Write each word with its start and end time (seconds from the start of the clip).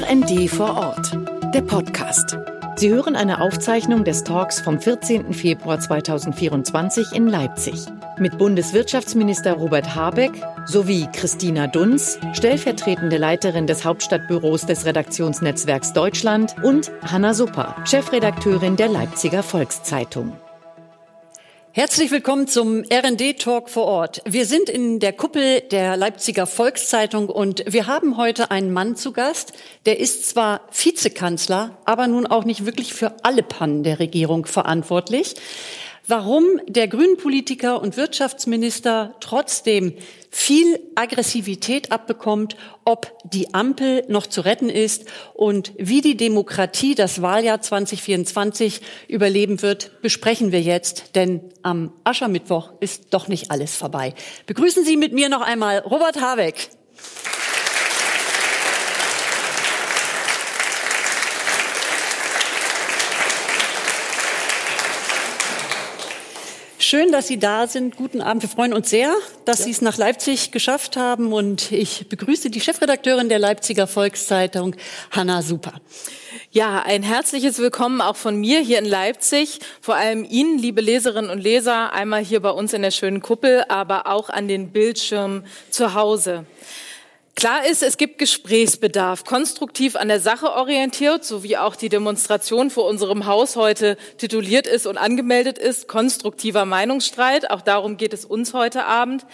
RND 0.00 0.48
vor 0.48 0.76
Ort, 0.76 1.18
der 1.52 1.62
Podcast. 1.62 2.38
Sie 2.76 2.88
hören 2.90 3.16
eine 3.16 3.40
Aufzeichnung 3.40 4.04
des 4.04 4.22
Talks 4.22 4.60
vom 4.60 4.78
14. 4.78 5.32
Februar 5.32 5.80
2024 5.80 7.14
in 7.14 7.26
Leipzig 7.26 7.86
mit 8.20 8.38
Bundeswirtschaftsminister 8.38 9.54
Robert 9.54 9.96
Habeck 9.96 10.30
sowie 10.66 11.08
Christina 11.12 11.66
Dunz, 11.66 12.20
stellvertretende 12.32 13.16
Leiterin 13.16 13.66
des 13.66 13.84
Hauptstadtbüros 13.84 14.66
des 14.66 14.84
Redaktionsnetzwerks 14.84 15.92
Deutschland 15.94 16.54
und 16.62 16.92
Hanna 17.02 17.34
Supper, 17.34 17.74
Chefredakteurin 17.84 18.76
der 18.76 18.88
Leipziger 18.88 19.42
Volkszeitung. 19.42 20.32
Herzlich 21.72 22.10
willkommen 22.10 22.48
zum 22.48 22.82
RD-Talk 22.82 23.68
vor 23.68 23.84
Ort. 23.84 24.22
Wir 24.24 24.46
sind 24.46 24.70
in 24.70 25.00
der 25.00 25.12
Kuppel 25.12 25.60
der 25.60 25.98
Leipziger 25.98 26.46
Volkszeitung 26.46 27.28
und 27.28 27.62
wir 27.66 27.86
haben 27.86 28.16
heute 28.16 28.50
einen 28.50 28.72
Mann 28.72 28.96
zu 28.96 29.12
Gast, 29.12 29.52
der 29.84 30.00
ist 30.00 30.28
zwar 30.28 30.62
Vizekanzler, 30.72 31.76
aber 31.84 32.08
nun 32.08 32.26
auch 32.26 32.44
nicht 32.44 32.64
wirklich 32.64 32.94
für 32.94 33.22
alle 33.22 33.42
Pannen 33.42 33.82
der 33.82 33.98
Regierung 33.98 34.46
verantwortlich 34.46 35.34
warum 36.08 36.44
der 36.66 36.88
Grünen-Politiker 36.88 37.80
und 37.80 37.96
Wirtschaftsminister 37.96 39.14
trotzdem 39.20 39.94
viel 40.30 40.80
Aggressivität 40.94 41.92
abbekommt, 41.92 42.56
ob 42.84 43.16
die 43.24 43.54
Ampel 43.54 44.04
noch 44.08 44.26
zu 44.26 44.40
retten 44.40 44.68
ist 44.68 45.04
und 45.34 45.72
wie 45.78 46.00
die 46.00 46.16
Demokratie 46.16 46.94
das 46.94 47.22
Wahljahr 47.22 47.60
2024 47.60 48.80
überleben 49.08 49.62
wird, 49.62 50.00
besprechen 50.02 50.52
wir 50.52 50.60
jetzt, 50.60 51.14
denn 51.14 51.40
am 51.62 51.92
Aschermittwoch 52.04 52.72
ist 52.80 53.14
doch 53.14 53.28
nicht 53.28 53.50
alles 53.50 53.76
vorbei. 53.76 54.14
Begrüßen 54.46 54.84
Sie 54.84 54.96
mit 54.96 55.12
mir 55.12 55.28
noch 55.28 55.42
einmal 55.42 55.78
Robert 55.78 56.20
Habeck. 56.20 56.70
Schön, 66.90 67.12
dass 67.12 67.26
Sie 67.26 67.38
da 67.38 67.66
sind. 67.66 67.96
Guten 67.96 68.22
Abend. 68.22 68.42
Wir 68.42 68.48
freuen 68.48 68.72
uns 68.72 68.88
sehr, 68.88 69.14
dass 69.44 69.58
ja. 69.58 69.64
Sie 69.66 69.72
es 69.72 69.82
nach 69.82 69.98
Leipzig 69.98 70.52
geschafft 70.52 70.96
haben. 70.96 71.34
Und 71.34 71.70
ich 71.70 72.08
begrüße 72.08 72.48
die 72.48 72.62
Chefredakteurin 72.62 73.28
der 73.28 73.38
Leipziger 73.38 73.86
Volkszeitung, 73.86 74.74
Hanna 75.10 75.42
Super. 75.42 75.82
Ja, 76.50 76.82
ein 76.82 77.02
herzliches 77.02 77.58
Willkommen 77.58 78.00
auch 78.00 78.16
von 78.16 78.40
mir 78.40 78.60
hier 78.60 78.78
in 78.78 78.86
Leipzig. 78.86 79.58
Vor 79.82 79.96
allem 79.96 80.24
Ihnen, 80.24 80.58
liebe 80.58 80.80
Leserinnen 80.80 81.30
und 81.30 81.40
Leser, 81.40 81.92
einmal 81.92 82.24
hier 82.24 82.40
bei 82.40 82.52
uns 82.52 82.72
in 82.72 82.80
der 82.80 82.90
schönen 82.90 83.20
Kuppel, 83.20 83.66
aber 83.68 84.06
auch 84.06 84.30
an 84.30 84.48
den 84.48 84.72
Bildschirmen 84.72 85.44
zu 85.68 85.92
Hause. 85.92 86.46
Klar 87.38 87.64
ist, 87.64 87.84
es 87.84 87.98
gibt 87.98 88.18
Gesprächsbedarf, 88.18 89.22
konstruktiv 89.22 89.94
an 89.94 90.08
der 90.08 90.18
Sache 90.18 90.54
orientiert, 90.54 91.24
so 91.24 91.44
wie 91.44 91.56
auch 91.56 91.76
die 91.76 91.88
Demonstration 91.88 92.68
vor 92.68 92.86
unserem 92.86 93.26
Haus 93.26 93.54
heute 93.54 93.96
tituliert 94.16 94.66
ist 94.66 94.88
und 94.88 94.98
angemeldet 94.98 95.56
ist, 95.56 95.86
konstruktiver 95.86 96.64
Meinungsstreit. 96.64 97.48
Auch 97.52 97.60
darum 97.60 97.96
geht 97.96 98.12
es 98.12 98.24
uns 98.24 98.54
heute 98.54 98.86
Abend. 98.86 99.24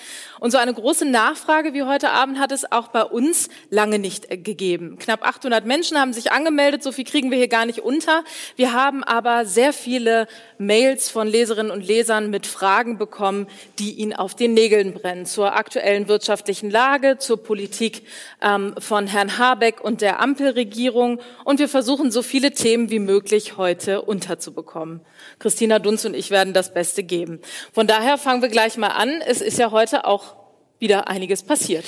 Und 0.45 0.50
so 0.50 0.59
eine 0.59 0.75
große 0.75 1.06
Nachfrage 1.06 1.73
wie 1.73 1.84
heute 1.84 2.11
Abend 2.11 2.39
hat 2.39 2.53
es 2.53 2.70
auch 2.70 2.89
bei 2.89 3.03
uns 3.03 3.48
lange 3.70 3.98
nicht 3.98 4.31
äh, 4.31 4.37
gegeben. 4.37 4.98
Knapp 4.98 5.27
800 5.27 5.64
Menschen 5.64 5.98
haben 5.98 6.12
sich 6.12 6.33
angemeldet, 6.33 6.83
so 6.83 6.92
viel 6.92 7.06
kriegen 7.06 7.31
wir 7.31 7.39
hier 7.39 7.48
gar 7.48 7.64
nicht 7.64 7.78
unter. 7.78 8.25
Wir 8.55 8.75
haben 8.75 9.03
aber 9.03 9.47
sehr 9.47 9.73
viele 9.73 10.28
Mails 10.59 11.09
von 11.09 11.28
Leserinnen 11.28 11.73
und 11.73 11.81
Lesern 11.81 12.28
mit 12.28 12.47
Fragen 12.47 12.98
bekommen, 12.98 13.47
die 13.78 13.92
ihnen 13.92 14.12
auf 14.12 14.34
den 14.34 14.53
Nägeln 14.53 14.92
brennen, 14.92 15.25
zur 15.25 15.56
aktuellen 15.56 16.09
wirtschaftlichen 16.09 16.70
Lage, 16.70 17.17
zur 17.17 17.42
Politik 17.42 18.03
ähm, 18.42 18.75
von 18.79 19.06
Herrn 19.06 19.39
Habeck 19.39 19.81
und 19.81 20.03
der 20.03 20.20
Ampelregierung. 20.20 21.23
Und 21.45 21.58
wir 21.58 21.70
versuchen, 21.70 22.11
so 22.11 22.20
viele 22.20 22.53
Themen 22.53 22.91
wie 22.91 22.98
möglich 22.98 23.56
heute 23.56 24.03
unterzubekommen. 24.03 25.01
Christina 25.39 25.79
Dunz 25.79 26.05
und 26.05 26.12
ich 26.12 26.31
werden 26.31 26.53
das 26.53 26.74
Beste 26.74 27.02
geben. 27.02 27.41
Von 27.73 27.86
daher 27.86 28.18
fangen 28.18 28.42
wir 28.42 28.51
gleich 28.51 28.77
mal 28.77 28.89
an. 28.89 29.23
Es 29.27 29.41
ist 29.41 29.58
ja 29.58 29.70
heute 29.70 30.05
auch 30.05 30.43
wieder 30.84 31.08
einiges 31.08 31.42
passiert. 31.42 31.84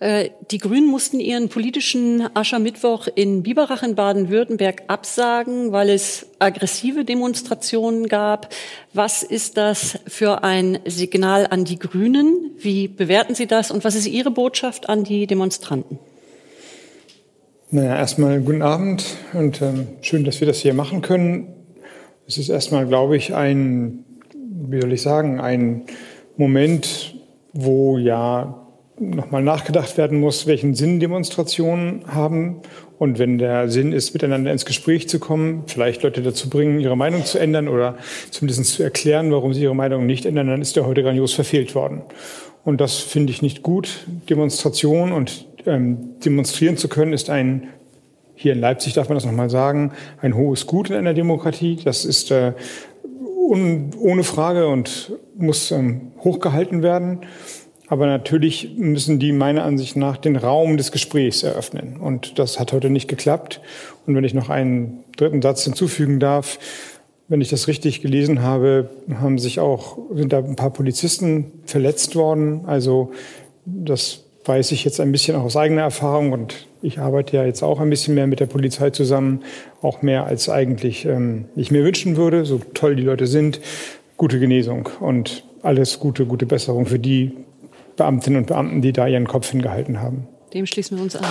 Äh, 0.00 0.30
die 0.50 0.56
Grünen 0.56 0.86
mussten 0.86 1.20
ihren 1.20 1.50
politischen 1.50 2.34
Aschermittwoch 2.34 3.06
in 3.14 3.42
Biberach 3.42 3.82
in 3.82 3.94
Baden-Württemberg 3.94 4.84
absagen, 4.88 5.72
weil 5.72 5.90
es 5.90 6.26
aggressive 6.38 7.04
Demonstrationen 7.04 8.08
gab. 8.08 8.48
Was 8.94 9.22
ist 9.22 9.58
das 9.58 9.98
für 10.06 10.42
ein 10.42 10.78
Signal 10.86 11.46
an 11.50 11.66
die 11.66 11.78
Grünen? 11.78 12.50
Wie 12.58 12.88
bewerten 12.88 13.34
Sie 13.34 13.46
das? 13.46 13.70
Und 13.70 13.84
was 13.84 13.94
ist 13.94 14.06
Ihre 14.06 14.30
Botschaft 14.30 14.88
an 14.88 15.04
die 15.04 15.26
Demonstranten? 15.26 15.98
Naja, 17.70 17.94
erstmal 17.96 18.40
guten 18.40 18.62
Abend 18.62 19.04
und 19.34 19.60
ähm, 19.60 19.86
schön, 20.00 20.24
dass 20.24 20.40
wir 20.40 20.46
das 20.46 20.60
hier 20.60 20.72
machen 20.72 21.02
können. 21.02 21.54
Es 22.26 22.38
ist 22.38 22.48
erstmal, 22.48 22.86
glaube 22.86 23.18
ich, 23.18 23.34
ein, 23.34 24.04
wie 24.34 24.80
soll 24.80 24.92
ich 24.94 25.02
sagen, 25.02 25.40
ein 25.40 25.82
Moment, 26.36 27.19
wo 27.52 27.98
ja 27.98 28.66
nochmal 29.00 29.42
nachgedacht 29.42 29.96
werden 29.96 30.20
muss, 30.20 30.46
welchen 30.46 30.74
Sinn 30.74 31.00
Demonstrationen 31.00 32.04
haben. 32.06 32.60
Und 32.98 33.18
wenn 33.18 33.38
der 33.38 33.70
Sinn 33.70 33.92
ist, 33.92 34.12
miteinander 34.12 34.52
ins 34.52 34.66
Gespräch 34.66 35.08
zu 35.08 35.18
kommen, 35.18 35.64
vielleicht 35.66 36.02
Leute 36.02 36.20
dazu 36.20 36.50
bringen, 36.50 36.80
ihre 36.80 36.96
Meinung 36.96 37.24
zu 37.24 37.38
ändern 37.38 37.68
oder 37.68 37.96
zumindest 38.30 38.66
zu 38.66 38.82
erklären, 38.82 39.32
warum 39.32 39.54
sie 39.54 39.62
ihre 39.62 39.74
Meinung 39.74 40.04
nicht 40.04 40.26
ändern, 40.26 40.48
dann 40.48 40.60
ist 40.60 40.76
der 40.76 40.86
heute 40.86 41.02
grandios 41.02 41.32
verfehlt 41.32 41.74
worden. 41.74 42.02
Und 42.62 42.80
das 42.80 42.98
finde 42.98 43.32
ich 43.32 43.40
nicht 43.40 43.62
gut. 43.62 44.06
Demonstration 44.28 45.12
und 45.12 45.46
ähm, 45.66 46.20
demonstrieren 46.24 46.76
zu 46.76 46.88
können 46.88 47.14
ist 47.14 47.30
ein, 47.30 47.68
hier 48.34 48.52
in 48.52 48.60
Leipzig 48.60 48.94
darf 48.94 49.08
man 49.08 49.16
das 49.16 49.24
nochmal 49.24 49.50
sagen, 49.50 49.92
ein 50.20 50.34
hohes 50.34 50.66
Gut 50.66 50.90
in 50.90 50.96
einer 50.96 51.14
Demokratie. 51.14 51.78
Das 51.82 52.04
ist 52.04 52.30
äh, 52.30 52.52
un, 53.50 53.90
ohne 53.98 54.22
Frage 54.22 54.68
und 54.68 55.12
muss 55.36 55.70
ähm, 55.72 56.12
hochgehalten 56.20 56.82
werden. 56.82 57.20
Aber 57.88 58.06
natürlich 58.06 58.76
müssen 58.76 59.18
die 59.18 59.32
meiner 59.32 59.64
Ansicht 59.64 59.96
nach 59.96 60.16
den 60.16 60.36
Raum 60.36 60.76
des 60.76 60.92
Gesprächs 60.92 61.42
eröffnen. 61.42 61.96
Und 61.96 62.38
das 62.38 62.60
hat 62.60 62.72
heute 62.72 62.88
nicht 62.88 63.08
geklappt. 63.08 63.60
Und 64.06 64.14
wenn 64.14 64.22
ich 64.22 64.32
noch 64.32 64.48
einen 64.48 65.02
dritten 65.16 65.42
Satz 65.42 65.64
hinzufügen 65.64 66.20
darf, 66.20 66.60
wenn 67.26 67.40
ich 67.40 67.48
das 67.48 67.66
richtig 67.66 68.00
gelesen 68.00 68.42
habe, 68.42 68.90
haben 69.14 69.38
sich 69.38 69.58
auch, 69.58 69.98
sind 70.14 70.32
da 70.32 70.38
ein 70.38 70.56
paar 70.56 70.70
Polizisten 70.70 71.52
verletzt 71.64 72.14
worden. 72.14 72.62
Also 72.66 73.10
das 73.64 74.24
weiß 74.44 74.72
ich 74.72 74.84
jetzt 74.84 75.00
ein 75.00 75.12
bisschen 75.12 75.36
auch 75.36 75.44
aus 75.44 75.56
eigener 75.56 75.82
Erfahrung 75.82 76.32
und 76.32 76.66
ich 76.82 76.98
arbeite 76.98 77.36
ja 77.36 77.44
jetzt 77.44 77.62
auch 77.62 77.80
ein 77.80 77.90
bisschen 77.90 78.14
mehr 78.14 78.26
mit 78.26 78.40
der 78.40 78.46
Polizei 78.46 78.90
zusammen, 78.90 79.42
auch 79.82 80.02
mehr 80.02 80.24
als 80.24 80.48
eigentlich 80.48 81.04
ähm, 81.04 81.46
ich 81.56 81.70
mir 81.70 81.84
wünschen 81.84 82.16
würde, 82.16 82.44
so 82.44 82.60
toll 82.74 82.96
die 82.96 83.02
Leute 83.02 83.26
sind. 83.26 83.60
Gute 84.16 84.38
Genesung 84.38 84.88
und 85.00 85.44
alles 85.62 85.98
Gute, 85.98 86.26
gute 86.26 86.46
Besserung 86.46 86.86
für 86.86 86.98
die, 86.98 87.32
Beamtinnen 88.00 88.38
und 88.38 88.46
Beamten, 88.46 88.80
die 88.80 88.94
da 88.94 89.06
ihren 89.06 89.26
Kopf 89.26 89.50
hingehalten 89.50 90.00
haben. 90.00 90.26
Dem 90.54 90.64
schließen 90.64 90.96
wir 90.96 91.04
uns 91.04 91.16
an. 91.16 91.24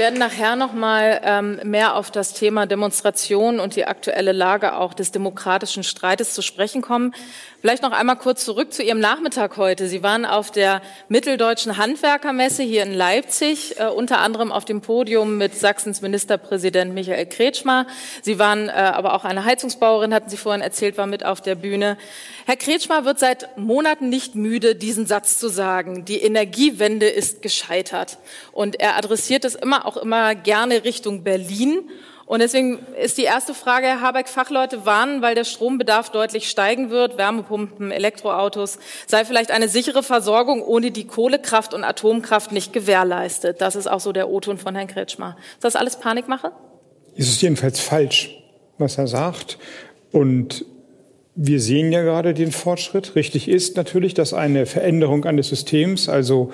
Werden 0.00 0.18
nachher 0.18 0.56
noch 0.56 0.72
mal 0.72 1.20
ähm, 1.22 1.60
mehr 1.62 1.94
auf 1.94 2.10
das 2.10 2.32
Thema 2.32 2.64
Demonstration 2.66 3.60
und 3.60 3.76
die 3.76 3.84
aktuelle 3.84 4.32
Lage 4.32 4.74
auch 4.74 4.94
des 4.94 5.12
demokratischen 5.12 5.84
Streites 5.84 6.32
zu 6.32 6.40
sprechen 6.40 6.80
kommen. 6.80 7.14
Vielleicht 7.60 7.82
noch 7.82 7.92
einmal 7.92 8.16
kurz 8.16 8.46
zurück 8.46 8.72
zu 8.72 8.82
Ihrem 8.82 9.00
Nachmittag 9.00 9.58
heute. 9.58 9.86
Sie 9.86 10.02
waren 10.02 10.24
auf 10.24 10.50
der 10.50 10.80
Mitteldeutschen 11.10 11.76
Handwerkermesse 11.76 12.62
hier 12.62 12.82
in 12.82 12.94
Leipzig, 12.94 13.78
äh, 13.78 13.88
unter 13.88 14.20
anderem 14.20 14.50
auf 14.50 14.64
dem 14.64 14.80
Podium 14.80 15.36
mit 15.36 15.54
Sachsens 15.54 16.00
Ministerpräsident 16.00 16.94
Michael 16.94 17.26
Kretschmer. 17.26 17.86
Sie 18.22 18.38
waren 18.38 18.70
äh, 18.70 18.72
aber 18.72 19.12
auch 19.12 19.26
eine 19.26 19.44
Heizungsbauerin, 19.44 20.14
hatten 20.14 20.30
Sie 20.30 20.38
vorhin 20.38 20.62
erzählt, 20.62 20.96
war 20.96 21.06
mit 21.06 21.26
auf 21.26 21.42
der 21.42 21.54
Bühne. 21.54 21.98
Herr 22.46 22.56
Kretschmer 22.56 23.04
wird 23.04 23.18
seit 23.18 23.58
Monaten 23.58 24.08
nicht 24.08 24.34
müde, 24.34 24.74
diesen 24.74 25.04
Satz 25.04 25.38
zu 25.38 25.48
sagen. 25.48 26.06
Die 26.06 26.22
Energiewende 26.22 27.08
ist 27.08 27.42
gescheitert. 27.42 28.16
Und 28.52 28.80
er 28.80 28.96
adressiert 28.96 29.44
es 29.44 29.54
immer, 29.54 29.84
auch 29.84 29.98
immer 29.98 30.34
gerne 30.34 30.84
Richtung 30.84 31.24
Berlin. 31.24 31.90
Und 32.30 32.38
deswegen 32.38 32.78
ist 33.02 33.18
die 33.18 33.24
erste 33.24 33.54
Frage, 33.54 33.88
Herr 33.88 34.02
Habeck, 34.02 34.28
Fachleute 34.28 34.86
warnen, 34.86 35.20
weil 35.20 35.34
der 35.34 35.42
Strombedarf 35.42 36.10
deutlich 36.10 36.48
steigen 36.48 36.88
wird, 36.90 37.18
Wärmepumpen, 37.18 37.90
Elektroautos, 37.90 38.78
sei 39.08 39.24
vielleicht 39.24 39.50
eine 39.50 39.66
sichere 39.66 40.04
Versorgung 40.04 40.62
ohne 40.62 40.92
die 40.92 41.08
Kohlekraft 41.08 41.74
und 41.74 41.82
Atomkraft 41.82 42.52
nicht 42.52 42.72
gewährleistet. 42.72 43.60
Das 43.60 43.74
ist 43.74 43.88
auch 43.88 43.98
so 43.98 44.12
der 44.12 44.30
O-Ton 44.30 44.58
von 44.58 44.76
Herrn 44.76 44.86
Kretschmer. 44.86 45.36
Ist 45.54 45.64
das 45.64 45.74
alles 45.74 45.96
Panikmache? 45.96 46.52
Es 47.16 47.26
ist 47.26 47.42
jedenfalls 47.42 47.80
falsch, 47.80 48.30
was 48.78 48.96
er 48.96 49.08
sagt. 49.08 49.58
Und 50.12 50.64
wir 51.34 51.60
sehen 51.60 51.90
ja 51.90 52.02
gerade 52.02 52.32
den 52.32 52.52
Fortschritt. 52.52 53.16
Richtig 53.16 53.48
ist 53.48 53.76
natürlich, 53.76 54.14
dass 54.14 54.34
eine 54.34 54.66
Veränderung 54.66 55.24
eines 55.24 55.48
Systems, 55.48 56.08
also 56.08 56.52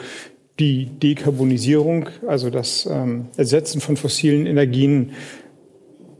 die 0.59 0.87
Dekarbonisierung, 0.87 2.09
also 2.27 2.49
das 2.49 2.87
ähm, 2.87 3.27
Ersetzen 3.37 3.83
von 3.83 3.99
fossilen 3.99 4.47
Energien 4.47 5.13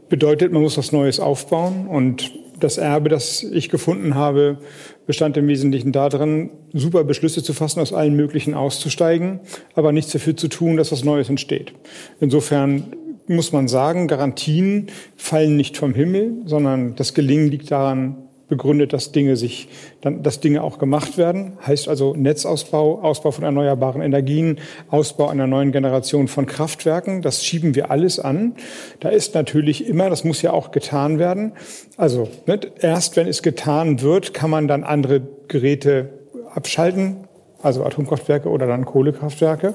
bedeutet, 0.09 0.51
man 0.51 0.61
muss 0.61 0.77
was 0.77 0.91
Neues 0.91 1.19
aufbauen 1.19 1.87
und 1.87 2.31
das 2.59 2.77
Erbe, 2.77 3.09
das 3.09 3.43
ich 3.43 3.69
gefunden 3.69 4.15
habe, 4.15 4.57
bestand 5.05 5.37
im 5.37 5.47
Wesentlichen 5.47 5.91
darin, 5.91 6.49
super 6.73 7.03
Beschlüsse 7.03 7.43
zu 7.43 7.53
fassen, 7.53 7.79
aus 7.79 7.93
allen 7.93 8.15
möglichen 8.15 8.53
auszusteigen, 8.53 9.39
aber 9.75 9.91
nichts 9.91 10.11
dafür 10.11 10.35
zu 10.35 10.47
tun, 10.47 10.77
dass 10.77 10.91
was 10.91 11.03
Neues 11.03 11.29
entsteht. 11.29 11.73
Insofern 12.19 12.93
muss 13.27 13.51
man 13.51 13.67
sagen, 13.67 14.07
Garantien 14.07 14.87
fallen 15.15 15.55
nicht 15.55 15.77
vom 15.77 15.93
Himmel, 15.93 16.33
sondern 16.45 16.95
das 16.95 17.13
Gelingen 17.13 17.49
liegt 17.49 17.71
daran, 17.71 18.26
begründet, 18.49 18.93
dass 18.93 19.11
Dinge 19.11 19.35
sich, 19.35 19.67
dann, 20.01 20.23
dass 20.23 20.39
Dinge 20.39 20.63
auch 20.63 20.79
gemacht 20.79 21.17
werden. 21.17 21.57
Heißt 21.65 21.89
also 21.89 22.15
Netzausbau, 22.15 23.01
Ausbau 23.01 23.31
von 23.31 23.43
erneuerbaren 23.43 24.01
Energien, 24.01 24.59
Ausbau 24.89 25.27
einer 25.27 25.47
neuen 25.47 25.71
Generation 25.71 26.27
von 26.27 26.45
Kraftwerken. 26.45 27.21
Das 27.21 27.43
schieben 27.43 27.75
wir 27.75 27.91
alles 27.91 28.19
an. 28.19 28.55
Da 28.99 29.09
ist 29.09 29.35
natürlich 29.35 29.87
immer, 29.87 30.09
das 30.09 30.23
muss 30.23 30.41
ja 30.41 30.53
auch 30.53 30.71
getan 30.71 31.19
werden. 31.19 31.53
Also 31.97 32.29
nicht, 32.45 32.71
erst 32.79 33.17
wenn 33.17 33.27
es 33.27 33.43
getan 33.43 34.01
wird, 34.01 34.33
kann 34.33 34.49
man 34.49 34.67
dann 34.67 34.83
andere 34.83 35.21
Geräte 35.47 36.09
abschalten, 36.53 37.27
also 37.61 37.83
Atomkraftwerke 37.83 38.49
oder 38.49 38.67
dann 38.67 38.85
Kohlekraftwerke. 38.85 39.73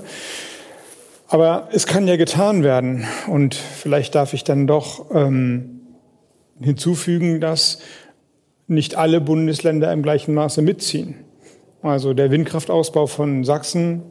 Aber 1.29 1.69
es 1.73 1.87
kann 1.87 2.07
ja 2.07 2.17
getan 2.17 2.63
werden. 2.63 3.05
Und 3.27 3.55
vielleicht 3.55 4.15
darf 4.15 4.35
ich 4.35 4.45
dann 4.45 4.67
doch 4.67 5.07
ähm, 5.15 5.81
hinzufügen, 6.61 7.41
dass 7.41 7.79
nicht 8.67 8.97
alle 8.97 9.21
Bundesländer 9.21 9.93
im 9.93 10.03
gleichen 10.03 10.35
Maße 10.35 10.63
mitziehen. 10.63 11.17
Also 11.83 12.15
der 12.15 12.31
Windkraftausbau 12.31 13.07
von 13.07 13.45
Sachsen 13.45 14.03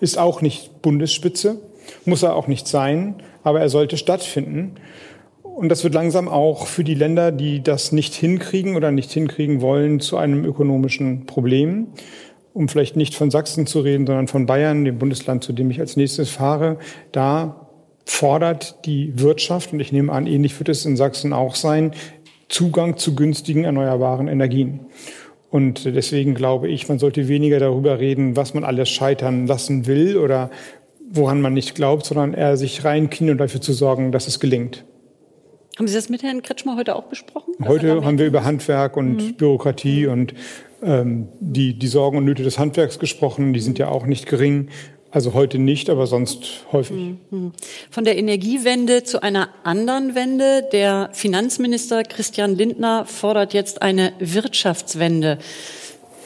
ist 0.00 0.18
auch 0.18 0.40
nicht 0.40 0.82
Bundesspitze, 0.82 1.60
muss 2.04 2.22
er 2.22 2.36
auch 2.36 2.46
nicht 2.46 2.68
sein, 2.68 3.16
aber 3.42 3.60
er 3.60 3.68
sollte 3.68 3.96
stattfinden. 3.96 4.76
Und 5.42 5.70
das 5.70 5.82
wird 5.82 5.94
langsam 5.94 6.28
auch 6.28 6.68
für 6.68 6.84
die 6.84 6.94
Länder, 6.94 7.32
die 7.32 7.62
das 7.62 7.90
nicht 7.90 8.14
hinkriegen 8.14 8.76
oder 8.76 8.92
nicht 8.92 9.10
hinkriegen 9.10 9.60
wollen, 9.60 9.98
zu 9.98 10.16
einem 10.16 10.44
ökonomischen 10.44 11.26
Problem. 11.26 11.88
Um 12.54 12.68
vielleicht 12.68 12.94
nicht 12.94 13.16
von 13.16 13.32
Sachsen 13.32 13.66
zu 13.66 13.80
reden, 13.80 14.06
sondern 14.06 14.28
von 14.28 14.46
Bayern, 14.46 14.84
dem 14.84 14.98
Bundesland, 14.98 15.42
zu 15.42 15.52
dem 15.52 15.70
ich 15.70 15.80
als 15.80 15.96
nächstes 15.96 16.30
fahre. 16.30 16.78
Da 17.10 17.68
fordert 18.04 18.86
die 18.86 19.18
Wirtschaft, 19.20 19.72
und 19.72 19.80
ich 19.80 19.92
nehme 19.92 20.12
an, 20.12 20.26
ähnlich 20.26 20.58
wird 20.58 20.68
es 20.68 20.86
in 20.86 20.96
Sachsen 20.96 21.32
auch 21.32 21.54
sein, 21.54 21.92
Zugang 22.48 22.96
zu 22.96 23.14
günstigen 23.14 23.64
erneuerbaren 23.64 24.28
Energien. 24.28 24.80
Und 25.50 25.84
deswegen 25.84 26.34
glaube 26.34 26.68
ich, 26.68 26.88
man 26.88 26.98
sollte 26.98 27.28
weniger 27.28 27.58
darüber 27.58 27.98
reden, 27.98 28.36
was 28.36 28.54
man 28.54 28.64
alles 28.64 28.88
scheitern 28.88 29.46
lassen 29.46 29.86
will 29.86 30.18
oder 30.18 30.50
woran 31.10 31.40
man 31.40 31.54
nicht 31.54 31.74
glaubt, 31.74 32.04
sondern 32.04 32.34
eher 32.34 32.56
sich 32.56 32.84
reinknien 32.84 33.32
und 33.32 33.38
dafür 33.38 33.60
zu 33.60 33.72
sorgen, 33.72 34.12
dass 34.12 34.26
es 34.26 34.40
gelingt. 34.40 34.84
Haben 35.78 35.86
Sie 35.86 35.94
das 35.94 36.08
mit 36.08 36.22
Herrn 36.22 36.42
Kretschmer 36.42 36.76
heute 36.76 36.96
auch 36.96 37.04
besprochen? 37.04 37.54
Heute 37.64 38.04
haben 38.04 38.18
wir 38.18 38.26
über 38.26 38.44
Handwerk 38.44 38.96
und 38.96 39.16
mhm. 39.16 39.34
Bürokratie 39.34 40.06
und 40.06 40.34
ähm, 40.82 41.28
die, 41.38 41.78
die 41.78 41.86
Sorgen 41.86 42.18
und 42.18 42.24
Nöte 42.24 42.42
des 42.42 42.58
Handwerks 42.58 42.98
gesprochen. 42.98 43.52
Die 43.52 43.60
sind 43.60 43.78
ja 43.78 43.88
auch 43.88 44.04
nicht 44.04 44.26
gering. 44.26 44.68
Also 45.10 45.32
heute 45.32 45.58
nicht, 45.58 45.88
aber 45.88 46.06
sonst 46.06 46.66
häufig. 46.70 46.96
Mhm. 47.30 47.52
Von 47.90 48.04
der 48.04 48.18
Energiewende 48.18 49.04
zu 49.04 49.22
einer 49.22 49.48
anderen 49.64 50.14
Wende. 50.14 50.68
Der 50.70 51.08
Finanzminister 51.12 52.02
Christian 52.02 52.54
Lindner 52.54 53.06
fordert 53.06 53.54
jetzt 53.54 53.80
eine 53.80 54.12
Wirtschaftswende. 54.18 55.38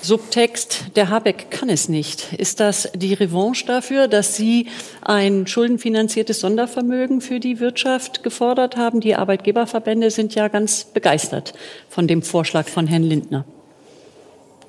Subtext, 0.00 0.96
der 0.96 1.11
Habeck 1.11 1.52
kann 1.52 1.69
es 1.69 1.88
nicht. 1.88 2.32
Ist 2.32 2.58
das 2.58 2.90
die 2.96 3.14
Revanche 3.14 3.67
dafür, 3.67 4.08
dass 4.08 4.37
Sie 4.37 4.67
ein 5.00 5.46
schuldenfinanziertes 5.46 6.40
Sondervermögen 6.40 7.20
für 7.20 7.38
die 7.38 7.61
Wirtschaft 7.61 8.25
gefordert 8.25 8.76
haben? 8.76 8.99
Die 9.00 9.14
Arbeitgeberverbände 9.14 10.11
sind 10.11 10.35
ja 10.35 10.49
ganz 10.49 10.87
begeistert 10.87 11.52
von 11.88 12.08
dem 12.08 12.23
Vorschlag 12.23 12.67
von 12.67 12.88
Herrn 12.88 13.05
Lindner. 13.05 13.44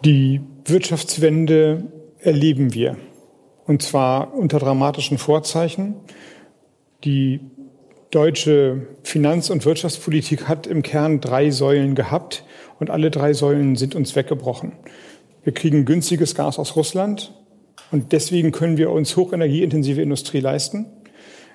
Die 0.06 0.40
Wirtschaftswende 0.66 1.84
erleben 2.20 2.76
wir 2.76 2.96
und 3.66 3.82
zwar 3.82 4.34
unter 4.34 4.60
dramatischen 4.60 5.18
Vorzeichen. 5.18 5.96
Die 7.04 7.40
deutsche 8.12 8.88
Finanz- 9.04 9.50
und 9.50 9.66
Wirtschaftspolitik 9.66 10.48
hat 10.48 10.68
im 10.68 10.84
Kern 10.84 11.20
drei 11.20 11.50
Säulen 11.50 11.96
gehabt 11.96 12.44
und 12.80 12.90
alle 12.90 13.12
drei 13.12 13.34
Säulen 13.34 13.76
sind 13.76 13.96
uns 13.96 14.16
weggebrochen. 14.16 14.74
Wir 15.44 15.54
kriegen 15.54 15.86
günstiges 15.86 16.36
Gas 16.36 16.60
aus 16.60 16.76
Russland 16.76 17.34
und 17.92 18.12
deswegen 18.12 18.52
können 18.52 18.78
wir 18.78 18.92
uns 18.92 19.18
hochenergieintensive 19.18 20.02
Industrie 20.02 20.40
leisten. 20.40 20.86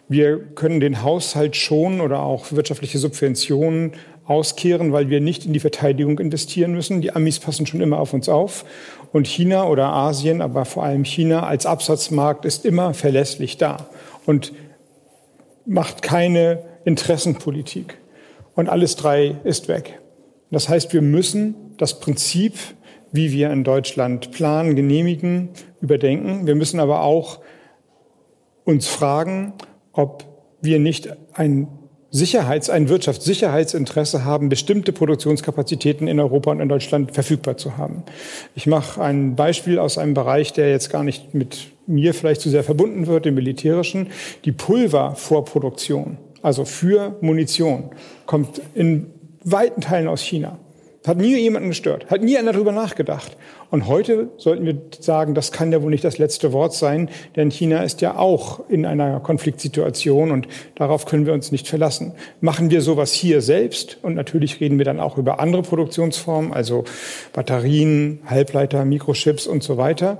Wir 0.08 0.38
können 0.38 0.80
den 0.80 1.02
Haushalt 1.02 1.54
schon 1.54 2.00
oder 2.00 2.22
auch 2.22 2.52
wirtschaftliche 2.52 2.98
Subventionen 2.98 3.92
auskehren, 4.24 4.92
weil 4.92 5.10
wir 5.10 5.20
nicht 5.20 5.46
in 5.46 5.52
die 5.52 5.60
Verteidigung 5.60 6.18
investieren 6.18 6.72
müssen. 6.72 7.00
Die 7.00 7.14
Amis 7.14 7.38
passen 7.38 7.66
schon 7.66 7.80
immer 7.80 7.98
auf 7.98 8.14
uns 8.14 8.28
auf. 8.28 8.64
Und 9.12 9.26
China 9.26 9.66
oder 9.66 9.88
Asien, 9.88 10.42
aber 10.42 10.64
vor 10.64 10.84
allem 10.84 11.04
China 11.04 11.46
als 11.46 11.66
Absatzmarkt 11.66 12.44
ist 12.44 12.64
immer 12.64 12.94
verlässlich 12.94 13.56
da 13.56 13.88
und 14.26 14.52
macht 15.66 16.02
keine 16.02 16.62
Interessenpolitik. 16.84 17.98
Und 18.54 18.68
alles 18.68 18.96
drei 18.96 19.36
ist 19.44 19.68
weg. 19.68 20.00
Das 20.50 20.68
heißt, 20.68 20.92
wir 20.92 21.02
müssen 21.02 21.54
das 21.76 22.00
Prinzip, 22.00 22.54
wie 23.12 23.32
wir 23.32 23.50
in 23.50 23.64
Deutschland 23.64 24.32
planen, 24.32 24.76
genehmigen, 24.76 25.50
überdenken. 25.80 26.46
Wir 26.46 26.54
müssen 26.54 26.80
aber 26.80 27.02
auch 27.02 27.40
uns 28.64 28.88
fragen, 28.88 29.54
ob 29.98 30.24
wir 30.62 30.78
nicht 30.78 31.08
ein 31.32 31.66
Sicherheits-, 32.10 32.70
ein 32.70 32.88
Wirtschaftssicherheitsinteresse 32.88 34.24
haben, 34.24 34.48
bestimmte 34.48 34.92
Produktionskapazitäten 34.92 36.06
in 36.06 36.20
Europa 36.20 36.52
und 36.52 36.60
in 36.60 36.68
Deutschland 36.68 37.12
verfügbar 37.12 37.56
zu 37.56 37.76
haben. 37.76 38.04
Ich 38.54 38.66
mache 38.66 39.02
ein 39.02 39.34
Beispiel 39.34 39.78
aus 39.80 39.98
einem 39.98 40.14
Bereich, 40.14 40.52
der 40.52 40.70
jetzt 40.70 40.90
gar 40.90 41.02
nicht 41.02 41.34
mit 41.34 41.72
mir 41.86 42.14
vielleicht 42.14 42.40
zu 42.40 42.48
sehr 42.48 42.62
verbunden 42.62 43.08
wird, 43.08 43.24
dem 43.24 43.34
militärischen. 43.34 44.06
Die 44.44 44.52
Pulvervorproduktion, 44.52 46.16
also 46.42 46.64
für 46.64 47.16
Munition, 47.20 47.90
kommt 48.24 48.62
in 48.74 49.06
weiten 49.42 49.80
Teilen 49.80 50.06
aus 50.06 50.22
China. 50.22 50.58
Hat 51.06 51.16
nie 51.16 51.36
jemanden 51.36 51.68
gestört, 51.68 52.10
hat 52.10 52.22
nie 52.22 52.36
einer 52.36 52.52
darüber 52.52 52.72
nachgedacht. 52.72 53.36
Und 53.70 53.86
heute 53.86 54.30
sollten 54.36 54.66
wir 54.66 54.80
sagen, 54.98 55.34
das 55.34 55.52
kann 55.52 55.70
ja 55.70 55.80
wohl 55.82 55.90
nicht 55.90 56.02
das 56.02 56.18
letzte 56.18 56.52
Wort 56.52 56.74
sein, 56.74 57.08
denn 57.36 57.50
China 57.50 57.82
ist 57.82 58.00
ja 58.00 58.16
auch 58.16 58.68
in 58.68 58.84
einer 58.84 59.20
Konfliktsituation 59.20 60.32
und 60.32 60.48
darauf 60.74 61.06
können 61.06 61.24
wir 61.24 61.34
uns 61.34 61.52
nicht 61.52 61.68
verlassen. 61.68 62.12
Machen 62.40 62.70
wir 62.70 62.80
sowas 62.80 63.12
hier 63.12 63.42
selbst 63.42 63.98
und 64.02 64.16
natürlich 64.16 64.60
reden 64.60 64.78
wir 64.78 64.84
dann 64.84 64.98
auch 64.98 65.18
über 65.18 65.38
andere 65.38 65.62
Produktionsformen, 65.62 66.52
also 66.52 66.84
Batterien, 67.32 68.20
Halbleiter, 68.26 68.84
Mikrochips 68.84 69.46
und 69.46 69.62
so 69.62 69.76
weiter, 69.76 70.18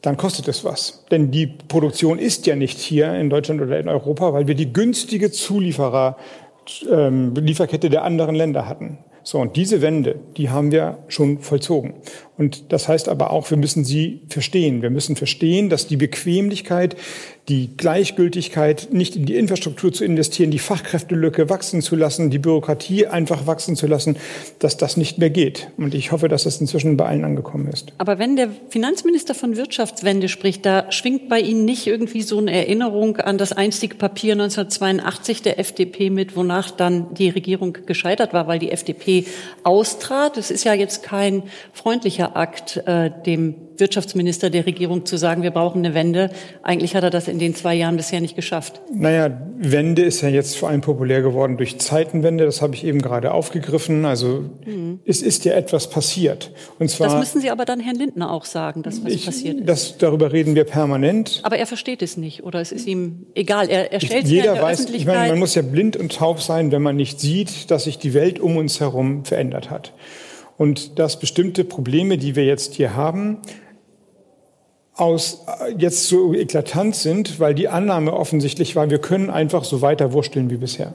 dann 0.00 0.16
kostet 0.16 0.48
es 0.48 0.64
was. 0.64 1.04
Denn 1.10 1.30
die 1.30 1.46
Produktion 1.46 2.18
ist 2.18 2.46
ja 2.46 2.56
nicht 2.56 2.78
hier 2.78 3.12
in 3.14 3.28
Deutschland 3.28 3.60
oder 3.60 3.78
in 3.78 3.88
Europa, 3.88 4.32
weil 4.32 4.46
wir 4.46 4.54
die 4.54 4.72
günstige 4.72 5.30
Zulieferer 5.30 6.16
ähm, 6.90 7.34
Lieferkette 7.34 7.90
der 7.90 8.04
anderen 8.04 8.34
Länder 8.34 8.68
hatten. 8.68 8.98
So, 9.28 9.38
und 9.40 9.56
diese 9.56 9.82
Wende, 9.82 10.18
die 10.38 10.48
haben 10.48 10.72
wir 10.72 11.00
schon 11.08 11.40
vollzogen. 11.40 11.92
Und 12.38 12.72
das 12.72 12.88
heißt 12.88 13.08
aber 13.08 13.32
auch, 13.32 13.50
wir 13.50 13.58
müssen 13.58 13.84
sie 13.84 14.20
verstehen. 14.28 14.80
Wir 14.80 14.90
müssen 14.90 15.16
verstehen, 15.16 15.68
dass 15.68 15.88
die 15.88 15.96
Bequemlichkeit, 15.96 16.96
die 17.48 17.70
Gleichgültigkeit, 17.76 18.88
nicht 18.92 19.16
in 19.16 19.26
die 19.26 19.34
Infrastruktur 19.34 19.92
zu 19.92 20.04
investieren, 20.04 20.52
die 20.52 20.60
Fachkräftelücke 20.60 21.50
wachsen 21.50 21.82
zu 21.82 21.96
lassen, 21.96 22.30
die 22.30 22.38
Bürokratie 22.38 23.06
einfach 23.06 23.46
wachsen 23.48 23.74
zu 23.74 23.88
lassen, 23.88 24.16
dass 24.60 24.76
das 24.76 24.96
nicht 24.96 25.18
mehr 25.18 25.30
geht. 25.30 25.68
Und 25.78 25.94
ich 25.94 26.12
hoffe, 26.12 26.28
dass 26.28 26.44
das 26.44 26.60
inzwischen 26.60 26.96
bei 26.96 27.06
allen 27.06 27.24
angekommen 27.24 27.68
ist. 27.68 27.92
Aber 27.98 28.20
wenn 28.20 28.36
der 28.36 28.50
Finanzminister 28.68 29.34
von 29.34 29.56
Wirtschaftswende 29.56 30.28
spricht, 30.28 30.64
da 30.64 30.92
schwingt 30.92 31.28
bei 31.28 31.40
Ihnen 31.40 31.64
nicht 31.64 31.88
irgendwie 31.88 32.22
so 32.22 32.38
eine 32.38 32.52
Erinnerung 32.52 33.16
an 33.16 33.36
das 33.36 33.52
einstige 33.52 33.96
Papier 33.96 34.34
1982 34.34 35.42
der 35.42 35.58
FDP 35.58 36.10
mit, 36.10 36.36
wonach 36.36 36.70
dann 36.70 37.12
die 37.14 37.30
Regierung 37.30 37.76
gescheitert 37.84 38.32
war, 38.32 38.46
weil 38.46 38.60
die 38.60 38.70
FDP 38.70 39.17
austrat. 39.62 40.36
Es 40.36 40.50
ist 40.50 40.64
ja 40.64 40.74
jetzt 40.74 41.02
kein 41.02 41.42
freundlicher 41.72 42.36
Akt, 42.36 42.76
äh, 42.86 43.10
dem 43.26 43.67
Wirtschaftsminister 43.80 44.50
der 44.50 44.66
Regierung 44.66 45.06
zu 45.06 45.16
sagen, 45.16 45.42
wir 45.42 45.50
brauchen 45.50 45.84
eine 45.84 45.94
Wende. 45.94 46.30
Eigentlich 46.62 46.94
hat 46.94 47.04
er 47.04 47.10
das 47.10 47.28
in 47.28 47.38
den 47.38 47.54
zwei 47.54 47.74
Jahren 47.74 47.96
bisher 47.96 48.20
nicht 48.20 48.36
geschafft. 48.36 48.80
Naja, 48.92 49.40
Wende 49.58 50.02
ist 50.02 50.20
ja 50.20 50.28
jetzt 50.28 50.56
vor 50.56 50.68
allem 50.68 50.80
populär 50.80 51.22
geworden 51.22 51.56
durch 51.56 51.78
Zeitenwende. 51.78 52.44
Das 52.44 52.62
habe 52.62 52.74
ich 52.74 52.84
eben 52.84 53.00
gerade 53.02 53.32
aufgegriffen. 53.32 54.04
Also 54.04 54.44
mhm. 54.64 55.00
es 55.04 55.22
ist 55.22 55.44
ja 55.44 55.54
etwas 55.54 55.90
passiert. 55.90 56.52
Und 56.78 56.90
zwar, 56.90 57.08
das 57.08 57.18
müssen 57.18 57.40
Sie 57.40 57.50
aber 57.50 57.64
dann 57.64 57.80
Herrn 57.80 57.96
Lindner 57.96 58.30
auch 58.30 58.44
sagen, 58.44 58.82
dass 58.82 59.04
was 59.04 59.12
ich, 59.12 59.26
passiert 59.26 59.60
ist. 59.60 59.68
Das, 59.68 59.98
darüber 59.98 60.32
reden 60.32 60.54
wir 60.54 60.64
permanent. 60.64 61.40
Aber 61.42 61.56
er 61.56 61.66
versteht 61.66 62.02
es 62.02 62.16
nicht 62.16 62.44
oder 62.44 62.60
es 62.60 62.72
ist 62.72 62.86
ihm 62.86 63.26
egal. 63.34 63.68
Er, 63.68 63.92
er 63.92 64.00
stellt 64.00 64.26
sich 64.26 64.36
Jeder 64.36 64.50
in 64.50 64.54
der 64.54 64.62
weiß, 64.62 64.80
Öffentlichkeit. 64.80 65.14
Ich 65.14 65.18
meine, 65.18 65.32
man 65.32 65.38
muss 65.38 65.54
ja 65.54 65.62
blind 65.62 65.96
und 65.96 66.12
taub 66.12 66.40
sein, 66.40 66.72
wenn 66.72 66.82
man 66.82 66.96
nicht 66.96 67.20
sieht, 67.20 67.70
dass 67.70 67.84
sich 67.84 67.98
die 67.98 68.14
Welt 68.14 68.40
um 68.40 68.56
uns 68.56 68.80
herum 68.80 69.24
verändert 69.24 69.70
hat. 69.70 69.92
Und 70.56 70.98
dass 70.98 71.20
bestimmte 71.20 71.64
Probleme, 71.64 72.18
die 72.18 72.34
wir 72.34 72.44
jetzt 72.44 72.74
hier 72.74 72.96
haben, 72.96 73.38
aus 74.98 75.44
äh, 75.46 75.72
jetzt 75.78 76.08
so 76.08 76.34
eklatant 76.34 76.96
sind, 76.96 77.40
weil 77.40 77.54
die 77.54 77.68
Annahme 77.68 78.12
offensichtlich 78.12 78.76
war, 78.76 78.90
wir 78.90 78.98
können 78.98 79.30
einfach 79.30 79.64
so 79.64 79.80
weiter 79.80 80.12
wursteln 80.12 80.50
wie 80.50 80.56
bisher. 80.56 80.92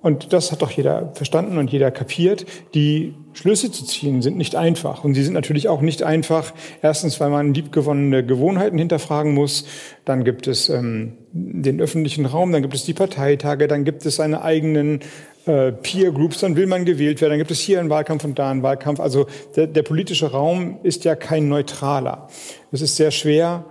Und 0.00 0.32
das 0.32 0.52
hat 0.52 0.62
doch 0.62 0.70
jeder 0.70 1.12
verstanden 1.14 1.58
und 1.58 1.72
jeder 1.72 1.90
kapiert. 1.90 2.46
Die 2.74 3.14
Schlüsse 3.32 3.72
zu 3.72 3.84
ziehen 3.84 4.22
sind 4.22 4.36
nicht 4.36 4.54
einfach. 4.54 5.04
Und 5.04 5.14
sie 5.14 5.22
sind 5.22 5.34
natürlich 5.34 5.68
auch 5.68 5.80
nicht 5.80 6.02
einfach. 6.02 6.52
Erstens, 6.82 7.20
weil 7.20 7.30
man 7.30 7.54
liebgewonnene 7.54 8.24
Gewohnheiten 8.24 8.78
hinterfragen 8.78 9.34
muss. 9.34 9.66
Dann 10.04 10.24
gibt 10.24 10.46
es 10.46 10.68
ähm, 10.68 11.14
den 11.32 11.80
öffentlichen 11.80 12.26
Raum, 12.26 12.52
dann 12.52 12.62
gibt 12.62 12.74
es 12.74 12.84
die 12.84 12.94
Parteitage, 12.94 13.68
dann 13.68 13.84
gibt 13.84 14.06
es 14.06 14.16
seine 14.16 14.42
eigenen 14.42 15.00
äh, 15.46 15.72
Peer 15.72 16.12
Groups, 16.12 16.40
dann 16.40 16.56
will 16.56 16.66
man 16.66 16.84
gewählt 16.84 17.20
werden, 17.20 17.32
dann 17.32 17.38
gibt 17.38 17.50
es 17.50 17.60
hier 17.60 17.80
einen 17.80 17.90
Wahlkampf 17.90 18.24
und 18.24 18.38
da 18.38 18.50
einen 18.50 18.62
Wahlkampf. 18.62 19.00
Also 19.00 19.26
der, 19.56 19.66
der 19.66 19.82
politische 19.82 20.30
Raum 20.30 20.78
ist 20.82 21.04
ja 21.04 21.14
kein 21.16 21.48
neutraler. 21.48 22.28
Es 22.70 22.82
ist 22.82 22.96
sehr 22.96 23.10
schwer, 23.10 23.64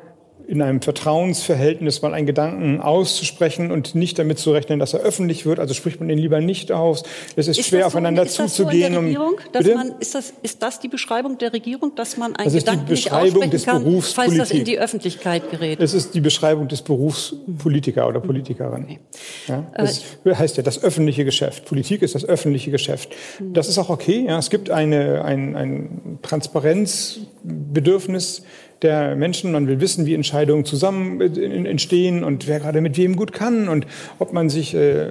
in 0.47 0.61
einem 0.61 0.81
Vertrauensverhältnis 0.81 2.01
mal 2.01 2.13
einen 2.13 2.25
Gedanken 2.25 2.79
auszusprechen 2.79 3.69
und 3.69 3.95
nicht 3.95 4.17
damit 4.17 4.39
zu 4.39 4.53
rechnen, 4.53 4.79
dass 4.79 4.93
er 4.93 5.01
öffentlich 5.01 5.45
wird. 5.45 5.59
Also 5.59 5.73
spricht 5.73 5.99
man 5.99 6.09
ihn 6.09 6.17
lieber 6.17 6.39
nicht 6.39 6.71
aus. 6.71 7.03
Es 7.35 7.49
ist, 7.49 7.59
ist 7.59 7.67
schwer, 7.67 7.85
aufeinander 7.85 8.25
so, 8.25 8.45
zuzugehen. 8.45 8.93
So 8.93 9.01
Regierung, 9.01 9.35
man, 9.75 9.95
ist, 9.99 10.15
das, 10.15 10.33
ist 10.41 10.63
das 10.63 10.79
die 10.79 10.87
Beschreibung 10.87 11.37
der 11.37 11.51
Regierung, 11.51 11.93
dass 11.95 12.15
man 12.15 12.33
einen 12.37 12.45
das 12.45 12.53
Gedanken 12.63 12.93
ist 12.93 13.03
die 13.03 13.09
Beschreibung 13.09 13.49
des 13.49 13.65
kann, 13.65 13.83
Berufs 13.83 14.13
falls 14.13 14.37
das 14.37 14.51
in 14.51 14.63
die 14.63 14.79
Öffentlichkeit 14.79 15.51
gerät? 15.51 15.81
Es 15.81 15.93
ist 15.93 16.15
die 16.15 16.21
Beschreibung 16.21 16.69
des 16.69 16.81
Berufspolitiker 16.81 18.07
oder 18.07 18.21
Politikerin. 18.21 18.85
Okay. 18.85 18.99
Ja, 19.47 19.69
das 19.75 20.01
äh, 20.23 20.33
heißt 20.33 20.55
ja 20.55 20.63
das 20.63 20.81
öffentliche 20.81 21.25
Geschäft. 21.25 21.65
Politik 21.65 22.01
ist 22.01 22.15
das 22.15 22.23
öffentliche 22.23 22.71
Geschäft. 22.71 23.09
Das 23.41 23.67
ist 23.67 23.77
auch 23.77 23.89
okay. 23.89 24.27
Ja, 24.27 24.39
es 24.39 24.49
gibt 24.49 24.69
eine, 24.69 25.25
ein, 25.25 25.57
ein 25.57 26.19
Transparenzbedürfnis 26.21 28.43
der 28.81 29.15
Menschen. 29.15 29.51
Man 29.51 29.67
will 29.67 29.79
wissen, 29.81 30.05
wie 30.05 30.13
Entscheidungen 30.13 30.65
zusammen 30.65 31.21
äh, 31.21 31.69
entstehen 31.69 32.23
und 32.23 32.47
wer 32.47 32.59
gerade 32.59 32.81
mit 32.81 32.97
wem 32.97 33.15
gut 33.15 33.33
kann 33.33 33.67
und 33.69 33.87
ob 34.19 34.33
man 34.33 34.49
sich 34.49 34.73
äh, 34.73 35.07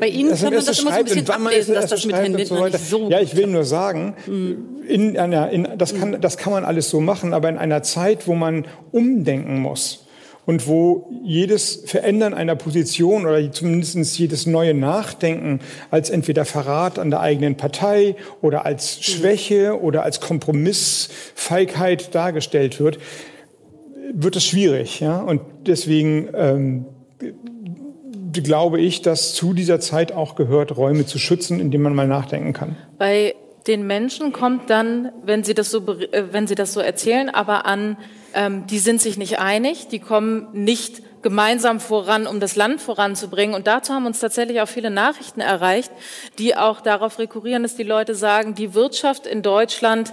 bei 0.00 0.08
Ihnen 0.08 0.34
kann 0.34 0.54
man 0.54 0.64
das 0.64 0.80
immer 0.80 0.90
so 0.92 0.98
ein 0.98 1.04
bisschen 1.04 1.30
ablesen, 1.30 1.74
dass 1.74 1.90
das 1.90 2.04
mit 2.04 2.16
Herrn 2.16 2.34
Lindner 2.34 2.70
so, 2.70 2.98
so 2.98 3.10
Ja, 3.10 3.20
ich 3.20 3.36
will 3.36 3.46
nur 3.46 3.64
sagen, 3.64 4.14
mhm. 4.26 4.86
in 4.88 5.18
einer, 5.18 5.50
in, 5.50 5.68
das, 5.76 5.94
kann, 5.94 6.20
das 6.20 6.36
kann 6.36 6.52
man 6.52 6.64
alles 6.64 6.90
so 6.90 7.00
machen, 7.00 7.34
aber 7.34 7.48
in 7.48 7.58
einer 7.58 7.82
Zeit, 7.82 8.26
wo 8.26 8.34
man 8.34 8.66
umdenken 8.92 9.60
muss, 9.60 10.05
und 10.46 10.68
wo 10.68 11.08
jedes 11.24 11.82
Verändern 11.86 12.32
einer 12.32 12.54
Position 12.54 13.26
oder 13.26 13.52
zumindest 13.52 14.18
jedes 14.18 14.46
neue 14.46 14.74
Nachdenken 14.74 15.60
als 15.90 16.08
entweder 16.08 16.44
Verrat 16.44 16.98
an 16.98 17.10
der 17.10 17.20
eigenen 17.20 17.56
Partei 17.56 18.14
oder 18.40 18.64
als 18.64 19.04
Schwäche 19.04 19.80
oder 19.80 20.04
als 20.04 20.20
Kompromissfeigheit 20.20 22.14
dargestellt 22.14 22.80
wird, 22.80 22.98
wird 24.12 24.36
es 24.36 24.44
schwierig. 24.44 25.00
Ja? 25.00 25.20
Und 25.20 25.42
deswegen 25.66 26.28
ähm, 26.34 26.86
glaube 28.32 28.80
ich, 28.80 29.02
dass 29.02 29.34
zu 29.34 29.52
dieser 29.52 29.80
Zeit 29.80 30.12
auch 30.12 30.36
gehört, 30.36 30.76
Räume 30.76 31.06
zu 31.06 31.18
schützen, 31.18 31.58
indem 31.58 31.82
man 31.82 31.94
mal 31.94 32.06
nachdenken 32.06 32.52
kann. 32.52 32.76
Bei 32.98 33.34
den 33.66 33.86
Menschen 33.86 34.32
kommt 34.32 34.70
dann, 34.70 35.10
wenn 35.24 35.42
sie 35.42 35.54
das 35.54 35.72
so, 35.72 35.78
äh, 35.88 36.24
wenn 36.30 36.46
sie 36.46 36.54
das 36.54 36.72
so 36.72 36.78
erzählen, 36.78 37.30
aber 37.30 37.66
an 37.66 37.96
ähm, 38.36 38.66
die 38.66 38.78
sind 38.78 39.00
sich 39.00 39.16
nicht 39.16 39.40
einig, 39.40 39.88
die 39.88 39.98
kommen 39.98 40.48
nicht 40.52 41.02
gemeinsam 41.22 41.80
voran, 41.80 42.28
um 42.28 42.38
das 42.38 42.54
Land 42.54 42.80
voranzubringen. 42.80 43.56
Und 43.56 43.66
dazu 43.66 43.92
haben 43.92 44.06
uns 44.06 44.20
tatsächlich 44.20 44.60
auch 44.60 44.68
viele 44.68 44.90
Nachrichten 44.90 45.40
erreicht, 45.40 45.90
die 46.38 46.56
auch 46.56 46.80
darauf 46.80 47.18
rekurrieren, 47.18 47.64
dass 47.64 47.74
die 47.74 47.82
Leute 47.82 48.14
sagen, 48.14 48.54
die 48.54 48.74
Wirtschaft 48.74 49.26
in 49.26 49.42
Deutschland 49.42 50.12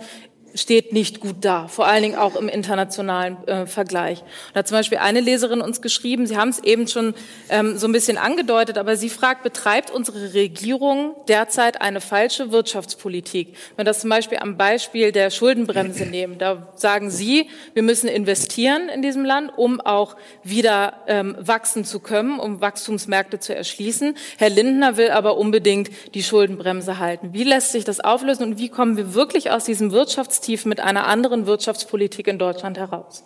steht 0.56 0.94
nicht 0.94 1.20
gut 1.20 1.38
da, 1.42 1.68
vor 1.68 1.88
allen 1.88 2.04
Dingen 2.04 2.16
auch 2.16 2.36
im 2.36 2.48
internationalen 2.48 3.38
äh, 3.48 3.66
Vergleich. 3.66 4.24
Da 4.54 4.60
hat 4.60 4.68
zum 4.68 4.78
Beispiel 4.78 5.00
eine 5.00 5.20
Leserin 5.20 5.62
uns 5.62 5.82
geschrieben, 5.82 6.28
Sie 6.28 6.38
haben 6.38 6.50
es 6.50 6.60
eben 6.60 6.88
schon 6.88 7.14
ähm, 7.50 7.78
so 7.78 7.88
ein 7.88 7.92
bisschen 7.92 8.18
angedeutet, 8.18 8.78
aber 8.78 8.96
sie 8.96 9.10
fragt, 9.10 9.44
betreibt 9.44 9.92
unsere 9.92 10.34
Regierung 10.34 11.16
derzeit 11.28 11.82
eine 11.82 12.02
falsche 12.02 12.52
Wirtschaftspolitik? 12.52 13.56
Wenn 13.76 13.86
wir 13.86 13.86
das 13.86 14.02
zum 14.02 14.10
Beispiel 14.10 14.38
am 14.40 14.58
Beispiel 14.58 15.12
der 15.12 15.30
Schuldenbremse 15.30 16.06
nehmen, 16.10 16.38
da 16.38 16.68
sagen 16.76 17.10
Sie, 17.10 17.50
wir 17.74 17.84
müssen 17.84 18.08
investieren 18.08 18.90
in 18.90 19.02
diesem 19.02 19.26
Land, 19.26 19.52
um 19.58 19.82
auch 19.82 20.16
wieder 20.44 20.94
ähm, 21.08 21.36
wachsen 21.40 21.86
zu 21.86 22.00
können, 22.00 22.40
um 22.40 22.62
Wachstumsmärkte 22.62 23.40
zu 23.40 23.56
erschließen. 23.56 24.16
Herr 24.38 24.50
Lindner 24.50 24.98
will 24.98 25.10
aber 25.10 25.38
unbedingt 25.38 25.90
die 26.14 26.24
Schuldenbremse 26.24 27.00
halten. 27.00 27.34
Wie 27.34 27.44
lässt 27.44 27.72
sich 27.72 27.86
das 27.86 28.00
auflösen 28.00 28.44
und 28.44 28.58
wie 28.60 28.70
kommen 28.70 28.98
wir 28.98 29.14
wirklich 29.14 29.52
aus 29.52 29.66
diesem 29.66 29.92
Wirtschafts 29.92 30.43
Wirtschaftstief 30.44 30.66
mit 30.66 30.82
einer 30.82 31.08
anderen 31.08 31.46
Wirtschaftspolitik 31.46 32.28
in 32.28 32.38
Deutschland 32.38 32.78
heraus? 32.78 33.24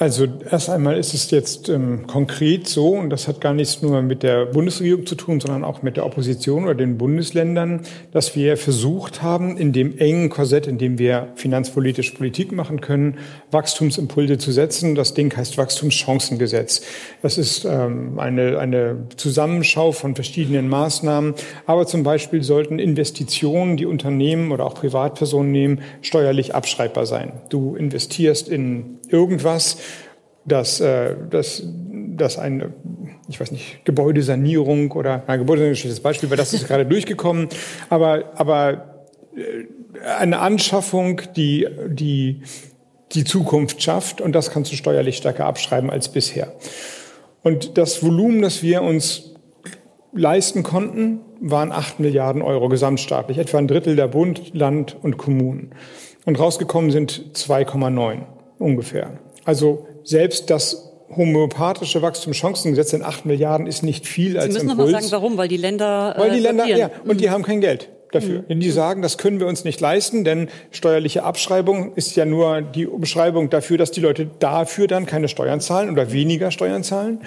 Also 0.00 0.28
erst 0.48 0.70
einmal 0.70 0.96
ist 0.96 1.12
es 1.12 1.32
jetzt 1.32 1.68
ähm, 1.68 2.06
konkret 2.06 2.68
so, 2.68 2.90
und 2.90 3.10
das 3.10 3.26
hat 3.26 3.40
gar 3.40 3.52
nichts 3.52 3.82
nur 3.82 4.00
mit 4.00 4.22
der 4.22 4.46
Bundesregierung 4.46 5.06
zu 5.06 5.16
tun, 5.16 5.40
sondern 5.40 5.64
auch 5.64 5.82
mit 5.82 5.96
der 5.96 6.06
Opposition 6.06 6.64
oder 6.64 6.76
den 6.76 6.98
Bundesländern, 6.98 7.82
dass 8.12 8.36
wir 8.36 8.56
versucht 8.56 9.22
haben, 9.22 9.56
in 9.56 9.72
dem 9.72 9.98
engen 9.98 10.30
Korsett, 10.30 10.68
in 10.68 10.78
dem 10.78 10.98
wir 10.98 11.32
finanzpolitisch 11.34 12.12
Politik 12.12 12.52
machen 12.52 12.80
können, 12.80 13.18
Wachstumsimpulse 13.50 14.38
zu 14.38 14.52
setzen. 14.52 14.94
Das 14.94 15.14
Ding 15.14 15.34
heißt 15.34 15.58
Wachstumschancengesetz. 15.58 16.82
Das 17.22 17.38
ist 17.38 17.64
ähm, 17.64 18.18
eine, 18.18 18.58
eine 18.58 19.06
Zusammenschau 19.16 19.92
von 19.92 20.14
verschiedenen 20.14 20.68
Maßnahmen. 20.68 21.34
Aber 21.66 21.86
zum 21.86 22.02
Beispiel 22.02 22.42
sollten 22.42 22.78
Investitionen, 22.78 23.76
die 23.76 23.86
Unternehmen 23.86 24.52
oder 24.52 24.66
auch 24.66 24.74
Privatpersonen 24.74 25.50
nehmen, 25.52 25.80
steuerlich 26.02 26.54
abschreibbar 26.54 27.06
sein. 27.06 27.32
Du 27.48 27.74
investierst 27.76 28.48
in 28.48 28.98
irgendwas, 29.08 29.78
dass, 30.44 30.80
äh, 30.80 31.14
dass, 31.30 31.62
dass 32.16 32.38
eine, 32.38 32.72
ich 33.28 33.40
weiß 33.40 33.52
nicht, 33.52 33.84
Gebäudesanierung 33.84 34.92
oder, 34.92 35.22
na, 35.26 35.36
Gebäudesanierung 35.36 35.74
ist 35.74 35.84
das 35.84 36.00
Beispiel, 36.00 36.30
weil 36.30 36.36
das 36.36 36.52
ist 36.52 36.66
gerade 36.68 36.86
durchgekommen, 36.86 37.48
aber, 37.88 38.32
aber 38.34 39.06
äh, 39.36 39.64
eine 40.18 40.40
Anschaffung, 40.40 41.22
die, 41.36 41.66
die 41.88 42.42
die 43.12 43.24
Zukunft 43.24 43.82
schafft 43.82 44.20
und 44.20 44.32
das 44.32 44.50
kannst 44.50 44.72
du 44.72 44.76
steuerlich 44.76 45.16
stärker 45.16 45.46
abschreiben 45.46 45.90
als 45.90 46.10
bisher. 46.10 46.52
Und 47.42 47.78
das 47.78 48.02
Volumen, 48.02 48.42
das 48.42 48.62
wir 48.62 48.82
uns 48.82 49.34
leisten 50.12 50.62
konnten, 50.62 51.20
waren 51.40 51.72
acht 51.72 52.00
Milliarden 52.00 52.42
Euro 52.42 52.68
gesamtstaatlich, 52.68 53.38
etwa 53.38 53.58
ein 53.58 53.68
Drittel 53.68 53.96
der 53.96 54.08
Bund, 54.08 54.54
Land 54.54 54.96
und 55.00 55.16
Kommunen. 55.16 55.72
Und 56.24 56.38
rausgekommen 56.38 56.90
sind 56.90 57.30
2,9 57.34 58.22
ungefähr. 58.58 59.18
Also 59.44 59.86
selbst 60.04 60.50
das 60.50 60.92
homöopathische 61.14 62.02
Wachstumschancengesetz 62.02 62.92
in 62.92 63.02
acht 63.02 63.24
Milliarden 63.24 63.66
ist 63.66 63.82
nicht 63.82 64.06
viel 64.06 64.36
als 64.36 64.46
Impuls. 64.46 64.60
Sie 64.60 64.66
müssen 64.66 64.76
noch 64.76 64.84
mal 64.84 64.90
sagen, 64.90 65.06
warum? 65.10 65.36
Weil 65.38 65.48
die 65.48 65.56
Länder 65.56 66.14
Weil 66.18 66.32
die 66.32 66.40
Länder, 66.40 66.66
ja, 66.66 66.90
und 67.04 67.20
die 67.20 67.28
mhm. 67.28 67.30
haben 67.30 67.42
kein 67.44 67.60
Geld 67.60 67.88
dafür. 68.12 68.44
Mhm. 68.48 68.60
Die 68.60 68.70
sagen, 68.70 69.02
das 69.02 69.18
können 69.18 69.40
wir 69.40 69.46
uns 69.46 69.64
nicht 69.64 69.80
leisten, 69.80 70.24
denn 70.24 70.48
steuerliche 70.70 71.24
Abschreibung 71.24 71.94
ist 71.94 72.16
ja 72.16 72.24
nur 72.24 72.62
die 72.62 72.86
Beschreibung 72.86 73.50
dafür, 73.50 73.78
dass 73.78 73.90
die 73.90 74.00
Leute 74.00 74.28
dafür 74.38 74.86
dann 74.86 75.06
keine 75.06 75.28
Steuern 75.28 75.60
zahlen 75.60 75.90
oder 75.90 76.12
weniger 76.12 76.50
Steuern 76.50 76.82
zahlen. 76.82 77.20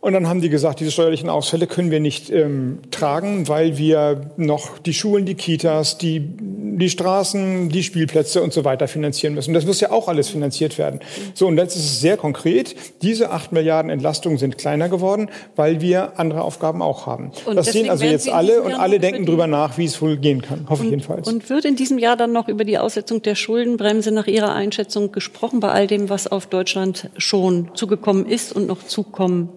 Und 0.00 0.14
dann 0.14 0.28
haben 0.28 0.40
die 0.40 0.48
gesagt, 0.48 0.80
diese 0.80 0.90
steuerlichen 0.90 1.28
Ausfälle 1.28 1.66
können 1.66 1.90
wir 1.90 2.00
nicht 2.00 2.30
ähm, 2.30 2.78
tragen, 2.90 3.48
weil 3.48 3.76
wir 3.76 4.32
noch 4.38 4.78
die 4.78 4.94
Schulen, 4.94 5.26
die 5.26 5.34
Kitas, 5.34 5.98
die, 5.98 6.20
die 6.20 6.88
Straßen, 6.88 7.68
die 7.68 7.82
Spielplätze 7.82 8.42
und 8.42 8.54
so 8.54 8.64
weiter 8.64 8.88
finanzieren 8.88 9.34
müssen. 9.34 9.52
Das 9.52 9.66
muss 9.66 9.78
ja 9.80 9.90
auch 9.90 10.08
alles 10.08 10.30
finanziert 10.30 10.78
werden. 10.78 11.00
So, 11.34 11.46
und 11.48 11.58
jetzt 11.58 11.76
ist 11.76 11.84
es 11.84 12.00
sehr 12.00 12.16
konkret. 12.16 12.74
Diese 13.02 13.30
acht 13.30 13.52
Milliarden 13.52 13.90
Entlastungen 13.90 14.38
sind 14.38 14.56
kleiner 14.56 14.88
geworden, 14.88 15.28
weil 15.54 15.82
wir 15.82 16.18
andere 16.18 16.42
Aufgaben 16.42 16.80
auch 16.80 17.04
haben. 17.06 17.32
Und 17.44 17.56
das 17.56 17.66
sehen 17.66 17.90
also 17.90 18.06
jetzt 18.06 18.30
alle 18.30 18.62
und 18.62 18.72
alle 18.72 19.00
denken 19.00 19.26
drüber 19.26 19.46
nach, 19.46 19.76
wie 19.76 19.84
es 19.84 20.00
wohl 20.00 20.16
gehen 20.16 20.40
kann. 20.40 20.66
Hoffe 20.70 20.84
ich 20.84 20.90
jedenfalls. 20.90 21.28
Und 21.28 21.50
wird 21.50 21.66
in 21.66 21.76
diesem 21.76 21.98
Jahr 21.98 22.16
dann 22.16 22.32
noch 22.32 22.48
über 22.48 22.64
die 22.64 22.78
Aussetzung 22.78 23.20
der 23.20 23.34
Schuldenbremse 23.34 24.12
nach 24.12 24.26
Ihrer 24.26 24.54
Einschätzung 24.54 25.12
gesprochen, 25.12 25.60
bei 25.60 25.70
all 25.70 25.86
dem, 25.86 26.08
was 26.08 26.26
auf 26.26 26.46
Deutschland 26.46 27.10
schon 27.18 27.70
zugekommen 27.74 28.24
ist 28.24 28.56
und 28.56 28.66
noch 28.66 28.86
zukommen 28.86 29.50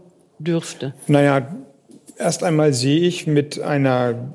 dürfte? 0.44 0.94
Naja, 1.08 1.48
erst 2.18 2.44
einmal 2.44 2.74
sehe 2.74 3.02
ich 3.02 3.28
mit 3.28 3.60
einer 3.62 4.34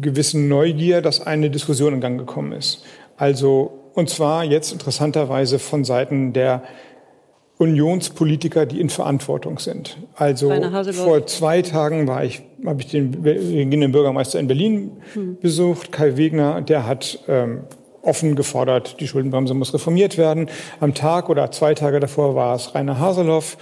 gewissen 0.00 0.48
Neugier, 0.48 1.02
dass 1.02 1.26
eine 1.26 1.50
Diskussion 1.50 1.94
in 1.94 2.00
Gang 2.00 2.18
gekommen 2.18 2.52
ist. 2.52 2.84
Also, 3.16 3.72
und 3.94 4.10
zwar 4.10 4.44
jetzt 4.44 4.72
interessanterweise 4.72 5.58
von 5.58 5.84
Seiten 5.84 6.32
der 6.32 6.62
Unionspolitiker, 7.58 8.66
die 8.66 8.80
in 8.80 8.90
Verantwortung 8.90 9.58
sind. 9.60 9.96
Also 10.16 10.52
vor 10.92 11.26
zwei 11.26 11.62
Tagen 11.62 12.08
war 12.08 12.24
ich, 12.24 12.42
habe 12.66 12.80
ich 12.80 12.88
den 12.88 13.14
regierenden 13.22 13.92
Bürgermeister 13.92 14.40
in 14.40 14.48
Berlin 14.48 14.90
hm. 15.12 15.38
besucht, 15.40 15.92
Kai 15.92 16.16
Wegner, 16.16 16.62
der 16.62 16.86
hat 16.86 17.20
ähm, 17.28 17.60
offen 18.02 18.34
gefordert, 18.34 19.00
die 19.00 19.06
Schuldenbremse 19.06 19.54
muss 19.54 19.72
reformiert 19.72 20.18
werden. 20.18 20.48
Am 20.80 20.94
Tag 20.94 21.28
oder 21.28 21.50
zwei 21.52 21.74
Tage 21.74 22.00
davor 22.00 22.34
war 22.34 22.56
es 22.56 22.74
Rainer 22.74 22.98
Haseloff. 22.98 23.56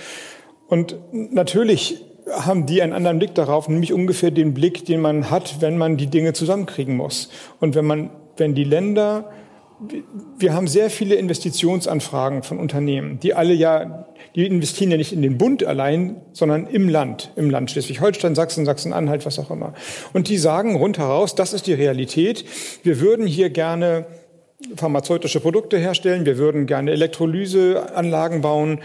Und 0.72 0.96
natürlich 1.12 2.02
haben 2.30 2.64
die 2.64 2.80
einen 2.80 2.94
anderen 2.94 3.18
Blick 3.18 3.34
darauf, 3.34 3.68
nämlich 3.68 3.92
ungefähr 3.92 4.30
den 4.30 4.54
Blick, 4.54 4.86
den 4.86 5.02
man 5.02 5.28
hat, 5.28 5.60
wenn 5.60 5.76
man 5.76 5.98
die 5.98 6.06
Dinge 6.06 6.32
zusammenkriegen 6.32 6.96
muss. 6.96 7.28
Und 7.60 7.74
wenn 7.74 7.84
man, 7.84 8.08
wenn 8.38 8.54
die 8.54 8.64
Länder 8.64 9.30
wir 10.38 10.54
haben 10.54 10.68
sehr 10.68 10.90
viele 10.90 11.16
Investitionsanfragen 11.16 12.44
von 12.44 12.58
Unternehmen, 12.60 13.18
die 13.18 13.34
alle 13.34 13.52
ja, 13.52 14.06
die 14.36 14.46
investieren 14.46 14.92
ja 14.92 14.96
nicht 14.96 15.12
in 15.12 15.22
den 15.22 15.38
Bund 15.38 15.64
allein, 15.64 16.20
sondern 16.32 16.68
im 16.68 16.88
Land, 16.88 17.32
im 17.34 17.50
Land 17.50 17.72
Schleswig-Holstein, 17.72 18.36
Sachsen, 18.36 18.64
Sachsen-Anhalt, 18.64 19.26
was 19.26 19.40
auch 19.40 19.50
immer. 19.50 19.74
Und 20.12 20.28
die 20.28 20.38
sagen 20.38 20.76
rundheraus, 20.76 21.34
das 21.34 21.52
ist 21.52 21.66
die 21.66 21.74
Realität. 21.74 22.44
Wir 22.84 23.00
würden 23.00 23.26
hier 23.26 23.50
gerne 23.50 24.06
pharmazeutische 24.76 25.40
Produkte 25.40 25.78
herstellen, 25.78 26.24
wir 26.24 26.38
würden 26.38 26.66
gerne 26.66 26.92
Elektrolyseanlagen 26.92 28.40
bauen. 28.40 28.78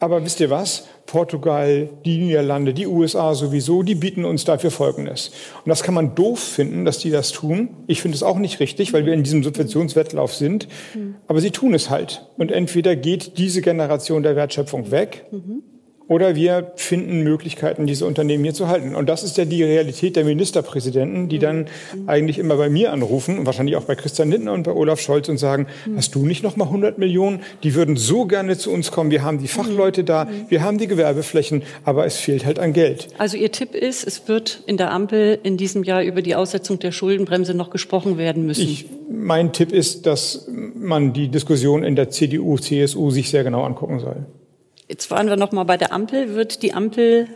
Aber 0.00 0.24
wisst 0.24 0.40
ihr 0.40 0.50
was? 0.50 0.88
Portugal, 1.10 1.88
die 2.04 2.18
Niederlande, 2.18 2.72
die 2.72 2.86
USA 2.86 3.34
sowieso, 3.34 3.82
die 3.82 3.96
bieten 3.96 4.24
uns 4.24 4.44
dafür 4.44 4.70
Folgendes. 4.70 5.32
Und 5.64 5.68
das 5.68 5.82
kann 5.82 5.94
man 5.94 6.14
doof 6.14 6.38
finden, 6.38 6.84
dass 6.84 6.98
die 6.98 7.10
das 7.10 7.32
tun. 7.32 7.70
Ich 7.88 8.00
finde 8.00 8.14
es 8.14 8.22
auch 8.22 8.38
nicht 8.38 8.60
richtig, 8.60 8.92
weil 8.92 9.06
wir 9.06 9.12
in 9.12 9.24
diesem 9.24 9.42
Subventionswettlauf 9.42 10.34
sind. 10.34 10.68
Aber 11.26 11.40
sie 11.40 11.50
tun 11.50 11.74
es 11.74 11.90
halt. 11.90 12.26
Und 12.38 12.52
entweder 12.52 12.94
geht 12.94 13.38
diese 13.38 13.60
Generation 13.60 14.22
der 14.22 14.36
Wertschöpfung 14.36 14.92
weg. 14.92 15.26
Mhm 15.32 15.62
oder 16.10 16.34
wir 16.34 16.72
finden 16.74 17.22
Möglichkeiten, 17.22 17.86
diese 17.86 18.04
Unternehmen 18.04 18.42
hier 18.42 18.52
zu 18.52 18.66
halten. 18.66 18.96
Und 18.96 19.08
das 19.08 19.22
ist 19.22 19.36
ja 19.36 19.44
die 19.44 19.62
Realität 19.62 20.16
der 20.16 20.24
Ministerpräsidenten, 20.24 21.28
die 21.28 21.38
dann 21.38 21.66
eigentlich 22.08 22.40
immer 22.40 22.56
bei 22.56 22.68
mir 22.68 22.92
anrufen 22.92 23.38
und 23.38 23.46
wahrscheinlich 23.46 23.76
auch 23.76 23.84
bei 23.84 23.94
Christian 23.94 24.28
Lindner 24.28 24.52
und 24.52 24.64
bei 24.64 24.72
Olaf 24.72 25.00
Scholz 25.00 25.28
und 25.28 25.38
sagen, 25.38 25.68
hast 25.94 26.16
du 26.16 26.26
nicht 26.26 26.42
noch 26.42 26.56
mal 26.56 26.64
100 26.64 26.98
Millionen? 26.98 27.42
Die 27.62 27.76
würden 27.76 27.96
so 27.96 28.24
gerne 28.24 28.58
zu 28.58 28.72
uns 28.72 28.90
kommen. 28.90 29.12
Wir 29.12 29.22
haben 29.22 29.38
die 29.38 29.46
Fachleute 29.46 30.02
da, 30.02 30.26
wir 30.48 30.64
haben 30.64 30.78
die 30.78 30.88
Gewerbeflächen, 30.88 31.62
aber 31.84 32.06
es 32.06 32.16
fehlt 32.16 32.44
halt 32.44 32.58
an 32.58 32.72
Geld. 32.72 33.06
Also 33.18 33.36
Ihr 33.36 33.52
Tipp 33.52 33.76
ist, 33.76 34.04
es 34.04 34.26
wird 34.26 34.64
in 34.66 34.78
der 34.78 34.90
Ampel 34.90 35.38
in 35.44 35.56
diesem 35.58 35.84
Jahr 35.84 36.02
über 36.02 36.22
die 36.22 36.34
Aussetzung 36.34 36.80
der 36.80 36.90
Schuldenbremse 36.90 37.54
noch 37.54 37.70
gesprochen 37.70 38.18
werden 38.18 38.46
müssen. 38.46 38.62
Ich, 38.62 38.86
mein 39.08 39.52
Tipp 39.52 39.70
ist, 39.70 40.06
dass 40.06 40.48
man 40.74 41.12
die 41.12 41.28
Diskussion 41.28 41.84
in 41.84 41.94
der 41.94 42.10
CDU, 42.10 42.58
CSU 42.58 43.12
sich 43.12 43.30
sehr 43.30 43.44
genau 43.44 43.62
angucken 43.62 44.00
soll. 44.00 44.26
Jetzt 44.90 45.08
waren 45.12 45.28
wir 45.28 45.36
noch 45.36 45.52
mal 45.52 45.62
bei 45.62 45.76
der 45.76 45.92
Ampel. 45.92 46.34
Wird 46.34 46.64
die 46.64 46.74
Ampel 46.74 47.28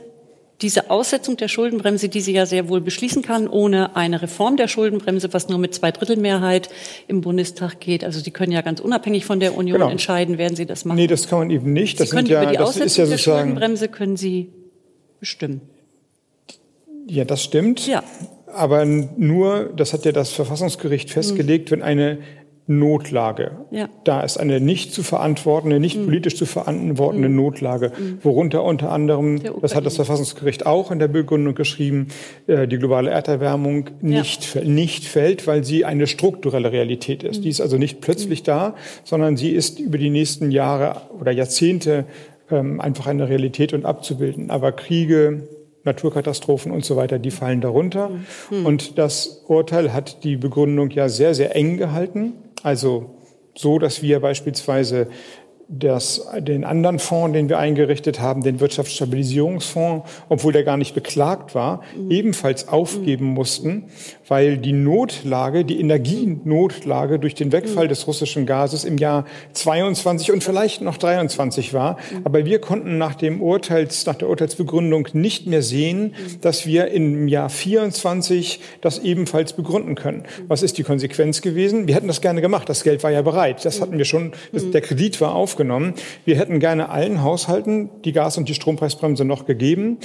diese 0.61 0.90
Aussetzung 0.90 1.37
der 1.37 1.46
Schuldenbremse, 1.46 2.08
die 2.08 2.20
sie 2.20 2.32
ja 2.32 2.46
sehr 2.46 2.68
wohl 2.68 2.80
beschließen 2.80 3.23
kann, 3.23 3.46
ohne 3.46 3.94
eine 3.94 4.23
Reform 4.23 4.56
der 4.56 4.66
Schuldenbremse, 4.66 5.32
was 5.32 5.49
nur 5.49 5.58
mit 5.58 5.73
Zweidrittelmehrheit 5.73 6.68
im 7.06 7.20
Bundestag 7.20 7.78
geht. 7.78 8.02
Also 8.02 8.18
Sie 8.18 8.32
können 8.32 8.50
ja 8.50 8.61
ganz 8.61 8.80
unabhängig 8.80 9.25
von 9.25 9.38
der 9.38 9.56
Union 9.56 9.78
genau. 9.78 9.88
entscheiden, 9.88 10.37
werden 10.37 10.56
Sie 10.56 10.66
das 10.66 10.84
machen. 10.84 10.96
Nee, 10.96 11.06
das 11.06 11.28
kann 11.28 11.38
man 11.38 11.50
eben 11.50 11.73
nicht. 11.73 12.00
Das 12.00 12.11
Sie 12.11 12.16
können 12.16 12.26
ja, 12.26 12.42
über 12.42 12.50
die 12.50 12.58
Aussetzung 12.58 13.04
ja 13.04 13.11
der 13.11 13.18
Schuldenbremse 13.18 13.87
können 13.87 14.16
Sie 14.16 14.49
bestimmen. 15.20 15.61
Ja, 17.06 17.25
das 17.25 17.40
stimmt. 17.40 17.87
Ja. 17.87 18.02
Aber 18.49 18.84
nur, 18.84 19.73
das 19.76 19.92
hat 19.92 20.04
ja 20.04 20.11
das 20.11 20.32
Verfassungsgericht 20.32 21.08
festgelegt, 21.11 21.70
wenn 21.70 21.82
eine 21.82 22.18
Notlage. 22.66 23.59
Ja. 23.71 23.88
Da 24.04 24.23
ist 24.23 24.38
eine 24.38 24.59
nicht 24.59 24.92
zu 24.94 25.02
verantwortende, 25.02 25.80
nicht 25.80 25.99
mhm. 25.99 26.06
politisch 26.06 26.37
zu 26.37 26.47
verantwortende 26.47 27.28
mhm. 27.28 27.37
Notlage, 27.37 27.92
mhm. 27.97 28.18
worunter 28.23 28.64
unter 28.64 28.90
anderem, 28.90 29.40
das 29.61 29.75
hat 29.75 29.85
das 29.85 29.97
Verfassungsgericht 29.97 30.64
auch 30.64 30.90
in 30.90 30.99
der 30.99 31.09
Begründung 31.09 31.54
geschrieben, 31.54 32.09
äh, 32.47 32.66
die 32.66 32.78
globale 32.78 33.11
Erderwärmung 33.11 33.90
nicht, 34.00 34.54
ja. 34.54 34.64
nicht 34.64 35.04
fällt, 35.04 35.47
weil 35.47 35.62
sie 35.62 35.85
eine 35.85 36.06
strukturelle 36.06 36.73
Realität 36.73 37.23
ist. 37.23 37.44
Die 37.44 37.50
ist 37.50 37.61
also 37.61 37.76
nicht 37.76 38.00
plötzlich 38.00 38.40
mhm. 38.40 38.47
da, 38.47 38.75
sondern 39.04 39.37
sie 39.37 39.50
ist 39.50 39.78
über 39.78 39.99
die 39.99 40.11
nächsten 40.11 40.50
Jahre 40.50 41.02
oder 41.21 41.33
Jahrzehnte 41.33 42.06
ähm, 42.50 42.80
einfach 42.80 43.06
eine 43.06 43.28
Realität 43.28 43.75
und 43.75 43.85
abzubilden. 43.85 44.50
Aber 44.50 44.73
Kriege, 44.73 45.49
Naturkatastrophen 45.85 46.73
und 46.73 46.85
so 46.85 46.97
weiter, 46.97 47.18
die 47.18 47.30
fallen 47.30 47.61
darunter. 47.61 48.11
Mhm. 48.50 48.66
Und 48.66 48.99
das 48.99 49.44
Urteil 49.49 49.92
hat 49.92 50.25
die 50.25 50.37
Begründung 50.37 50.90
ja 50.90 51.11
sehr, 51.11 51.35
sehr 51.35 51.54
eng 51.54 51.76
gehalten. 51.76 52.33
Also 52.64 53.11
so, 53.54 53.78
dass 53.78 54.00
wir 54.02 54.21
beispielsweise 54.21 55.09
das, 55.68 56.26
den 56.40 56.64
anderen 56.64 56.99
Fonds, 56.99 57.35
den 57.35 57.49
wir 57.49 57.59
eingerichtet 57.59 58.21
haben, 58.21 58.42
den 58.42 58.61
Wirtschaftsstabilisierungsfonds, 58.61 60.09
obwohl 60.28 60.52
der 60.52 60.62
gar 60.62 60.76
nicht 60.76 60.94
beklagt 60.94 61.54
war, 61.54 61.80
mhm. 61.97 62.11
ebenfalls 62.11 62.68
aufgeben 62.68 63.28
mhm. 63.28 63.35
mussten, 63.35 63.85
weil 64.28 64.59
die 64.59 64.73
Notlage, 64.73 65.64
die 65.64 65.80
Energienotlage 65.80 67.18
durch 67.18 67.35
den 67.35 67.52
Wegfall 67.52 67.85
mhm. 67.85 67.88
des 67.88 68.06
russischen 68.06 68.47
Gases 68.47 68.85
im 68.85 68.99
Jahr 68.99 69.25
22 69.52 70.33
und 70.33 70.44
vielleicht 70.44 70.83
noch 70.83 70.99
23 70.99 71.73
war. 71.73 71.92
Mhm. 71.92 72.21
Aber 72.25 72.44
wir 72.44 72.61
konnten 72.61 72.98
nach 72.98 73.14
dem 73.14 73.40
Urteils, 73.40 74.05
nach 74.07 74.16
der 74.16 74.29
Urteilsbegründung 74.29 75.09
nicht 75.12 75.46
mehr 75.46 75.62
sehen, 75.62 76.09
mhm. 76.09 76.40
dass 76.42 76.66
wir 76.66 76.88
im 76.88 77.27
Jahr 77.27 77.48
24 77.48 78.61
das 78.81 78.98
ebenfalls 78.98 79.55
begründen 79.55 79.94
können. 79.94 80.18
Mhm. 80.18 80.44
Was 80.48 80.62
ist 80.62 80.77
die 80.77 80.83
Konsequenz 80.83 81.40
gewesen? 81.40 81.87
Wir 81.87 81.94
hätten 81.94 82.09
das 82.09 82.20
gerne 82.20 82.42
gemacht. 82.42 82.68
Das 82.68 82.85
Geld 82.85 83.03
war 83.03 83.11
ja 83.11 83.22
bereit. 83.22 83.64
Das 83.64 83.81
hatten 83.81 83.96
wir 83.96 84.05
schon, 84.05 84.33
das, 84.53 84.70
der 84.70 84.83
Kredit 84.83 85.20
war 85.20 85.35
auf 85.35 85.54
aufgenommen. 85.55 85.95
Wir 86.25 86.37
hätten 86.37 86.59
gerne 86.59 86.88
allen 86.88 87.23
Haushalten 87.23 87.88
die 88.05 88.12
Gas- 88.12 88.37
und 88.37 88.49
die 88.49 88.55
Strompreisbremse 88.55 89.25
noch 89.25 89.47
gegeben 89.47 89.99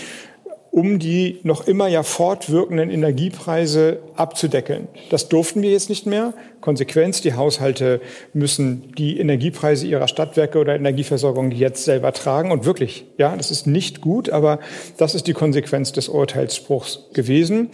um 0.72 1.00
die 1.00 1.40
noch 1.42 1.68
immer 1.68 1.88
ja 1.88 2.04
fortwirkenden 2.04 2.92
Energiepreise 2.92 4.00
abzudeckeln. 4.16 4.88
Das 5.10 5.28
durften 5.28 5.64
wir 5.64 5.72
jetzt 5.72 5.90
nicht 5.90 6.06
mehr. 6.06 6.36
Konsequenz, 6.62 7.22
die 7.22 7.34
Haushalte 7.34 8.02
müssen 8.34 8.94
die 8.96 9.20
Energiepreise 9.20 9.88
ihrer 9.88 10.08
Stadtwerke 10.08 10.60
oder 10.60 10.76
Energieversorgung 10.76 11.50
jetzt 11.50 11.86
selber 11.86 12.14
tragen. 12.14 12.52
Und 12.52 12.66
wirklich, 12.66 13.06
ja, 13.18 13.36
das 13.36 13.50
ist 13.50 13.66
nicht 13.66 14.00
gut, 14.00 14.30
aber 14.30 14.60
das 14.98 15.16
ist 15.16 15.26
die 15.26 15.34
Konsequenz 15.34 15.92
des 15.92 16.08
Urteilsspruchs 16.08 17.10
gewesen. 17.14 17.70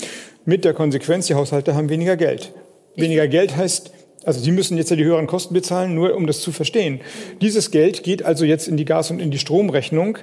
Mit 0.45 0.63
der 0.63 0.73
Konsequenz, 0.73 1.27
die 1.27 1.35
Haushalte 1.35 1.75
haben 1.75 1.89
weniger 1.89 2.15
Geld. 2.15 2.53
Weniger 2.95 3.27
Geld 3.27 3.57
heißt, 3.57 3.91
also 4.25 4.39
Sie 4.39 4.51
müssen 4.51 4.77
jetzt 4.77 4.89
ja 4.89 4.95
die 4.95 5.05
höheren 5.05 5.27
Kosten 5.27 5.53
bezahlen, 5.53 5.93
nur 5.93 6.15
um 6.15 6.27
das 6.27 6.41
zu 6.41 6.51
verstehen. 6.51 6.99
Dieses 7.41 7.71
Geld 7.71 8.03
geht 8.03 8.23
also 8.23 8.43
jetzt 8.43 8.67
in 8.67 8.77
die 8.77 8.85
Gas- 8.85 9.11
und 9.11 9.19
in 9.19 9.31
die 9.31 9.39
Stromrechnung, 9.39 10.17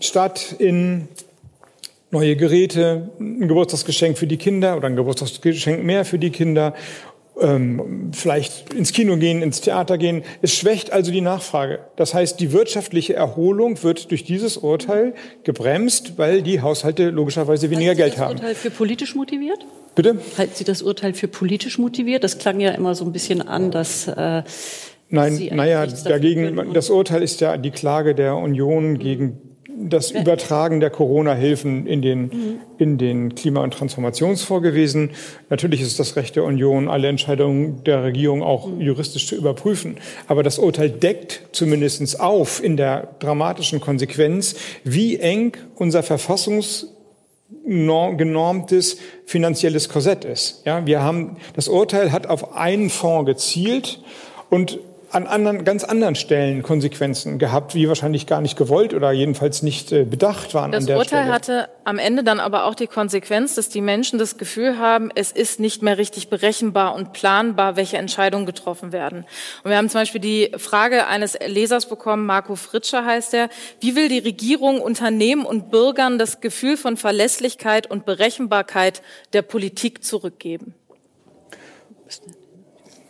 statt 0.00 0.54
in 0.58 1.08
neue 2.10 2.36
Geräte, 2.36 3.10
ein 3.18 3.48
Geburtstagsgeschenk 3.48 4.16
für 4.16 4.28
die 4.28 4.36
Kinder 4.36 4.76
oder 4.76 4.86
ein 4.86 4.96
Geburtstagsgeschenk 4.96 5.82
mehr 5.82 6.04
für 6.04 6.18
die 6.18 6.30
Kinder 6.30 6.74
ähm, 7.40 8.10
vielleicht 8.12 8.74
ins 8.74 8.92
Kino 8.92 9.16
gehen, 9.16 9.42
ins 9.42 9.60
Theater 9.60 9.98
gehen. 9.98 10.22
Es 10.42 10.54
schwächt 10.54 10.92
also 10.92 11.10
die 11.10 11.20
Nachfrage. 11.20 11.80
Das 11.96 12.14
heißt, 12.14 12.38
die 12.40 12.52
wirtschaftliche 12.52 13.14
Erholung 13.14 13.82
wird 13.82 14.10
durch 14.10 14.24
dieses 14.24 14.56
Urteil 14.56 15.14
gebremst, 15.42 16.14
weil 16.16 16.42
die 16.42 16.60
Haushalte 16.60 17.10
logischerweise 17.10 17.70
weniger 17.70 17.90
Halten 17.90 17.98
Geld 17.98 18.18
haben. 18.18 18.36
Sie 18.36 18.42
das 18.42 18.42
Urteil 18.42 18.54
für 18.54 18.70
politisch 18.70 19.14
motiviert? 19.14 19.66
Bitte? 19.94 20.18
Halten 20.38 20.52
Sie 20.54 20.64
das 20.64 20.82
Urteil 20.82 21.14
für 21.14 21.28
politisch 21.28 21.78
motiviert? 21.78 22.24
Das 22.24 22.38
klang 22.38 22.60
ja 22.60 22.70
immer 22.70 22.94
so 22.94 23.04
ein 23.04 23.12
bisschen 23.12 23.42
an, 23.42 23.70
dass 23.70 24.08
äh, 24.08 24.42
Nein, 25.10 25.50
naja, 25.52 25.86
dagegen, 25.86 26.72
das 26.72 26.90
Urteil 26.90 27.22
ist 27.22 27.40
ja 27.40 27.56
die 27.56 27.70
Klage 27.70 28.14
der 28.14 28.36
Union 28.36 28.98
gegen 28.98 29.38
das 29.76 30.10
Übertragen 30.10 30.80
der 30.80 30.90
Corona-Hilfen 30.90 31.86
in 31.86 32.02
den, 32.02 32.20
mhm. 32.22 32.60
in 32.78 32.98
den 32.98 33.34
Klima- 33.34 33.62
und 33.62 33.74
Transformationsfonds 33.74 34.62
gewesen. 34.62 35.10
Natürlich 35.50 35.80
ist 35.80 35.88
es 35.88 35.96
das 35.96 36.16
Recht 36.16 36.36
der 36.36 36.44
Union, 36.44 36.88
alle 36.88 37.08
Entscheidungen 37.08 37.82
der 37.84 38.04
Regierung 38.04 38.42
auch 38.42 38.66
mhm. 38.68 38.80
juristisch 38.80 39.26
zu 39.26 39.34
überprüfen. 39.34 39.96
Aber 40.28 40.42
das 40.42 40.58
Urteil 40.58 40.90
deckt 40.90 41.42
zumindest 41.52 42.20
auf 42.20 42.62
in 42.62 42.76
der 42.76 43.08
dramatischen 43.18 43.80
Konsequenz, 43.80 44.56
wie 44.84 45.18
eng 45.18 45.56
unser 45.74 46.02
Verfassungs 46.02 46.88
genormtes 47.64 48.98
finanzielles 49.26 49.88
Korsett 49.88 50.24
ist. 50.24 50.62
Ja, 50.64 50.86
wir 50.86 51.02
haben, 51.02 51.36
das 51.54 51.68
Urteil 51.68 52.12
hat 52.12 52.26
auf 52.26 52.56
einen 52.56 52.90
Fonds 52.90 53.26
gezielt 53.26 54.02
und 54.50 54.78
an 55.14 55.26
anderen, 55.26 55.64
ganz 55.64 55.84
anderen 55.84 56.16
Stellen 56.16 56.62
Konsequenzen 56.62 57.38
gehabt, 57.38 57.74
wie 57.74 57.88
wahrscheinlich 57.88 58.26
gar 58.26 58.40
nicht 58.40 58.56
gewollt 58.56 58.94
oder 58.94 59.12
jedenfalls 59.12 59.62
nicht 59.62 59.92
äh, 59.92 60.04
bedacht 60.04 60.54
waren. 60.54 60.72
Das 60.72 60.88
Urteil 60.88 61.04
Stelle. 61.04 61.32
hatte 61.32 61.68
am 61.84 61.98
Ende 61.98 62.24
dann 62.24 62.40
aber 62.40 62.64
auch 62.64 62.74
die 62.74 62.86
Konsequenz, 62.86 63.54
dass 63.54 63.68
die 63.68 63.80
Menschen 63.80 64.18
das 64.18 64.38
Gefühl 64.38 64.78
haben, 64.78 65.10
es 65.14 65.30
ist 65.30 65.60
nicht 65.60 65.82
mehr 65.82 65.98
richtig 65.98 66.28
berechenbar 66.28 66.94
und 66.94 67.12
planbar, 67.12 67.76
welche 67.76 67.96
Entscheidungen 67.96 68.46
getroffen 68.46 68.92
werden. 68.92 69.24
Und 69.62 69.70
wir 69.70 69.76
haben 69.76 69.88
zum 69.88 70.00
Beispiel 70.00 70.20
die 70.20 70.50
Frage 70.56 71.06
eines 71.06 71.38
Lesers 71.46 71.86
bekommen, 71.86 72.26
Marco 72.26 72.56
Fritscher 72.56 73.04
heißt 73.04 73.34
er, 73.34 73.48
wie 73.80 73.94
will 73.94 74.08
die 74.08 74.18
Regierung 74.18 74.80
Unternehmen 74.80 75.46
und 75.46 75.70
Bürgern 75.70 76.18
das 76.18 76.40
Gefühl 76.40 76.76
von 76.76 76.96
Verlässlichkeit 76.96 77.90
und 77.90 78.04
Berechenbarkeit 78.04 79.02
der 79.32 79.42
Politik 79.42 80.02
zurückgeben? 80.02 80.74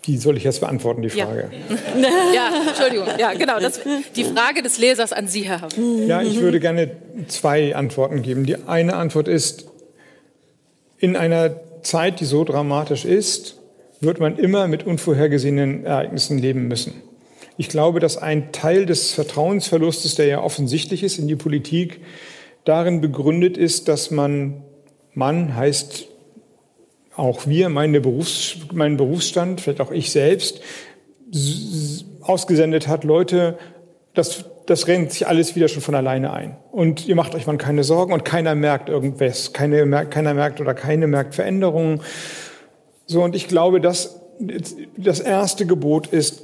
Die 0.07 0.19
soll 0.19 0.37
ich 0.37 0.45
jetzt 0.45 0.61
beantworten, 0.61 1.03
die 1.03 1.11
Frage? 1.11 1.51
Ja, 1.97 2.09
ja 2.35 2.69
Entschuldigung. 2.69 3.07
Ja, 3.19 3.33
genau. 3.33 3.59
Das, 3.59 3.81
die 4.15 4.25
Frage 4.25 4.63
des 4.63 4.79
Lesers 4.79 5.13
an 5.13 5.29
Sie, 5.29 5.43
Herr 5.43 5.63
Hamm. 5.63 5.71
Ja, 6.07 6.21
ich 6.21 6.41
würde 6.41 6.61
gerne 6.61 6.91
zwei 7.29 7.75
Antworten 7.75 8.23
geben. 8.23 8.45
Die 8.45 8.57
eine 8.67 8.97
Antwort 8.97 9.29
ist, 9.29 9.67
in 10.99 11.17
einer 11.17 11.57
Zeit, 11.83 12.21
die 12.21 12.25
so 12.25 12.45
dramatisch 12.45 13.05
ist, 13.05 13.59
wird 14.01 14.21
man 14.21 14.39
immer 14.39 14.69
mit 14.69 14.87
unvorhergesehenen 14.87 15.85
Ereignissen 15.85 16.39
leben 16.39 16.69
müssen. 16.69 16.95
Ich 17.57 17.69
glaube, 17.69 18.01
dass 18.01 18.17
ein 18.17 18.53
Teil 18.53 18.85
des 18.85 19.13
Vertrauensverlustes, 19.13 20.17
der 20.17 20.27
ja 20.27 20.43
offensichtlich 20.43 21.03
ist 21.03 21.19
in 21.19 21.29
die 21.29 21.37
Politik, 21.37 22.01
darin 22.65 23.01
begründet 23.01 23.57
ist, 23.57 23.89
dass 23.89 24.11
man, 24.11 24.63
Mann 25.13 25.55
heißt 25.55 26.09
auch 27.17 27.47
wir, 27.47 27.69
meine 27.69 28.01
Berufs-, 28.01 28.59
mein 28.73 28.97
Berufsstand, 28.97 29.61
vielleicht 29.61 29.81
auch 29.81 29.91
ich 29.91 30.11
selbst, 30.11 30.61
ausgesendet 32.21 32.89
hat, 32.89 33.05
Leute, 33.05 33.59
das, 34.15 34.45
das 34.67 34.87
rennt 34.87 35.13
sich 35.13 35.27
alles 35.27 35.57
wieder 35.57 35.69
schon 35.69 35.83
von 35.83 35.95
alleine 35.95 36.33
ein. 36.33 36.57
Und 36.71 37.07
ihr 37.07 37.17
macht 37.17 37.35
euch 37.35 37.47
mal 37.47 37.57
keine 37.57 37.85
Sorgen 37.85 38.13
und 38.13 38.25
keiner 38.25 38.55
merkt 38.55 38.89
irgendwas. 38.89 39.53
Keine, 39.53 39.87
keiner 40.07 40.35
merkt 40.35 40.61
oder 40.61 40.75
keine 40.75 41.07
merkt 41.07 41.35
Veränderungen. 41.35 42.01
So, 43.07 43.23
und 43.23 43.35
ich 43.35 43.49
glaube, 43.49 43.81
dass 43.81 44.21
das 44.97 45.21
erste 45.21 45.67
Gebot 45.67 46.07
ist, 46.07 46.43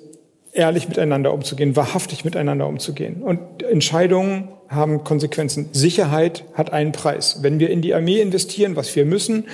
ehrlich 0.53 0.89
miteinander 0.89 1.33
umzugehen, 1.33 1.77
wahrhaftig 1.77 2.25
miteinander 2.25 2.67
umzugehen. 2.67 3.23
Und 3.23 3.63
Entscheidungen 3.63 4.49
haben 4.69 5.05
Konsequenzen. 5.05 5.69
Sicherheit 5.73 6.45
hat 6.55 6.73
einen 6.73 6.93
Preis. 6.93 7.43
Wenn 7.43 7.61
wir 7.61 7.71
in 7.71 7.83
die 7.83 7.95
Armee 7.95 8.21
investieren, 8.21 8.77
was 8.77 8.95
wir 8.97 9.05
müssen, 9.05 9.47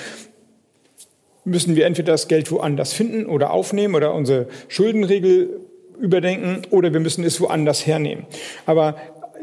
müssen 1.47 1.77
wir 1.77 1.87
entweder 1.87 2.13
das 2.13 2.29
Geld 2.29 2.51
woanders 2.51 2.93
finden 2.93 3.27
oder 3.27 3.51
aufnehmen 3.51 3.95
oder 3.95 4.13
unsere 4.13 4.49
Schuldenregel 4.69 5.61
überdenken 5.99 6.63
oder 6.71 6.93
wir 6.93 7.01
müssen 7.01 7.25
es 7.25 7.41
woanders 7.41 7.87
hernehmen. 7.87 8.27
Aber 8.67 8.97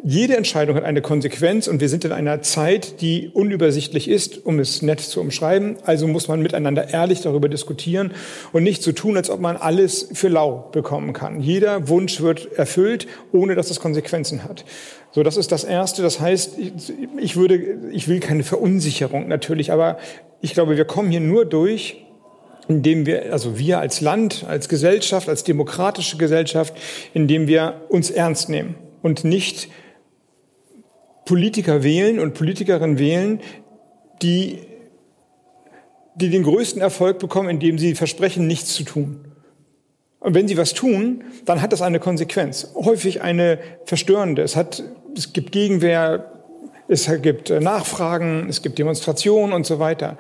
jede 0.06 0.36
Entscheidung 0.36 0.76
hat 0.76 0.84
eine 0.84 1.02
Konsequenz 1.02 1.68
und 1.68 1.80
wir 1.80 1.88
sind 1.88 2.04
in 2.04 2.12
einer 2.12 2.42
Zeit, 2.42 3.00
die 3.00 3.30
unübersichtlich 3.34 4.10
ist, 4.10 4.46
um 4.46 4.60
es 4.60 4.82
nett 4.82 5.00
zu 5.00 5.22
umschreiben. 5.22 5.78
Also 5.86 6.08
muss 6.08 6.28
man 6.28 6.42
miteinander 6.42 6.90
ehrlich 6.90 7.22
darüber 7.22 7.48
diskutieren 7.48 8.12
und 8.52 8.64
nicht 8.64 8.84
so 8.84 8.92
tun, 8.92 9.16
als 9.16 9.30
ob 9.30 9.40
man 9.40 9.56
alles 9.56 10.10
für 10.14 10.28
lau 10.28 10.70
bekommen 10.74 11.14
kann. 11.14 11.40
Jeder 11.40 11.88
Wunsch 11.88 12.20
wird 12.20 12.52
erfüllt, 12.52 13.08
ohne 13.32 13.56
dass 13.56 13.72
es 13.72 13.80
Konsequenzen 13.80 14.44
hat. 14.44 14.66
So, 15.12 15.24
das 15.24 15.38
ist 15.38 15.54
das 15.54 15.64
Erste. 15.64 16.02
Das 16.02 16.20
heißt, 16.20 16.58
ich 17.18 17.36
würde, 17.38 17.78
ich 17.94 18.10
will 18.10 18.20
keine 18.20 18.44
Verunsicherung 18.44 19.30
natürlich, 19.30 19.72
aber 19.72 20.00
ich 20.42 20.54
glaube, 20.54 20.76
wir 20.76 20.86
kommen 20.86 21.12
hier 21.12 21.22
nur 21.22 21.46
durch, 21.46 22.04
indem 22.68 23.06
wir, 23.06 23.32
also 23.32 23.58
wir 23.58 23.80
als 23.80 24.02
Land, 24.02 24.44
als 24.50 24.68
Gesellschaft, 24.68 25.30
als 25.30 25.46
demokratische 25.46 26.18
Gesellschaft, 26.18 26.74
indem 27.14 27.48
wir 27.48 27.84
uns 27.88 28.12
ernst 28.12 28.50
nehmen 28.50 28.76
und 29.02 29.24
nicht 29.24 29.70
Politiker 31.26 31.84
wählen 31.84 32.20
und 32.20 32.34
Politikerinnen 32.34 33.00
wählen, 33.00 33.40
die, 34.22 34.60
die 36.16 36.30
den 36.30 36.44
größten 36.44 36.82
Erfolg 36.82 37.20
bekommen, 37.20 37.50
indem 37.50 37.78
sie 37.78 37.96
versprechen, 37.96 38.48
nichts 38.48 38.74
zu 38.74 38.84
tun. 38.84 39.26
Und 40.20 40.36
wenn 40.36 40.48
sie 40.48 40.58
was 40.58 40.74
tun, 40.74 41.24
dann 41.46 41.62
hat 41.62 41.74
das 41.74 41.82
eine 41.82 42.00
Konsequenz. 42.00 42.72
Häufig 42.76 43.22
eine 43.22 43.60
verstörende. 43.86 44.42
Es 44.42 44.56
hat, 44.56 44.82
es 45.18 45.34
gibt 45.34 45.52
Gegenwehr, 45.52 46.32
es 46.88 47.10
gibt 47.22 47.50
Nachfragen, 47.50 48.48
es 48.50 48.62
gibt 48.62 48.80
Demonstrationen 48.80 49.54
und 49.54 49.66
so 49.66 49.80
weiter. 49.80 50.18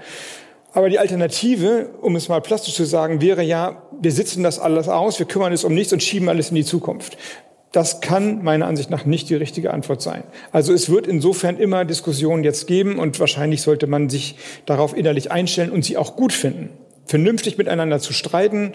Aber 0.74 0.90
die 0.90 1.00
Alternative, 1.00 1.90
um 2.02 2.16
es 2.16 2.30
mal 2.30 2.42
plastisch 2.42 2.74
zu 2.74 2.84
sagen, 2.84 3.22
wäre 3.22 3.44
ja, 3.44 3.84
wir 4.02 4.12
sitzen 4.12 4.44
das 4.44 4.60
alles 4.60 4.90
aus, 4.90 5.20
wir 5.20 5.28
kümmern 5.28 5.52
uns 5.52 5.64
um 5.64 5.74
nichts 5.74 5.94
und 5.94 6.02
schieben 6.02 6.28
alles 6.28 6.50
in 6.50 6.56
die 6.56 6.66
Zukunft. 6.66 7.18
Das 7.74 8.02
kann 8.02 8.44
meiner 8.44 8.68
Ansicht 8.68 8.92
nach 8.92 9.04
nicht 9.04 9.30
die 9.30 9.36
richtige 9.36 9.74
Antwort 9.74 10.00
sein. 10.00 10.24
Also 10.52 10.74
es 10.74 10.92
wird 10.92 11.08
insofern 11.08 11.58
immer 11.58 11.86
Diskussionen 11.86 12.44
jetzt 12.44 12.68
geben 12.68 13.00
und 13.00 13.20
wahrscheinlich 13.20 13.64
sollte 13.64 13.88
man 13.88 14.10
sich 14.10 14.36
darauf 14.68 14.96
innerlich 14.96 15.32
einstellen 15.32 15.72
und 15.72 15.84
sie 15.84 15.98
auch 15.98 16.16
gut 16.16 16.34
finden. 16.34 16.70
Vernünftig 17.08 17.58
miteinander 17.58 18.00
zu 18.00 18.14
streiten, 18.14 18.74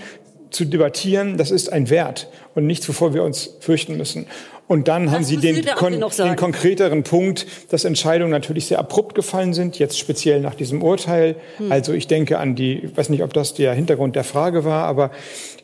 zu 0.50 0.64
debattieren, 0.64 1.36
das 1.36 1.52
ist 1.52 1.72
ein 1.72 1.90
Wert 1.90 2.28
und 2.56 2.66
nichts, 2.66 2.88
wovor 2.88 3.14
wir 3.14 3.22
uns 3.22 3.56
fürchten 3.60 3.96
müssen. 3.96 4.26
Und 4.68 4.86
dann 4.86 5.06
das 5.06 5.14
haben 5.14 5.24
Sie 5.24 5.38
den, 5.38 5.64
kon 5.76 5.92
den, 5.92 6.36
konkreteren 6.36 7.02
Punkt, 7.02 7.46
dass 7.70 7.84
Entscheidungen 7.84 8.30
natürlich 8.30 8.66
sehr 8.66 8.78
abrupt 8.78 9.14
gefallen 9.14 9.54
sind, 9.54 9.78
jetzt 9.78 9.98
speziell 9.98 10.40
nach 10.40 10.54
diesem 10.54 10.82
Urteil. 10.82 11.36
Hm. 11.56 11.72
Also 11.72 11.94
ich 11.94 12.06
denke 12.06 12.38
an 12.38 12.54
die, 12.54 12.84
ich 12.84 12.96
weiß 12.96 13.08
nicht, 13.08 13.22
ob 13.22 13.32
das 13.32 13.54
der 13.54 13.72
Hintergrund 13.72 14.14
der 14.14 14.24
Frage 14.24 14.66
war, 14.66 14.84
aber 14.84 15.10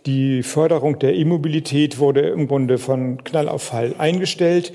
die 0.07 0.43
Förderung 0.43 0.99
der 0.99 1.15
E-Mobilität 1.15 1.99
wurde 1.99 2.23
im 2.23 2.49
Grunde 2.49 2.79
von 2.79 3.23
Knall 3.25 3.49
auf 3.49 3.63
Fall 3.63 3.95
eingestellt. 3.99 4.73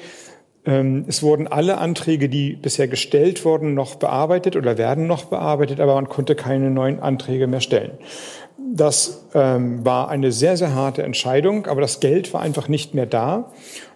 Ähm, 0.66 1.06
es 1.08 1.24
wurden 1.24 1.48
alle 1.48 1.80
Anträge, 1.80 2.30
die 2.30 2.54
bisher 2.54 2.88
gestellt 2.88 3.46
wurden, 3.46 3.74
noch 3.74 3.96
bearbeitet 3.96 4.56
oder 4.56 4.78
werden 4.78 5.08
noch 5.08 5.26
bearbeitet, 5.26 5.80
aber 5.80 5.96
man 5.96 6.08
konnte 6.08 6.36
keine 6.36 6.70
neuen 6.70 7.00
Anträge 7.00 7.48
mehr 7.48 7.62
stellen. 7.62 7.92
Das 8.72 9.26
ähm, 9.34 9.84
war 9.84 10.10
eine 10.10 10.32
sehr, 10.32 10.58
sehr 10.58 10.76
harte 10.76 11.02
Entscheidung, 11.02 11.66
aber 11.66 11.82
das 11.82 12.00
Geld 12.00 12.34
war 12.34 12.42
einfach 12.42 12.68
nicht 12.68 12.94
mehr 12.94 13.08
da. 13.08 13.52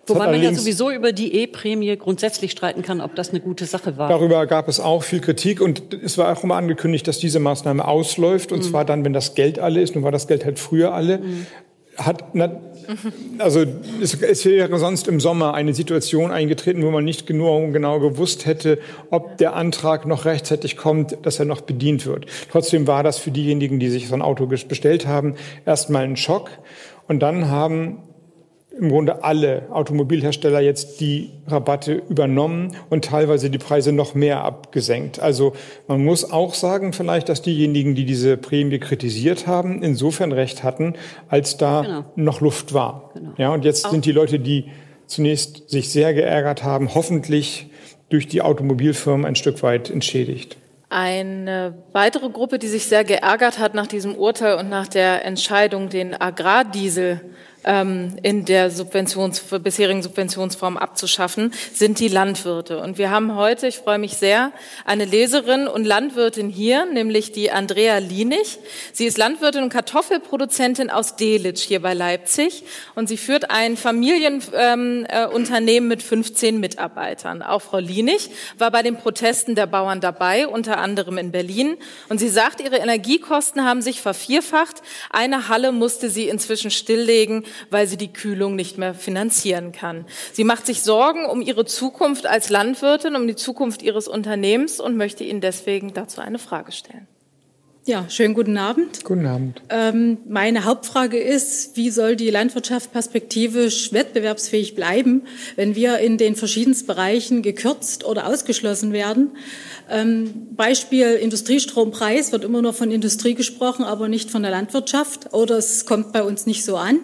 Wobei 0.07 0.27
man 0.27 0.41
ja 0.41 0.53
sowieso 0.53 0.91
über 0.91 1.13
die 1.13 1.33
E-Prämie 1.33 1.95
grundsätzlich 1.95 2.51
streiten 2.51 2.81
kann, 2.81 2.99
ob 2.99 3.15
das 3.15 3.29
eine 3.29 3.39
gute 3.39 3.65
Sache 3.65 3.97
war. 3.97 4.09
Darüber 4.09 4.45
gab 4.47 4.67
es 4.67 4.79
auch 4.79 5.03
viel 5.03 5.21
Kritik 5.21 5.61
und 5.61 5.93
es 5.93 6.17
war 6.17 6.37
auch 6.37 6.43
immer 6.43 6.55
angekündigt, 6.55 7.07
dass 7.07 7.19
diese 7.19 7.39
Maßnahme 7.39 7.87
ausläuft 7.87 8.51
und 8.51 8.59
mhm. 8.59 8.63
zwar 8.63 8.83
dann, 8.83 9.05
wenn 9.05 9.13
das 9.13 9.33
Geld 9.33 9.59
alle 9.59 9.81
ist. 9.81 9.95
Nun 9.95 10.03
war 10.03 10.11
das 10.11 10.27
Geld 10.27 10.43
halt 10.43 10.59
früher 10.59 10.93
alle. 10.93 11.19
Mhm. 11.19 11.45
Hat, 11.95 12.33
na, 12.33 12.59
also 13.37 13.63
es, 14.01 14.15
es, 14.21 14.45
wäre 14.45 14.77
sonst 14.77 15.07
im 15.07 15.19
Sommer 15.19 15.53
eine 15.53 15.73
Situation 15.73 16.31
eingetreten, 16.31 16.83
wo 16.83 16.91
man 16.91 17.05
nicht 17.05 17.27
genau, 17.27 17.67
genau 17.67 17.99
gewusst 17.99 18.45
hätte, 18.45 18.79
ob 19.09 19.37
der 19.37 19.55
Antrag 19.55 20.05
noch 20.05 20.25
rechtzeitig 20.25 20.75
kommt, 20.75 21.17
dass 21.21 21.39
er 21.39 21.45
noch 21.45 21.61
bedient 21.61 22.05
wird. 22.05 22.25
Trotzdem 22.51 22.87
war 22.87 23.03
das 23.03 23.19
für 23.19 23.31
diejenigen, 23.31 23.79
die 23.79 23.89
sich 23.89 24.07
so 24.07 24.15
ein 24.15 24.21
Auto 24.21 24.47
bestellt 24.47 25.07
haben, 25.07 25.35
erstmal 25.65 26.03
ein 26.03 26.17
Schock. 26.17 26.49
Und 27.07 27.19
dann 27.19 27.49
haben 27.49 27.99
im 28.77 28.89
Grunde 28.89 29.23
alle 29.23 29.67
Automobilhersteller 29.71 30.59
jetzt 30.59 30.99
die 30.99 31.29
Rabatte 31.47 32.01
übernommen 32.09 32.75
und 32.89 33.05
teilweise 33.05 33.49
die 33.49 33.59
Preise 33.59 33.91
noch 33.91 34.15
mehr 34.15 34.43
abgesenkt. 34.43 35.19
Also 35.19 35.53
man 35.87 36.03
muss 36.03 36.31
auch 36.31 36.55
sagen 36.55 36.91
vielleicht, 36.91 37.29
dass 37.29 37.43
diejenigen, 37.43 37.93
die 37.93 38.05
diese 38.05 38.35
Prämie 38.35 38.79
kritisiert 38.79 39.45
haben, 39.45 39.83
insofern 39.83 40.31
recht 40.31 40.63
hatten, 40.63 40.95
als 41.29 41.57
da 41.57 41.81
genau. 41.81 42.05
noch 42.15 42.41
Luft 42.41 42.73
war. 42.73 43.11
Genau. 43.13 43.33
Ja, 43.37 43.53
und 43.53 43.63
jetzt 43.63 43.85
auch. 43.85 43.91
sind 43.91 44.05
die 44.05 44.11
Leute, 44.11 44.39
die 44.39 44.65
zunächst 45.05 45.69
sich 45.69 45.89
sehr 45.89 46.13
geärgert 46.13 46.63
haben, 46.63 46.95
hoffentlich 46.95 47.67
durch 48.09 48.27
die 48.27 48.41
Automobilfirmen 48.41 49.25
ein 49.25 49.35
Stück 49.35 49.61
weit 49.61 49.91
entschädigt. 49.91 50.57
Eine 50.89 51.83
weitere 51.91 52.29
Gruppe, 52.29 52.59
die 52.59 52.67
sich 52.67 52.85
sehr 52.85 53.03
geärgert 53.03 53.57
hat 53.57 53.73
nach 53.73 53.87
diesem 53.87 54.15
Urteil 54.15 54.57
und 54.57 54.69
nach 54.69 54.87
der 54.87 55.25
Entscheidung, 55.25 55.89
den 55.89 56.19
Agrardiesel 56.19 57.21
in 57.65 58.45
der 58.45 58.69
Subventions, 58.71 59.39
bisherigen 59.61 60.03
Subventionsform 60.03 60.77
abzuschaffen, 60.77 61.53
sind 61.73 61.99
die 61.99 62.09
Landwirte. 62.09 62.79
Und 62.79 62.97
wir 62.97 63.09
haben 63.09 63.35
heute, 63.35 63.67
ich 63.67 63.77
freue 63.77 63.99
mich 63.99 64.17
sehr, 64.17 64.51
eine 64.85 65.05
Leserin 65.05 65.67
und 65.67 65.85
Landwirtin 65.85 66.49
hier, 66.49 66.85
nämlich 66.85 67.31
die 67.31 67.51
Andrea 67.51 67.99
Lienig. 67.99 68.59
Sie 68.91 69.05
ist 69.05 69.17
Landwirtin 69.17 69.63
und 69.63 69.69
Kartoffelproduzentin 69.69 70.89
aus 70.89 71.15
Delitzsch 71.15 71.63
hier 71.63 71.81
bei 71.81 71.93
Leipzig 71.93 72.63
und 72.95 73.07
sie 73.07 73.17
führt 73.17 73.49
ein 73.49 73.77
Familienunternehmen 73.77 75.05
ähm, 75.07 75.91
äh, 75.91 75.95
mit 75.95 76.03
15 76.03 76.59
Mitarbeitern. 76.59 77.41
Auch 77.41 77.61
Frau 77.61 77.79
Lienig 77.79 78.29
war 78.57 78.71
bei 78.71 78.81
den 78.81 78.97
Protesten 78.97 79.55
der 79.55 79.67
Bauern 79.67 80.01
dabei, 80.01 80.47
unter 80.47 80.77
anderem 80.77 81.17
in 81.17 81.31
Berlin. 81.31 81.77
Und 82.09 82.19
sie 82.19 82.29
sagt, 82.29 82.61
ihre 82.61 82.77
Energiekosten 82.77 83.63
haben 83.63 83.81
sich 83.81 84.01
vervierfacht. 84.01 84.81
Eine 85.09 85.47
Halle 85.47 85.71
musste 85.71 86.09
sie 86.09 86.27
inzwischen 86.27 86.71
stilllegen, 86.71 87.45
weil 87.69 87.87
sie 87.87 87.97
die 87.97 88.13
Kühlung 88.13 88.55
nicht 88.55 88.77
mehr 88.77 88.93
finanzieren 88.93 89.71
kann. 89.71 90.05
Sie 90.31 90.43
macht 90.43 90.65
sich 90.65 90.81
Sorgen 90.81 91.25
um 91.25 91.41
ihre 91.41 91.65
Zukunft 91.65 92.25
als 92.25 92.49
Landwirtin, 92.49 93.15
um 93.15 93.27
die 93.27 93.35
Zukunft 93.35 93.81
ihres 93.81 94.07
Unternehmens 94.07 94.79
und 94.79 94.97
möchte 94.97 95.23
Ihnen 95.23 95.41
deswegen 95.41 95.93
dazu 95.93 96.21
eine 96.21 96.39
Frage 96.39 96.71
stellen. 96.71 97.07
Ja, 97.85 98.05
schönen 98.09 98.33
guten 98.33 98.57
Abend. 98.57 99.03
Guten 99.03 99.25
Abend. 99.25 99.61
Ähm, 99.67 100.19
meine 100.25 100.63
Hauptfrage 100.63 101.17
ist, 101.17 101.75
wie 101.75 101.89
soll 101.89 102.15
die 102.15 102.29
Landwirtschaft 102.29 102.93
perspektivisch 102.93 103.91
wettbewerbsfähig 103.91 104.73
bleiben, 104.73 105.23
wenn 105.57 105.75
wir 105.75 105.97
in 105.97 106.17
den 106.17 106.37
verschiedensten 106.37 106.87
Bereichen 106.87 107.41
gekürzt 107.41 108.05
oder 108.05 108.27
ausgeschlossen 108.27 108.93
werden? 108.93 109.31
Ähm, 109.89 110.47
Beispiel 110.55 111.15
Industriestrompreis 111.15 112.31
wird 112.31 112.45
immer 112.45 112.61
nur 112.61 112.71
von 112.71 112.89
Industrie 112.89 113.33
gesprochen, 113.33 113.83
aber 113.83 114.07
nicht 114.07 114.31
von 114.31 114.43
der 114.43 114.51
Landwirtschaft 114.51 115.33
oder 115.33 115.57
es 115.57 115.85
kommt 115.85 116.13
bei 116.13 116.23
uns 116.23 116.45
nicht 116.45 116.63
so 116.63 116.77
an. 116.77 116.99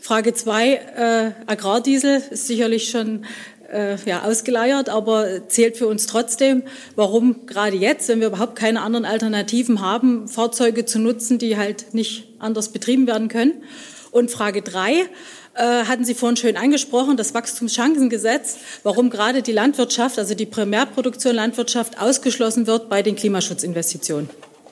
Frage 0.00 0.34
zwei, 0.34 0.74
äh, 0.74 1.32
Agrardiesel 1.46 2.22
ist 2.30 2.46
sicherlich 2.46 2.90
schon 2.90 3.24
äh, 3.72 3.96
ja, 4.04 4.22
ausgeleiert, 4.22 4.88
aber 4.88 5.48
zählt 5.48 5.76
für 5.76 5.86
uns 5.86 6.06
trotzdem, 6.06 6.62
warum 6.96 7.46
gerade 7.46 7.76
jetzt, 7.76 8.08
wenn 8.08 8.20
wir 8.20 8.28
überhaupt 8.28 8.56
keine 8.56 8.82
anderen 8.82 9.04
Alternativen 9.04 9.80
haben, 9.80 10.28
Fahrzeuge 10.28 10.84
zu 10.84 10.98
nutzen, 10.98 11.38
die 11.38 11.56
halt 11.56 11.94
nicht 11.94 12.28
anders 12.38 12.70
betrieben 12.70 13.06
werden 13.06 13.28
können. 13.28 13.62
Und 14.10 14.30
Frage 14.30 14.62
drei, 14.62 15.06
äh, 15.54 15.84
hatten 15.84 16.04
Sie 16.04 16.14
vorhin 16.14 16.36
schön 16.36 16.56
angesprochen, 16.56 17.16
das 17.16 17.34
Wachstumschancengesetz, 17.34 18.56
warum 18.82 19.10
gerade 19.10 19.42
die 19.42 19.52
Landwirtschaft, 19.52 20.18
also 20.18 20.34
die 20.34 20.46
Primärproduktion 20.46 21.34
Landwirtschaft 21.34 22.00
ausgeschlossen 22.00 22.66
wird 22.66 22.88
bei 22.88 23.02
den 23.02 23.16
Klimaschutzinvestitionen. 23.16 24.30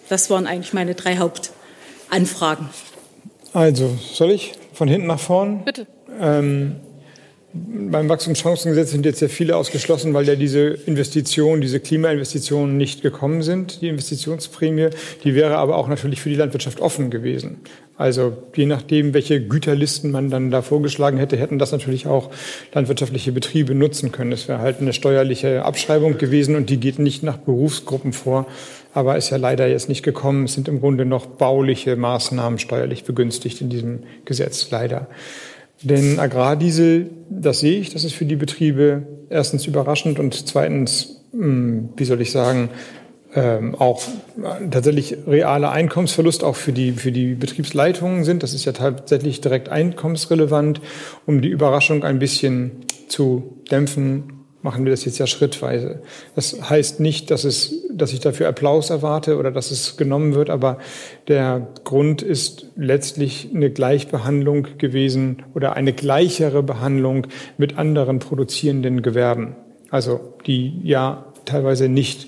Das 0.08 0.30
waren 0.30 0.46
eigentlich 0.46 0.72
meine 0.72 0.94
drei 0.94 1.18
Hauptanfragen. 1.18 2.70
Also, 3.52 3.96
soll 4.12 4.32
ich 4.32 4.52
von 4.78 4.88
hinten 4.88 5.08
nach 5.08 5.20
vorn? 5.20 5.64
Bitte. 5.64 5.86
Ähm, 6.20 6.76
beim 7.52 8.08
Wachstumschancengesetz 8.08 8.92
sind 8.92 9.04
jetzt 9.04 9.18
sehr 9.18 9.28
viele 9.28 9.56
ausgeschlossen, 9.56 10.14
weil 10.14 10.28
ja 10.28 10.36
diese 10.36 10.68
Investitionen, 10.68 11.60
diese 11.60 11.80
Klimainvestitionen 11.80 12.76
nicht 12.76 13.02
gekommen 13.02 13.42
sind, 13.42 13.80
die 13.80 13.88
Investitionsprämie. 13.88 14.90
Die 15.24 15.34
wäre 15.34 15.56
aber 15.56 15.76
auch 15.76 15.88
natürlich 15.88 16.20
für 16.20 16.28
die 16.28 16.36
Landwirtschaft 16.36 16.80
offen 16.80 17.10
gewesen. 17.10 17.58
Also 17.96 18.36
je 18.54 18.66
nachdem, 18.66 19.14
welche 19.14 19.40
Güterlisten 19.40 20.12
man 20.12 20.30
dann 20.30 20.52
da 20.52 20.62
vorgeschlagen 20.62 21.18
hätte, 21.18 21.36
hätten 21.36 21.58
das 21.58 21.72
natürlich 21.72 22.06
auch 22.06 22.30
landwirtschaftliche 22.72 23.32
Betriebe 23.32 23.74
nutzen 23.74 24.12
können. 24.12 24.30
Das 24.30 24.46
wäre 24.46 24.60
halt 24.60 24.80
eine 24.80 24.92
steuerliche 24.92 25.64
Abschreibung 25.64 26.18
gewesen 26.18 26.54
und 26.54 26.70
die 26.70 26.78
geht 26.78 27.00
nicht 27.00 27.24
nach 27.24 27.38
Berufsgruppen 27.38 28.12
vor, 28.12 28.46
aber 28.98 29.16
ist 29.16 29.30
ja 29.30 29.36
leider 29.36 29.68
jetzt 29.68 29.88
nicht 29.88 30.02
gekommen. 30.02 30.46
Es 30.46 30.54
sind 30.54 30.66
im 30.66 30.80
Grunde 30.80 31.04
noch 31.04 31.26
bauliche 31.26 31.94
Maßnahmen 31.94 32.58
steuerlich 32.58 33.04
begünstigt 33.04 33.60
in 33.60 33.70
diesem 33.70 34.00
Gesetz, 34.24 34.72
leider. 34.72 35.06
Denn 35.84 36.18
Agrardiesel, 36.18 37.08
das 37.30 37.60
sehe 37.60 37.78
ich, 37.78 37.90
das 37.90 38.02
ist 38.02 38.14
für 38.14 38.24
die 38.24 38.34
Betriebe 38.34 39.04
erstens 39.30 39.66
überraschend 39.66 40.18
und 40.18 40.48
zweitens, 40.48 41.22
hm, 41.30 41.90
wie 41.96 42.04
soll 42.04 42.20
ich 42.20 42.32
sagen, 42.32 42.70
ähm, 43.36 43.76
auch 43.76 44.02
tatsächlich 44.68 45.16
reale 45.28 45.70
Einkommensverlust 45.70 46.42
auch 46.42 46.56
für 46.56 46.72
die, 46.72 46.90
für 46.90 47.12
die 47.12 47.34
Betriebsleitungen 47.34 48.24
sind. 48.24 48.42
Das 48.42 48.52
ist 48.52 48.64
ja 48.64 48.72
tatsächlich 48.72 49.40
direkt 49.40 49.68
einkommensrelevant. 49.68 50.80
Um 51.24 51.40
die 51.40 51.50
Überraschung 51.50 52.02
ein 52.02 52.18
bisschen 52.18 52.72
zu 53.06 53.60
dämpfen, 53.70 54.37
machen 54.68 54.84
wir 54.84 54.90
das 54.90 55.06
jetzt 55.06 55.16
ja 55.16 55.26
schrittweise. 55.26 56.02
Das 56.34 56.68
heißt 56.68 57.00
nicht, 57.00 57.30
dass, 57.30 57.44
es, 57.44 57.86
dass 57.90 58.12
ich 58.12 58.20
dafür 58.20 58.48
Applaus 58.48 58.90
erwarte 58.90 59.38
oder 59.38 59.50
dass 59.50 59.70
es 59.70 59.96
genommen 59.96 60.34
wird, 60.34 60.50
aber 60.50 60.76
der 61.26 61.68
Grund 61.84 62.20
ist 62.20 62.66
letztlich 62.76 63.48
eine 63.54 63.70
Gleichbehandlung 63.70 64.66
gewesen 64.76 65.42
oder 65.54 65.72
eine 65.72 65.94
gleichere 65.94 66.62
Behandlung 66.62 67.28
mit 67.56 67.78
anderen 67.78 68.18
produzierenden 68.18 69.00
Gewerben. 69.00 69.56
Also 69.88 70.34
die 70.46 70.78
ja 70.82 71.24
teilweise 71.46 71.88
nicht 71.88 72.26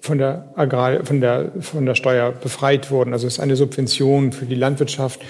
von 0.00 0.16
der 0.16 0.50
Agrar, 0.56 1.04
von 1.04 1.20
der, 1.20 1.52
von 1.60 1.84
der 1.84 1.94
Steuer 1.94 2.32
befreit 2.32 2.90
wurden. 2.90 3.12
Also 3.12 3.26
es 3.26 3.34
ist 3.34 3.40
eine 3.40 3.56
Subvention 3.56 4.32
für 4.32 4.46
die 4.46 4.54
Landwirtschaft. 4.54 5.20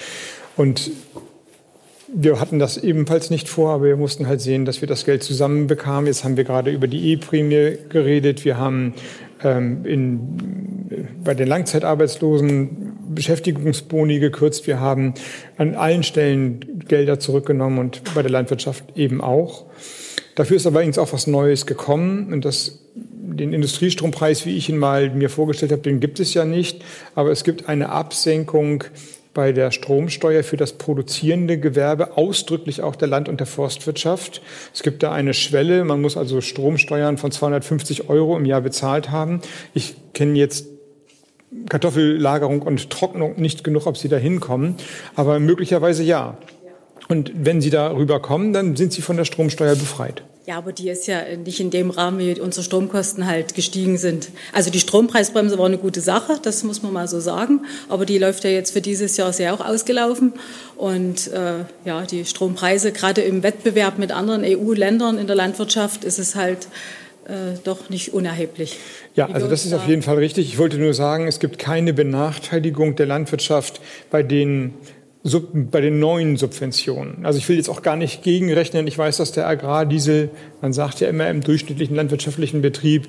Und 0.57 0.93
wir 2.15 2.41
hatten 2.41 2.59
das 2.59 2.77
ebenfalls 2.77 3.31
nicht 3.31 3.49
vor, 3.49 3.73
aber 3.73 3.85
wir 3.85 3.97
mussten 3.97 4.27
halt 4.27 4.41
sehen, 4.41 4.65
dass 4.65 4.81
wir 4.81 4.89
das 4.89 5.05
Geld 5.05 5.23
zusammenbekamen. 5.23 6.07
Jetzt 6.07 6.25
haben 6.25 6.37
wir 6.37 6.45
gerade 6.45 6.71
über 6.71 6.87
die 6.87 7.13
E-Prämie 7.13 7.79
geredet. 7.89 8.45
Wir 8.45 8.59
haben 8.59 8.95
ähm, 9.43 9.85
in, 9.85 11.09
bei 11.25 11.35
den 11.35 11.49
Langzeitarbeitslosen 11.49 12.93
Beschäftigungsboni 13.15 14.19
gekürzt. 14.19 14.67
Wir 14.67 14.81
haben 14.81 15.15
an 15.57 15.75
allen 15.75 16.03
Stellen 16.03 16.85
Gelder 16.87 17.19
zurückgenommen 17.19 17.79
und 17.79 18.03
bei 18.15 18.23
der 18.23 18.31
Landwirtschaft 18.31 18.85
eben 18.97 19.21
auch. 19.21 19.65
Dafür 20.35 20.57
ist 20.57 20.67
aber 20.67 20.77
allerdings 20.77 20.99
auch 20.99 21.13
was 21.13 21.27
Neues 21.27 21.67
gekommen 21.67 22.33
und 22.33 22.45
das 22.45 22.79
den 22.95 23.55
Industriestrompreis, 23.55 24.45
wie 24.45 24.57
ich 24.57 24.69
ihn 24.69 24.77
mal 24.77 25.09
mir 25.11 25.31
vorgestellt 25.31 25.73
habe, 25.73 25.81
den 25.81 26.01
gibt 26.01 26.21
es 26.21 26.35
ja 26.35 26.45
nicht. 26.45 26.85
Aber 27.15 27.31
es 27.31 27.45
gibt 27.45 27.69
eine 27.69 27.89
Absenkung 27.89 28.85
bei 29.35 29.53
der 29.53 29.71
Stromsteuer 29.71 30.43
für 30.43 30.57
das 30.57 30.75
produzierende 30.75 31.59
Gewerbe, 31.59 32.17
ausdrücklich 32.17 32.83
auch 32.83 32.97
der 32.97 33.09
Land- 33.09 33.29
und 33.29 33.41
der 33.41 33.47
Forstwirtschaft. 33.47 34.43
Es 34.75 34.83
gibt 34.83 35.03
da 35.03 35.13
eine 35.13 35.35
Schwelle. 35.35 35.85
Man 35.85 36.01
muss 36.01 36.17
also 36.17 36.41
Stromsteuern 36.41 37.19
von 37.19 37.33
250 37.33 38.09
Euro 38.09 38.37
im 38.37 38.45
Jahr 38.45 38.61
bezahlt 38.61 39.11
haben. 39.11 39.41
Ich 39.75 39.95
kenne 40.13 40.39
jetzt 40.39 40.67
Kartoffellagerung 41.69 42.63
und 42.63 42.91
Trocknung 42.91 43.41
nicht 43.41 43.65
genug, 43.65 43.87
ob 43.87 43.97
Sie 43.97 44.09
da 44.09 44.17
hinkommen. 44.17 44.77
Aber 45.17 45.39
möglicherweise 45.39 46.03
ja. 46.03 46.37
Und 47.09 47.33
wenn 47.35 47.61
Sie 47.61 47.71
darüber 47.71 48.21
kommen, 48.21 48.53
dann 48.53 48.77
sind 48.77 48.93
Sie 48.93 49.03
von 49.03 49.17
der 49.17 49.25
Stromsteuer 49.25 49.75
befreit. 49.75 50.23
Ja, 50.45 50.59
aber 50.59 50.73
die 50.73 50.89
ist 50.89 51.07
ja 51.07 51.23
nicht 51.37 51.61
in 51.61 51.71
dem 51.71 51.91
Rahmen, 51.91 52.19
wie 52.19 52.41
unsere 52.41 52.65
Stromkosten 52.65 53.29
halt 53.29 53.55
gestiegen 53.55 53.97
sind. 53.97 54.31
Also 54.53 54.71
die 54.71 54.81
Strompreisbremse 54.81 55.57
war 55.57 55.67
eine 55.67 55.79
gute 55.79 56.01
Sache, 56.01 56.41
das 56.43 56.65
muss 56.65 56.83
man 56.83 56.93
mal 56.93 57.07
so 57.07 57.21
sagen. 57.21 57.61
Aber 57.89 58.07
die 58.07 58.19
läuft 58.19 58.43
ja 58.43 58.51
jetzt 58.51 58.73
für 58.73 58.81
dieses 58.81 59.17
Jahr 59.17 59.33
sehr 59.33 59.55
auch 59.55 59.61
ausgelaufen. 59.61 60.33
Und 60.77 61.29
äh, 61.29 61.65
ja, 61.85 62.03
die 62.03 62.25
Strompreise, 62.25 62.91
gerade 62.91 63.21
im 63.21 63.45
Wettbewerb 63.45 63.99
mit 63.99 64.11
anderen 64.11 64.43
EU-Ländern 64.45 65.17
in 65.17 65.29
der 65.29 65.37
Landwirtschaft, 65.37 66.03
ist 66.03 66.19
es 66.19 66.35
halt 66.35 66.67
äh, 67.27 67.57
doch 67.63 67.89
nicht 67.89 68.13
unerheblich. 68.13 68.79
Ja, 69.15 69.27
also 69.27 69.47
das 69.47 69.65
ist 69.65 69.73
auf 69.75 69.87
jeden 69.87 70.03
Fall 70.03 70.17
richtig. 70.17 70.49
Ich 70.49 70.59
wollte 70.59 70.77
nur 70.77 70.93
sagen, 70.93 71.29
es 71.29 71.39
gibt 71.39 71.61
keine 71.61 71.93
Benachteiligung 71.93 72.97
der 72.97 73.07
Landwirtschaft 73.07 73.81
bei 74.11 74.25
den 74.25 74.75
bei 75.25 75.81
den 75.81 76.01
neuen 76.01 76.37
Subventionen. 76.37 77.25
Also 77.25 77.39
ich 77.39 77.49
will 77.49 77.57
jetzt 77.57 77.69
auch 77.69 77.83
gar 77.83 77.97
nicht 77.97 78.23
gegenrechnen. 78.23 78.87
Ich 78.89 78.99
weiß, 78.99 79.19
dass 79.19 79.33
der 79.33 79.47
Agrardiesel, 79.47 80.31
man 80.61 80.73
sagt 80.73 81.01
ja 81.01 81.09
immer 81.09 81.29
im 81.29 81.43
durchschnittlichen 81.43 81.95
landwirtschaftlichen 81.95 82.61
Betrieb, 82.61 83.07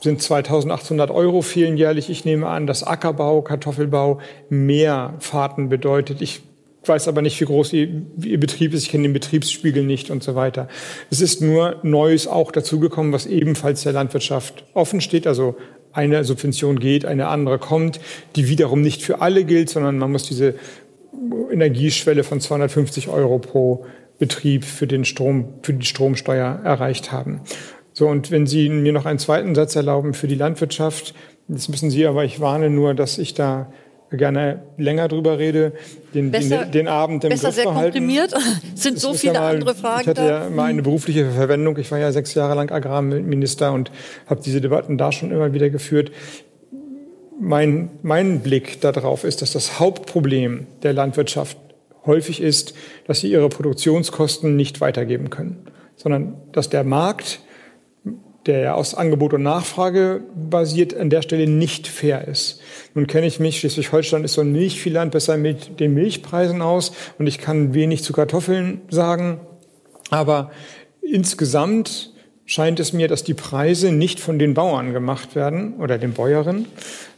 sind 0.00 0.20
2800 0.20 1.10
Euro 1.10 1.42
fehlen 1.42 1.76
jährlich. 1.76 2.10
Ich 2.10 2.24
nehme 2.24 2.48
an, 2.48 2.66
dass 2.66 2.82
Ackerbau, 2.82 3.42
Kartoffelbau 3.42 4.18
mehr 4.48 5.14
Fahrten 5.20 5.68
bedeutet. 5.68 6.22
Ich 6.22 6.42
weiß 6.84 7.06
aber 7.06 7.22
nicht, 7.22 7.40
wie 7.40 7.44
groß 7.44 7.72
ihr, 7.74 8.02
ihr 8.22 8.40
Betrieb 8.40 8.74
ist. 8.74 8.82
Ich 8.84 8.90
kenne 8.90 9.04
den 9.04 9.12
Betriebsspiegel 9.12 9.84
nicht 9.84 10.10
und 10.10 10.22
so 10.22 10.34
weiter. 10.34 10.68
Es 11.10 11.20
ist 11.20 11.40
nur 11.40 11.76
Neues 11.82 12.26
auch 12.26 12.50
dazugekommen, 12.50 13.12
was 13.12 13.26
ebenfalls 13.26 13.82
der 13.82 13.92
Landwirtschaft 13.92 14.64
offen 14.74 15.00
steht. 15.00 15.26
Also 15.26 15.56
eine 15.92 16.24
Subvention 16.24 16.78
geht, 16.80 17.04
eine 17.04 17.28
andere 17.28 17.58
kommt, 17.58 18.00
die 18.34 18.48
wiederum 18.48 18.80
nicht 18.80 19.02
für 19.02 19.20
alle 19.20 19.44
gilt, 19.44 19.68
sondern 19.68 19.98
man 19.98 20.10
muss 20.10 20.24
diese 20.24 20.54
Energieschwelle 21.50 22.24
von 22.24 22.40
250 22.40 23.08
Euro 23.08 23.38
pro 23.38 23.84
Betrieb 24.18 24.64
für, 24.64 24.86
den 24.86 25.04
Strom, 25.04 25.54
für 25.62 25.74
die 25.74 25.86
Stromsteuer 25.86 26.60
erreicht 26.64 27.12
haben. 27.12 27.40
So, 27.92 28.08
und 28.08 28.30
wenn 28.30 28.46
Sie 28.46 28.68
mir 28.68 28.92
noch 28.92 29.04
einen 29.04 29.18
zweiten 29.18 29.54
Satz 29.54 29.76
erlauben 29.76 30.14
für 30.14 30.28
die 30.28 30.34
Landwirtschaft, 30.34 31.14
das 31.48 31.68
müssen 31.68 31.90
Sie 31.90 32.06
aber, 32.06 32.24
ich 32.24 32.40
warne 32.40 32.70
nur, 32.70 32.94
dass 32.94 33.18
ich 33.18 33.34
da 33.34 33.70
gerne 34.10 34.62
länger 34.76 35.08
drüber 35.08 35.38
rede, 35.38 35.72
den, 36.14 36.30
besser, 36.30 36.64
den, 36.64 36.72
den 36.72 36.88
Abend 36.88 37.24
im 37.24 37.30
besser 37.30 37.48
Griff 37.48 37.54
sehr 37.56 37.64
behalten. 37.64 37.98
komprimiert, 37.98 38.34
sind 38.74 38.98
so 38.98 39.14
viele 39.14 39.34
ja 39.34 39.40
mal, 39.40 39.54
andere 39.54 39.74
Fragen 39.74 40.02
Ich 40.02 40.08
hatte 40.08 40.22
da. 40.22 40.44
ja 40.44 40.50
mal 40.50 40.66
eine 40.66 40.82
berufliche 40.82 41.30
Verwendung. 41.30 41.76
Ich 41.78 41.90
war 41.90 41.98
ja 41.98 42.12
sechs 42.12 42.34
Jahre 42.34 42.54
lang 42.54 42.70
Agrarminister 42.70 43.72
und 43.72 43.90
habe 44.26 44.42
diese 44.42 44.60
Debatten 44.60 44.98
da 44.98 45.12
schon 45.12 45.30
immer 45.30 45.52
wieder 45.52 45.70
geführt 45.70 46.12
mein, 47.40 47.90
mein 48.02 48.40
Blick 48.40 48.80
darauf 48.80 49.24
ist, 49.24 49.42
dass 49.42 49.52
das 49.52 49.78
Hauptproblem 49.78 50.66
der 50.82 50.92
Landwirtschaft 50.92 51.56
häufig 52.06 52.40
ist, 52.40 52.74
dass 53.06 53.20
sie 53.20 53.30
ihre 53.30 53.48
Produktionskosten 53.48 54.56
nicht 54.56 54.80
weitergeben 54.80 55.30
können, 55.30 55.66
sondern 55.96 56.34
dass 56.52 56.68
der 56.68 56.84
Markt, 56.84 57.40
der 58.46 58.58
ja 58.58 58.74
aus 58.74 58.94
Angebot 58.94 59.34
und 59.34 59.42
Nachfrage 59.42 60.22
basiert, 60.34 60.96
an 60.96 61.10
der 61.10 61.22
Stelle 61.22 61.46
nicht 61.46 61.86
fair 61.86 62.26
ist. 62.26 62.60
Nun 62.94 63.06
kenne 63.06 63.26
ich 63.26 63.38
mich, 63.38 63.60
Schleswig-Holstein 63.60 64.24
ist 64.24 64.34
so 64.34 64.40
ein 64.40 64.50
Milchviehland, 64.50 65.12
besser 65.12 65.36
mit 65.36 65.78
den 65.78 65.94
Milchpreisen 65.94 66.60
aus 66.60 66.92
und 67.18 67.28
ich 67.28 67.38
kann 67.38 67.72
wenig 67.72 68.02
zu 68.02 68.12
Kartoffeln 68.12 68.80
sagen, 68.90 69.40
aber 70.10 70.50
insgesamt 71.00 72.12
scheint 72.44 72.80
es 72.80 72.92
mir, 72.92 73.08
dass 73.08 73.22
die 73.22 73.34
Preise 73.34 73.92
nicht 73.92 74.18
von 74.18 74.38
den 74.38 74.54
Bauern 74.54 74.92
gemacht 74.92 75.36
werden 75.36 75.74
oder 75.76 75.98
den 75.98 76.12
Bäuerinnen, 76.12 76.66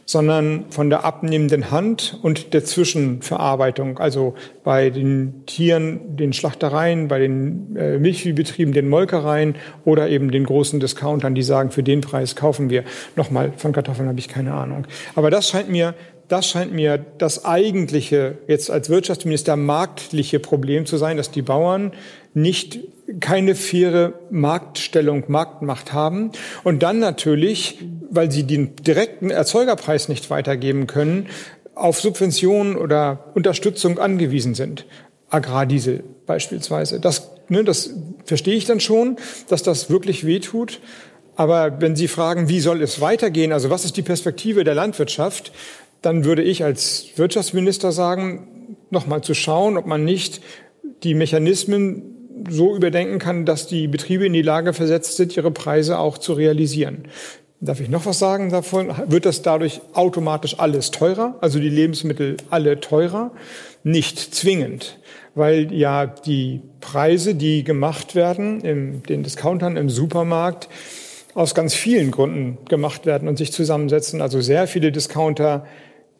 sondern 0.05 0.65
von 0.69 0.89
der 0.89 1.03
abnehmenden 1.03 1.71
Hand 1.71 2.19
und 2.21 2.53
der 2.53 2.63
Zwischenverarbeitung, 2.63 3.97
also 3.97 4.35
bei 4.63 4.91
den 4.91 5.45
Tieren, 5.47 6.15
den 6.15 6.31
Schlachtereien, 6.31 7.07
bei 7.07 7.19
den 7.19 7.75
äh, 7.75 7.97
Milchviehbetrieben, 7.97 8.73
den 8.73 8.87
Molkereien 8.87 9.55
oder 9.83 10.07
eben 10.09 10.31
den 10.31 10.45
großen 10.45 10.79
Discountern, 10.79 11.33
die 11.33 11.43
sagen, 11.43 11.71
für 11.71 11.83
den 11.83 12.01
Preis 12.01 12.35
kaufen 12.35 12.69
wir. 12.69 12.83
Nochmal, 13.15 13.53
von 13.57 13.73
Kartoffeln 13.73 14.07
habe 14.07 14.19
ich 14.19 14.27
keine 14.27 14.53
Ahnung. 14.53 14.85
Aber 15.15 15.31
das 15.31 15.49
scheint 15.49 15.69
mir 15.69 15.95
das 16.27 16.47
scheint 16.47 16.73
mir 16.73 17.05
das 17.19 17.45
eigentliche, 17.45 18.39
jetzt 18.47 18.71
als 18.71 18.89
Wirtschaftsminister, 18.89 19.55
marktliche 19.55 20.39
Problem 20.39 20.87
zu 20.87 20.97
sein, 20.97 21.17
dass 21.17 21.29
die 21.29 21.43
Bauern 21.43 21.91
nicht 22.33 22.79
keine 23.19 23.55
faire 23.55 24.13
Marktstellung, 24.31 25.25
Marktmacht 25.27 25.93
haben 25.93 26.31
und 26.63 26.83
dann 26.83 26.99
natürlich, 26.99 27.79
weil 28.09 28.31
sie 28.31 28.43
den 28.43 28.75
direkten 28.77 29.29
Erzeugerpreis 29.29 30.09
nicht 30.09 30.29
weitergeben 30.29 30.87
können, 30.87 31.27
auf 31.75 31.99
Subventionen 31.99 32.75
oder 32.77 33.31
Unterstützung 33.35 33.99
angewiesen 33.99 34.55
sind. 34.55 34.85
Agrardiesel 35.29 36.03
beispielsweise. 36.25 36.99
Das, 36.99 37.31
ne, 37.49 37.63
das 37.63 37.91
verstehe 38.25 38.55
ich 38.55 38.65
dann 38.65 38.79
schon, 38.79 39.17
dass 39.49 39.63
das 39.63 39.89
wirklich 39.89 40.25
wehtut. 40.25 40.79
Aber 41.35 41.81
wenn 41.81 41.95
Sie 41.95 42.07
fragen, 42.07 42.47
wie 42.47 42.61
soll 42.61 42.81
es 42.81 43.01
weitergehen, 43.01 43.51
also 43.51 43.69
was 43.69 43.83
ist 43.83 43.97
die 43.97 44.01
Perspektive 44.01 44.63
der 44.63 44.75
Landwirtschaft, 44.75 45.51
dann 46.01 46.23
würde 46.23 46.43
ich 46.43 46.63
als 46.63 47.07
Wirtschaftsminister 47.17 47.91
sagen, 47.91 48.77
nochmal 48.89 49.21
zu 49.21 49.33
schauen, 49.33 49.75
ob 49.77 49.85
man 49.85 50.05
nicht 50.05 50.41
die 51.03 51.13
Mechanismen 51.13 52.14
so 52.49 52.75
überdenken 52.75 53.19
kann, 53.19 53.45
dass 53.45 53.67
die 53.67 53.87
Betriebe 53.87 54.25
in 54.25 54.33
die 54.33 54.41
Lage 54.41 54.73
versetzt 54.73 55.17
sind, 55.17 55.35
ihre 55.35 55.51
Preise 55.51 55.99
auch 55.99 56.17
zu 56.17 56.33
realisieren. 56.33 57.05
Darf 57.61 57.79
ich 57.79 57.89
noch 57.89 58.05
was 58.05 58.19
sagen 58.19 58.49
davon? 58.49 58.93
Wird 59.07 59.25
das 59.25 59.41
dadurch 59.41 59.81
automatisch 59.93 60.59
alles 60.59 60.91
teurer? 60.91 61.35
Also 61.41 61.59
die 61.59 61.69
Lebensmittel 61.69 62.37
alle 62.49 62.79
teurer? 62.79 63.31
Nicht 63.83 64.35
zwingend, 64.35 64.99
weil 65.35 65.73
ja 65.73 66.05
die 66.05 66.61
Preise, 66.81 67.33
die 67.33 67.63
gemacht 67.63 68.13
werden 68.13 68.61
in 68.61 69.03
den 69.03 69.23
Discountern 69.23 69.77
im 69.77 69.89
Supermarkt, 69.89 70.69
aus 71.33 71.55
ganz 71.55 71.73
vielen 71.73 72.11
Gründen 72.11 72.57
gemacht 72.65 73.05
werden 73.05 73.27
und 73.27 73.37
sich 73.37 73.51
zusammensetzen. 73.51 74.21
Also 74.21 74.41
sehr 74.41 74.67
viele 74.67 74.91
Discounter 74.91 75.65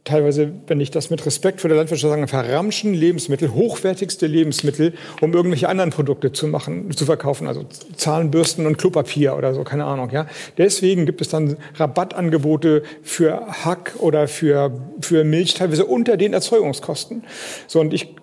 teilweise, 0.05 0.51
wenn 0.67 0.79
ich 0.79 0.91
das 0.91 1.09
mit 1.09 1.25
Respekt 1.25 1.61
vor 1.61 1.67
der 1.67 1.77
Landwirtschaft 1.77 2.11
sage, 2.13 2.27
verramschen 2.27 2.93
Lebensmittel, 2.93 3.53
hochwertigste 3.53 4.27
Lebensmittel, 4.27 4.93
um 5.19 5.33
irgendwelche 5.33 5.67
anderen 5.67 5.89
Produkte 5.89 6.31
zu 6.31 6.47
machen, 6.47 6.91
zu 6.91 7.05
verkaufen, 7.05 7.47
also 7.47 7.65
Zahnbürsten 7.95 8.67
und 8.67 8.77
Klopapier 8.77 9.35
oder 9.35 9.53
so, 9.53 9.63
keine 9.63 9.85
Ahnung, 9.85 10.11
ja. 10.11 10.27
Deswegen 10.57 11.05
gibt 11.05 11.21
es 11.21 11.29
dann 11.29 11.57
Rabattangebote 11.75 12.83
für 13.01 13.47
Hack 13.65 13.95
oder 13.99 14.27
für, 14.27 14.71
für 15.01 15.23
Milch 15.23 15.55
teilweise 15.55 15.85
unter 15.85 16.17
den 16.17 16.33
Erzeugungskosten. 16.33 17.23
So, 17.67 17.79
und 17.79 17.93
ich 17.93 18.15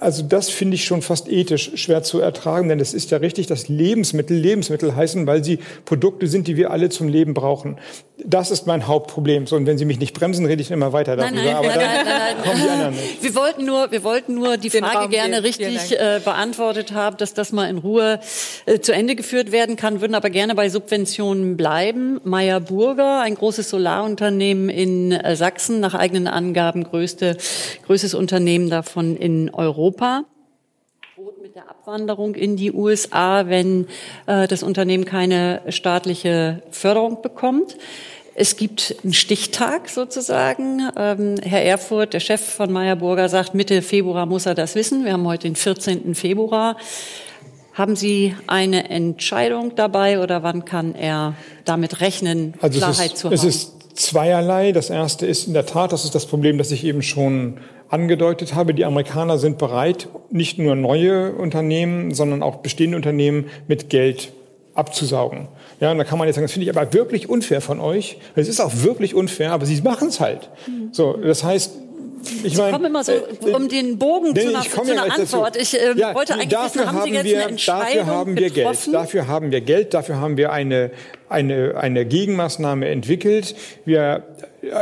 also 0.00 0.22
das 0.22 0.50
finde 0.50 0.74
ich 0.76 0.84
schon 0.84 1.02
fast 1.02 1.28
ethisch 1.28 1.72
schwer 1.74 2.02
zu 2.02 2.20
ertragen, 2.20 2.68
denn 2.68 2.80
es 2.80 2.94
ist 2.94 3.10
ja 3.10 3.18
richtig, 3.18 3.46
dass 3.46 3.68
Lebensmittel 3.68 4.36
Lebensmittel 4.36 4.94
heißen, 4.94 5.26
weil 5.26 5.44
sie 5.44 5.58
Produkte 5.84 6.26
sind, 6.26 6.46
die 6.46 6.56
wir 6.56 6.70
alle 6.70 6.88
zum 6.88 7.08
Leben 7.08 7.34
brauchen. 7.34 7.76
Das 8.24 8.50
ist 8.50 8.66
mein 8.66 8.88
Hauptproblem. 8.88 9.46
So, 9.46 9.54
und 9.54 9.66
wenn 9.66 9.78
Sie 9.78 9.84
mich 9.84 10.00
nicht 10.00 10.12
bremsen, 10.12 10.44
rede 10.44 10.60
ich 10.60 10.72
immer 10.72 10.92
weiter 10.92 11.14
darüber. 11.14 11.36
Nein, 11.36 11.44
nein, 11.44 11.54
aber 11.54 11.68
nein, 11.68 11.78
dann 11.78 12.04
nein, 12.04 12.06
nein, 12.06 12.44
kommen 12.44 12.62
die 12.64 12.68
anderen 12.68 12.94
nicht. 12.94 13.22
Wir 13.22 13.34
wollten 13.36 13.64
nur, 13.64 13.92
wir 13.92 14.02
wollten 14.02 14.34
nur 14.34 14.56
die 14.56 14.70
Den 14.70 14.82
Frage 14.82 14.98
Raum 14.98 15.10
gerne 15.10 15.44
richtig 15.44 15.92
äh, 15.92 16.20
beantwortet 16.24 16.92
haben, 16.92 17.16
dass 17.16 17.32
das 17.32 17.52
mal 17.52 17.70
in 17.70 17.78
Ruhe 17.78 18.18
äh, 18.66 18.80
zu 18.80 18.92
Ende 18.92 19.14
geführt 19.14 19.52
werden 19.52 19.76
kann, 19.76 20.00
würden 20.00 20.16
aber 20.16 20.30
gerne 20.30 20.56
bei 20.56 20.68
Subventionen 20.68 21.56
bleiben. 21.56 22.20
Meyer 22.24 22.58
Burger, 22.58 23.20
ein 23.20 23.36
großes 23.36 23.70
Solarunternehmen 23.70 24.68
in 24.68 25.12
äh, 25.12 25.36
Sachsen, 25.36 25.78
nach 25.78 25.94
eigenen 25.94 26.26
Angaben 26.26 26.82
größte, 26.82 27.36
größtes 27.86 28.14
Unternehmen 28.14 28.68
davon 28.68 29.16
in 29.16 29.54
Europa 29.54 29.87
mit 31.42 31.56
der 31.56 31.68
Abwanderung 31.68 32.34
in 32.34 32.56
die 32.56 32.72
USA, 32.72 33.48
wenn 33.48 33.86
äh, 34.26 34.46
das 34.46 34.62
Unternehmen 34.62 35.04
keine 35.04 35.62
staatliche 35.68 36.62
Förderung 36.70 37.22
bekommt. 37.22 37.76
Es 38.34 38.56
gibt 38.56 38.94
einen 39.02 39.14
Stichtag 39.14 39.88
sozusagen. 39.88 40.80
Ähm, 40.96 41.34
Herr 41.42 41.64
Erfurt, 41.64 42.14
der 42.14 42.20
Chef 42.20 42.40
von 42.40 42.70
Meyer 42.70 42.94
Burger, 42.94 43.28
sagt, 43.28 43.54
Mitte 43.54 43.82
Februar 43.82 44.26
muss 44.26 44.46
er 44.46 44.54
das 44.54 44.76
wissen. 44.76 45.04
Wir 45.04 45.12
haben 45.12 45.26
heute 45.26 45.48
den 45.48 45.56
14. 45.56 46.14
Februar. 46.14 46.76
Haben 47.74 47.96
Sie 47.96 48.36
eine 48.46 48.90
Entscheidung 48.90 49.74
dabei 49.74 50.20
oder 50.20 50.44
wann 50.44 50.64
kann 50.64 50.94
er 50.94 51.34
damit 51.64 52.00
rechnen, 52.00 52.54
also 52.60 52.78
Klarheit 52.78 53.12
ist, 53.12 53.16
zu 53.16 53.28
haben? 53.28 53.34
Es 53.34 53.44
ist 53.44 53.96
zweierlei. 53.96 54.70
Das 54.72 54.90
erste 54.90 55.26
ist 55.26 55.48
in 55.48 55.54
der 55.54 55.66
Tat, 55.66 55.92
das 55.92 56.04
ist 56.04 56.14
das 56.14 56.26
Problem, 56.26 56.58
das 56.58 56.70
ich 56.70 56.84
eben 56.84 57.02
schon 57.02 57.58
angedeutet 57.88 58.54
habe, 58.54 58.74
die 58.74 58.84
Amerikaner 58.84 59.38
sind 59.38 59.58
bereit, 59.58 60.08
nicht 60.30 60.58
nur 60.58 60.74
neue 60.74 61.32
Unternehmen, 61.32 62.14
sondern 62.14 62.42
auch 62.42 62.56
bestehende 62.56 62.96
Unternehmen 62.96 63.46
mit 63.66 63.88
Geld 63.90 64.32
abzusaugen. 64.74 65.48
Ja, 65.80 65.90
und 65.90 65.98
da 65.98 66.04
kann 66.04 66.18
man 66.18 66.28
jetzt 66.28 66.36
sagen, 66.36 66.44
das 66.44 66.52
finde 66.52 66.70
ich 66.70 66.76
aber 66.76 66.92
wirklich 66.92 67.28
unfair 67.28 67.60
von 67.60 67.80
euch. 67.80 68.18
Es 68.36 68.48
ist 68.48 68.60
auch 68.60 68.72
wirklich 68.82 69.14
unfair, 69.14 69.52
aber 69.52 69.66
sie 69.66 69.80
machen 69.82 70.08
es 70.08 70.20
halt. 70.20 70.50
So, 70.92 71.14
das 71.14 71.44
heißt, 71.44 71.72
ich 72.44 72.56
meine, 72.56 72.72
kommen 72.72 72.86
immer 72.86 73.04
so 73.04 73.12
äh, 73.12 73.52
um 73.52 73.68
den 73.68 73.98
Bogen 73.98 74.34
zu 74.34 74.48
einer, 74.48 74.62
zu 74.62 74.82
einer 74.82 75.18
Antwort. 75.18 75.56
Ich 75.56 75.78
äh, 75.78 75.94
ja, 75.96 76.14
wollte 76.14 76.34
eigentlich 76.34 76.48
dafür 76.48 76.82
wissen, 76.82 76.86
haben, 76.88 76.98
haben 76.98 77.08
Sie 77.08 77.14
jetzt 77.14 77.24
wir, 77.24 77.40
eine 77.40 77.50
Entscheidung 77.50 77.86
Dafür 77.86 78.06
haben 78.06 78.36
wir 78.36 78.50
getroffen? 78.50 78.92
Geld. 78.92 78.94
Dafür 78.94 79.28
haben 79.28 79.50
wir 79.52 79.60
Geld. 79.60 79.94
Dafür 79.94 80.16
haben 80.20 80.36
wir 80.36 80.52
eine 80.52 80.90
eine 81.28 81.76
eine 81.76 82.06
Gegenmaßnahme 82.06 82.88
entwickelt. 82.88 83.54
Wir 83.84 84.24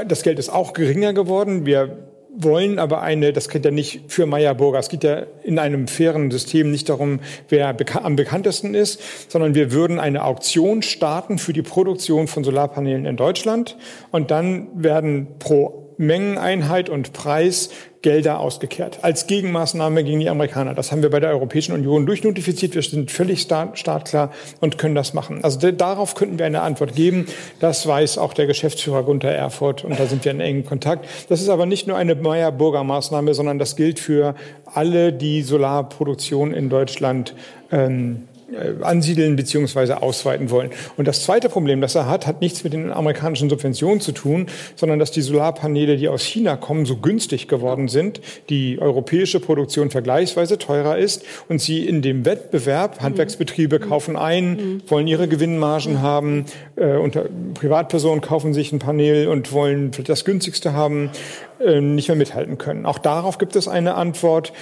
das 0.09 0.23
Geld 0.23 0.39
ist 0.39 0.49
auch 0.49 0.73
geringer 0.73 1.13
geworden. 1.13 1.67
Wir 1.67 2.06
wollen 2.37 2.79
aber 2.79 3.03
eine, 3.03 3.33
das 3.33 3.49
geht 3.49 3.65
ja 3.65 3.71
nicht 3.71 4.03
für 4.09 4.27
Meyer 4.27 4.55
Burger, 4.55 4.79
es 4.79 4.89
geht 4.89 5.05
ja 5.05 5.23
in 5.43 5.59
einem 5.59 5.89
fairen 5.89 6.31
System 6.31 6.71
nicht 6.71 6.89
darum, 6.89 7.21
wer 7.49 7.73
beka 7.73 8.01
am 8.03 8.17
bekanntesten 8.17 8.75
ist, 8.75 9.31
sondern 9.31 9.55
wir 9.55 9.73
würden 9.73 9.99
eine 9.99 10.25
Auktion 10.25 10.83
starten 10.83 11.39
für 11.39 11.53
die 11.53 11.63
Produktion 11.63 12.29
von 12.29 12.45
Solarpanelen 12.45 13.07
in 13.07 13.17
Deutschland. 13.17 13.77
Und 14.11 14.31
dann 14.31 14.69
werden 14.75 15.29
pro 15.39 15.86
Mengeneinheit 15.99 16.89
und 16.89 17.13
Preis 17.13 17.71
Gelder 18.03 18.39
ausgekehrt. 18.39 19.01
Als 19.03 19.27
Gegenmaßnahme 19.27 20.05
gegen 20.05 20.21
die 20.21 20.29
Amerikaner. 20.29 20.75
Das 20.75 20.93
haben 20.93 21.03
wir 21.03 21.11
bei 21.11 21.19
der 21.19 21.31
Europäischen 21.31 21.73
Union 21.73 22.07
durchnotifiziert. 22.07 22.77
Wir 22.77 22.83
sind 22.83 23.11
völlig 23.11 23.41
startklar 23.41 24.31
und 24.61 24.79
können 24.79 24.95
das 24.95 25.13
machen. 25.13 25.43
Also 25.43 25.73
darauf 25.73 26.15
könnten 26.15 26.39
wir 26.39 26.47
eine 26.47 26.63
Antwort 26.63 26.95
geben. 26.95 27.27
Das 27.59 27.85
weiß 27.85 28.19
auch 28.19 28.33
der 28.33 28.47
Geschäftsführer 28.47 29.03
Gunther 29.03 29.33
Erfurt 29.33 29.85
und 29.85 29.99
da 29.99 30.07
sind 30.07 30.25
wir 30.25 30.31
in 30.31 30.41
engem 30.41 30.65
Kontakt. 30.65 31.05
Das 31.29 31.41
ist 31.41 31.49
aber 31.49 31.67
nicht 31.67 31.89
nur 31.89 31.97
eine 31.97 32.15
Meyer-Burger 32.15 32.85
Maßnahme, 32.85 33.35
sondern 33.35 33.59
das 33.59 33.75
gilt 33.75 33.99
für 33.99 34.37
alle, 34.73 35.13
die 35.13 35.43
Solarproduktion 35.43 36.55
in 36.55 36.69
Deutschland 36.69 37.35
ähm, 37.73 38.29
äh, 38.33 38.36
ansiedeln 38.81 39.35
beziehungsweise 39.35 40.03
ausweiten 40.03 40.51
wollen. 40.51 40.71
Und 40.97 41.09
das 41.09 41.25
zweite 41.25 41.49
Problem, 41.49 41.81
das 41.81 41.95
er 41.95 42.09
hat, 42.09 42.27
hat 42.27 42.41
nichts 42.41 42.63
mit 42.63 42.73
den 42.73 42.93
amerikanischen 42.93 43.51
Subventionen 43.51 44.01
zu 44.01 44.13
tun, 44.13 44.47
sondern 44.77 44.99
dass 44.99 45.11
die 45.11 45.23
Solarpaneele, 45.23 45.97
die 45.97 46.09
aus 46.09 46.23
China 46.23 46.57
kommen, 46.57 46.87
so 46.87 46.97
günstig 46.97 47.49
geworden 47.49 47.89
sind, 47.89 48.21
die 48.49 48.79
europäische 48.81 49.41
Produktion 49.41 49.91
vergleichsweise 49.91 50.59
teurer 50.59 50.97
ist 50.97 51.25
und 51.49 51.61
sie 51.61 51.87
in 51.87 52.03
dem 52.03 52.25
Wettbewerb, 52.25 53.01
Handwerksbetriebe 53.01 53.81
kaufen 53.81 54.17
ein, 54.17 54.83
wollen 54.87 55.09
ihre 55.09 55.27
Gewinnmargen 55.27 56.01
haben, 56.01 56.45
äh, 56.77 56.97
unter 56.97 57.27
Privatpersonen 57.55 58.21
kaufen 58.21 58.55
sich 58.55 58.73
ein 58.73 58.79
Panel 58.79 59.27
und 59.27 59.53
wollen 59.53 59.91
das 60.05 60.25
günstigste 60.25 60.73
haben, 60.73 61.11
äh, 61.59 61.81
nicht 61.81 62.09
mehr 62.09 62.17
mithalten 62.17 62.59
können. 62.59 62.87
Auch 62.87 62.99
darauf 62.99 63.39
gibt 63.39 63.57
es 63.57 63.67
eine 63.67 63.95
Antwort. 63.95 64.53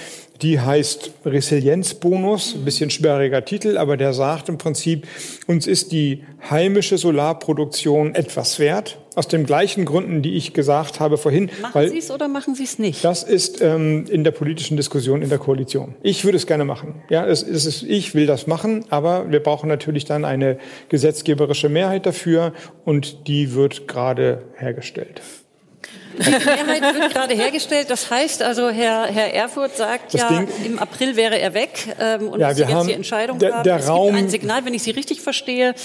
Die 0.41 0.59
heißt 0.59 1.11
Resilienzbonus, 1.25 2.55
ein 2.55 2.65
bisschen 2.65 2.89
sperriger 2.89 3.45
Titel, 3.45 3.77
aber 3.77 3.95
der 3.95 4.13
sagt 4.13 4.49
im 4.49 4.57
Prinzip, 4.57 5.07
uns 5.47 5.65
ist 5.65 5.91
die 5.91 6.23
heimische 6.49 6.97
Solarproduktion 6.97 8.15
etwas 8.15 8.59
wert. 8.59 8.97
Aus 9.15 9.29
den 9.29 9.45
gleichen 9.45 9.85
Gründen, 9.85 10.21
die 10.21 10.33
ich 10.33 10.53
gesagt 10.53 10.99
habe 10.99 11.17
vorhin. 11.17 11.49
Machen 11.61 11.89
Sie 11.89 11.99
es 11.99 12.11
oder 12.11 12.27
machen 12.27 12.53
Sie 12.53 12.65
es 12.65 12.79
nicht? 12.79 13.05
Das 13.05 13.23
ist 13.23 13.61
ähm, 13.61 14.05
in 14.09 14.25
der 14.25 14.31
politischen 14.31 14.75
Diskussion 14.75 15.21
in 15.21 15.29
der 15.29 15.37
Koalition. 15.37 15.95
Ich 16.03 16.25
würde 16.25 16.35
es 16.35 16.45
gerne 16.45 16.65
machen. 16.65 16.95
Ja, 17.09 17.25
es, 17.25 17.41
es 17.41 17.65
ist, 17.65 17.83
ich 17.83 18.13
will 18.13 18.25
das 18.25 18.45
machen, 18.45 18.83
aber 18.89 19.31
wir 19.31 19.39
brauchen 19.39 19.69
natürlich 19.69 20.03
dann 20.03 20.25
eine 20.25 20.57
gesetzgeberische 20.89 21.69
Mehrheit 21.69 22.05
dafür 22.05 22.51
und 22.83 23.27
die 23.29 23.53
wird 23.53 23.87
gerade 23.87 24.43
hergestellt. 24.57 25.21
Die 26.17 26.29
Mehrheit 26.29 26.81
wird 26.95 27.13
gerade 27.13 27.33
hergestellt. 27.33 27.89
Das 27.89 28.09
heißt 28.09 28.43
also, 28.43 28.69
Herr, 28.69 29.05
Herr 29.05 29.33
Erfurt 29.33 29.75
sagt 29.75 30.13
das 30.13 30.21
ja, 30.21 30.29
Ding, 30.29 30.47
im 30.65 30.79
April 30.79 31.15
wäre 31.15 31.39
er 31.39 31.53
weg. 31.53 31.95
Ähm, 31.99 32.29
und 32.29 32.39
ja, 32.39 32.55
wir 32.55 32.65
jetzt 32.65 32.73
haben, 32.73 32.87
die 32.87 32.93
Entscheidung 32.93 33.39
der, 33.39 33.63
der 33.63 33.77
es 33.77 33.87
Raum, 33.87 34.13
gibt 34.13 34.25
ein 34.25 34.29
Signal, 34.29 34.65
wenn 34.65 34.73
ich 34.73 34.83
Sie 34.83 34.91
richtig 34.91 35.21
verstehe, 35.21 35.75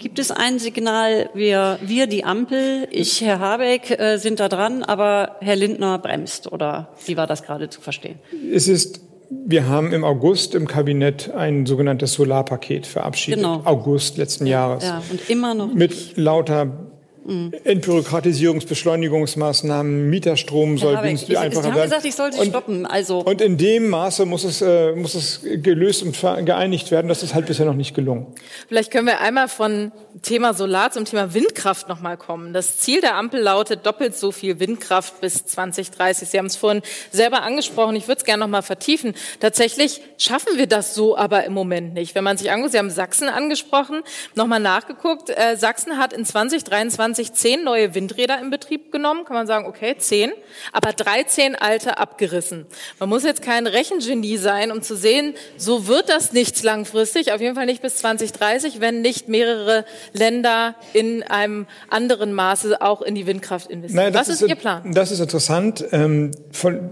Gibt 0.00 0.18
es 0.18 0.30
ein 0.30 0.58
Signal, 0.58 1.28
wir, 1.34 1.78
wir 1.82 2.06
die 2.06 2.24
Ampel, 2.24 2.88
ich, 2.90 3.20
Herr 3.20 3.38
Habeck, 3.38 3.90
äh, 4.00 4.16
sind 4.16 4.40
da 4.40 4.48
dran, 4.48 4.82
aber 4.82 5.36
Herr 5.40 5.56
Lindner 5.56 5.98
bremst? 5.98 6.50
Oder 6.50 6.88
wie 7.04 7.18
war 7.18 7.26
das 7.26 7.42
gerade 7.42 7.68
zu 7.68 7.82
verstehen? 7.82 8.18
Es 8.50 8.66
ist, 8.66 9.02
wir 9.28 9.68
haben 9.68 9.92
im 9.92 10.02
August 10.02 10.54
im 10.54 10.66
Kabinett 10.66 11.30
ein 11.34 11.66
sogenanntes 11.66 12.14
Solarpaket 12.14 12.86
verabschiedet. 12.86 13.40
Genau. 13.40 13.60
August 13.66 14.16
letzten 14.16 14.46
Jahres. 14.46 14.84
Ja, 14.84 15.02
und 15.10 15.28
immer 15.28 15.52
noch. 15.52 15.74
Mit 15.74 16.16
lauter 16.16 16.88
Mhm. 17.24 17.52
Entbürokratisierungsbeschleunigungsmaßnahmen, 17.64 20.08
Mieterstrom 20.08 20.78
soll 20.78 20.94
ja, 20.94 21.02
günstig 21.02 21.36
einfacher 21.38 21.64
werden. 21.64 21.74
Sie 21.74 21.80
haben 21.80 21.88
gesagt, 21.88 22.06
ich 22.06 22.14
soll 22.14 22.32
sie 22.32 22.46
stoppen. 22.46 22.86
Also. 22.86 23.18
Und 23.20 23.40
in 23.40 23.58
dem 23.58 23.88
Maße 23.88 24.26
muss 24.26 24.44
es, 24.44 24.62
äh, 24.62 24.92
muss 24.92 25.14
es 25.14 25.40
gelöst 25.42 26.02
und 26.02 26.20
geeinigt 26.46 26.90
werden. 26.90 27.08
Das 27.08 27.22
ist 27.22 27.34
halt 27.34 27.46
bisher 27.46 27.66
noch 27.66 27.74
nicht 27.74 27.94
gelungen. 27.94 28.26
Vielleicht 28.68 28.90
können 28.90 29.06
wir 29.06 29.20
einmal 29.20 29.48
von 29.48 29.92
Thema 30.22 30.54
Solar 30.54 30.90
zum 30.90 31.04
Thema 31.04 31.34
Windkraft 31.34 31.88
nochmal 31.88 32.16
kommen. 32.16 32.52
Das 32.52 32.78
Ziel 32.78 33.00
der 33.00 33.16
Ampel 33.16 33.40
lautet 33.40 33.86
doppelt 33.86 34.16
so 34.16 34.32
viel 34.32 34.58
Windkraft 34.58 35.20
bis 35.20 35.46
2030. 35.46 36.28
Sie 36.28 36.38
haben 36.38 36.46
es 36.46 36.56
vorhin 36.56 36.82
selber 37.10 37.42
angesprochen. 37.42 37.96
Ich 37.96 38.08
würde 38.08 38.18
es 38.18 38.24
gerne 38.24 38.40
nochmal 38.40 38.62
vertiefen. 38.62 39.14
Tatsächlich 39.40 40.00
schaffen 40.18 40.56
wir 40.56 40.66
das 40.66 40.94
so 40.94 41.16
aber 41.16 41.44
im 41.44 41.52
Moment 41.52 41.94
nicht. 41.94 42.14
Wenn 42.14 42.24
man 42.24 42.36
sich 42.36 42.50
anguckt, 42.50 42.72
Sie 42.72 42.78
haben 42.78 42.90
Sachsen 42.90 43.28
angesprochen, 43.28 44.02
nochmal 44.34 44.60
nachgeguckt. 44.60 45.30
Äh, 45.30 45.56
Sachsen 45.56 45.98
hat 45.98 46.12
in 46.12 46.24
2023 46.24 47.09
2010 47.14 47.64
neue 47.64 47.94
Windräder 47.94 48.40
in 48.40 48.50
Betrieb 48.50 48.92
genommen, 48.92 49.24
kann 49.24 49.36
man 49.36 49.46
sagen, 49.46 49.66
okay, 49.66 49.96
zehn, 49.98 50.32
aber 50.72 50.92
13 50.92 51.54
alte 51.54 51.98
abgerissen. 51.98 52.66
Man 52.98 53.08
muss 53.08 53.24
jetzt 53.24 53.42
kein 53.42 53.66
Rechengenie 53.66 54.36
sein, 54.36 54.72
um 54.72 54.82
zu 54.82 54.96
sehen, 54.96 55.34
so 55.56 55.86
wird 55.86 56.08
das 56.08 56.32
nichts 56.32 56.62
langfristig, 56.62 57.32
auf 57.32 57.40
jeden 57.40 57.54
Fall 57.54 57.66
nicht 57.66 57.82
bis 57.82 57.96
2030, 57.96 58.80
wenn 58.80 59.02
nicht 59.02 59.28
mehrere 59.28 59.84
Länder 60.12 60.74
in 60.92 61.22
einem 61.22 61.66
anderen 61.88 62.32
Maße 62.32 62.80
auch 62.80 63.02
in 63.02 63.14
die 63.14 63.26
Windkraft 63.26 63.70
investieren. 63.70 64.04
Naja, 64.04 64.14
Was 64.14 64.28
ist, 64.28 64.42
ist, 64.42 64.48
Ihr 64.48 64.56
Plan? 64.56 64.92
Das 64.92 65.10
ist 65.10 65.20
interessant. 65.20 65.84
Ähm, 65.92 66.32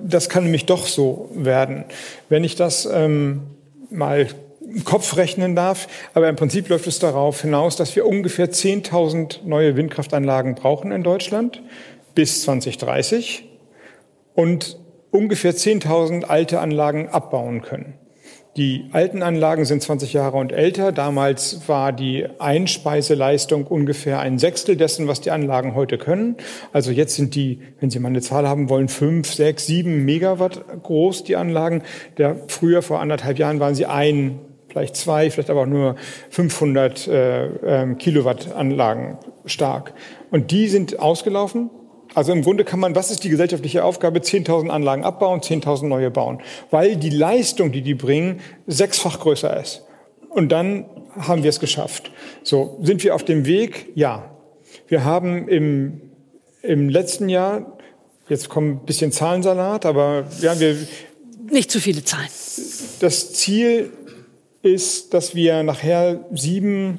das 0.04 0.28
kann 0.28 0.44
nämlich 0.44 0.66
doch 0.66 0.86
so 0.86 1.30
werden. 1.34 1.84
Wenn 2.28 2.44
ich 2.44 2.56
das 2.56 2.86
ähm, 2.86 3.42
mal 3.90 4.28
Kopf 4.84 5.16
rechnen 5.16 5.54
darf. 5.54 5.88
Aber 6.14 6.28
im 6.28 6.36
Prinzip 6.36 6.68
läuft 6.68 6.86
es 6.86 6.98
darauf 6.98 7.42
hinaus, 7.42 7.76
dass 7.76 7.94
wir 7.96 8.06
ungefähr 8.06 8.50
10.000 8.50 9.44
neue 9.44 9.76
Windkraftanlagen 9.76 10.54
brauchen 10.54 10.92
in 10.92 11.02
Deutschland 11.02 11.62
bis 12.14 12.42
2030 12.42 13.48
und 14.34 14.78
ungefähr 15.10 15.54
10.000 15.54 16.24
alte 16.24 16.60
Anlagen 16.60 17.08
abbauen 17.08 17.62
können. 17.62 17.94
Die 18.58 18.86
alten 18.90 19.22
Anlagen 19.22 19.64
sind 19.64 19.82
20 19.82 20.12
Jahre 20.14 20.36
und 20.36 20.50
älter. 20.50 20.90
Damals 20.90 21.68
war 21.68 21.92
die 21.92 22.26
Einspeiseleistung 22.40 23.68
ungefähr 23.68 24.18
ein 24.18 24.40
Sechstel 24.40 24.74
dessen, 24.76 25.06
was 25.06 25.20
die 25.20 25.30
Anlagen 25.30 25.76
heute 25.76 25.96
können. 25.96 26.34
Also 26.72 26.90
jetzt 26.90 27.14
sind 27.14 27.36
die, 27.36 27.60
wenn 27.78 27.88
Sie 27.90 28.00
mal 28.00 28.08
eine 28.08 28.20
Zahl 28.20 28.48
haben 28.48 28.68
wollen, 28.68 28.88
fünf, 28.88 29.32
sechs, 29.32 29.66
sieben 29.66 30.04
Megawatt 30.04 30.64
groß, 30.82 31.22
die 31.22 31.36
Anlagen. 31.36 31.82
Der, 32.16 32.34
früher, 32.48 32.82
vor 32.82 32.98
anderthalb 32.98 33.38
Jahren, 33.38 33.60
waren 33.60 33.76
sie 33.76 33.86
ein, 33.86 34.40
vielleicht 34.78 34.96
zwei, 34.96 35.30
vielleicht 35.30 35.50
aber 35.50 35.62
auch 35.62 35.66
nur 35.66 35.96
500 36.30 37.08
äh, 37.08 37.46
äh, 37.46 37.94
Kilowatt 37.96 38.52
Anlagen 38.52 39.18
stark. 39.44 39.92
Und 40.30 40.50
die 40.50 40.68
sind 40.68 41.00
ausgelaufen. 41.00 41.70
Also 42.14 42.32
im 42.32 42.42
Grunde 42.42 42.64
kann 42.64 42.80
man, 42.80 42.94
was 42.94 43.10
ist 43.10 43.24
die 43.24 43.28
gesellschaftliche 43.28 43.84
Aufgabe? 43.84 44.20
10.000 44.20 44.68
Anlagen 44.68 45.04
abbauen, 45.04 45.40
10.000 45.40 45.86
neue 45.86 46.10
bauen. 46.10 46.40
Weil 46.70 46.96
die 46.96 47.10
Leistung, 47.10 47.72
die 47.72 47.82
die 47.82 47.94
bringen, 47.94 48.40
sechsfach 48.66 49.20
größer 49.20 49.60
ist. 49.60 49.84
Und 50.30 50.50
dann 50.50 50.86
haben 51.18 51.42
wir 51.42 51.50
es 51.50 51.60
geschafft. 51.60 52.10
So, 52.42 52.78
sind 52.82 53.02
wir 53.02 53.14
auf 53.14 53.24
dem 53.24 53.46
Weg? 53.46 53.90
Ja. 53.94 54.30
Wir 54.86 55.04
haben 55.04 55.48
im, 55.48 56.00
im 56.62 56.88
letzten 56.88 57.28
Jahr, 57.28 57.78
jetzt 58.28 58.48
kommt 58.48 58.82
ein 58.82 58.86
bisschen 58.86 59.12
Zahlensalat, 59.12 59.84
aber 59.86 60.24
ja, 60.40 60.58
wir. 60.60 60.76
Nicht 61.50 61.70
zu 61.70 61.80
viele 61.80 62.04
Zahlen. 62.04 62.28
Das 63.00 63.32
Ziel 63.32 63.90
ist, 64.62 65.14
dass 65.14 65.34
wir 65.34 65.62
nachher 65.62 66.24
sieben 66.32 66.98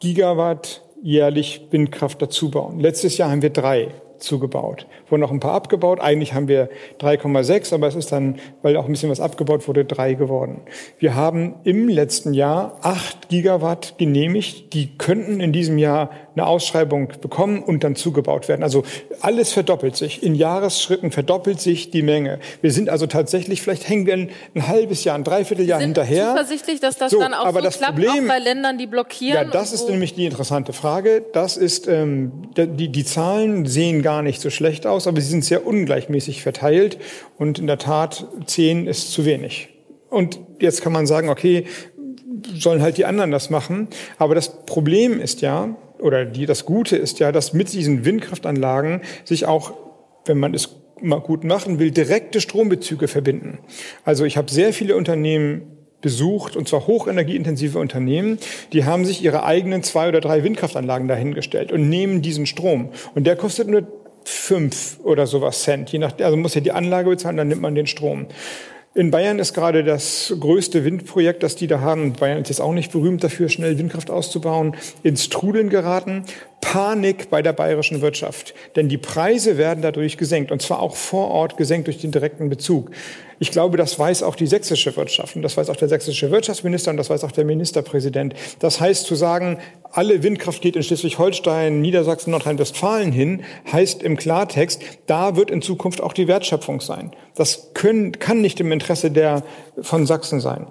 Gigawatt 0.00 0.82
jährlich 1.02 1.66
Windkraft 1.70 2.20
dazu 2.22 2.50
bauen. 2.50 2.80
Letztes 2.80 3.18
Jahr 3.18 3.30
haben 3.30 3.42
wir 3.42 3.50
drei 3.50 3.88
zugebaut. 4.18 4.86
Wurden 5.14 5.20
noch 5.20 5.30
ein 5.30 5.38
paar 5.38 5.54
abgebaut. 5.54 6.00
Eigentlich 6.00 6.34
haben 6.34 6.48
wir 6.48 6.68
3,6, 7.00 7.72
aber 7.72 7.86
es 7.86 7.94
ist 7.94 8.10
dann, 8.10 8.40
weil 8.62 8.76
auch 8.76 8.86
ein 8.86 8.90
bisschen 8.90 9.10
was 9.10 9.20
abgebaut 9.20 9.68
wurde, 9.68 9.84
drei 9.84 10.14
geworden. 10.14 10.62
Wir 10.98 11.14
haben 11.14 11.54
im 11.62 11.88
letzten 11.88 12.34
Jahr 12.34 12.78
acht 12.82 13.28
Gigawatt 13.28 13.94
genehmigt. 13.96 14.74
Die 14.74 14.98
könnten 14.98 15.38
in 15.38 15.52
diesem 15.52 15.78
Jahr 15.78 16.10
eine 16.34 16.46
Ausschreibung 16.46 17.12
bekommen 17.20 17.62
und 17.62 17.84
dann 17.84 17.94
zugebaut 17.94 18.48
werden. 18.48 18.64
Also 18.64 18.82
alles 19.20 19.52
verdoppelt 19.52 19.96
sich. 19.96 20.22
In 20.24 20.34
Jahresschritten 20.34 21.12
verdoppelt 21.12 21.60
sich 21.60 21.90
die 21.90 22.02
Menge. 22.02 22.40
Wir 22.60 22.72
sind 22.72 22.88
also 22.88 23.06
tatsächlich, 23.06 23.62
vielleicht 23.62 23.88
hängen 23.88 24.06
wir 24.06 24.14
ein, 24.14 24.30
ein 24.56 24.66
halbes 24.66 25.04
Jahr, 25.04 25.14
ein 25.14 25.22
Dreivierteljahr 25.22 25.78
sind 25.78 25.96
hinterher. 25.96 26.30
zuversichtlich, 26.30 26.80
dass 26.80 26.96
das 26.96 27.12
so, 27.12 27.20
dann 27.20 27.34
auch 27.34 27.46
aber 27.46 27.60
so 27.60 27.66
das 27.66 27.78
klappt, 27.78 28.00
Problem, 28.00 28.24
auch 28.24 28.28
bei 28.28 28.40
Ländern, 28.40 28.78
die 28.78 28.88
blockieren? 28.88 29.44
Ja, 29.44 29.44
das 29.44 29.72
ist 29.72 29.88
nämlich 29.88 30.14
die 30.14 30.24
interessante 30.24 30.72
Frage. 30.72 31.24
Das 31.32 31.56
ist, 31.56 31.86
ähm, 31.86 32.32
die, 32.56 32.88
die 32.88 33.04
Zahlen 33.04 33.66
sehen 33.66 34.02
gar 34.02 34.22
nicht 34.22 34.40
so 34.40 34.50
schlecht 34.50 34.88
aus, 34.88 35.03
aber 35.06 35.20
sie 35.20 35.28
sind 35.28 35.44
sehr 35.44 35.66
ungleichmäßig 35.66 36.42
verteilt. 36.42 36.98
Und 37.38 37.58
in 37.58 37.66
der 37.66 37.78
Tat, 37.78 38.26
zehn 38.46 38.86
ist 38.86 39.12
zu 39.12 39.24
wenig. 39.24 39.68
Und 40.10 40.38
jetzt 40.60 40.82
kann 40.82 40.92
man 40.92 41.06
sagen, 41.06 41.28
okay, 41.28 41.64
sollen 42.54 42.82
halt 42.82 42.98
die 42.98 43.04
anderen 43.04 43.30
das 43.30 43.50
machen. 43.50 43.88
Aber 44.18 44.34
das 44.34 44.64
Problem 44.64 45.20
ist 45.20 45.40
ja, 45.40 45.76
oder 45.98 46.24
die, 46.24 46.46
das 46.46 46.64
Gute 46.64 46.96
ist 46.96 47.18
ja, 47.18 47.32
dass 47.32 47.52
mit 47.52 47.72
diesen 47.72 48.04
Windkraftanlagen 48.04 49.00
sich 49.24 49.46
auch, 49.46 49.72
wenn 50.26 50.38
man 50.38 50.54
es 50.54 50.76
mal 51.00 51.20
gut 51.20 51.44
machen 51.44 51.78
will, 51.78 51.90
direkte 51.90 52.40
Strombezüge 52.40 53.08
verbinden. 53.08 53.58
Also 54.04 54.24
ich 54.24 54.36
habe 54.36 54.50
sehr 54.50 54.72
viele 54.72 54.96
Unternehmen 54.96 55.62
besucht, 56.00 56.54
und 56.54 56.68
zwar 56.68 56.86
hochenergieintensive 56.86 57.78
Unternehmen, 57.78 58.38
die 58.72 58.84
haben 58.84 59.06
sich 59.06 59.24
ihre 59.24 59.44
eigenen 59.44 59.82
zwei 59.82 60.08
oder 60.08 60.20
drei 60.20 60.44
Windkraftanlagen 60.44 61.08
dahingestellt 61.08 61.72
und 61.72 61.88
nehmen 61.88 62.20
diesen 62.20 62.46
Strom. 62.46 62.90
Und 63.14 63.26
der 63.26 63.36
kostet 63.36 63.68
nur 63.68 63.86
fünf 64.28 64.98
oder 65.02 65.26
sowas 65.26 65.62
Cent, 65.62 65.90
je 65.90 65.98
nach, 65.98 66.18
also 66.18 66.36
muss 66.36 66.54
ja 66.54 66.60
die 66.60 66.72
Anlage 66.72 67.10
bezahlen, 67.10 67.36
dann 67.36 67.48
nimmt 67.48 67.62
man 67.62 67.74
den 67.74 67.86
Strom. 67.86 68.26
In 68.96 69.10
Bayern 69.10 69.40
ist 69.40 69.54
gerade 69.54 69.82
das 69.82 70.32
größte 70.38 70.84
Windprojekt, 70.84 71.42
das 71.42 71.56
die 71.56 71.66
da 71.66 71.80
haben, 71.80 72.12
Bayern 72.12 72.42
ist 72.42 72.48
jetzt 72.48 72.60
auch 72.60 72.72
nicht 72.72 72.92
berühmt 72.92 73.24
dafür, 73.24 73.48
schnell 73.48 73.76
Windkraft 73.76 74.08
auszubauen, 74.08 74.76
ins 75.02 75.30
Trudeln 75.30 75.68
geraten. 75.68 76.24
Panik 76.60 77.28
bei 77.28 77.42
der 77.42 77.52
bayerischen 77.52 78.00
Wirtschaft. 78.00 78.54
Denn 78.74 78.88
die 78.88 78.96
Preise 78.96 79.58
werden 79.58 79.82
dadurch 79.82 80.16
gesenkt. 80.16 80.50
Und 80.50 80.62
zwar 80.62 80.80
auch 80.80 80.96
vor 80.96 81.28
Ort 81.30 81.56
gesenkt 81.56 81.88
durch 81.88 81.98
den 81.98 82.10
direkten 82.10 82.48
Bezug. 82.48 82.90
Ich 83.38 83.50
glaube, 83.50 83.76
das 83.76 83.98
weiß 83.98 84.22
auch 84.22 84.36
die 84.36 84.46
sächsische 84.46 84.96
Wirtschaft 84.96 85.36
und 85.36 85.42
das 85.42 85.56
weiß 85.56 85.68
auch 85.68 85.76
der 85.76 85.88
sächsische 85.88 86.30
Wirtschaftsminister 86.30 86.90
und 86.90 86.96
das 86.96 87.10
weiß 87.10 87.24
auch 87.24 87.32
der 87.32 87.44
Ministerpräsident. 87.44 88.34
Das 88.60 88.80
heißt 88.80 89.06
zu 89.06 89.14
sagen, 89.14 89.58
alle 89.94 90.22
Windkraft 90.24 90.60
geht 90.60 90.74
in 90.76 90.82
Schleswig-Holstein, 90.82 91.80
Niedersachsen, 91.80 92.32
Nordrhein-Westfalen 92.32 93.12
hin, 93.12 93.44
heißt 93.70 94.02
im 94.02 94.16
Klartext, 94.16 94.82
da 95.06 95.36
wird 95.36 95.50
in 95.50 95.62
Zukunft 95.62 96.00
auch 96.00 96.12
die 96.12 96.26
Wertschöpfung 96.26 96.80
sein. 96.80 97.12
Das 97.36 97.70
können, 97.74 98.12
kann 98.18 98.40
nicht 98.40 98.58
im 98.58 98.72
Interesse 98.72 99.12
der 99.12 99.44
von 99.80 100.04
Sachsen 100.04 100.40
sein. 100.40 100.66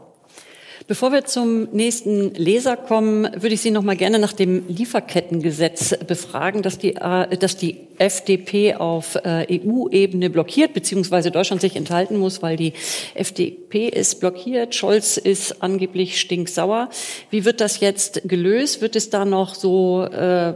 Bevor 0.86 1.14
wir 1.14 1.24
zum 1.24 1.70
nächsten 1.72 2.34
Leser 2.34 2.76
kommen, 2.76 3.24
würde 3.36 3.54
ich 3.54 3.62
Sie 3.62 3.72
noch 3.72 3.84
mal 3.84 3.96
gerne 3.96 4.20
nach 4.20 4.34
dem 4.34 4.68
Lieferkettengesetz 4.68 5.96
befragen, 6.06 6.62
das 6.62 6.78
die, 6.78 6.96
äh, 6.96 7.38
das 7.38 7.56
die 7.56 7.88
FDP 7.98 8.76
auf 8.76 9.16
äh, 9.16 9.46
EU-Ebene 9.50 10.30
blockiert, 10.30 10.74
beziehungsweise 10.74 11.32
Deutschland 11.32 11.62
sich 11.62 11.78
enthalten 11.78 12.18
muss, 12.18 12.42
weil 12.42 12.58
die 12.58 12.74
FDP 13.14 13.88
ist 13.88 14.20
blockiert. 14.20 14.76
Scholz 14.76 15.16
ist 15.16 15.64
angeblich 15.64 16.20
stinksauer. 16.20 16.90
Wie 17.30 17.46
wird 17.46 17.62
das 17.62 17.80
jetzt 17.80 18.22
gelöst? 18.26 18.82
Wird 18.82 18.98
es 18.98 19.10
da 19.10 19.24
noch 19.24 19.56
so 19.56 20.04
äh, 20.04 20.54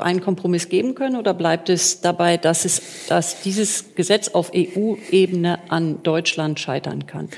einen 0.00 0.20
Kompromiss 0.20 0.68
geben 0.68 0.94
können 0.94 1.16
oder 1.16 1.32
bleibt 1.32 1.70
es 1.70 2.02
dabei, 2.02 2.36
dass, 2.36 2.66
es, 2.66 2.82
dass 3.08 3.40
dieses 3.40 3.94
Gesetz 3.94 4.28
auf 4.28 4.52
EU-Ebene 4.54 5.58
an 5.70 6.02
Deutschland 6.02 6.60
scheitern 6.60 7.06
kann? 7.06 7.30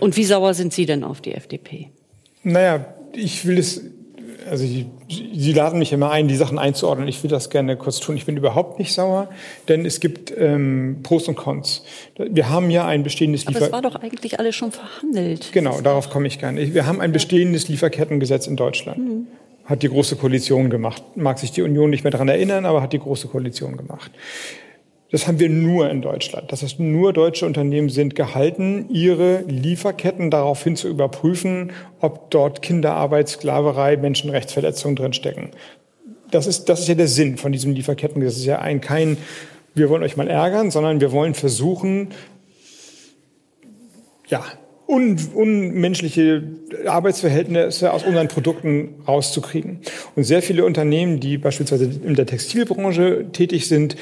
Und 0.00 0.16
wie 0.16 0.24
sauer 0.24 0.54
sind 0.54 0.72
Sie 0.72 0.86
denn 0.86 1.04
auf 1.04 1.20
die 1.20 1.32
FDP? 1.32 1.90
Naja, 2.42 2.94
ich 3.12 3.46
will 3.46 3.58
es, 3.58 3.82
also 4.48 4.64
ich, 4.64 4.86
Sie 5.08 5.52
laden 5.52 5.78
mich 5.78 5.92
immer 5.92 6.10
ein, 6.10 6.28
die 6.28 6.36
Sachen 6.36 6.58
einzuordnen. 6.58 7.08
Ich 7.08 7.22
will 7.22 7.30
das 7.30 7.50
gerne 7.50 7.76
kurz 7.76 8.00
tun. 8.00 8.16
Ich 8.16 8.26
bin 8.26 8.36
überhaupt 8.36 8.78
nicht 8.78 8.92
sauer, 8.92 9.28
denn 9.68 9.86
es 9.86 10.00
gibt 10.00 10.32
ähm, 10.36 10.98
Pros 11.02 11.28
und 11.28 11.36
Cons. 11.36 11.84
Wir 12.18 12.50
haben 12.50 12.70
ja 12.70 12.86
ein 12.86 13.02
bestehendes 13.02 13.46
Liefer... 13.46 13.58
Aber 13.58 13.66
es 13.66 13.72
war 13.72 13.82
doch 13.82 13.96
eigentlich 13.96 14.38
alles 14.38 14.56
schon 14.56 14.72
verhandelt. 14.72 15.50
Genau, 15.52 15.80
darauf 15.80 16.10
komme 16.10 16.26
ich 16.26 16.38
gerne. 16.38 16.74
Wir 16.74 16.86
haben 16.86 17.00
ein 17.00 17.12
bestehendes 17.12 17.68
Lieferkettengesetz 17.68 18.46
in 18.46 18.56
Deutschland. 18.56 18.98
Mhm. 18.98 19.26
Hat 19.64 19.82
die 19.82 19.88
Große 19.88 20.16
Koalition 20.16 20.70
gemacht. 20.70 21.02
Mag 21.16 21.38
sich 21.38 21.50
die 21.50 21.62
Union 21.62 21.90
nicht 21.90 22.04
mehr 22.04 22.12
daran 22.12 22.28
erinnern, 22.28 22.66
aber 22.66 22.82
hat 22.82 22.92
die 22.92 22.98
Große 22.98 23.28
Koalition 23.28 23.76
gemacht. 23.76 24.10
Das 25.10 25.28
haben 25.28 25.38
wir 25.38 25.48
nur 25.48 25.88
in 25.88 26.02
Deutschland. 26.02 26.50
Das 26.50 26.62
heißt, 26.62 26.80
nur 26.80 27.12
deutsche 27.12 27.46
Unternehmen 27.46 27.88
sind 27.90 28.16
gehalten, 28.16 28.86
ihre 28.90 29.42
Lieferketten 29.42 30.30
daraufhin 30.30 30.74
zu 30.74 30.88
überprüfen, 30.88 31.72
ob 32.00 32.30
dort 32.30 32.60
Kinderarbeit, 32.60 33.28
Sklaverei, 33.28 33.96
Menschenrechtsverletzungen 33.96 34.96
drinstecken. 34.96 35.50
Das 36.30 36.48
ist, 36.48 36.68
das 36.68 36.80
ist 36.80 36.88
ja 36.88 36.96
der 36.96 37.06
Sinn 37.06 37.36
von 37.36 37.52
diesem 37.52 37.72
Lieferkettengesetz. 37.72 38.34
Das 38.34 38.40
ist 38.40 38.46
ja 38.46 38.58
ein, 38.58 38.80
kein, 38.80 39.16
wir 39.74 39.88
wollen 39.90 40.02
euch 40.02 40.16
mal 40.16 40.28
ärgern, 40.28 40.72
sondern 40.72 41.00
wir 41.00 41.12
wollen 41.12 41.34
versuchen, 41.34 42.08
ja, 44.28 44.44
un, 44.88 45.18
unmenschliche 45.34 46.42
Arbeitsverhältnisse 46.86 47.92
aus 47.92 48.04
unseren 48.04 48.28
Produkten 48.28 49.02
rauszukriegen. 49.06 49.80
Und 50.14 50.24
sehr 50.24 50.42
viele 50.42 50.64
Unternehmen, 50.64 51.20
die 51.20 51.38
beispielsweise 51.38 51.84
in 51.84 52.14
der 52.14 52.26
Textilbranche 52.26 53.26
tätig 53.32 53.68
sind, 53.68 53.96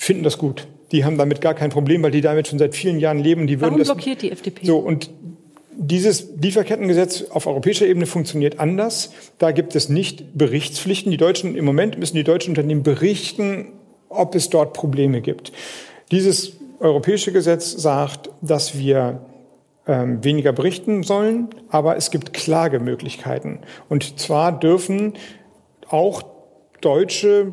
finden 0.00 0.24
das 0.24 0.38
gut. 0.38 0.66
Die 0.92 1.04
haben 1.04 1.18
damit 1.18 1.42
gar 1.42 1.54
kein 1.54 1.68
Problem, 1.68 2.02
weil 2.02 2.10
die 2.10 2.22
damit 2.22 2.48
schon 2.48 2.58
seit 2.58 2.74
vielen 2.74 2.98
Jahren 2.98 3.18
leben. 3.18 3.46
Die 3.46 3.60
Warum 3.60 3.74
würden 3.74 3.80
das, 3.80 3.88
blockiert 3.88 4.22
die 4.22 4.32
FDP? 4.32 4.64
So, 4.64 4.78
und 4.78 5.10
dieses 5.76 6.30
Lieferkettengesetz 6.40 7.24
auf 7.30 7.46
europäischer 7.46 7.86
Ebene 7.86 8.06
funktioniert 8.06 8.58
anders. 8.58 9.12
Da 9.38 9.52
gibt 9.52 9.76
es 9.76 9.90
nicht 9.90 10.36
Berichtspflichten. 10.36 11.10
Die 11.10 11.18
Deutschen, 11.18 11.54
im 11.54 11.66
Moment 11.66 11.98
müssen 11.98 12.16
die 12.16 12.24
deutschen 12.24 12.52
Unternehmen 12.52 12.82
berichten, 12.82 13.72
ob 14.08 14.34
es 14.34 14.48
dort 14.48 14.72
Probleme 14.72 15.20
gibt. 15.20 15.52
Dieses 16.10 16.54
europäische 16.80 17.30
Gesetz 17.30 17.70
sagt, 17.70 18.30
dass 18.40 18.78
wir 18.78 19.20
ähm, 19.86 20.24
weniger 20.24 20.52
berichten 20.52 21.02
sollen, 21.02 21.48
aber 21.68 21.96
es 21.96 22.10
gibt 22.10 22.32
Klagemöglichkeiten. 22.32 23.60
Und 23.90 24.18
zwar 24.18 24.58
dürfen 24.58 25.12
auch 25.88 26.22
deutsche 26.80 27.52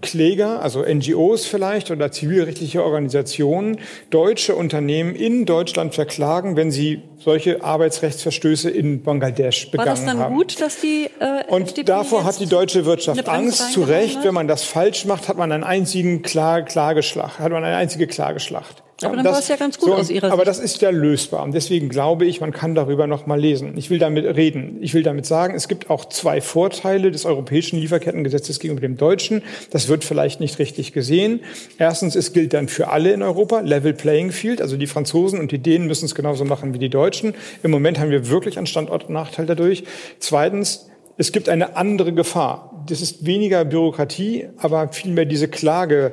Kläger, 0.00 0.62
also 0.62 0.82
NGOs 0.82 1.46
vielleicht 1.46 1.90
oder 1.90 2.12
zivilrechtliche 2.12 2.84
Organisationen, 2.84 3.78
deutsche 4.10 4.54
Unternehmen 4.54 5.14
in 5.14 5.44
Deutschland 5.44 5.94
verklagen, 5.94 6.56
wenn 6.56 6.70
sie 6.70 7.02
solche 7.18 7.62
Arbeitsrechtsverstöße 7.62 8.70
in 8.70 9.02
Bangladesch 9.02 9.70
begangen 9.70 9.88
haben. 9.88 9.98
War 9.98 10.04
das 10.04 10.14
dann 10.14 10.24
haben. 10.24 10.34
gut, 10.36 10.60
dass 10.60 10.80
die 10.80 11.08
äh, 11.18 11.44
Und 11.48 11.62
FDP 11.62 11.84
davor 11.86 12.24
hat 12.24 12.38
die 12.40 12.46
deutsche 12.46 12.84
Wirtschaft 12.84 13.28
Angst. 13.28 13.72
Zu 13.72 13.82
Recht, 13.82 14.18
wenn 14.22 14.34
man 14.34 14.48
das 14.48 14.62
falsch 14.62 15.04
macht, 15.04 15.28
hat 15.28 15.36
man 15.36 15.50
einen 15.52 15.64
einzigen 15.64 16.22
Klageschlag, 16.22 17.38
hat 17.38 17.52
man 17.52 17.64
eine 17.64 17.76
einzige 17.76 18.06
Klageschlacht. 18.06 18.82
Aber 19.04 19.16
dann 19.16 19.24
war 19.24 19.38
es 19.38 19.48
ja 19.48 19.56
ganz 19.56 19.78
gut 19.78 19.88
so, 19.88 19.94
aus 19.94 20.10
Ihrer 20.10 20.26
Sicht. 20.26 20.32
Aber 20.32 20.44
das 20.44 20.58
ist 20.58 20.80
ja 20.82 20.90
lösbar. 20.90 21.42
Und 21.42 21.52
deswegen 21.52 21.88
glaube 21.88 22.24
ich, 22.24 22.40
man 22.40 22.52
kann 22.52 22.74
darüber 22.74 23.06
noch 23.06 23.26
mal 23.26 23.40
lesen. 23.40 23.76
Ich 23.76 23.90
will 23.90 23.98
damit 23.98 24.24
reden. 24.24 24.78
Ich 24.80 24.94
will 24.94 25.02
damit 25.02 25.26
sagen, 25.26 25.54
es 25.54 25.68
gibt 25.68 25.90
auch 25.90 26.04
zwei 26.06 26.40
Vorteile 26.40 27.10
des 27.10 27.24
europäischen 27.24 27.78
Lieferkettengesetzes 27.78 28.58
gegenüber 28.60 28.80
dem 28.80 28.96
deutschen. 28.96 29.42
Das 29.70 29.88
wird 29.88 30.04
vielleicht 30.04 30.40
nicht 30.40 30.58
richtig 30.58 30.92
gesehen. 30.92 31.40
Erstens, 31.78 32.14
es 32.14 32.32
gilt 32.32 32.52
dann 32.54 32.68
für 32.68 32.88
alle 32.88 33.12
in 33.12 33.22
Europa, 33.22 33.60
Level 33.60 33.92
Playing 33.92 34.32
Field. 34.32 34.60
Also 34.60 34.76
die 34.76 34.86
Franzosen 34.86 35.40
und 35.40 35.52
die 35.52 35.58
Dänen 35.58 35.86
müssen 35.86 36.04
es 36.04 36.14
genauso 36.14 36.44
machen 36.44 36.74
wie 36.74 36.78
die 36.78 36.90
Deutschen. 36.90 37.34
Im 37.62 37.70
Moment 37.70 37.98
haben 37.98 38.10
wir 38.10 38.28
wirklich 38.28 38.58
einen 38.58 38.66
Standortnachteil 38.66 39.46
dadurch. 39.46 39.84
Zweitens, 40.18 40.88
es 41.18 41.32
gibt 41.32 41.48
eine 41.48 41.76
andere 41.76 42.12
Gefahr. 42.12 42.84
Das 42.88 43.00
ist 43.00 43.26
weniger 43.26 43.64
Bürokratie, 43.64 44.48
aber 44.56 44.88
vielmehr 44.88 45.24
diese 45.24 45.46
Klage, 45.46 46.12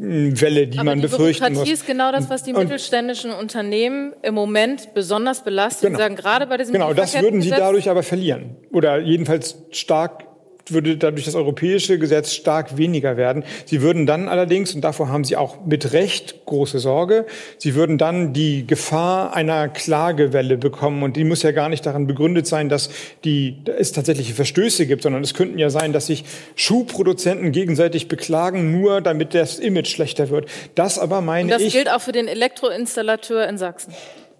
Welle, 0.00 0.66
die 0.66 0.78
Aber 0.78 0.86
man 0.86 0.98
die 0.98 1.02
befürchten 1.02 1.44
Bürokratie 1.44 1.70
muss. 1.70 1.80
ist 1.80 1.86
genau 1.86 2.12
das, 2.12 2.28
was 2.30 2.42
die 2.42 2.52
mittelständischen 2.52 3.30
Unternehmen 3.30 4.12
im 4.22 4.34
Moment 4.34 4.92
besonders 4.94 5.44
belastet. 5.44 5.88
Genau. 5.88 5.98
Sie 5.98 6.02
sagen 6.02 6.16
gerade 6.16 6.46
bei 6.46 6.56
diesem 6.56 6.72
Genau, 6.72 6.92
das 6.92 7.20
würden 7.20 7.40
sie 7.42 7.50
dadurch 7.50 7.88
aber 7.88 8.02
verlieren 8.02 8.56
oder 8.72 8.98
jedenfalls 8.98 9.62
stark 9.70 10.24
würde 10.68 10.96
dadurch 10.96 11.24
das 11.24 11.34
europäische 11.34 11.98
Gesetz 11.98 12.32
stark 12.32 12.76
weniger 12.76 13.16
werden. 13.16 13.44
Sie 13.66 13.82
würden 13.82 14.06
dann 14.06 14.28
allerdings, 14.28 14.74
und 14.74 14.82
davor 14.82 15.08
haben 15.08 15.24
Sie 15.24 15.36
auch 15.36 15.64
mit 15.66 15.92
Recht 15.92 16.46
große 16.46 16.78
Sorge, 16.78 17.26
Sie 17.58 17.74
würden 17.74 17.98
dann 17.98 18.32
die 18.32 18.66
Gefahr 18.66 19.34
einer 19.34 19.68
Klagewelle 19.68 20.56
bekommen. 20.56 21.02
Und 21.02 21.16
die 21.16 21.24
muss 21.24 21.42
ja 21.42 21.52
gar 21.52 21.68
nicht 21.68 21.84
daran 21.84 22.06
begründet 22.06 22.46
sein, 22.46 22.68
dass 22.68 22.90
die, 23.24 23.58
es 23.78 23.92
tatsächliche 23.92 24.34
Verstöße 24.34 24.86
gibt, 24.86 25.02
sondern 25.02 25.22
es 25.22 25.34
könnten 25.34 25.58
ja 25.58 25.70
sein, 25.70 25.92
dass 25.92 26.06
sich 26.06 26.24
Schuhproduzenten 26.54 27.52
gegenseitig 27.52 28.08
beklagen, 28.08 28.72
nur 28.72 29.00
damit 29.00 29.34
das 29.34 29.58
Image 29.58 29.88
schlechter 29.88 30.30
wird. 30.30 30.48
Das 30.74 30.98
aber 30.98 31.20
meine 31.20 31.44
und 31.44 31.50
das 31.50 31.62
ich. 31.62 31.74
Das 31.74 31.82
gilt 31.82 31.90
auch 31.90 32.00
für 32.00 32.12
den 32.12 32.28
Elektroinstallateur 32.28 33.46
in 33.48 33.58
Sachsen. 33.58 33.92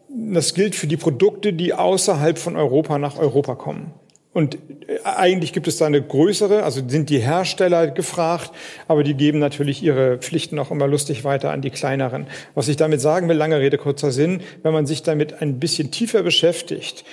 Das 0.09 0.55
gilt 0.55 0.75
für 0.75 0.87
die 0.87 0.97
Produkte, 0.97 1.53
die 1.53 1.75
außerhalb 1.75 2.39
von 2.39 2.57
Europa 2.57 2.99
nach 2.99 3.18
Europa 3.18 3.57
kommen. 3.57 3.93
Und 4.35 4.57
äh, 4.57 4.99
eigentlich 5.05 5.55
gibt 5.55 5.66
es 5.66 5.78
da 5.78 5.87
eine 5.87 6.03
größere, 6.03 6.64
also 6.64 6.87
sind 6.87 7.09
die 7.09 7.20
Hersteller 7.20 7.87
gefragt, 7.87 8.51
aber 8.87 9.03
die 9.03 9.14
geben 9.14 9.39
natürlich 9.39 9.82
ihre 9.82 10.18
Pflichten 10.18 10.59
auch 10.59 10.70
immer 10.70 10.87
lustig 10.87 11.24
weiter 11.24 11.53
an 11.53 11.62
die 11.62 11.70
kleineren. 11.70 12.26
Was 12.55 12.68
ich 12.68 12.76
damit 12.76 13.01
sagen 13.01 13.28
will, 13.28 13.37
lange 13.37 13.59
Rede, 13.61 13.78
kurzer 13.78 14.11
Sinn, 14.11 14.43
wenn 14.62 14.74
man 14.74 14.85
sich 14.85 15.03
damit 15.03 15.41
ein 15.41 15.59
bisschen 15.61 15.91
tiefer 15.91 16.22
beschäftigt, 16.22 17.05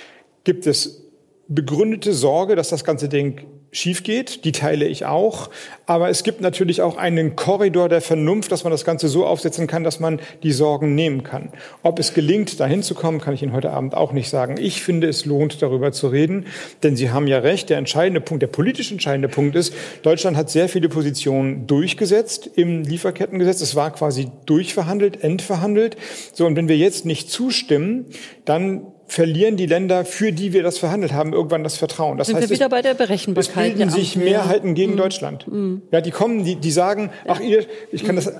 gibt 0.44 0.66
es 0.66 1.04
begründete 1.48 2.12
Sorge, 2.12 2.56
dass 2.56 2.68
das 2.68 2.84
ganze 2.84 3.08
Ding 3.08 3.40
schief 3.72 4.02
geht, 4.02 4.44
die 4.44 4.52
teile 4.52 4.86
ich 4.86 5.06
auch. 5.06 5.48
Aber 5.86 6.10
es 6.10 6.22
gibt 6.22 6.42
natürlich 6.42 6.82
auch 6.82 6.96
einen 6.98 7.36
Korridor 7.36 7.88
der 7.88 8.02
Vernunft, 8.02 8.52
dass 8.52 8.64
man 8.64 8.70
das 8.70 8.84
Ganze 8.84 9.08
so 9.08 9.26
aufsetzen 9.26 9.66
kann, 9.66 9.82
dass 9.82 9.98
man 9.98 10.20
die 10.42 10.52
Sorgen 10.52 10.94
nehmen 10.94 11.22
kann. 11.22 11.48
Ob 11.82 11.98
es 11.98 12.12
gelingt, 12.12 12.60
dahin 12.60 12.82
zu 12.82 12.94
kommen, 12.94 13.20
kann 13.20 13.32
ich 13.32 13.42
Ihnen 13.42 13.54
heute 13.54 13.70
Abend 13.70 13.94
auch 13.94 14.12
nicht 14.12 14.28
sagen. 14.28 14.56
Ich 14.58 14.82
finde, 14.82 15.08
es 15.08 15.24
lohnt, 15.24 15.62
darüber 15.62 15.90
zu 15.90 16.08
reden, 16.08 16.46
denn 16.82 16.96
Sie 16.96 17.10
haben 17.10 17.26
ja 17.26 17.38
recht. 17.38 17.70
Der 17.70 17.78
entscheidende 17.78 18.20
Punkt, 18.20 18.42
der 18.42 18.48
politisch 18.48 18.92
entscheidende 18.92 19.28
Punkt 19.28 19.56
ist, 19.56 19.74
Deutschland 20.02 20.36
hat 20.36 20.50
sehr 20.50 20.68
viele 20.68 20.90
Positionen 20.90 21.66
durchgesetzt 21.66 22.50
im 22.54 22.82
Lieferkettengesetz. 22.82 23.62
Es 23.62 23.74
war 23.74 23.90
quasi 23.90 24.30
durchverhandelt, 24.44 25.24
entverhandelt. 25.24 25.96
So, 26.34 26.44
und 26.44 26.56
wenn 26.56 26.68
wir 26.68 26.76
jetzt 26.76 27.06
nicht 27.06 27.30
zustimmen, 27.30 28.06
dann 28.44 28.86
verlieren 29.12 29.58
die 29.58 29.66
Länder, 29.66 30.06
für 30.06 30.32
die 30.32 30.54
wir 30.54 30.62
das 30.62 30.78
verhandelt 30.78 31.12
haben, 31.12 31.34
irgendwann 31.34 31.62
das 31.62 31.76
Vertrauen. 31.76 32.16
Das 32.16 32.28
Sind 32.28 32.36
heißt, 32.36 32.48
wir 32.48 32.56
wieder 32.56 32.70
bei 32.70 32.80
der 32.80 32.94
Berechenbarkeit. 32.94 33.72
Es 33.72 33.76
bilden 33.76 33.90
sich 33.90 34.16
Mehrheiten 34.16 34.74
gegen 34.74 34.92
mhm. 34.92 34.96
Deutschland. 34.96 35.46
Mhm. 35.46 35.82
Ja, 35.90 36.00
die 36.00 36.10
kommen, 36.10 36.44
die, 36.44 36.56
die 36.56 36.70
sagen, 36.70 37.10
ach 37.28 37.38
ihr, 37.38 37.66
ich 37.90 38.04
kann 38.04 38.16
das, 38.16 38.32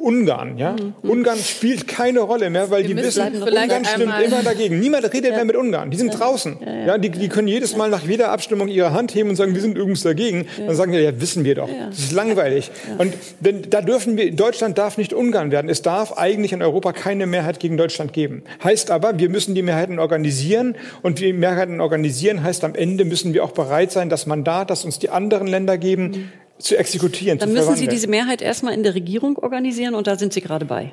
Ungarn, 0.00 0.58
ja. 0.58 0.72
Mhm. 0.72 0.94
Ungarn 1.08 1.38
spielt 1.38 1.86
keine 1.86 2.20
Rolle 2.20 2.50
mehr, 2.50 2.70
weil 2.70 2.82
wir 2.82 2.94
die 2.94 3.02
wissen, 3.02 3.42
Ungarn 3.42 3.84
stimmt 3.84 4.14
immer 4.24 4.42
dagegen. 4.42 4.80
Niemand 4.80 5.04
redet 5.04 5.30
ja. 5.30 5.36
mehr 5.36 5.44
mit 5.44 5.56
Ungarn. 5.56 5.90
Die 5.90 5.96
sind 5.96 6.12
ja. 6.12 6.18
draußen. 6.18 6.56
Ja, 6.64 6.86
ja. 6.86 6.98
die, 6.98 7.10
die, 7.10 7.28
können 7.28 7.48
jedes 7.48 7.76
Mal 7.76 7.90
nach 7.90 8.02
jeder 8.02 8.30
Abstimmung 8.30 8.68
ihre 8.68 8.92
Hand 8.92 9.14
heben 9.14 9.30
und 9.30 9.36
sagen, 9.36 9.54
wir 9.54 9.60
sind 9.60 9.76
übrigens 9.76 10.02
dagegen. 10.02 10.46
Dann 10.66 10.74
sagen 10.74 10.92
die, 10.92 10.98
ja, 10.98 11.20
wissen 11.20 11.44
wir 11.44 11.54
doch. 11.54 11.68
Das 11.90 11.98
ist 11.98 12.12
langweilig. 12.12 12.70
Und 12.98 13.14
wenn, 13.40 13.68
da 13.70 13.82
dürfen 13.82 14.16
wir, 14.16 14.34
Deutschland 14.34 14.78
darf 14.78 14.98
nicht 14.98 15.12
Ungarn 15.12 15.50
werden. 15.50 15.68
Es 15.68 15.82
darf 15.82 16.16
eigentlich 16.18 16.52
in 16.52 16.62
Europa 16.62 16.92
keine 16.92 17.26
Mehrheit 17.26 17.60
gegen 17.60 17.76
Deutschland 17.76 18.12
geben. 18.12 18.42
Heißt 18.62 18.90
aber, 18.90 19.18
wir 19.18 19.28
müssen 19.28 19.54
die 19.54 19.62
Mehrheiten 19.62 19.98
organisieren. 19.98 20.76
Und 21.02 21.20
die 21.20 21.32
Mehrheiten 21.32 21.80
organisieren 21.80 22.42
heißt, 22.42 22.64
am 22.64 22.74
Ende 22.74 23.04
müssen 23.04 23.34
wir 23.34 23.44
auch 23.44 23.52
bereit 23.52 23.92
sein, 23.92 24.08
das 24.08 24.26
Mandat, 24.26 24.70
das 24.70 24.84
uns 24.84 24.98
die 24.98 25.10
anderen 25.10 25.46
Länder 25.46 25.78
geben, 25.78 26.02
mhm 26.02 26.30
zu 26.60 26.76
exekutieren. 26.76 27.38
Dann 27.38 27.50
zu 27.50 27.54
müssen 27.54 27.76
Sie 27.76 27.88
diese 27.88 28.06
Mehrheit 28.06 28.42
erstmal 28.42 28.74
in 28.74 28.82
der 28.82 28.94
Regierung 28.94 29.36
organisieren 29.38 29.94
und 29.94 30.06
da 30.06 30.16
sind 30.16 30.32
Sie 30.32 30.40
gerade 30.40 30.64
bei. 30.64 30.92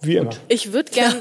Wie 0.00 0.16
immer. 0.16 0.30
Ich 0.48 0.72
würde 0.72 0.90
gern 0.90 1.14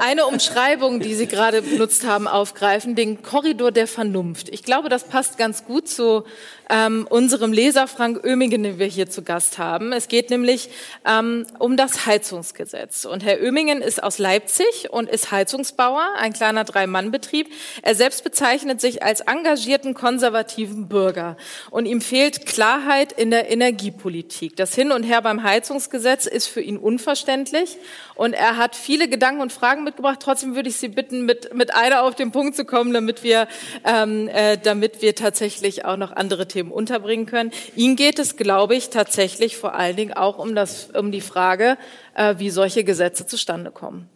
eine 0.00 0.26
Umschreibung, 0.26 1.00
die 1.00 1.14
Sie 1.14 1.26
gerade 1.26 1.60
benutzt 1.60 2.06
haben, 2.06 2.26
aufgreifen, 2.26 2.94
den 2.94 3.22
Korridor 3.22 3.72
der 3.72 3.86
Vernunft. 3.86 4.48
Ich 4.48 4.62
glaube, 4.62 4.88
das 4.88 5.04
passt 5.04 5.36
ganz 5.36 5.64
gut 5.64 5.86
zu 5.88 6.24
ähm, 6.70 7.06
unserem 7.08 7.52
Leser 7.52 7.86
Frank 7.86 8.24
Oemingen, 8.24 8.62
den 8.62 8.78
wir 8.78 8.86
hier 8.86 9.08
zu 9.08 9.22
Gast 9.22 9.58
haben. 9.58 9.92
Es 9.92 10.08
geht 10.08 10.30
nämlich 10.30 10.70
ähm, 11.06 11.46
um 11.58 11.76
das 11.76 12.06
Heizungsgesetz. 12.06 13.04
Und 13.04 13.24
Herr 13.24 13.40
Oemingen 13.42 13.82
ist 13.82 14.02
aus 14.02 14.18
Leipzig 14.18 14.88
und 14.90 15.08
ist 15.08 15.30
Heizungsbauer, 15.30 16.06
ein 16.18 16.32
kleiner 16.32 16.64
Drei-Mann-Betrieb. 16.64 17.48
Er 17.82 17.94
selbst 17.94 18.24
bezeichnet 18.24 18.80
sich 18.80 19.02
als 19.02 19.20
engagierten 19.20 19.94
konservativen 19.94 20.88
Bürger. 20.88 21.36
Und 21.70 21.86
ihm 21.86 22.00
fehlt 22.00 22.46
Klarheit 22.46 23.12
in 23.12 23.30
der 23.30 23.50
Energiepolitik. 23.50 24.56
Das 24.56 24.74
Hin 24.74 24.92
und 24.92 25.02
Her 25.02 25.22
beim 25.22 25.42
Heizungsgesetz 25.42 26.26
ist 26.26 26.46
für 26.46 26.60
ihn 26.60 26.76
unverständlich. 26.76 27.76
Und 28.14 28.34
er 28.34 28.56
hat 28.56 28.76
viele 28.76 29.08
Gedanken 29.08 29.40
und 29.40 29.52
Fragen 29.52 29.84
mitgebracht. 29.84 30.18
Trotzdem 30.20 30.54
würde 30.54 30.68
ich 30.68 30.76
Sie 30.76 30.88
bitten, 30.88 31.24
mit, 31.24 31.54
mit 31.54 31.74
einer 31.74 32.02
auf 32.02 32.14
den 32.14 32.32
Punkt 32.32 32.56
zu 32.56 32.64
kommen, 32.64 32.92
damit 32.92 33.22
wir, 33.22 33.48
ähm, 33.84 34.28
äh, 34.28 34.58
damit 34.58 35.02
wir 35.02 35.14
tatsächlich 35.14 35.84
auch 35.84 35.96
noch 35.96 36.12
andere 36.12 36.46
Themen 36.52 36.70
unterbringen 36.70 37.26
können. 37.26 37.50
Ihnen 37.76 37.96
geht 37.96 38.18
es, 38.18 38.36
glaube 38.36 38.74
ich, 38.76 38.90
tatsächlich 38.90 39.56
vor 39.56 39.74
allen 39.74 39.96
Dingen 39.96 40.12
auch 40.12 40.38
um, 40.38 40.54
das, 40.54 40.90
um 40.90 41.10
die 41.10 41.20
Frage, 41.20 41.78
äh, 42.14 42.34
wie 42.38 42.50
solche 42.50 42.84
Gesetze 42.84 43.26
zustande 43.26 43.70
kommen. 43.70 44.08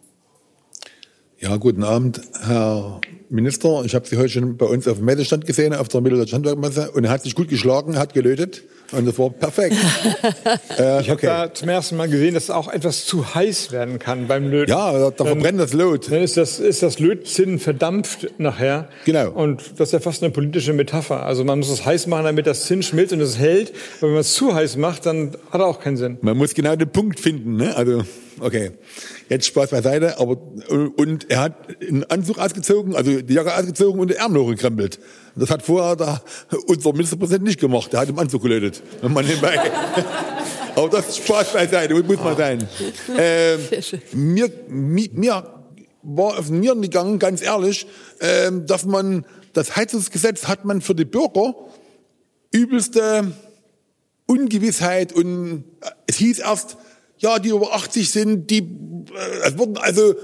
Ja, 1.39 1.55
guten 1.57 1.83
Abend, 1.83 2.19
Herr 2.47 2.99
Minister. 3.29 3.83
Ich 3.85 3.93
habe 3.93 4.07
Sie 4.07 4.17
heute 4.17 4.29
schon 4.29 4.57
bei 4.57 4.65
uns 4.65 4.87
auf 4.87 4.97
dem 4.97 5.05
Messestand 5.05 5.45
gesehen, 5.45 5.71
auf 5.75 5.87
der 5.87 6.01
Mitteldeutschen 6.01 6.37
Handwerkmesse, 6.37 6.89
und 6.91 7.03
er 7.03 7.11
hat 7.11 7.21
sich 7.21 7.35
gut 7.35 7.47
geschlagen, 7.47 7.99
hat 7.99 8.15
gelötet. 8.15 8.63
Und 8.91 9.05
das 9.05 9.19
war 9.19 9.29
perfekt. 9.29 9.75
äh, 10.79 11.01
ich 11.01 11.09
habe 11.09 11.13
okay. 11.13 11.27
da 11.27 11.53
zum 11.53 11.69
ersten 11.69 11.95
Mal 11.95 12.09
gesehen, 12.09 12.33
dass 12.33 12.45
es 12.45 12.49
auch 12.49 12.67
etwas 12.69 13.05
zu 13.05 13.35
heiß 13.35 13.71
werden 13.71 13.99
kann 13.99 14.25
beim 14.27 14.49
Löten. 14.49 14.71
Ja, 14.71 14.91
da, 14.91 15.11
da 15.11 15.25
verbrennt 15.25 15.59
das 15.59 15.73
Lot. 15.73 16.09
Dann 16.09 16.23
ist 16.23 16.37
das, 16.37 16.57
ist 16.59 16.81
das 16.81 16.97
Lötzinn 16.97 17.59
verdampft 17.59 18.39
nachher. 18.39 18.89
Genau. 19.05 19.29
Und 19.29 19.61
das 19.77 19.89
ist 19.89 19.93
ja 19.93 19.99
fast 19.99 20.23
eine 20.23 20.31
politische 20.31 20.73
Metapher. 20.73 21.23
Also 21.23 21.43
man 21.43 21.59
muss 21.59 21.69
es 21.69 21.85
heiß 21.85 22.07
machen, 22.07 22.23
damit 22.23 22.47
das 22.47 22.65
Zinn 22.65 22.81
schmilzt 22.81 23.13
und 23.13 23.21
es 23.21 23.37
hält. 23.37 23.73
Aber 23.99 24.07
wenn 24.07 24.13
man 24.13 24.21
es 24.21 24.33
zu 24.33 24.55
heiß 24.55 24.77
macht, 24.77 25.05
dann 25.05 25.35
hat 25.51 25.61
er 25.61 25.67
auch 25.67 25.81
keinen 25.81 25.97
Sinn. 25.97 26.17
Man 26.21 26.35
muss 26.37 26.55
genau 26.55 26.75
den 26.75 26.89
Punkt 26.89 27.19
finden. 27.19 27.57
Ne? 27.57 27.75
Also, 27.75 28.05
okay. 28.39 28.71
Jetzt 29.29 29.47
Spaß 29.47 29.69
beiseite. 29.69 30.19
Aber, 30.19 30.37
und 30.69 31.29
er 31.29 31.41
hat 31.41 31.53
einen 31.81 32.03
Anzug 32.05 32.37
ausgezogen, 32.37 32.95
also 32.95 33.21
die 33.21 33.33
Jacke 33.33 33.55
ausgezogen 33.55 33.99
und 33.99 34.09
die 34.09 34.15
Ärmel 34.15 34.41
hochgekrempelt. 34.41 34.99
Das 35.35 35.49
hat 35.49 35.61
vorher 35.61 35.95
da 35.95 36.21
unser 36.67 36.93
Ministerpräsident 36.93 37.43
nicht 37.43 37.59
gemacht. 37.59 37.93
Der 37.93 38.01
hat 38.01 38.09
im 38.09 38.17
Anzug 38.19 38.41
gelötet. 38.41 38.81
Man 39.01 39.25
nebenbei. 39.25 39.59
Aber 40.75 40.89
das 40.89 41.09
ist 41.09 41.17
Spaß 41.17 41.53
beiseite, 41.53 41.95
muss 42.03 42.17
mal 42.17 42.37
sein. 42.37 42.67
Ähm, 43.17 43.59
mir, 44.13 44.51
mir 44.67 45.57
war 46.03 46.37
auf 46.39 46.47
den 46.47 46.59
Nieren 46.59 46.81
gegangen, 46.81 47.19
ganz 47.19 47.41
ehrlich, 47.41 47.87
ähm, 48.19 48.65
dass 48.65 48.85
man, 48.85 49.25
das 49.53 49.75
Heizungsgesetz 49.75 50.47
hat 50.47 50.65
man 50.65 50.81
für 50.81 50.93
die 50.93 51.05
Bürger 51.05 51.55
übelste 52.51 53.31
Ungewissheit 54.27 55.13
und 55.13 55.63
äh, 55.81 55.89
es 56.05 56.17
hieß 56.17 56.39
erst, 56.39 56.77
ja, 57.19 57.39
die 57.39 57.49
über 57.49 57.73
80 57.73 58.09
sind, 58.09 58.49
die, 58.49 58.59
äh, 58.59 59.47
es 59.47 59.57
wurden 59.57 59.77
also 59.77 60.15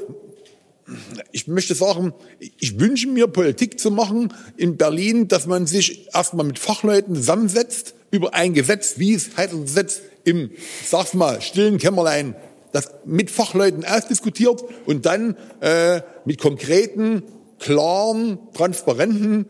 ich 1.31 1.47
möchte 1.47 1.75
sagen, 1.75 2.13
ich 2.59 2.79
wünsche 2.79 3.07
mir 3.07 3.27
Politik 3.27 3.79
zu 3.79 3.91
machen 3.91 4.33
in 4.57 4.77
Berlin, 4.77 5.27
dass 5.27 5.47
man 5.47 5.65
sich 5.65 6.13
erstmal 6.13 6.45
mit 6.45 6.59
Fachleuten 6.59 7.15
zusammensetzt 7.15 7.95
über 8.11 8.33
ein 8.33 8.53
Gesetz, 8.53 8.95
wie 8.97 9.13
es 9.13 9.35
heißt, 9.37 9.53
ein 9.53 9.63
Gesetz 9.63 10.01
im, 10.23 10.51
sag's 10.85 11.13
mal, 11.13 11.41
stillen 11.41 11.77
Kämmerlein, 11.77 12.35
das 12.71 12.91
mit 13.05 13.31
Fachleuten 13.31 13.85
ausdiskutiert 13.85 14.63
und 14.85 15.05
dann 15.05 15.37
äh, 15.61 16.01
mit 16.25 16.39
konkreten, 16.39 17.23
klaren, 17.59 18.39
transparenten 18.53 19.47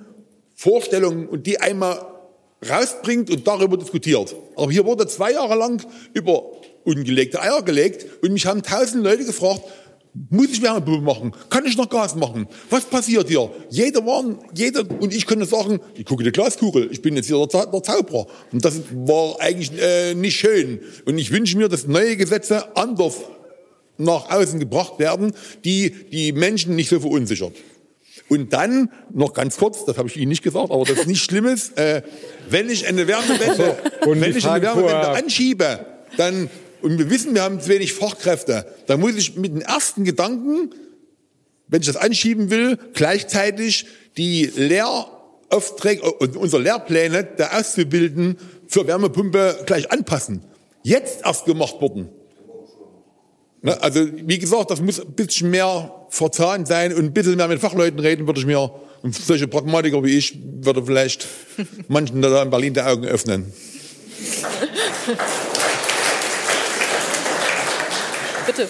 Vorstellungen 0.55 1.27
und 1.27 1.47
die 1.47 1.59
einmal 1.59 2.05
rausbringt 2.69 3.29
und 3.29 3.47
darüber 3.47 3.77
diskutiert. 3.77 4.35
Aber 4.55 4.71
hier 4.71 4.85
wurde 4.85 5.07
zwei 5.07 5.31
Jahre 5.31 5.55
lang 5.55 5.85
über 6.13 6.43
ungelegte 6.85 7.41
Eier 7.41 7.61
gelegt 7.61 8.05
und 8.21 8.33
mich 8.33 8.45
haben 8.45 8.63
tausend 8.63 9.03
Leute 9.03 9.25
gefragt, 9.25 9.61
muss 10.29 10.51
ich 10.51 10.61
Wärmepumpe 10.61 11.01
machen? 11.01 11.31
Kann 11.49 11.65
ich 11.65 11.75
noch 11.75 11.89
Gas 11.89 12.15
machen? 12.15 12.47
Was 12.69 12.85
passiert 12.85 13.27
hier? 13.29 13.49
Jeder 13.69 14.05
war, 14.05 14.23
jeder, 14.53 14.83
und 14.99 15.13
ich 15.13 15.25
könnte 15.25 15.45
sagen, 15.45 15.79
ich 15.95 16.05
gucke 16.05 16.23
die 16.23 16.31
Glaskugel, 16.31 16.89
ich 16.91 17.01
bin 17.01 17.15
jetzt 17.15 17.27
hier 17.27 17.47
der, 17.47 17.65
der 17.65 17.83
Zauberer. 17.83 18.27
Und 18.51 18.63
das 18.63 18.75
war 18.93 19.39
eigentlich 19.39 19.71
äh, 19.81 20.13
nicht 20.13 20.35
schön. 20.35 20.81
Und 21.05 21.17
ich 21.17 21.31
wünsche 21.31 21.57
mir, 21.57 21.67
dass 21.67 21.87
neue 21.87 22.15
Gesetze 22.15 22.75
anders 22.75 23.21
nach 23.97 24.29
außen 24.29 24.59
gebracht 24.59 24.99
werden, 24.99 25.33
die 25.65 25.91
die 26.11 26.31
Menschen 26.31 26.75
nicht 26.75 26.89
so 26.89 26.99
verunsichert. 26.99 27.53
Und 28.29 28.53
dann, 28.53 28.89
noch 29.13 29.33
ganz 29.33 29.57
kurz, 29.57 29.85
das 29.85 29.97
habe 29.97 30.07
ich 30.07 30.17
Ihnen 30.17 30.29
nicht 30.29 30.43
gesagt, 30.43 30.71
aber 30.71 30.83
das 30.85 30.99
ist 30.99 31.07
nicht 31.07 31.23
Schlimmes, 31.23 31.71
äh, 31.71 32.03
wenn 32.49 32.69
ich 32.69 32.87
eine 32.87 33.07
Wärmewende, 33.07 33.77
wenn 34.05 34.35
ich 34.35 34.47
eine 34.47 34.61
Wärmewende 34.61 35.09
anschiebe, 35.09 35.85
dann, 36.17 36.49
und 36.83 36.99
wir 36.99 37.09
wissen, 37.09 37.33
wir 37.33 37.43
haben 37.43 37.61
zu 37.61 37.69
wenig 37.69 37.93
Fachkräfte, 37.93 38.65
dann 38.87 38.99
muss 38.99 39.15
ich 39.15 39.37
mit 39.37 39.53
dem 39.53 39.61
ersten 39.61 40.03
Gedanken, 40.03 40.71
wenn 41.67 41.81
ich 41.81 41.87
das 41.87 41.95
anschieben 41.95 42.49
will, 42.49 42.77
gleichzeitig 42.93 43.85
die 44.17 44.45
Lehraufträge 44.45 46.03
und 46.03 46.35
unsere 46.35 46.61
Lehrpläne 46.61 47.23
der 47.23 47.57
Auszubildenden 47.57 48.37
für 48.67 48.85
Wärmepumpe 48.85 49.63
gleich 49.65 49.91
anpassen. 49.91 50.41
Jetzt 50.83 51.25
erst 51.25 51.45
gemacht 51.45 51.79
worden. 51.79 52.09
Ne, 53.61 53.81
also 53.81 54.05
wie 54.11 54.37
gesagt, 54.37 54.71
das 54.71 54.81
muss 54.81 54.99
ein 54.99 55.13
bisschen 55.13 55.51
mehr 55.51 56.05
verzahnt 56.09 56.67
sein 56.67 56.93
und 56.93 57.05
ein 57.05 57.13
bisschen 57.13 57.37
mehr 57.37 57.47
mit 57.47 57.61
Fachleuten 57.61 57.99
reden, 57.99 58.27
würde 58.27 58.41
ich 58.41 58.45
mir, 58.45 58.71
und 59.01 59.15
solche 59.15 59.47
Pragmatiker 59.47 60.03
wie 60.03 60.17
ich, 60.17 60.37
würde 60.61 60.85
vielleicht 60.85 61.27
manchen 61.87 62.21
da 62.21 62.43
in 62.43 62.49
Berlin 62.49 62.73
die 62.73 62.81
Augen 62.81 63.05
öffnen. 63.05 63.53
Bitte. 68.55 68.69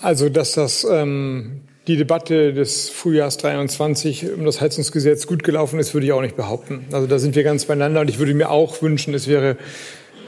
Also, 0.00 0.28
dass 0.28 0.52
das 0.52 0.86
ähm, 0.88 1.62
die 1.88 1.96
Debatte 1.96 2.52
des 2.52 2.90
Frühjahrs 2.90 3.38
23 3.38 4.32
um 4.34 4.44
das 4.44 4.60
Heizungsgesetz 4.60 5.26
gut 5.26 5.42
gelaufen 5.42 5.80
ist, 5.80 5.94
würde 5.94 6.06
ich 6.06 6.12
auch 6.12 6.20
nicht 6.20 6.36
behaupten. 6.36 6.84
Also 6.92 7.06
da 7.06 7.18
sind 7.18 7.34
wir 7.34 7.42
ganz 7.42 7.64
beieinander 7.64 8.02
und 8.02 8.08
ich 8.08 8.18
würde 8.18 8.34
mir 8.34 8.50
auch 8.50 8.82
wünschen, 8.82 9.14
es 9.14 9.26
wäre 9.26 9.56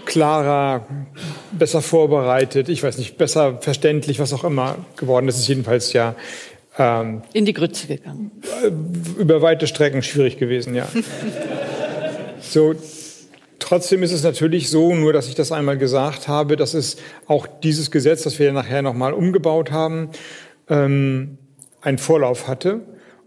klarer, 0.07 0.87
besser 1.53 1.83
vorbereitet, 1.83 2.69
ich 2.69 2.83
weiß 2.83 2.99
nicht, 2.99 3.19
besser 3.19 3.59
verständlich, 3.61 4.19
was 4.19 4.33
auch 4.33 4.45
immer 4.45 4.77
geworden. 4.97 5.27
Das 5.27 5.39
ist 5.39 5.47
jedenfalls 5.49 5.93
ja 5.93 6.15
ähm, 6.79 7.23
in 7.35 7.45
die 7.45 7.53
Grütze 7.53 7.87
gegangen. 7.87 8.31
Über 9.19 9.43
weite 9.43 9.67
Strecken 9.67 10.03
schwierig 10.03 10.39
gewesen, 10.39 10.75
ja. 10.75 10.89
so, 12.41 12.75
trotzdem 13.61 14.03
ist 14.03 14.13
es 14.13 14.25
natürlich 14.25 14.71
so, 14.71 14.95
nur 14.95 15.13
dass 15.13 15.29
ich 15.29 15.35
das 15.35 15.53
einmal 15.53 15.79
gesagt 15.79 16.27
habe, 16.27 16.57
dass 16.57 16.75
es 16.75 16.97
auch 17.27 17.47
dieses 17.47 17.91
Gesetz, 17.91 18.23
das 18.23 18.39
wir 18.39 18.47
ja 18.47 18.53
nachher 18.53 18.83
nochmal 18.83 19.13
umgebaut 19.13 19.71
haben, 19.71 20.11
ähm, 20.69 21.39
einen 21.81 21.99
Vorlauf 21.99 22.49
hatte. 22.49 22.81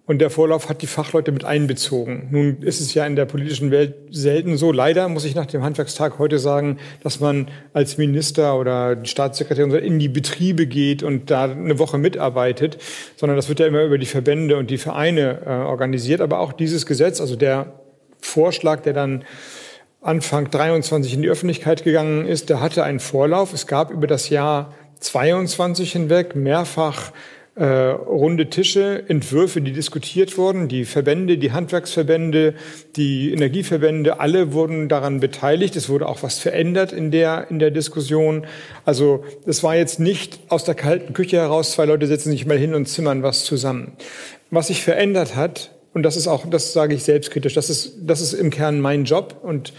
Und 0.05 0.19
der 0.19 0.29
Vorlauf 0.29 0.67
hat 0.67 0.81
die 0.81 0.87
Fachleute 0.87 1.31
mit 1.31 1.45
einbezogen. 1.45 2.27
Nun 2.29 2.61
ist 2.61 2.81
es 2.81 2.93
ja 2.93 3.05
in 3.05 3.15
der 3.15 3.23
politischen 3.23 3.71
Welt 3.71 3.95
selten 4.09 4.57
so. 4.57 4.73
Leider 4.73 5.07
muss 5.07 5.23
ich 5.23 5.33
nach 5.33 5.45
dem 5.45 5.63
Handwerkstag 5.63 6.19
heute 6.19 6.39
sagen, 6.39 6.77
dass 7.03 7.21
man 7.21 7.47
als 7.71 7.97
Minister 7.97 8.59
oder 8.59 9.05
Staatssekretär 9.05 9.81
in 9.81 9.99
die 9.99 10.09
Betriebe 10.09 10.67
geht 10.67 11.03
und 11.03 11.31
da 11.31 11.45
eine 11.45 11.79
Woche 11.79 11.97
mitarbeitet, 11.97 12.79
sondern 13.15 13.37
das 13.37 13.47
wird 13.47 13.61
ja 13.61 13.67
immer 13.67 13.83
über 13.83 13.97
die 13.97 14.05
Verbände 14.05 14.57
und 14.57 14.69
die 14.71 14.77
Vereine 14.77 15.39
äh, 15.45 15.49
organisiert. 15.49 16.19
Aber 16.19 16.39
auch 16.39 16.51
dieses 16.51 16.85
Gesetz, 16.85 17.21
also 17.21 17.37
der 17.37 17.79
Vorschlag, 18.19 18.81
der 18.81 18.91
dann 18.91 19.23
Anfang 20.03 20.51
23 20.51 21.13
in 21.13 21.21
die 21.21 21.29
Öffentlichkeit 21.29 21.85
gegangen 21.85 22.25
ist, 22.25 22.49
der 22.49 22.59
hatte 22.59 22.83
einen 22.83 22.99
Vorlauf. 22.99 23.53
Es 23.53 23.67
gab 23.67 23.89
über 23.89 24.05
das 24.05 24.29
Jahr 24.29 24.73
22 24.99 25.93
hinweg 25.93 26.35
mehrfach 26.35 27.13
äh, 27.55 27.65
runde 27.65 28.49
Tische, 28.49 29.03
Entwürfe, 29.07 29.61
die 29.61 29.71
diskutiert 29.71 30.37
wurden. 30.37 30.67
Die 30.67 30.83
Verbände, 30.83 31.37
die 31.37 31.53
Handwerksverbände, 31.53 32.55
die 32.97 33.31
Energieverbände, 33.31 34.19
alle 34.19 34.51
wurden 34.51 34.89
daran 34.89 35.21
beteiligt. 35.21 35.77
Es 35.77 35.87
wurde 35.87 36.07
auch 36.09 36.21
was 36.21 36.37
verändert 36.37 36.91
in 36.91 37.11
der, 37.11 37.47
in 37.49 37.59
der 37.59 37.71
Diskussion. 37.71 38.45
Also 38.83 39.23
es 39.45 39.63
war 39.63 39.77
jetzt 39.77 40.01
nicht 40.01 40.39
aus 40.49 40.65
der 40.65 40.75
kalten 40.75 41.13
Küche 41.13 41.37
heraus, 41.37 41.71
zwei 41.71 41.85
Leute 41.85 42.07
setzen 42.07 42.31
sich 42.31 42.45
mal 42.45 42.57
hin 42.57 42.73
und 42.73 42.87
zimmern 42.87 43.23
was 43.23 43.45
zusammen. 43.45 43.93
Was 44.49 44.67
sich 44.67 44.83
verändert 44.83 45.37
hat, 45.37 45.71
und 45.93 46.03
das 46.03 46.17
ist 46.17 46.27
auch, 46.27 46.45
das 46.49 46.73
sage 46.73 46.95
ich 46.95 47.03
selbstkritisch, 47.03 47.53
das 47.53 47.69
ist, 47.69 47.97
das 48.01 48.21
ist 48.21 48.33
im 48.33 48.49
Kern 48.49 48.79
mein 48.79 49.05
Job. 49.05 49.37
Und 49.43 49.73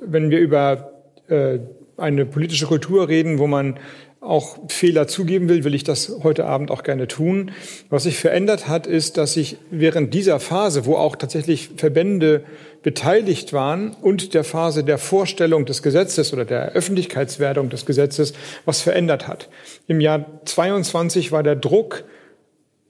wenn 0.00 0.30
wir 0.30 0.38
über 0.38 0.92
äh, 1.28 1.58
eine 1.96 2.24
politische 2.24 2.66
Kultur 2.66 3.08
reden, 3.08 3.38
wo 3.38 3.46
man 3.46 3.78
auch 4.20 4.58
Fehler 4.68 5.06
zugeben 5.06 5.48
will, 5.48 5.62
will 5.62 5.74
ich 5.74 5.84
das 5.84 6.12
heute 6.22 6.44
Abend 6.44 6.70
auch 6.70 6.82
gerne 6.82 7.06
tun. 7.06 7.52
Was 7.88 8.02
sich 8.02 8.18
verändert 8.18 8.66
hat, 8.66 8.86
ist, 8.86 9.16
dass 9.16 9.34
sich 9.34 9.58
während 9.70 10.12
dieser 10.12 10.40
Phase, 10.40 10.86
wo 10.86 10.96
auch 10.96 11.14
tatsächlich 11.14 11.70
Verbände 11.76 12.42
beteiligt 12.82 13.52
waren 13.52 13.94
und 14.00 14.34
der 14.34 14.42
Phase 14.42 14.82
der 14.82 14.98
Vorstellung 14.98 15.66
des 15.66 15.82
Gesetzes 15.82 16.32
oder 16.32 16.44
der 16.44 16.72
Öffentlichkeitswerdung 16.72 17.68
des 17.70 17.86
Gesetzes, 17.86 18.32
was 18.64 18.80
verändert 18.80 19.28
hat. 19.28 19.48
Im 19.86 20.00
Jahr 20.00 20.26
22 20.44 21.30
war 21.30 21.42
der 21.42 21.56
Druck, 21.56 22.04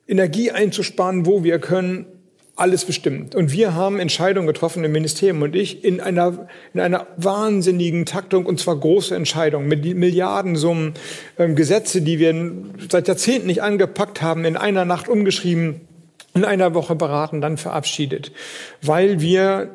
Energie 0.06 0.50
einzusparen, 0.50 1.26
wo 1.26 1.44
wir 1.44 1.58
können, 1.58 2.06
alles 2.58 2.84
bestimmt. 2.84 3.34
Und 3.34 3.52
wir 3.52 3.74
haben 3.74 4.00
Entscheidungen 4.00 4.46
getroffen 4.46 4.84
im 4.84 4.92
Ministerium 4.92 5.42
und 5.42 5.54
ich 5.54 5.84
in 5.84 6.00
einer, 6.00 6.48
in 6.74 6.80
einer 6.80 7.06
wahnsinnigen 7.16 8.04
Taktung 8.04 8.46
und 8.46 8.58
zwar 8.58 8.76
große 8.76 9.14
Entscheidungen 9.14 9.68
mit 9.68 9.84
Milliardensummen, 9.84 10.94
ähm, 11.38 11.54
Gesetze, 11.54 12.02
die 12.02 12.18
wir 12.18 12.52
seit 12.88 13.08
Jahrzehnten 13.08 13.46
nicht 13.46 13.62
angepackt 13.62 14.22
haben, 14.22 14.44
in 14.44 14.56
einer 14.56 14.84
Nacht 14.84 15.08
umgeschrieben, 15.08 15.82
in 16.34 16.44
einer 16.44 16.74
Woche 16.74 16.94
beraten, 16.94 17.40
dann 17.40 17.56
verabschiedet, 17.56 18.32
weil 18.82 19.20
wir 19.20 19.70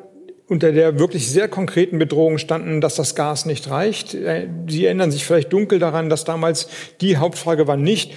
unter 0.46 0.72
der 0.72 0.98
wirklich 0.98 1.30
sehr 1.30 1.48
konkreten 1.48 1.98
Bedrohung 1.98 2.36
standen, 2.36 2.82
dass 2.82 2.96
das 2.96 3.14
Gas 3.14 3.46
nicht 3.46 3.70
reicht. 3.70 4.14
Äh, 4.14 4.48
Sie 4.68 4.84
erinnern 4.84 5.10
sich 5.10 5.24
vielleicht 5.24 5.52
dunkel 5.52 5.78
daran, 5.78 6.10
dass 6.10 6.24
damals 6.24 6.68
die 7.00 7.16
Hauptfrage 7.16 7.66
war 7.66 7.76
nicht, 7.76 8.12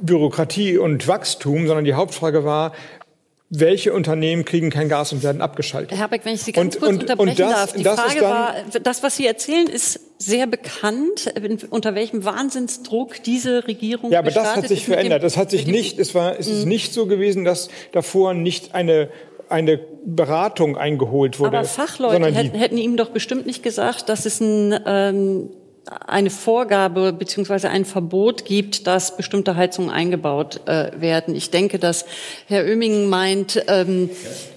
Bürokratie 0.00 0.78
und 0.78 1.08
Wachstum, 1.08 1.66
sondern 1.66 1.84
die 1.84 1.94
Hauptfrage 1.94 2.44
war, 2.44 2.72
welche 3.50 3.94
Unternehmen 3.94 4.44
kriegen 4.44 4.70
kein 4.70 4.88
Gas 4.88 5.12
und 5.12 5.22
werden 5.22 5.40
abgeschaltet. 5.40 5.92
Herr 5.92 5.98
Herbeck, 5.98 6.24
wenn 6.24 6.34
ich 6.34 6.42
Sie 6.42 6.52
ganz 6.52 6.76
und, 6.76 6.80
kurz 6.80 6.92
und, 6.92 7.00
unterbrechen 7.02 7.30
und 7.30 7.38
das, 7.40 7.52
darf. 7.52 7.72
Die 7.72 7.84
Frage 7.84 8.20
war, 8.20 8.54
das, 8.82 9.02
was 9.02 9.16
Sie 9.16 9.26
erzählen, 9.26 9.66
ist 9.68 10.00
sehr 10.18 10.46
bekannt, 10.46 11.32
unter 11.70 11.94
welchem 11.94 12.24
Wahnsinnsdruck 12.24 13.22
diese 13.22 13.66
Regierung 13.66 14.12
Ja, 14.12 14.18
aber 14.18 14.30
das 14.30 14.56
hat 14.56 14.68
sich 14.68 14.84
verändert. 14.84 15.22
Das 15.22 15.36
hat 15.36 15.50
sich 15.50 15.66
nicht, 15.66 15.98
es 15.98 16.14
war, 16.14 16.38
es 16.38 16.46
ist 16.46 16.64
mhm. 16.64 16.68
nicht 16.68 16.92
so 16.92 17.06
gewesen, 17.06 17.44
dass 17.44 17.68
davor 17.92 18.34
nicht 18.34 18.74
eine 18.74 19.08
eine 19.50 19.78
Beratung 20.04 20.76
eingeholt 20.76 21.40
wurde. 21.40 21.56
Aber 21.56 21.66
Fachleute 21.66 22.26
hätten, 22.26 22.58
hätten 22.58 22.76
ihm 22.76 22.98
doch 22.98 23.08
bestimmt 23.08 23.46
nicht 23.46 23.62
gesagt, 23.62 24.10
dass 24.10 24.26
es 24.26 24.40
ein 24.40 24.78
ähm, 24.84 25.50
eine 26.06 26.30
Vorgabe 26.30 27.12
beziehungsweise 27.12 27.70
ein 27.70 27.84
Verbot 27.84 28.44
gibt, 28.44 28.86
dass 28.86 29.16
bestimmte 29.16 29.56
Heizungen 29.56 29.90
eingebaut 29.90 30.60
äh, 30.66 30.90
werden. 31.00 31.34
Ich 31.34 31.50
denke, 31.50 31.78
dass 31.78 32.04
Herr 32.46 32.64
Oemingen 32.64 33.08
meint, 33.08 33.62
ähm, 33.68 34.10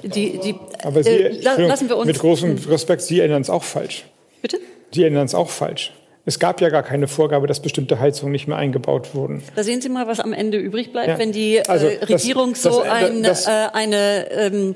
die, 0.04 0.40
die 0.40 0.56
Aber 0.84 1.04
Sie, 1.04 1.10
äh, 1.10 1.42
lassen 1.42 1.90
wir 1.90 1.98
uns 1.98 2.08
mit 2.08 2.20
großem 2.20 2.58
Respekt, 2.70 3.02
Sie 3.04 3.20
ändern 3.20 3.42
es 3.42 3.50
auch 3.50 3.64
falsch. 3.64 4.06
Bitte? 4.42 4.58
Sie 4.92 5.04
ändern 5.04 5.26
es 5.26 5.36
auch 5.36 5.50
falsch. 5.50 5.94
Es 6.26 6.38
gab 6.38 6.62
ja 6.62 6.70
gar 6.70 6.84
keine 6.84 7.08
Vorgabe, 7.08 7.48
dass 7.48 7.62
bestimmte 7.62 8.00
Heizungen 8.00 8.32
nicht 8.32 8.48
mehr 8.48 8.58
eingebaut 8.58 9.16
wurden. 9.16 9.42
Da 9.56 9.64
sehen 9.64 9.82
Sie 9.82 9.90
mal, 9.90 10.08
was 10.08 10.20
am 10.20 10.34
Ende 10.34 10.58
übrig 10.58 10.92
bleibt, 10.92 11.08
ja. 11.08 11.18
wenn 11.18 11.32
die 11.32 11.58
äh, 11.58 11.64
also 11.68 11.88
Regierung 11.88 12.52
das, 12.52 12.62
so 12.62 12.84
das, 12.84 12.90
ein, 12.90 13.24
das, 13.24 13.48
äh, 13.48 13.50
eine, 13.74 14.32
ähm, 14.32 14.76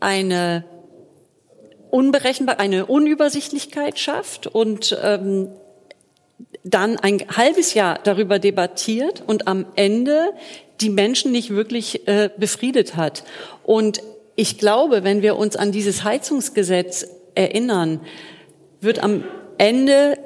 eine 0.00 0.64
unberechenbar, 1.92 2.58
eine 2.58 2.86
Unübersichtlichkeit 2.86 3.98
schafft 3.98 4.46
und 4.46 4.98
ähm, 5.02 5.48
dann 6.64 6.96
ein 6.96 7.18
halbes 7.36 7.74
Jahr 7.74 7.98
darüber 8.02 8.38
debattiert 8.38 9.22
und 9.26 9.46
am 9.46 9.66
Ende 9.76 10.32
die 10.80 10.88
Menschen 10.88 11.32
nicht 11.32 11.50
wirklich 11.50 12.08
äh, 12.08 12.30
befriedet 12.36 12.96
hat. 12.96 13.24
Und 13.62 14.00
ich 14.36 14.56
glaube, 14.56 15.04
wenn 15.04 15.20
wir 15.20 15.36
uns 15.36 15.54
an 15.54 15.70
dieses 15.70 16.02
Heizungsgesetz 16.02 17.06
erinnern, 17.34 18.00
wird 18.80 19.02
am 19.02 19.24
Ende 19.58 20.18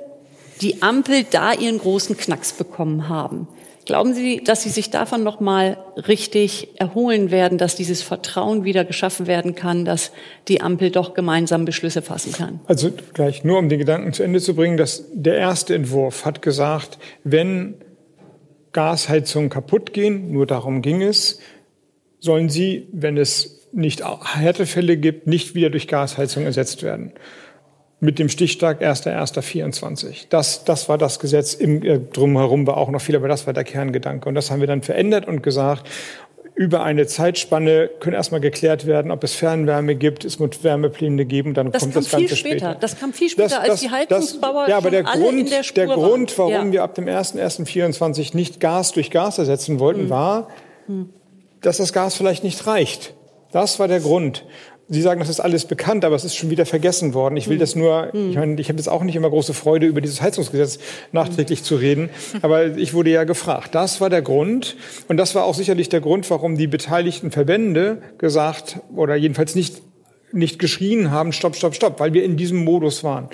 die 0.61 0.83
Ampel 0.83 1.25
da 1.29 1.53
ihren 1.53 1.79
großen 1.79 2.17
Knacks 2.17 2.53
bekommen 2.53 3.09
haben. 3.09 3.49
Glauben 3.87 4.15
Sie, 4.15 4.43
dass 4.43 4.65
Sie 4.65 4.69
sich 4.69 4.91
davon 4.91 5.23
noch 5.23 5.39
mal 5.39 5.79
richtig 6.09 6.69
erholen 6.81 7.31
werden, 7.31 7.57
dass 7.57 7.77
dieses 7.77 8.03
Vertrauen 8.03 8.65
wieder 8.65 8.85
geschaffen 8.85 9.29
werden 9.29 9.55
kann, 9.55 9.85
dass 9.85 10.11
die 10.49 10.61
Ampel 10.61 10.91
doch 10.91 11.15
gemeinsam 11.15 11.65
Beschlüsse 11.65 12.03
fassen 12.03 12.33
kann? 12.33 12.59
Also 12.67 12.91
gleich 13.15 13.45
nur, 13.45 13.59
um 13.59 13.69
den 13.69 13.79
Gedanken 13.79 14.13
zu 14.13 14.25
Ende 14.25 14.41
zu 14.41 14.57
bringen, 14.57 14.77
dass 14.77 15.05
der 15.13 15.37
erste 15.37 15.77
Entwurf 15.77 16.25
hat 16.25 16.43
gesagt, 16.43 16.99
wenn 17.23 17.77
Gasheizungen 18.73 19.51
kaputt 19.51 19.93
gehen, 19.93 20.33
nur 20.33 20.47
darum 20.47 20.83
ging 20.83 21.01
es, 21.01 21.39
sollen 22.19 22.49
sie, 22.49 22.89
wenn 22.93 23.17
es 23.17 23.69
nicht 23.71 24.03
Härtefälle 24.05 24.97
gibt, 24.97 25.29
nicht 25.29 25.55
wieder 25.55 25.71
durch 25.71 25.87
Gasheizung 25.87 26.43
ersetzt 26.43 26.83
werden 26.83 27.13
mit 28.01 28.19
dem 28.19 28.29
Stichtag 28.29 28.83
1.1.24. 28.83 30.27
Das, 30.29 30.65
das 30.65 30.89
war 30.89 30.99
das 30.99 31.19
Gesetz. 31.19 31.55
Im, 31.55 31.83
äh, 31.83 31.99
drumherum 31.99 32.67
war 32.67 32.77
auch 32.77 32.91
noch 32.91 33.01
viel, 33.01 33.17
aber 33.17 33.29
das 33.29 33.47
war 33.47 33.55
der 33.55 33.65
Kerngedanke. 33.65 34.29
Und 34.29 34.35
das 34.35 34.51
haben 34.51 34.61
wir 34.61 34.67
dann 34.67 34.83
verändert 34.83 35.27
und 35.27 35.43
gesagt, 35.43 35.89
über 36.55 36.83
eine 36.83 37.07
Zeitspanne 37.07 37.91
können 38.01 38.15
erstmal 38.17 38.41
geklärt 38.41 38.87
werden, 38.87 39.11
ob 39.11 39.23
es 39.25 39.35
Fernwärme 39.35 39.95
gibt, 39.95 40.25
es 40.25 40.39
muss 40.39 40.63
Wärmepläne 40.63 41.27
geben, 41.27 41.53
dann 41.53 41.71
das 41.71 41.83
kommt 41.83 41.97
das 41.97 42.11
Ganze 42.11 42.29
viel 42.29 42.37
später. 42.37 42.57
später. 42.59 42.75
Das 42.81 42.99
kam 42.99 43.13
viel 43.13 43.29
später, 43.29 43.49
Das- 43.49 43.59
als 43.59 43.69
das- 43.69 43.81
die 43.81 43.91
Heizungsbauer 43.91 44.63
das, 44.63 44.71
ja, 44.71 44.77
aber 44.79 44.85
schon 44.85 44.93
der 44.93 45.03
Grund, 45.05 45.51
der 45.51 45.63
der 45.63 45.87
Grund, 45.95 46.39
warum 46.39 46.53
waren. 46.53 46.73
wir 46.73 46.83
ab 46.83 46.95
dem 46.95 47.09
01.01.24 47.09 48.35
nicht 48.35 48.59
Gas 48.61 48.93
durch 48.93 49.11
Gas 49.11 49.37
ersetzen 49.39 49.81
wollten, 49.81 50.03
Hm. 50.03 50.11
war, 50.11 50.49
dass 51.61 51.77
das 51.77 51.93
Gas 51.93 52.15
vielleicht 52.15 52.43
nicht 52.43 52.67
reicht. 52.67 53.13
Das 53.53 53.79
war 53.79 53.89
der 53.89 54.01
Grund. 54.01 54.45
Sie 54.89 55.03
sagen, 55.03 55.19
das 55.19 55.29
ist 55.29 55.41
alles 55.41 55.65
bekannt, 55.65 56.05
aber 56.05 56.15
es 56.15 56.25
ist 56.25 56.37
schon 56.37 56.49
wieder 56.49 56.65
vergessen 56.65 57.13
worden. 57.13 57.37
Ich 57.37 57.49
will 57.49 57.59
das 57.59 57.75
nur, 57.75 58.15
ich 58.15 58.37
meine, 58.37 58.61
ich 58.61 58.69
habe 58.69 58.79
jetzt 58.79 58.89
auch 58.89 59.03
nicht 59.03 59.17
immer 59.17 59.29
große 59.31 59.53
Freude, 59.53 59.87
über 59.87 60.01
dieses 60.01 60.23
Heizungsgesetz 60.23 60.79
nachträglich 61.11 61.65
zu 61.65 61.75
reden, 61.75 62.11
aber 62.43 62.77
ich 62.77 62.95
wurde 62.95 63.11
ja 63.11 63.25
gefragt. 63.25 63.75
Das 63.75 64.01
war 64.01 64.11
der 64.11 64.23
Grund 64.23 64.77
und 65.09 65.17
das 65.17 65.35
war 65.35 65.45
auch 65.45 65.55
sicherlich 65.55 65.89
der 65.89 66.01
Grund, 66.01 66.31
warum 66.31 66.57
die 66.57 66.69
beteiligten 66.69 67.33
Verbände 67.33 68.01
gesagt 68.19 68.79
oder 68.95 69.17
jedenfalls 69.17 69.57
nicht 69.57 69.83
nicht 70.37 70.59
geschrien 70.59 71.11
haben, 71.11 71.33
stopp, 71.33 71.57
stopp, 71.57 71.75
stopp, 71.75 72.01
weil 72.01 72.13
wir 72.13 72.25
in 72.25 72.37
diesem 72.37 72.65
Modus 72.65 73.03
waren. 73.03 73.29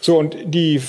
So, 0.00 0.18
und 0.18 0.36
die, 0.44 0.80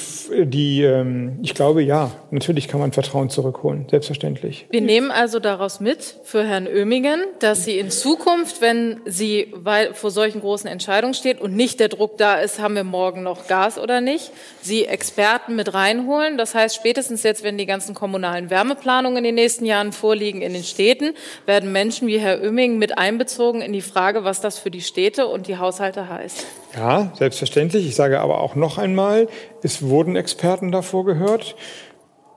die 0.44 0.84
ähm, 0.84 1.40
ich 1.42 1.54
glaube, 1.54 1.82
ja, 1.84 2.12
natürlich 2.32 2.68
kann 2.68 2.80
man 2.80 2.92
Vertrauen 2.92 3.30
zurückholen, 3.30 3.88
selbstverständlich. 3.90 4.66
Wir 4.70 4.82
nehmen 4.82 5.12
also 5.12 5.40
daraus 5.40 5.80
mit 5.80 6.16
für 6.24 6.44
Herrn 6.44 6.68
Oemingen, 6.68 7.22
dass 7.40 7.66
Sie 7.66 7.80
in 7.80 7.90
Zukunft, 7.92 8.62
wenn 8.62 9.02
Sie 9.06 9.54
vor 9.94 10.12
solchen 10.12 10.42
großen 10.42 10.70
Entscheidungen 10.70 11.14
steht 11.14 11.42
und 11.42 11.56
nicht 11.56 11.80
der 11.80 11.90
Druck 11.90 12.18
da 12.18 12.36
ist, 12.36 12.60
haben 12.60 12.76
wir 12.76 12.84
morgen 12.84 13.24
noch 13.24 13.48
Gas 13.48 13.78
oder 13.78 14.02
nicht, 14.02 14.32
Sie 14.62 14.86
Experten 14.86 15.56
mit 15.56 15.74
reinholen. 15.74 16.38
Das 16.38 16.56
heißt, 16.56 16.76
spätestens 16.76 17.24
jetzt, 17.24 17.44
wenn 17.44 17.58
die 17.58 17.66
ganzen 17.66 17.96
kommunalen 17.96 18.50
Wärmeplanungen 18.50 19.18
in 19.18 19.24
den 19.24 19.36
nächsten 19.36 19.66
Jahren 19.66 19.92
vorliegen 19.92 20.42
in 20.42 20.54
den 20.54 20.64
Städten, 20.64 21.14
werden 21.46 21.72
Menschen 21.72 22.08
wie 22.08 22.20
Herr 22.20 22.42
Oemingen 22.42 22.78
mit 22.78 22.98
einbezogen 22.98 23.62
in 23.62 23.74
die 23.74 23.82
Frage, 23.82 24.24
was 24.24 24.42
das 24.42 24.60
für 24.60 24.72
die 24.72 24.82
Städte 24.82 25.28
und 25.28 25.48
die 25.48 25.55
Haushalte 25.60 26.10
heißt. 26.10 26.46
Ja, 26.76 27.12
selbstverständlich. 27.18 27.88
Ich 27.88 27.96
sage 27.96 28.20
aber 28.20 28.42
auch 28.42 28.56
noch 28.56 28.78
einmal, 28.78 29.28
es 29.64 29.82
wurden 29.84 30.16
Experten 30.16 30.72
davor 30.72 31.06
gehört. 31.06 31.56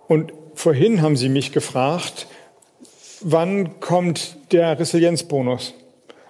Und 0.06 0.32
vorhin 0.54 1.02
haben 1.02 1.16
Sie 1.16 1.28
mich 1.28 1.52
gefragt, 1.52 2.26
wann 3.20 3.80
kommt 3.80 4.36
der 4.52 4.78
Resilienzbonus? 4.78 5.74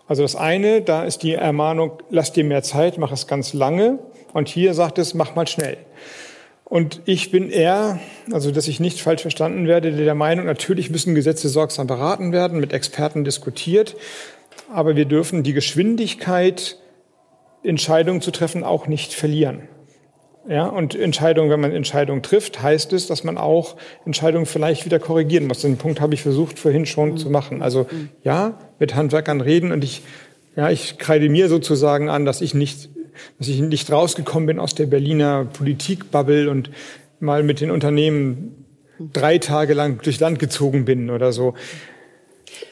Also 0.07 0.23
das 0.23 0.37
eine, 0.37 0.81
da 0.81 1.05
ist 1.05 1.23
die 1.23 1.35
Ermahnung, 1.35 2.03
lass 2.11 2.33
dir 2.33 2.45
mehr 2.45 2.63
Zeit, 2.63 2.99
mach 2.99 3.13
es 3.13 3.27
ganz 3.27 3.53
lange. 3.53 3.99
Und 4.33 4.49
hier 4.49 4.75
sagt 4.75 4.99
es, 4.99 5.15
mach 5.15 5.35
mal 5.35 5.47
schnell. 5.47 5.77
Und 6.65 7.01
ich 7.07 7.31
bin 7.31 7.51
eher, 7.51 7.99
also 8.31 8.51
dass 8.51 8.69
ich 8.69 8.79
nicht 8.79 9.01
falsch 9.01 9.23
verstanden 9.23 9.67
werde, 9.67 9.93
der 9.93 10.15
Meinung, 10.15 10.45
natürlich 10.45 10.91
müssen 10.91 11.15
Gesetze 11.15 11.49
sorgsam 11.49 11.87
beraten 11.87 12.31
werden, 12.31 12.61
mit 12.61 12.75
Experten 12.75 13.25
diskutiert. 13.25 13.97
Aber 14.73 14.97
wir 14.97 15.05
dürfen 15.05 15.43
die 15.43 15.53
Geschwindigkeit, 15.53 16.79
Entscheidungen 17.63 18.21
zu 18.21 18.31
treffen, 18.31 18.65
auch 18.65 18.87
nicht 18.87 19.13
verlieren. 19.13 19.69
Ja, 20.49 20.67
und 20.67 20.95
Entscheidungen, 20.95 21.51
wenn 21.51 21.61
man 21.61 21.73
Entscheidungen 21.73 22.23
trifft, 22.23 22.63
heißt 22.63 22.95
es, 22.95 23.07
dass 23.07 23.23
man 23.23 23.37
auch 23.37 23.77
Entscheidungen 24.07 24.47
vielleicht 24.47 24.87
wieder 24.87 24.99
korrigieren 24.99 25.47
muss. 25.47 25.61
Den 25.61 25.77
Punkt 25.77 26.01
habe 26.01 26.15
ich 26.15 26.23
versucht 26.23 26.59
vorhin 26.59 26.87
schon 26.87 27.19
zu 27.19 27.29
machen. 27.29 27.61
Also 27.61 27.87
ja, 28.23 28.59
mit 28.79 28.95
Handwerkern 28.95 29.43
reden 29.43 29.73
und 29.73 29.85
ich, 29.85 30.03
ja, 30.57 30.71
ich 30.71 30.97
kreide 30.97 31.29
mir 31.29 31.51
sozusagen 31.51 32.09
an, 32.09 32.25
dass 32.25 32.41
ich 32.41 32.55
nicht, 32.55 32.89
dass 33.39 33.49
ich 33.49 33.61
nicht 33.61 33.93
rausgekommen 33.93 34.47
bin 34.47 34.59
aus 34.59 34.75
der 34.75 34.87
Berliner 34.87 35.45
Politikbubble 35.45 36.49
und 36.49 36.71
mal 37.21 37.43
mit 37.43 37.61
den 37.61 37.71
Unternehmen 37.71 38.65
drei 39.13 39.37
Tage 39.37 39.75
lang 39.75 40.01
durchs 40.03 40.21
Land 40.21 40.39
gezogen 40.39 40.87
bin 40.87 41.11
oder 41.11 41.33
so. 41.33 41.55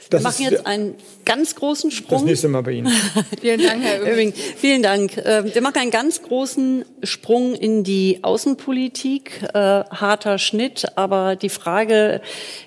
Wir 0.09 0.20
Das 0.20 0.22
machen 0.22 0.44
ist 0.44 0.50
jetzt 0.52 0.66
einen 0.66 0.94
ganz 1.24 1.57
großen 1.57 1.90
das 1.90 1.96
Sprung. 1.98 2.24
nächste 2.24 2.48
Mal 2.48 2.62
bei 2.62 2.72
Ihnen. 2.72 2.92
Vielen 3.40 3.61
Dank, 3.61 3.82
Herr. 3.82 4.00
Übrigens, 4.00 4.38
vielen 4.57 4.82
Dank. 4.82 5.16
Ähm, 5.24 5.50
Wir 5.52 5.62
machen 5.62 5.78
einen 5.78 5.90
ganz 5.90 6.22
großen 6.22 6.84
Sprung 7.02 7.54
in 7.54 7.82
die 7.82 8.20
Außenpolitik. 8.22 9.42
Äh, 9.52 9.59
harter 9.59 10.38
Schnitt, 10.38 10.86
aber 10.96 11.34
die 11.34 11.48
Frage 11.48 12.20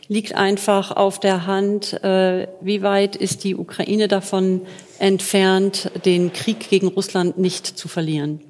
liegt 0.10 0.36
einfach 0.36 0.92
auf 0.92 1.20
der 1.22 1.46
Hand, 1.48 1.94
äh, 2.04 2.48
wie 2.60 2.82
weit 2.82 3.16
ist 3.16 3.46
die 3.46 3.56
Ukraine 3.56 4.10
davon 4.10 4.62
entfernt, 4.98 5.92
den 6.04 6.34
Krieg 6.34 6.70
gegen 6.70 6.88
Russland 6.88 7.38
nicht 7.38 7.66
zu 7.66 7.88
verlieren? 7.88 8.42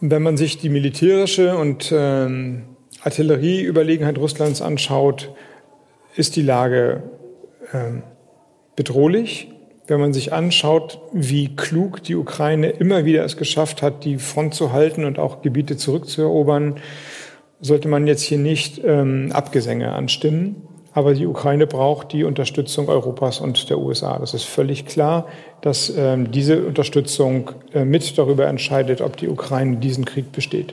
Wenn 0.00 0.22
man 0.22 0.36
sich 0.36 0.58
die 0.58 0.68
militärische 0.68 1.56
und 1.56 1.90
ähm, 1.96 2.64
Artillerieüberlegenheit 3.04 4.18
Russlands 4.18 4.62
anschaut, 4.62 5.30
ist 6.16 6.36
die 6.36 6.42
Lage 6.42 7.02
ähm, 7.72 8.02
bedrohlich. 8.76 9.50
Wenn 9.86 10.00
man 10.00 10.14
sich 10.14 10.32
anschaut, 10.32 11.00
wie 11.12 11.54
klug 11.54 12.02
die 12.02 12.14
Ukraine 12.14 12.70
immer 12.70 13.04
wieder 13.04 13.24
es 13.24 13.36
geschafft 13.36 13.82
hat, 13.82 14.04
die 14.04 14.16
Front 14.16 14.54
zu 14.54 14.72
halten 14.72 15.04
und 15.04 15.18
auch 15.18 15.42
Gebiete 15.42 15.76
zurückzuerobern, 15.76 16.76
sollte 17.60 17.88
man 17.88 18.06
jetzt 18.06 18.22
hier 18.22 18.38
nicht 18.38 18.80
ähm, 18.82 19.30
Abgesänge 19.32 19.92
anstimmen. 19.92 20.56
Aber 20.94 21.12
die 21.12 21.26
Ukraine 21.26 21.66
braucht 21.66 22.12
die 22.12 22.24
Unterstützung 22.24 22.88
Europas 22.88 23.40
und 23.40 23.68
der 23.68 23.78
USA. 23.78 24.18
Das 24.18 24.32
ist 24.32 24.44
völlig 24.44 24.86
klar, 24.86 25.26
dass 25.60 25.92
ähm, 25.94 26.30
diese 26.30 26.64
Unterstützung 26.64 27.50
äh, 27.74 27.84
mit 27.84 28.16
darüber 28.16 28.46
entscheidet, 28.46 29.00
ob 29.00 29.16
die 29.16 29.28
Ukraine 29.28 29.76
diesen 29.78 30.04
Krieg 30.04 30.32
besteht. 30.32 30.72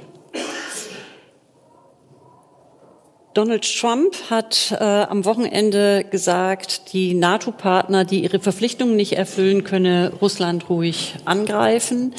Donald 3.34 3.64
Trump 3.80 4.14
hat 4.30 4.76
äh, 4.78 4.84
am 4.84 5.24
Wochenende 5.24 6.04
gesagt, 6.04 6.92
die 6.92 7.14
NATO-Partner, 7.14 8.04
die 8.04 8.24
ihre 8.24 8.42
Verpflichtungen 8.42 8.98
nicht 8.98 9.14
erfüllen, 9.14 9.64
könne 9.64 10.12
Russland 10.22 10.70
ruhig 10.70 11.16
angreifen. 11.24 12.14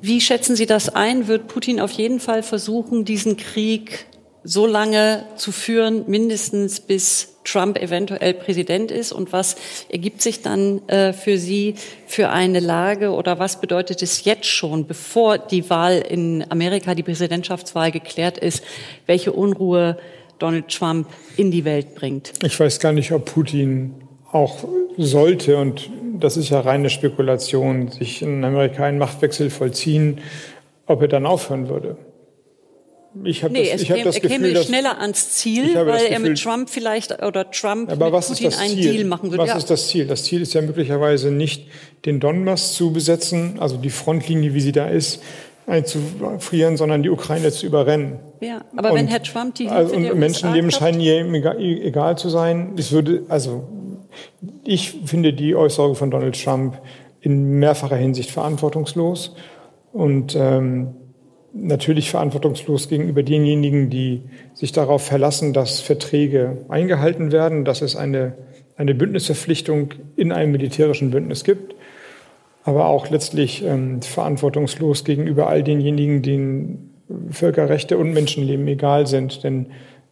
Wie 0.00 0.20
schätzen 0.20 0.56
Sie 0.56 0.66
das 0.66 0.88
ein? 0.88 1.28
Wird 1.28 1.46
Putin 1.46 1.80
auf 1.80 1.92
jeden 1.92 2.18
Fall 2.18 2.42
versuchen, 2.42 3.04
diesen 3.04 3.36
Krieg 3.36 4.06
so 4.44 4.66
lange 4.66 5.24
zu 5.36 5.50
führen, 5.52 6.04
mindestens 6.06 6.80
bis 6.80 7.38
Trump 7.44 7.78
eventuell 7.78 8.34
Präsident 8.34 8.90
ist? 8.90 9.12
Und 9.12 9.32
was 9.32 9.56
ergibt 9.88 10.22
sich 10.22 10.42
dann 10.42 10.86
äh, 10.88 11.12
für 11.12 11.38
Sie 11.38 11.74
für 12.06 12.30
eine 12.30 12.60
Lage 12.60 13.10
oder 13.10 13.38
was 13.38 13.60
bedeutet 13.60 14.02
es 14.02 14.24
jetzt 14.24 14.46
schon, 14.46 14.86
bevor 14.86 15.38
die 15.38 15.68
Wahl 15.70 16.04
in 16.08 16.44
Amerika, 16.50 16.94
die 16.94 17.02
Präsidentschaftswahl 17.02 17.90
geklärt 17.90 18.38
ist, 18.38 18.62
welche 19.06 19.32
Unruhe 19.32 19.96
Donald 20.38 20.68
Trump 20.68 21.08
in 21.36 21.50
die 21.50 21.64
Welt 21.64 21.94
bringt? 21.94 22.32
Ich 22.42 22.58
weiß 22.58 22.80
gar 22.80 22.92
nicht, 22.92 23.12
ob 23.12 23.24
Putin 23.24 23.94
auch 24.30 24.64
sollte, 24.98 25.56
und 25.56 25.90
das 26.18 26.36
ist 26.36 26.50
ja 26.50 26.60
reine 26.60 26.90
Spekulation, 26.90 27.88
sich 27.88 28.22
in 28.22 28.44
Amerika 28.44 28.84
einen 28.84 28.98
Machtwechsel 28.98 29.50
vollziehen, 29.50 30.20
ob 30.86 31.02
er 31.02 31.08
dann 31.08 31.24
aufhören 31.24 31.68
würde. 31.68 31.96
Ich 33.22 33.44
habe 33.44 33.52
Nee, 33.54 33.70
das, 33.70 33.82
ich 33.82 33.90
hab 33.90 33.96
käme, 33.98 34.06
das 34.08 34.16
er 34.16 34.20
käme 34.22 34.38
Gefühl, 34.40 34.54
dass, 34.54 34.66
schneller 34.66 35.00
ans 35.00 35.30
Ziel, 35.30 35.74
weil 35.74 36.06
er 36.06 36.18
mit 36.18 36.32
Gefühl- 36.32 36.42
Trump 36.52 36.68
vielleicht 36.70 37.22
oder 37.22 37.50
Trump 37.50 37.90
aber 37.90 38.06
mit 38.06 38.14
was 38.14 38.28
Putin 38.28 38.46
ist 38.48 38.54
das 38.56 38.60
einen 38.62 38.74
Ziel? 38.74 38.92
Deal 38.92 39.04
machen 39.04 39.30
würde. 39.30 39.38
Was 39.42 39.50
Ja. 39.50 39.56
ist 39.56 39.70
das 39.70 39.86
Ziel? 39.88 40.06
Das 40.06 40.24
Ziel 40.24 40.42
ist 40.42 40.52
ja 40.54 40.62
möglicherweise 40.62 41.30
nicht, 41.30 41.68
den 42.06 42.18
Donbass 42.18 42.74
zu 42.74 42.92
besetzen, 42.92 43.56
also 43.60 43.76
die 43.76 43.90
Frontlinie, 43.90 44.52
wie 44.54 44.60
sie 44.60 44.72
da 44.72 44.88
ist, 44.88 45.22
einzufrieren, 45.66 46.76
sondern 46.76 47.02
die 47.02 47.10
Ukraine 47.10 47.50
zu 47.50 47.66
überrennen. 47.66 48.18
Ja, 48.40 48.62
aber 48.76 48.94
wenn 48.94 49.06
Und- 49.06 49.08
Herr 49.12 49.22
Trump 49.22 49.54
die 49.54 49.64
Hilfe 49.64 49.76
also, 49.76 49.94
und 49.94 50.18
Menschenleben 50.18 50.70
scheinen 50.70 51.00
ihm 51.00 51.34
egal, 51.34 51.60
egal 51.60 52.18
zu 52.18 52.28
sein. 52.28 52.72
Es 52.76 52.92
würde, 52.92 53.22
also 53.28 53.64
ich 54.64 54.98
finde 55.04 55.32
die 55.32 55.54
Äußerung 55.54 55.94
von 55.94 56.10
Donald 56.10 56.42
Trump 56.42 56.78
in 57.20 57.58
mehrfacher 57.58 57.96
Hinsicht 57.96 58.30
verantwortungslos 58.30 59.34
und 59.92 60.34
ähm, 60.36 60.94
natürlich 61.54 62.10
verantwortungslos 62.10 62.88
gegenüber 62.88 63.22
denjenigen, 63.22 63.88
die 63.88 64.22
sich 64.54 64.72
darauf 64.72 65.04
verlassen, 65.04 65.52
dass 65.52 65.80
Verträge 65.80 66.64
eingehalten 66.68 67.32
werden, 67.32 67.64
dass 67.64 67.80
es 67.80 67.94
eine, 67.96 68.34
eine 68.76 68.94
Bündnisverpflichtung 68.94 69.94
in 70.16 70.32
einem 70.32 70.52
militärischen 70.52 71.10
Bündnis 71.10 71.44
gibt, 71.44 71.76
aber 72.64 72.86
auch 72.86 73.08
letztlich 73.08 73.64
ähm, 73.64 74.02
verantwortungslos 74.02 75.04
gegenüber 75.04 75.48
all 75.48 75.62
denjenigen, 75.62 76.22
denen 76.22 76.90
Völkerrechte 77.30 77.98
und 77.98 78.12
Menschenleben 78.12 78.66
egal 78.66 79.06
sind. 79.06 79.44
Denn 79.44 79.66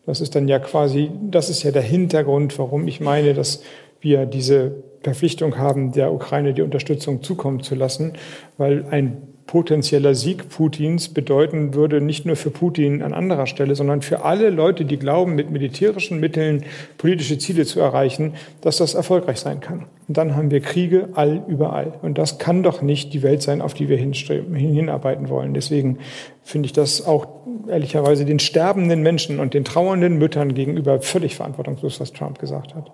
das 0.07 0.21
ist 0.21 0.35
dann 0.35 0.47
ja 0.47 0.59
quasi, 0.59 1.11
das 1.31 1.51
ist 1.51 1.63
ja 1.63 1.73
der 1.73 1.83
Hintergrund, 1.83 2.59
warum 2.59 2.87
ich 2.87 3.01
meine, 3.01 3.35
dass 3.35 3.63
wir 4.03 4.27
diese 4.27 4.83
Verpflichtung 5.03 5.59
haben, 5.59 5.93
der 5.93 6.13
Ukraine 6.13 6.55
die 6.55 6.63
Unterstützung 6.63 7.23
zukommen 7.23 7.63
zu 7.63 7.75
lassen, 7.75 8.13
weil 8.57 8.85
ein 8.91 9.29
potenzieller 9.47 10.15
Sieg 10.15 10.49
Putins 10.49 11.09
bedeuten 11.09 11.75
würde, 11.75 12.01
nicht 12.01 12.25
nur 12.25 12.37
für 12.37 12.51
Putin 12.51 13.03
an 13.03 13.13
anderer 13.13 13.47
Stelle, 13.47 13.75
sondern 13.75 14.01
für 14.01 14.25
alle 14.25 14.51
Leute, 14.51 14.85
die 14.85 14.99
glauben, 14.99 15.35
mit 15.35 15.51
militärischen 15.51 16.21
Mitteln 16.21 16.65
politische 16.97 17.39
Ziele 17.39 17.67
zu 17.67 17.81
erreichen, 17.81 18.35
dass 18.61 18.79
das 18.79 18.95
erfolgreich 18.95 19.39
sein 19.39 19.61
kann. 19.61 19.87
Und 20.09 20.17
dann 20.17 20.37
haben 20.37 20.51
wir 20.51 20.61
Kriege 20.61 21.09
all 21.15 21.43
überall. 21.49 21.93
Und 22.03 22.19
das 22.19 22.39
kann 22.39 22.63
doch 22.63 22.83
nicht 22.83 23.13
die 23.13 23.23
Welt 23.23 23.43
sein, 23.43 23.61
auf 23.61 23.75
die 23.75 23.89
wir 23.89 23.97
hinstreben, 23.97 24.55
hinarbeiten 24.55 25.29
wollen. 25.29 25.55
Deswegen 25.55 25.99
finde 26.43 26.67
ich 26.67 26.73
das 26.73 27.07
auch 27.07 27.27
ehrlicherweise 27.69 28.25
den 28.25 28.39
sterbenden 28.39 29.03
Menschen 29.03 29.39
und 29.39 29.55
den 29.55 29.65
trauernden 29.65 30.19
Müttern 30.19 30.55
gegenüber 30.55 31.01
völlig 31.01 31.37
verantwortungslos, 31.37 32.01
was 32.01 32.13
Trump 32.13 32.39
gesagt 32.39 32.75
hat. 32.75 32.91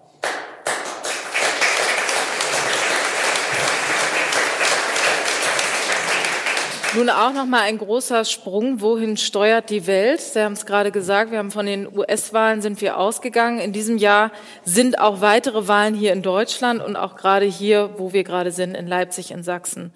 Nun 6.98 7.10
auch 7.10 7.32
noch 7.32 7.46
mal 7.46 7.60
ein 7.60 7.78
großer 7.78 8.24
Sprung. 8.24 8.80
Wohin 8.80 9.16
steuert 9.16 9.70
die 9.70 9.86
Welt? 9.86 10.20
Sie 10.20 10.42
haben 10.42 10.54
es 10.54 10.66
gerade 10.66 10.90
gesagt. 10.90 11.30
Wir 11.30 11.38
haben 11.38 11.52
von 11.52 11.64
den 11.64 11.86
US-Wahlen 11.86 12.60
sind 12.60 12.80
wir 12.80 12.98
ausgegangen. 12.98 13.60
In 13.60 13.72
diesem 13.72 13.98
Jahr 13.98 14.32
sind 14.64 14.98
auch 14.98 15.20
weitere 15.20 15.68
Wahlen 15.68 15.94
hier 15.94 16.12
in 16.12 16.22
Deutschland 16.22 16.84
und 16.84 16.96
auch 16.96 17.14
gerade 17.14 17.46
hier, 17.46 17.90
wo 17.98 18.12
wir 18.12 18.24
gerade 18.24 18.50
sind, 18.50 18.74
in 18.74 18.88
Leipzig, 18.88 19.30
in 19.30 19.44
Sachsen. 19.44 19.92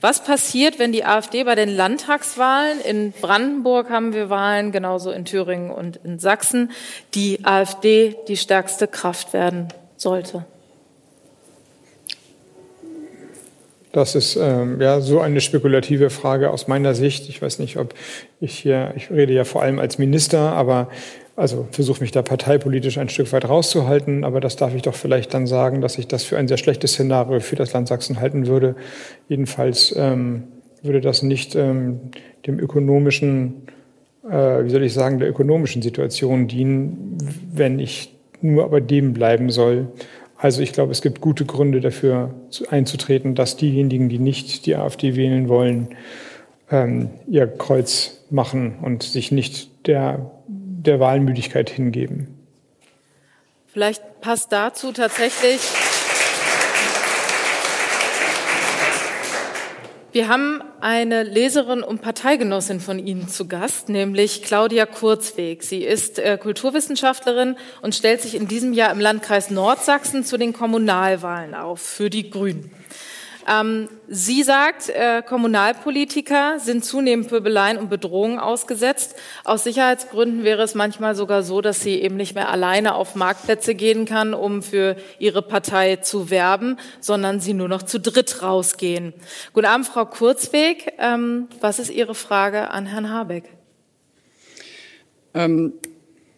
Was 0.00 0.22
passiert, 0.22 0.78
wenn 0.78 0.92
die 0.92 1.04
AfD 1.04 1.42
bei 1.42 1.56
den 1.56 1.74
Landtagswahlen 1.74 2.80
in 2.82 3.10
Brandenburg 3.10 3.90
haben 3.90 4.14
wir 4.14 4.30
Wahlen, 4.30 4.70
genauso 4.70 5.10
in 5.10 5.24
Thüringen 5.24 5.72
und 5.72 5.96
in 6.04 6.20
Sachsen, 6.20 6.70
die 7.14 7.44
AfD 7.44 8.14
die 8.28 8.36
stärkste 8.36 8.86
Kraft 8.86 9.32
werden 9.32 9.70
sollte? 9.96 10.44
Das 13.94 14.16
ist 14.16 14.34
ähm, 14.34 14.80
ja 14.80 15.00
so 15.00 15.20
eine 15.20 15.40
spekulative 15.40 16.10
Frage 16.10 16.50
aus 16.50 16.66
meiner 16.66 16.96
Sicht. 16.96 17.28
Ich 17.28 17.40
weiß 17.40 17.60
nicht, 17.60 17.76
ob 17.76 17.94
ich 18.40 18.58
hier, 18.58 18.92
ich 18.96 19.08
rede 19.08 19.32
ja 19.32 19.44
vor 19.44 19.62
allem 19.62 19.78
als 19.78 19.98
Minister, 19.98 20.50
aber 20.50 20.88
also 21.36 21.68
versuche 21.70 22.00
mich 22.00 22.10
da 22.10 22.22
parteipolitisch 22.22 22.98
ein 22.98 23.08
Stück 23.08 23.32
weit 23.32 23.48
rauszuhalten, 23.48 24.24
aber 24.24 24.40
das 24.40 24.56
darf 24.56 24.74
ich 24.74 24.82
doch 24.82 24.96
vielleicht 24.96 25.32
dann 25.32 25.46
sagen, 25.46 25.80
dass 25.80 25.96
ich 25.96 26.08
das 26.08 26.24
für 26.24 26.36
ein 26.36 26.48
sehr 26.48 26.56
schlechtes 26.56 26.94
Szenario 26.94 27.38
für 27.38 27.54
das 27.54 27.72
Land 27.72 27.86
Sachsen 27.86 28.18
halten 28.18 28.48
würde. 28.48 28.74
Jedenfalls 29.28 29.94
ähm, 29.96 30.42
würde 30.82 31.00
das 31.00 31.22
nicht 31.22 31.54
ähm, 31.54 32.00
dem 32.48 32.58
ökonomischen, 32.58 33.62
äh, 34.28 34.64
wie 34.64 34.70
soll 34.70 34.82
ich 34.82 34.92
sagen, 34.92 35.20
der 35.20 35.28
ökonomischen 35.28 35.82
Situation 35.82 36.48
dienen, 36.48 37.16
wenn 37.52 37.78
ich 37.78 38.12
nur 38.40 38.68
bei 38.70 38.80
dem 38.80 39.12
bleiben 39.12 39.50
soll, 39.50 39.86
also 40.36 40.62
ich 40.62 40.72
glaube, 40.72 40.92
es 40.92 41.00
gibt 41.00 41.20
gute 41.20 41.44
Gründe 41.44 41.80
dafür 41.80 42.34
einzutreten, 42.68 43.34
dass 43.34 43.56
diejenigen, 43.56 44.08
die 44.08 44.18
nicht 44.18 44.66
die 44.66 44.76
AfD 44.76 45.16
wählen 45.16 45.48
wollen, 45.48 45.96
ähm, 46.70 47.10
ihr 47.26 47.46
Kreuz 47.46 48.24
machen 48.30 48.78
und 48.82 49.02
sich 49.02 49.32
nicht 49.32 49.86
der, 49.86 50.30
der 50.48 51.00
Wahlmüdigkeit 51.00 51.70
hingeben. 51.70 52.28
Vielleicht 53.66 54.20
passt 54.20 54.52
dazu 54.52 54.92
tatsächlich. 54.92 55.60
Wir 60.12 60.28
haben 60.28 60.62
eine 60.84 61.22
Leserin 61.22 61.82
und 61.82 62.02
Parteigenossin 62.02 62.78
von 62.78 62.98
Ihnen 62.98 63.26
zu 63.26 63.48
Gast, 63.48 63.88
nämlich 63.88 64.42
Claudia 64.42 64.84
Kurzweg. 64.84 65.62
Sie 65.62 65.82
ist 65.82 66.18
äh, 66.18 66.36
Kulturwissenschaftlerin 66.36 67.56
und 67.80 67.94
stellt 67.94 68.20
sich 68.20 68.34
in 68.34 68.48
diesem 68.48 68.74
Jahr 68.74 68.92
im 68.92 69.00
Landkreis 69.00 69.48
Nordsachsen 69.48 70.24
zu 70.24 70.36
den 70.36 70.52
Kommunalwahlen 70.52 71.54
auf 71.54 71.80
für 71.80 72.10
die 72.10 72.28
Grünen. 72.28 72.70
Ähm, 73.48 73.88
sie 74.08 74.42
sagt, 74.42 74.88
äh, 74.88 75.22
Kommunalpolitiker 75.22 76.58
sind 76.58 76.84
zunehmend 76.84 77.28
Pöbeleien 77.28 77.76
und 77.78 77.90
Bedrohungen 77.90 78.38
ausgesetzt. 78.38 79.16
Aus 79.44 79.64
Sicherheitsgründen 79.64 80.44
wäre 80.44 80.62
es 80.62 80.74
manchmal 80.74 81.14
sogar 81.14 81.42
so, 81.42 81.60
dass 81.60 81.80
sie 81.80 82.00
eben 82.00 82.16
nicht 82.16 82.34
mehr 82.34 82.48
alleine 82.48 82.94
auf 82.94 83.14
Marktplätze 83.14 83.74
gehen 83.74 84.06
kann, 84.06 84.34
um 84.34 84.62
für 84.62 84.96
ihre 85.18 85.42
Partei 85.42 85.96
zu 85.96 86.30
werben, 86.30 86.78
sondern 87.00 87.40
sie 87.40 87.54
nur 87.54 87.68
noch 87.68 87.82
zu 87.82 88.00
dritt 88.00 88.42
rausgehen. 88.42 89.12
Guten 89.52 89.66
Abend, 89.66 89.86
Frau 89.86 90.06
Kurzweg. 90.06 90.92
Ähm, 90.98 91.48
was 91.60 91.78
ist 91.78 91.90
Ihre 91.90 92.14
Frage 92.14 92.70
an 92.70 92.86
Herrn 92.86 93.10
Habeck? 93.10 93.44
Ähm, 95.34 95.74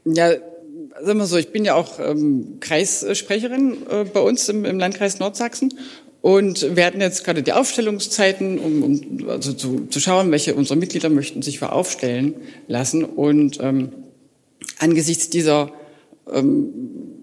ja, 0.04 0.30
sagen 1.02 1.18
wir 1.18 1.26
so, 1.26 1.36
ich 1.36 1.52
bin 1.52 1.64
ja 1.64 1.74
auch 1.74 1.98
ähm, 1.98 2.58
Kreissprecherin 2.60 3.86
äh, 3.88 4.04
bei 4.04 4.20
uns 4.20 4.48
im, 4.48 4.64
im 4.64 4.78
Landkreis 4.78 5.18
Nordsachsen 5.18 5.74
und 6.26 6.74
wir 6.74 6.84
hatten 6.84 7.00
jetzt 7.00 7.22
gerade 7.22 7.44
die 7.44 7.52
Aufstellungszeiten, 7.52 8.58
um, 8.58 8.82
um 8.82 9.28
also 9.28 9.52
zu, 9.52 9.86
zu 9.86 10.00
schauen, 10.00 10.32
welche 10.32 10.56
unserer 10.56 10.76
Mitglieder 10.76 11.08
möchten 11.08 11.40
sich 11.40 11.60
für 11.60 11.70
aufstellen 11.70 12.34
lassen. 12.66 13.04
Und 13.04 13.60
ähm, 13.62 13.90
angesichts 14.80 15.30
dieser 15.30 15.70
ähm, 16.28 17.15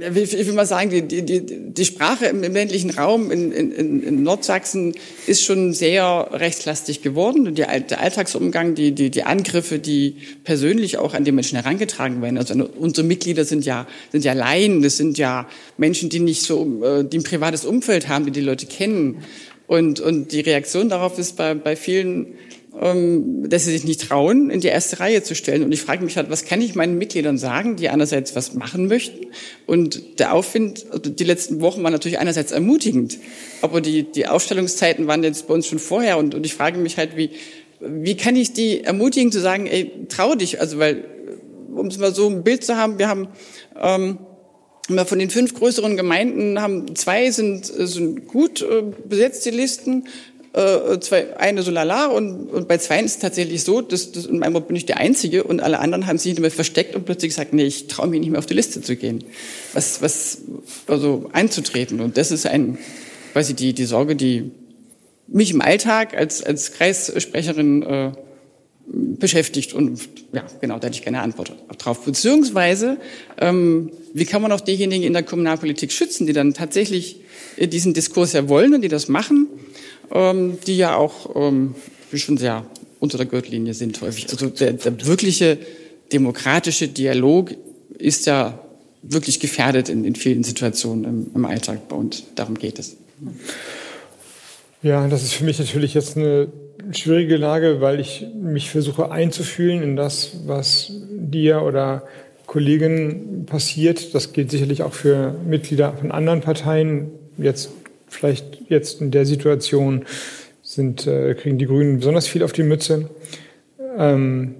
ich 0.00 0.46
will 0.46 0.54
mal 0.54 0.66
sagen, 0.66 0.90
die, 0.90 1.22
die, 1.22 1.44
die 1.46 1.84
Sprache 1.84 2.26
im, 2.26 2.40
ländlichen 2.40 2.90
Raum 2.90 3.30
in, 3.30 3.52
in, 3.52 4.02
in 4.02 4.22
Nordsachsen 4.22 4.94
ist 5.26 5.44
schon 5.44 5.72
sehr 5.72 6.28
rechtslastig 6.32 7.02
geworden. 7.02 7.54
Die, 7.54 7.62
der 7.62 8.00
Alltagsumgang, 8.00 8.74
die, 8.74 8.92
die, 8.92 9.10
die 9.10 9.22
Angriffe, 9.24 9.78
die 9.78 10.16
persönlich 10.44 10.98
auch 10.98 11.14
an 11.14 11.24
die 11.24 11.32
Menschen 11.32 11.56
herangetragen 11.56 12.22
werden. 12.22 12.38
Also 12.38 12.54
unsere 12.78 13.06
Mitglieder 13.06 13.44
sind 13.44 13.64
ja, 13.64 13.86
sind 14.12 14.24
ja 14.24 14.32
Laien, 14.32 14.82
das 14.82 14.96
sind 14.96 15.18
ja 15.18 15.48
Menschen, 15.76 16.08
die 16.08 16.20
nicht 16.20 16.42
so, 16.42 16.82
äh, 16.82 17.04
die 17.04 17.18
ein 17.18 17.24
privates 17.24 17.64
Umfeld 17.64 18.08
haben, 18.08 18.24
die 18.24 18.32
die 18.32 18.40
Leute 18.40 18.66
kennen. 18.66 19.22
Und, 19.66 20.00
und 20.00 20.32
die 20.32 20.40
Reaktion 20.40 20.88
darauf 20.88 21.18
ist 21.18 21.36
bei, 21.36 21.54
bei 21.54 21.76
vielen 21.76 22.34
dass 22.80 23.66
sie 23.66 23.72
sich 23.72 23.84
nicht 23.84 24.08
trauen, 24.08 24.48
in 24.48 24.60
die 24.60 24.68
erste 24.68 25.00
Reihe 25.00 25.22
zu 25.22 25.34
stellen. 25.34 25.62
Und 25.62 25.72
ich 25.72 25.82
frage 25.82 26.02
mich 26.02 26.16
halt, 26.16 26.30
was 26.30 26.46
kann 26.46 26.62
ich 26.62 26.74
meinen 26.74 26.96
Mitgliedern 26.96 27.36
sagen, 27.36 27.76
die 27.76 27.90
einerseits 27.90 28.34
was 28.34 28.54
machen 28.54 28.88
möchten? 28.88 29.26
Und 29.66 30.18
der 30.18 30.32
Aufwind, 30.32 30.86
also 30.90 31.10
die 31.10 31.24
letzten 31.24 31.60
Wochen 31.60 31.82
waren 31.82 31.92
natürlich 31.92 32.18
einerseits 32.18 32.52
ermutigend, 32.52 33.18
aber 33.60 33.82
die, 33.82 34.04
die 34.04 34.26
Aufstellungszeiten 34.26 35.06
waren 35.06 35.22
jetzt 35.22 35.46
bei 35.46 35.52
uns 35.52 35.66
schon 35.66 35.78
vorher. 35.78 36.16
Und, 36.16 36.34
und 36.34 36.46
ich 36.46 36.54
frage 36.54 36.78
mich 36.78 36.96
halt, 36.96 37.18
wie, 37.18 37.28
wie 37.80 38.16
kann 38.16 38.34
ich 38.34 38.54
die 38.54 38.82
ermutigen 38.82 39.30
zu 39.30 39.40
sagen, 39.40 39.66
ey, 39.66 40.06
trau 40.08 40.34
dich, 40.34 40.58
also 40.58 40.78
weil, 40.78 41.04
um 41.74 41.88
es 41.88 41.98
mal 41.98 42.14
so 42.14 42.30
ein 42.30 42.44
Bild 42.44 42.64
zu 42.64 42.76
haben, 42.78 42.98
wir 42.98 43.08
haben, 43.08 43.28
ähm, 43.78 44.18
von 45.04 45.18
den 45.18 45.30
fünf 45.30 45.54
größeren 45.54 45.96
Gemeinden 45.96 46.60
haben 46.60 46.96
zwei 46.96 47.30
sind, 47.30 47.66
sind 47.66 48.26
gut 48.26 48.62
äh, 48.62 48.82
besetzte 49.06 49.50
Listen, 49.50 50.08
äh, 50.52 50.98
zwei, 51.00 51.36
eine 51.36 51.62
so 51.62 51.70
lala 51.70 52.06
und, 52.06 52.50
und 52.50 52.66
bei 52.66 52.78
zwei 52.78 53.00
ist 53.00 53.12
es 53.12 53.18
tatsächlich 53.20 53.62
so, 53.62 53.80
dass, 53.80 54.10
dass 54.12 54.26
in 54.26 54.38
meinem 54.38 54.60
bin 54.62 54.74
ich 54.74 54.86
der 54.86 54.96
Einzige 54.96 55.44
und 55.44 55.60
alle 55.60 55.78
anderen 55.78 56.06
haben 56.06 56.18
sich 56.18 56.38
mehr 56.38 56.50
versteckt 56.50 56.96
und 56.96 57.04
plötzlich 57.04 57.30
gesagt, 57.30 57.52
nee, 57.52 57.64
ich 57.64 57.86
traue 57.86 58.08
mich 58.08 58.20
nicht 58.20 58.30
mehr 58.30 58.38
auf 58.40 58.46
die 58.46 58.54
Liste 58.54 58.80
zu 58.82 58.96
gehen, 58.96 59.22
was, 59.74 60.02
was 60.02 60.38
also 60.88 61.30
einzutreten 61.32 62.00
und 62.00 62.16
das 62.16 62.32
ist 62.32 62.46
ein, 62.46 62.78
quasi 63.32 63.54
die 63.54 63.74
die 63.74 63.84
Sorge, 63.84 64.16
die 64.16 64.50
mich 65.28 65.52
im 65.52 65.60
Alltag 65.60 66.16
als 66.16 66.42
als 66.42 66.72
Kreissprecherin 66.72 67.82
äh, 67.82 68.12
beschäftigt 68.92 69.72
und 69.72 70.00
ja 70.32 70.44
genau, 70.60 70.80
da 70.80 70.88
hätte 70.88 70.98
ich 70.98 71.04
keine 71.04 71.20
Antwort 71.20 71.52
drauf. 71.78 72.04
Beziehungsweise 72.04 72.96
ähm, 73.40 73.92
wie 74.12 74.24
kann 74.24 74.42
man 74.42 74.50
auch 74.50 74.60
diejenigen 74.60 75.04
in 75.04 75.12
der 75.12 75.22
Kommunalpolitik 75.22 75.92
schützen, 75.92 76.26
die 76.26 76.32
dann 76.32 76.54
tatsächlich 76.54 77.20
diesen 77.56 77.94
Diskurs 77.94 78.32
ja 78.32 78.48
wollen 78.48 78.74
und 78.74 78.82
die 78.82 78.88
das 78.88 79.06
machen? 79.06 79.46
Ähm, 80.12 80.58
die 80.66 80.76
ja 80.76 80.96
auch 80.96 81.34
ähm, 81.36 81.74
schon 82.14 82.36
sehr 82.36 82.64
unter 82.98 83.16
der 83.16 83.26
Gürtellinie 83.26 83.74
sind 83.74 84.00
häufig. 84.02 84.28
Also 84.30 84.48
der, 84.48 84.74
der 84.74 85.06
wirkliche 85.06 85.58
demokratische 86.12 86.88
Dialog 86.88 87.54
ist 87.98 88.26
ja 88.26 88.58
wirklich 89.02 89.40
gefährdet 89.40 89.88
in, 89.88 90.04
in 90.04 90.14
vielen 90.14 90.44
Situationen 90.44 91.04
im, 91.04 91.30
im 91.34 91.44
Alltag 91.44 91.88
bei 91.88 91.96
uns. 91.96 92.24
Darum 92.34 92.58
geht 92.58 92.78
es. 92.78 92.96
Ja, 94.82 95.06
das 95.08 95.22
ist 95.22 95.34
für 95.34 95.44
mich 95.44 95.58
natürlich 95.58 95.94
jetzt 95.94 96.16
eine 96.16 96.48
schwierige 96.92 97.36
Lage, 97.36 97.80
weil 97.80 98.00
ich 98.00 98.26
mich 98.34 98.70
versuche 98.70 99.10
einzufühlen 99.10 99.82
in 99.82 99.96
das, 99.96 100.32
was 100.46 100.92
dir 101.10 101.62
oder 101.62 102.04
Kollegen 102.46 103.46
passiert. 103.46 104.14
Das 104.14 104.32
gilt 104.32 104.50
sicherlich 104.50 104.82
auch 104.82 104.92
für 104.92 105.34
Mitglieder 105.46 105.92
von 105.92 106.10
anderen 106.10 106.40
Parteien. 106.40 107.10
Jetzt 107.38 107.70
vielleicht 108.10 108.58
jetzt 108.68 109.00
in 109.00 109.10
der 109.10 109.24
Situation 109.24 110.04
sind, 110.62 111.06
äh, 111.06 111.34
kriegen 111.34 111.58
die 111.58 111.66
Grünen 111.66 111.98
besonders 111.98 112.28
viel 112.28 112.42
auf 112.42 112.52
die 112.52 112.62
Mütze. 112.62 113.08
Ähm, 113.96 114.56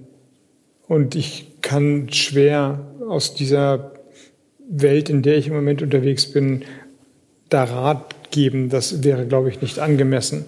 und 0.89 1.15
ich 1.15 1.47
kann 1.61 2.11
schwer 2.11 2.87
aus 3.09 3.35
dieser 3.35 3.93
Welt, 4.69 5.11
in 5.11 5.23
der 5.23 5.37
ich 5.37 5.49
im 5.49 5.55
Moment 5.55 5.83
unterwegs 5.83 6.27
bin, 6.27 6.65
da 7.49 7.65
Rat 7.65 8.31
geben. 8.31 8.71
Das 8.71 9.05
wäre, 9.05 9.27
glaube 9.27 9.51
ich, 9.51 9.61
nicht 9.61 9.79
angemessen. 9.79 10.45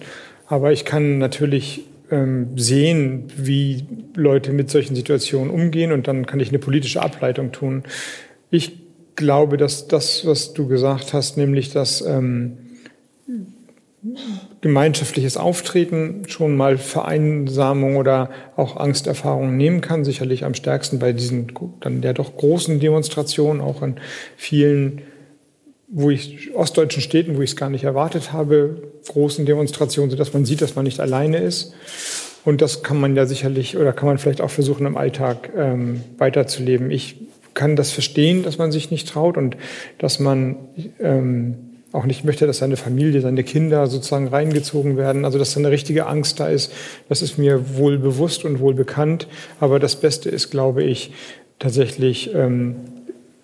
Aber 0.47 0.71
ich 0.71 0.85
kann 0.85 1.17
natürlich 1.17 1.83
ähm, 2.11 2.57
sehen, 2.57 3.25
wie 3.37 3.85
Leute 4.15 4.51
mit 4.53 4.69
solchen 4.69 4.95
Situationen 4.95 5.49
umgehen 5.49 5.91
und 5.91 6.07
dann 6.07 6.25
kann 6.25 6.39
ich 6.39 6.49
eine 6.49 6.59
politische 6.59 7.01
Ableitung 7.01 7.51
tun. 7.51 7.83
Ich 8.49 8.73
glaube, 9.15 9.57
dass 9.57 9.87
das, 9.87 10.25
was 10.25 10.53
du 10.53 10.67
gesagt 10.67 11.13
hast, 11.13 11.37
nämlich 11.37 11.71
dass 11.71 12.01
ähm, 12.01 12.57
gemeinschaftliches 14.61 15.37
Auftreten 15.37 16.23
schon 16.27 16.57
mal 16.57 16.77
Vereinsamung 16.77 17.95
oder 17.95 18.29
auch 18.57 18.75
Angsterfahrungen 18.75 19.55
nehmen 19.55 19.81
kann. 19.81 20.03
Sicherlich 20.03 20.43
am 20.43 20.53
stärksten 20.53 20.99
bei 20.99 21.13
diesen 21.13 21.51
dann 21.79 22.01
der 22.01 22.13
doch 22.13 22.35
großen 22.35 22.79
Demonstrationen, 22.79 23.61
auch 23.61 23.81
in 23.81 23.95
vielen, 24.35 25.01
wo 25.87 26.09
ich 26.09 26.53
ostdeutschen 26.53 27.01
Städten, 27.01 27.37
wo 27.37 27.41
ich 27.41 27.51
es 27.51 27.55
gar 27.55 27.69
nicht 27.69 27.85
erwartet 27.85 28.33
habe, 28.33 28.91
großen 29.07 29.45
Demonstrationen, 29.45 30.11
sodass 30.11 30.33
man 30.33 30.43
sieht, 30.43 30.61
dass 30.61 30.75
man 30.75 30.83
nicht 30.83 30.99
alleine 30.99 31.37
ist. 31.37 31.73
Und 32.43 32.61
das 32.61 32.83
kann 32.83 32.99
man 32.99 33.15
ja 33.15 33.25
sicherlich 33.25 33.77
oder 33.77 33.93
kann 33.93 34.07
man 34.07 34.17
vielleicht 34.17 34.41
auch 34.41 34.49
versuchen, 34.49 34.85
im 34.85 34.97
Alltag 34.97 35.49
ähm, 35.55 36.03
weiterzuleben. 36.17 36.91
Ich 36.91 37.21
kann 37.53 37.77
das 37.77 37.91
verstehen, 37.91 38.43
dass 38.43 38.57
man 38.57 38.73
sich 38.73 38.91
nicht 38.91 39.07
traut 39.07 39.37
und 39.37 39.55
dass 39.97 40.19
man 40.19 40.57
ähm, 40.99 41.72
auch 41.93 42.05
nicht 42.05 42.25
möchte, 42.25 42.47
dass 42.47 42.57
seine 42.57 42.75
Familie, 42.75 43.21
seine 43.21 43.43
Kinder 43.43 43.87
sozusagen 43.87 44.27
reingezogen 44.27 44.97
werden. 44.97 45.23
Also 45.23 45.37
dass 45.37 45.53
da 45.53 45.59
eine 45.59 45.71
richtige 45.71 46.07
Angst 46.07 46.39
da 46.39 46.47
ist, 46.47 46.73
das 47.07 47.21
ist 47.21 47.37
mir 47.37 47.77
wohl 47.77 47.97
bewusst 47.97 48.43
und 48.43 48.59
wohl 48.59 48.73
bekannt. 48.73 49.27
Aber 49.59 49.79
das 49.79 49.95
Beste 49.95 50.29
ist, 50.29 50.49
glaube 50.49 50.83
ich, 50.83 51.11
tatsächlich 51.59 52.33
ähm, 52.33 52.75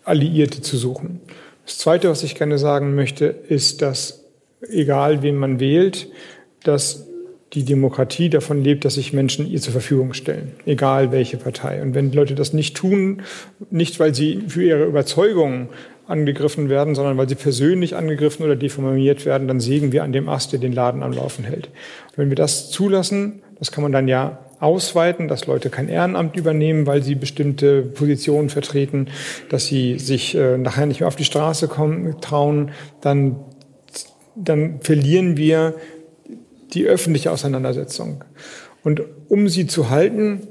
Alliierte 0.04 0.62
zu 0.62 0.78
suchen. 0.78 1.22
Das 1.66 1.78
Zweite, 1.78 2.10
was 2.10 2.24
ich 2.24 2.34
gerne 2.34 2.58
sagen 2.58 2.96
möchte, 2.96 3.26
ist, 3.26 3.84
dass 3.84 4.26
egal 4.68 5.22
wen 5.22 5.36
man 5.36 5.60
wählt, 5.60 6.10
dass 6.64 7.06
die 7.54 7.64
Demokratie 7.64 8.30
davon 8.30 8.64
lebt, 8.64 8.86
dass 8.86 8.96
sich 8.96 9.14
Menschen 9.14 9.50
ihr 9.50 9.62
zur 9.62 9.74
Verfügung 9.74 10.14
stellen, 10.14 10.54
egal 10.66 11.12
welche 11.12 11.38
Partei. 11.38 11.82
Und 11.82 11.96
wenn 11.96 12.12
Leute 12.12 12.36
das 12.36 12.54
nicht 12.54 12.76
tun, 12.76 13.22
nicht 13.70 14.00
weil 14.00 14.14
sie 14.14 14.42
für 14.48 14.64
ihre 14.64 14.86
Überzeugungen 14.86 15.70
angegriffen 16.10 16.70
werden, 16.70 16.96
sondern 16.96 17.18
weil 17.18 17.30
sie 17.30 17.36
persönlich 17.36 17.96
angegriffen 17.96 18.44
oder 18.44 18.56
deformiert 18.56 19.26
werden, 19.26 19.48
dann 19.48 19.60
sägen 19.60 19.92
wir 19.92 20.04
an 20.04 20.12
dem 20.12 20.28
Ast, 20.28 20.52
der 20.52 20.60
den 20.60 20.74
Laden 20.74 21.04
am 21.04 21.14
Laufen 21.14 21.44
hält. 21.44 21.68
Und 21.68 22.18
wenn 22.18 22.30
wir 22.30 22.36
das 22.36 22.72
zulassen, 22.72 23.42
das 23.60 23.72
kann 23.72 23.84
man 23.84 23.92
dann 23.92 24.08
ja 24.08 24.40
ausweiten, 24.60 25.28
dass 25.28 25.46
Leute 25.46 25.70
kein 25.70 25.88
Ehrenamt 25.88 26.36
übernehmen, 26.36 26.86
weil 26.86 27.04
sie 27.04 27.16
bestimmte 27.16 27.82
Positionen 27.82 28.50
vertreten, 28.50 29.08
dass 29.50 29.68
sie 29.68 30.00
sich 30.00 30.36
äh, 30.36 30.58
nachher 30.58 30.86
nicht 30.86 31.00
mehr 31.00 31.08
auf 31.08 31.16
die 31.16 31.26
Straße 31.26 31.68
kommen, 31.68 32.20
trauen, 32.22 32.72
dann, 33.02 33.38
dann 34.36 34.82
verlieren 34.82 35.38
wir 35.38 35.76
die 36.74 36.86
öffentliche 36.86 37.32
Auseinandersetzung. 37.32 38.24
Und 38.84 39.02
um 39.28 39.48
sie 39.48 39.68
zu 39.68 39.90
halten, 39.90 40.48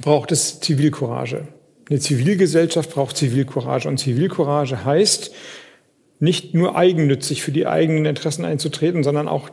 braucht 0.00 0.32
es 0.32 0.60
Zivilcourage. 0.60 1.48
Eine 1.92 2.00
Zivilgesellschaft 2.00 2.88
braucht 2.88 3.18
Zivilcourage. 3.18 3.86
Und 3.86 3.98
Zivilcourage 3.98 4.86
heißt, 4.86 5.30
nicht 6.20 6.54
nur 6.54 6.74
eigennützig 6.74 7.42
für 7.42 7.52
die 7.52 7.66
eigenen 7.66 8.06
Interessen 8.06 8.46
einzutreten, 8.46 9.02
sondern 9.02 9.28
auch 9.28 9.50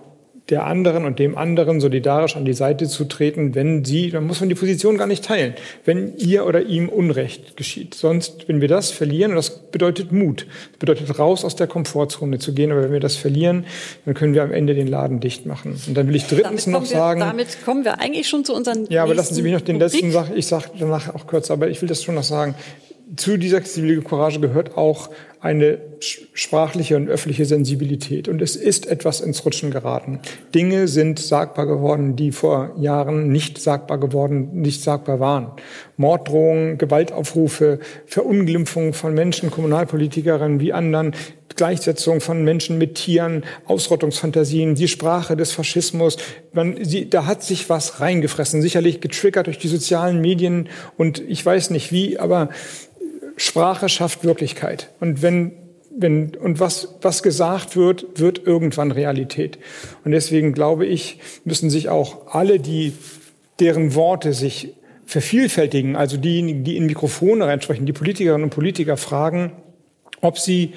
der 0.50 0.66
anderen 0.66 1.06
und 1.06 1.20
dem 1.20 1.38
anderen 1.38 1.80
solidarisch 1.80 2.36
an 2.36 2.45
die 2.45 2.54
Seite 2.54 2.88
zu 2.88 3.06
treten, 3.06 3.56
wenn 3.56 3.86
sie, 3.86 4.10
dann 4.10 4.26
muss 4.26 4.39
man 4.39 4.50
die 4.50 4.56
Position 4.56 4.97
gar 4.97 5.08
nicht 5.08 5.24
teilen, 5.24 5.54
wenn 5.86 6.16
ihr 6.18 6.45
oder 6.45 6.64
ihm 6.64 6.89
Unrecht 6.89 7.56
geschieht. 7.56 7.93
Sonst, 7.93 8.47
wenn 8.47 8.62
wir 8.62 8.68
das 8.68 8.91
verlieren, 8.91 9.32
und 9.32 9.38
das 9.38 9.50
bedeutet 9.50 10.12
Mut, 10.12 10.47
das 10.72 10.80
bedeutet 10.80 11.20
raus 11.20 11.45
aus 11.45 11.56
der 11.56 11.68
Komfortzone 11.68 12.39
zu 12.39 12.54
gehen, 12.54 12.72
aber 12.72 12.84
wenn 12.84 12.91
wir 12.91 13.00
das 13.00 13.16
verlieren, 13.16 13.66
dann 14.06 14.14
können 14.14 14.34
wir 14.34 14.43
am 14.43 14.52
Ende 14.52 14.74
den 14.74 14.88
Laden 14.88 15.20
dicht 15.20 15.45
machen. 15.45 15.80
Und 15.88 15.95
dann 15.95 16.08
will 16.08 16.16
ich 16.16 16.26
drittens 16.26 16.68
noch 16.68 16.82
wir, 16.82 16.88
sagen. 16.88 17.20
Damit 17.20 17.64
kommen 17.64 17.86
wir 17.86 18.00
eigentlich 18.00 18.28
schon 18.28 18.43
zu 18.43 18.56
unseren. 18.56 18.88
Ja, 18.89 19.04
aber 19.04 19.14
lassen 19.14 19.36
Sie 19.36 19.41
mich 19.41 19.54
noch 19.54 19.62
den 19.62 19.76
Rubrik. 19.76 19.93
letzten 19.93 20.12
Sach, 20.12 20.30
ich 20.34 20.47
sage 20.47 20.66
danach 20.80 21.14
auch 21.14 21.28
kurz, 21.28 21.52
aber 21.52 21.70
ich 21.70 21.82
will 21.82 21.89
das 21.89 22.04
schon 22.04 22.16
noch 22.16 22.24
sagen. 22.24 22.56
Zu 23.16 23.38
dieser 23.38 23.64
Zivilcourage 23.64 24.39
gehört 24.39 24.78
auch 24.78 25.10
eine 25.42 25.80
sprachliche 26.00 26.98
und 26.98 27.08
öffentliche 27.08 27.46
Sensibilität. 27.46 28.28
Und 28.28 28.42
es 28.42 28.56
ist 28.56 28.88
etwas 28.88 29.22
ins 29.22 29.46
Rutschen 29.46 29.72
geraten. 29.72 30.20
Dinge 30.54 30.88
sind 30.88 31.20
sagbar 31.20 31.66
geworden, 31.66 32.16
die 32.18 32.32
vor 32.32 32.74
Jahren 32.78 33.32
nicht 33.32 33.58
sagbar 33.60 34.00
geworden, 34.00 34.62
nicht 34.62 34.84
sagbar 34.84 35.20
waren. 35.20 35.52
Morddrohungen, 35.96 36.78
Gewaltaufrufe, 36.78 37.80
Verunglimpfung 38.06 38.94
von 38.94 39.14
Menschen, 39.14 39.50
Kommunalpolitikerinnen 39.50 40.60
wie 40.60 40.74
anderen, 40.74 41.14
Gleichsetzung 41.56 42.22
von 42.22 42.44
Menschen 42.44 42.78
mit 42.78 42.96
Tieren, 42.96 43.44
Ausrottungsfantasien, 43.66 44.76
die 44.76 44.88
Sprache 44.88 45.36
des 45.36 45.52
Faschismus. 45.52 46.18
Man, 46.54 46.84
sie, 46.84 47.10
da 47.10 47.26
hat 47.26 47.44
sich 47.44 47.70
was 47.70 48.00
reingefressen, 48.00 48.62
sicherlich 48.62 49.02
getriggert 49.02 49.48
durch 49.48 49.58
die 49.58 49.68
sozialen 49.68 50.22
Medien 50.22 50.70
und 50.98 51.20
ich 51.20 51.46
weiß 51.46 51.72
nicht 51.72 51.92
wie, 51.92 52.18
aber 52.18 52.50
Sprache 53.40 53.88
schafft 53.88 54.26
Wirklichkeit. 54.26 54.90
Und 55.00 55.22
wenn, 55.22 55.54
wenn, 55.98 56.36
und 56.36 56.60
was, 56.60 56.96
was 57.02 57.24
gesagt 57.24 57.78
wird, 57.78 58.20
wird 58.20 58.46
irgendwann 58.46 58.92
Realität. 58.92 59.58
Und 60.04 60.12
deswegen 60.12 60.54
glaube 60.54 60.86
ich, 60.86 61.20
müssen 61.46 61.70
sich 61.70 61.88
auch 61.88 62.36
alle, 62.36 62.60
die, 62.60 62.94
deren 63.62 63.96
Worte 63.96 64.34
sich 64.34 64.74
vervielfältigen, 65.06 65.96
also 65.96 66.18
diejenigen, 66.18 66.66
die 66.66 66.76
in 66.76 66.86
Mikrofone 66.86 67.46
reinsprechen, 67.46 67.86
die 67.86 67.94
Politikerinnen 67.94 68.44
und 68.44 68.50
Politiker 68.50 68.98
fragen, 68.98 69.54
ob 70.20 70.38
sie 70.38 70.74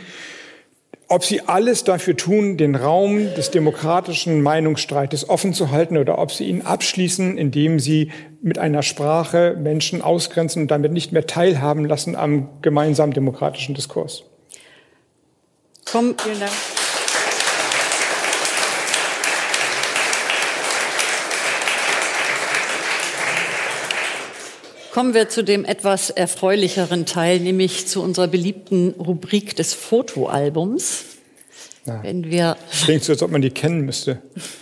ob 1.12 1.26
sie 1.26 1.42
alles 1.46 1.84
dafür 1.84 2.16
tun, 2.16 2.56
den 2.56 2.74
Raum 2.74 3.34
des 3.34 3.50
demokratischen 3.50 4.40
Meinungsstreites 4.40 5.28
offen 5.28 5.52
zu 5.52 5.70
halten 5.70 5.98
oder 5.98 6.18
ob 6.18 6.32
sie 6.32 6.44
ihn 6.44 6.62
abschließen, 6.62 7.36
indem 7.36 7.78
sie 7.78 8.10
mit 8.40 8.58
einer 8.58 8.82
Sprache 8.82 9.54
Menschen 9.58 10.00
ausgrenzen 10.00 10.62
und 10.62 10.70
damit 10.70 10.92
nicht 10.92 11.12
mehr 11.12 11.26
teilhaben 11.26 11.84
lassen 11.84 12.16
am 12.16 12.48
gemeinsamen 12.62 13.12
demokratischen 13.12 13.74
Diskurs. 13.74 14.24
Komm, 15.84 16.14
vielen 16.18 16.40
Dank. 16.40 16.52
Kommen 24.92 25.14
wir 25.14 25.30
zu 25.30 25.42
dem 25.42 25.64
etwas 25.64 26.10
erfreulicheren 26.10 27.06
Teil, 27.06 27.40
nämlich 27.40 27.86
zu 27.86 28.02
unserer 28.02 28.28
beliebten 28.28 28.90
Rubrik 28.98 29.56
des 29.56 29.72
Fotoalbums. 29.72 31.04
Ja. 31.86 32.02
Wenn 32.02 32.30
wir 32.30 32.58
Klingt 32.84 33.02
so, 33.02 33.14
als 33.14 33.22
ob 33.22 33.30
man 33.30 33.40
die 33.40 33.50
kennen 33.50 33.80
müsste. 33.80 34.20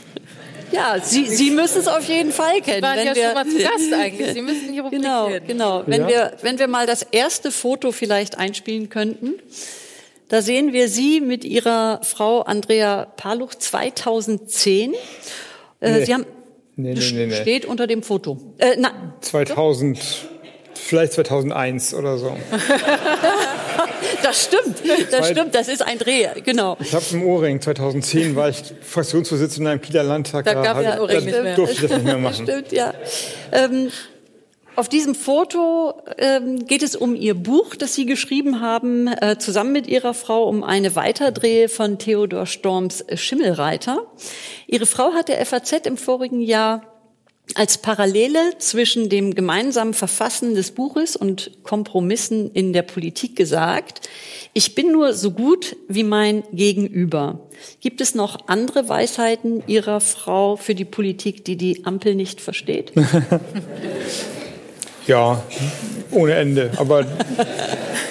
Ja, 0.73 1.01
Sie, 1.03 1.27
Sie 1.27 1.51
müssen 1.51 1.81
es 1.81 1.89
auf 1.89 2.05
jeden 2.05 2.31
Fall 2.31 2.61
kennen. 2.61 2.77
Sie 2.77 2.83
waren 2.83 2.99
wenn 2.99 3.07
ja 3.09 3.17
wir, 3.17 3.25
schon 3.25 3.35
mal 3.35 3.45
zu 3.45 3.59
Gast 3.59 3.93
eigentlich. 3.93 4.33
Sie 4.35 4.41
müssen 4.41 4.73
die 4.73 4.79
Rubrik 4.79 5.03
genau, 5.03 5.27
kennen. 5.27 5.47
Genau, 5.49 5.83
wenn, 5.87 6.03
ja. 6.03 6.09
wir, 6.09 6.33
wenn 6.43 6.61
wir 6.61 6.69
mal 6.69 6.87
das 6.87 7.03
erste 7.03 7.51
Foto 7.51 7.91
vielleicht 7.91 8.39
einspielen 8.39 8.89
könnten. 8.89 9.35
Da 10.29 10.43
sehen 10.43 10.73
wir 10.73 10.89
Sie 10.89 11.21
mit 11.21 11.45
Ihrer 11.45 12.01
Frau 12.05 12.43
Andrea 12.43 13.07
Paluch 13.17 13.57
2010. 13.57 14.95
Äh, 15.81 15.91
nee. 15.91 16.05
Sie 16.05 16.15
haben 16.15 16.25
Nee, 16.83 16.95
nee, 16.95 17.11
nee, 17.13 17.27
nee. 17.27 17.35
Steht 17.35 17.65
unter 17.65 17.87
dem 17.87 18.03
Foto. 18.03 18.39
Äh, 18.59 18.77
na, 18.79 19.15
2000, 19.21 19.99
vielleicht 20.75 21.13
2001 21.15 21.95
oder 21.95 22.19
so. 22.19 22.37
das 24.23 24.45
stimmt, 24.45 24.77
das 25.11 25.29
stimmt, 25.29 25.55
das 25.55 25.69
ist 25.69 25.83
ein 25.83 25.99
Dreh, 25.99 26.29
genau. 26.45 26.77
Ich 26.81 26.95
habe 26.95 27.05
im 27.13 27.25
Ohrring, 27.25 27.61
2010 27.61 28.37
war 28.37 28.49
ich 28.49 28.63
Fraktionsvorsitzender 28.83 29.73
im 29.75 29.81
Kieler 29.81 30.03
Landtag. 30.03 30.45
Da, 30.45 30.55
gab 30.55 30.83
ja, 30.83 31.01
Ohrring 31.01 31.25
nicht 31.25 31.43
mehr. 31.43 31.55
durfte 31.55 31.75
ich 31.75 31.81
das 31.83 31.91
nicht 31.93 32.05
mehr 32.05 32.19
machen. 32.19 32.47
Stimmt, 32.47 32.73
ja. 32.73 32.95
Ähm, 33.53 33.91
auf 34.77 34.89
diesem 34.89 35.15
Foto 35.15 35.95
ähm, 36.19 36.67
geht 36.67 36.83
es 36.83 36.97
um 36.97 37.15
Ihr 37.15 37.35
Buch, 37.35 37.75
das 37.75 37.95
Sie 37.95 38.07
geschrieben 38.07 38.61
haben, 38.61 39.09
äh, 39.09 39.37
zusammen 39.39 39.73
mit 39.73 39.87
Ihrer 39.87 40.15
Frau, 40.15 40.49
um 40.49 40.63
eine 40.63 40.97
Weiterdrehe 40.97 41.69
von 41.69 41.99
Theodor 41.99 42.47
Storms 42.47 43.05
Schimmelreiter. 43.15 44.07
Ihre 44.67 44.87
Frau 44.87 45.13
hat 45.13 45.29
der 45.29 45.45
FAZ 45.45 45.87
im 45.87 45.97
vorigen 45.97 46.41
Jahr 46.41 46.83
als 47.55 47.79
Parallele 47.79 48.39
zwischen 48.59 49.09
dem 49.09 49.35
gemeinsamen 49.35 49.95
Verfassen 49.95 50.55
des 50.55 50.71
Buches 50.71 51.17
und 51.17 51.51
Kompromissen 51.65 52.51
in 52.53 52.73
der 52.73 52.83
Politik 52.83 53.35
gesagt, 53.35 54.09
ich 54.53 54.75
bin 54.75 54.93
nur 54.93 55.15
so 55.15 55.33
gut 55.33 55.77
wie 55.89 56.05
mein 56.05 56.45
Gegenüber. 56.53 57.49
Gibt 57.81 58.01
es 58.01 58.15
noch 58.15 58.49
andere 58.49 58.89
Weisheiten 58.89 59.63
Ihrer 59.67 60.01
Frau 60.01 60.57
für 60.57 60.75
die 60.75 60.85
Politik, 60.85 61.45
die 61.45 61.57
die 61.57 61.85
Ampel 61.85 62.15
nicht 62.15 62.41
versteht? 62.41 62.93
Ja, 65.07 65.43
ohne 66.11 66.35
Ende. 66.35 66.71
Aber 66.77 67.07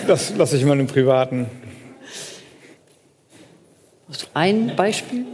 das 0.07 0.35
lasse 0.35 0.57
ich 0.57 0.65
mal 0.65 0.79
im 0.79 0.87
Privaten. 0.87 1.47
Ein 4.33 4.75
Beispiel? 4.75 5.25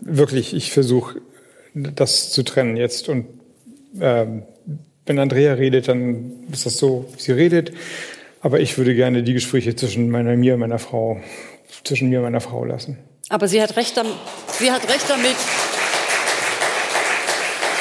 Wirklich, 0.00 0.54
ich 0.54 0.72
versuche 0.72 1.20
das 1.74 2.30
zu 2.30 2.42
trennen 2.42 2.76
jetzt. 2.76 3.08
Und 3.08 3.26
ähm, 4.00 4.42
wenn 5.06 5.18
Andrea 5.18 5.54
redet, 5.54 5.88
dann 5.88 6.32
ist 6.52 6.66
das 6.66 6.76
so, 6.76 7.08
wie 7.16 7.20
sie 7.20 7.32
redet. 7.32 7.72
Aber 8.40 8.60
ich 8.60 8.76
würde 8.76 8.94
gerne 8.94 9.22
die 9.22 9.34
Gespräche 9.34 9.76
zwischen 9.76 10.10
meiner, 10.10 10.36
mir 10.36 10.54
und 10.54 10.60
meiner 10.60 10.78
Frau, 10.78 11.20
zwischen 11.84 12.08
mir 12.08 12.18
und 12.18 12.24
meiner 12.24 12.40
Frau 12.40 12.64
lassen. 12.64 12.98
Aber 13.28 13.48
sie 13.48 13.62
hat 13.62 13.76
recht, 13.76 14.00
sie 14.58 14.70
hat 14.70 14.88
recht 14.88 15.08
damit, 15.08 15.36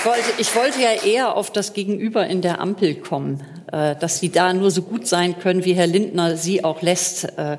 wollte, 0.06 0.30
ich 0.38 0.56
wollte 0.56 0.82
ja 0.82 1.04
eher 1.06 1.36
auf 1.36 1.52
das 1.52 1.74
Gegenüber 1.74 2.28
in 2.28 2.42
der 2.42 2.60
Ampel 2.60 2.96
kommen, 2.96 3.42
äh, 3.72 3.96
dass 3.96 4.20
Sie 4.20 4.30
da 4.30 4.54
nur 4.54 4.72
so 4.72 4.82
gut 4.82 5.08
sein 5.08 5.38
können, 5.40 5.66
wie 5.66 5.74
Herr 5.74 5.88
Lindner 5.88 6.38
Sie 6.38 6.64
auch 6.64 6.82
lässt. 6.82 7.26
Äh, 7.38 7.58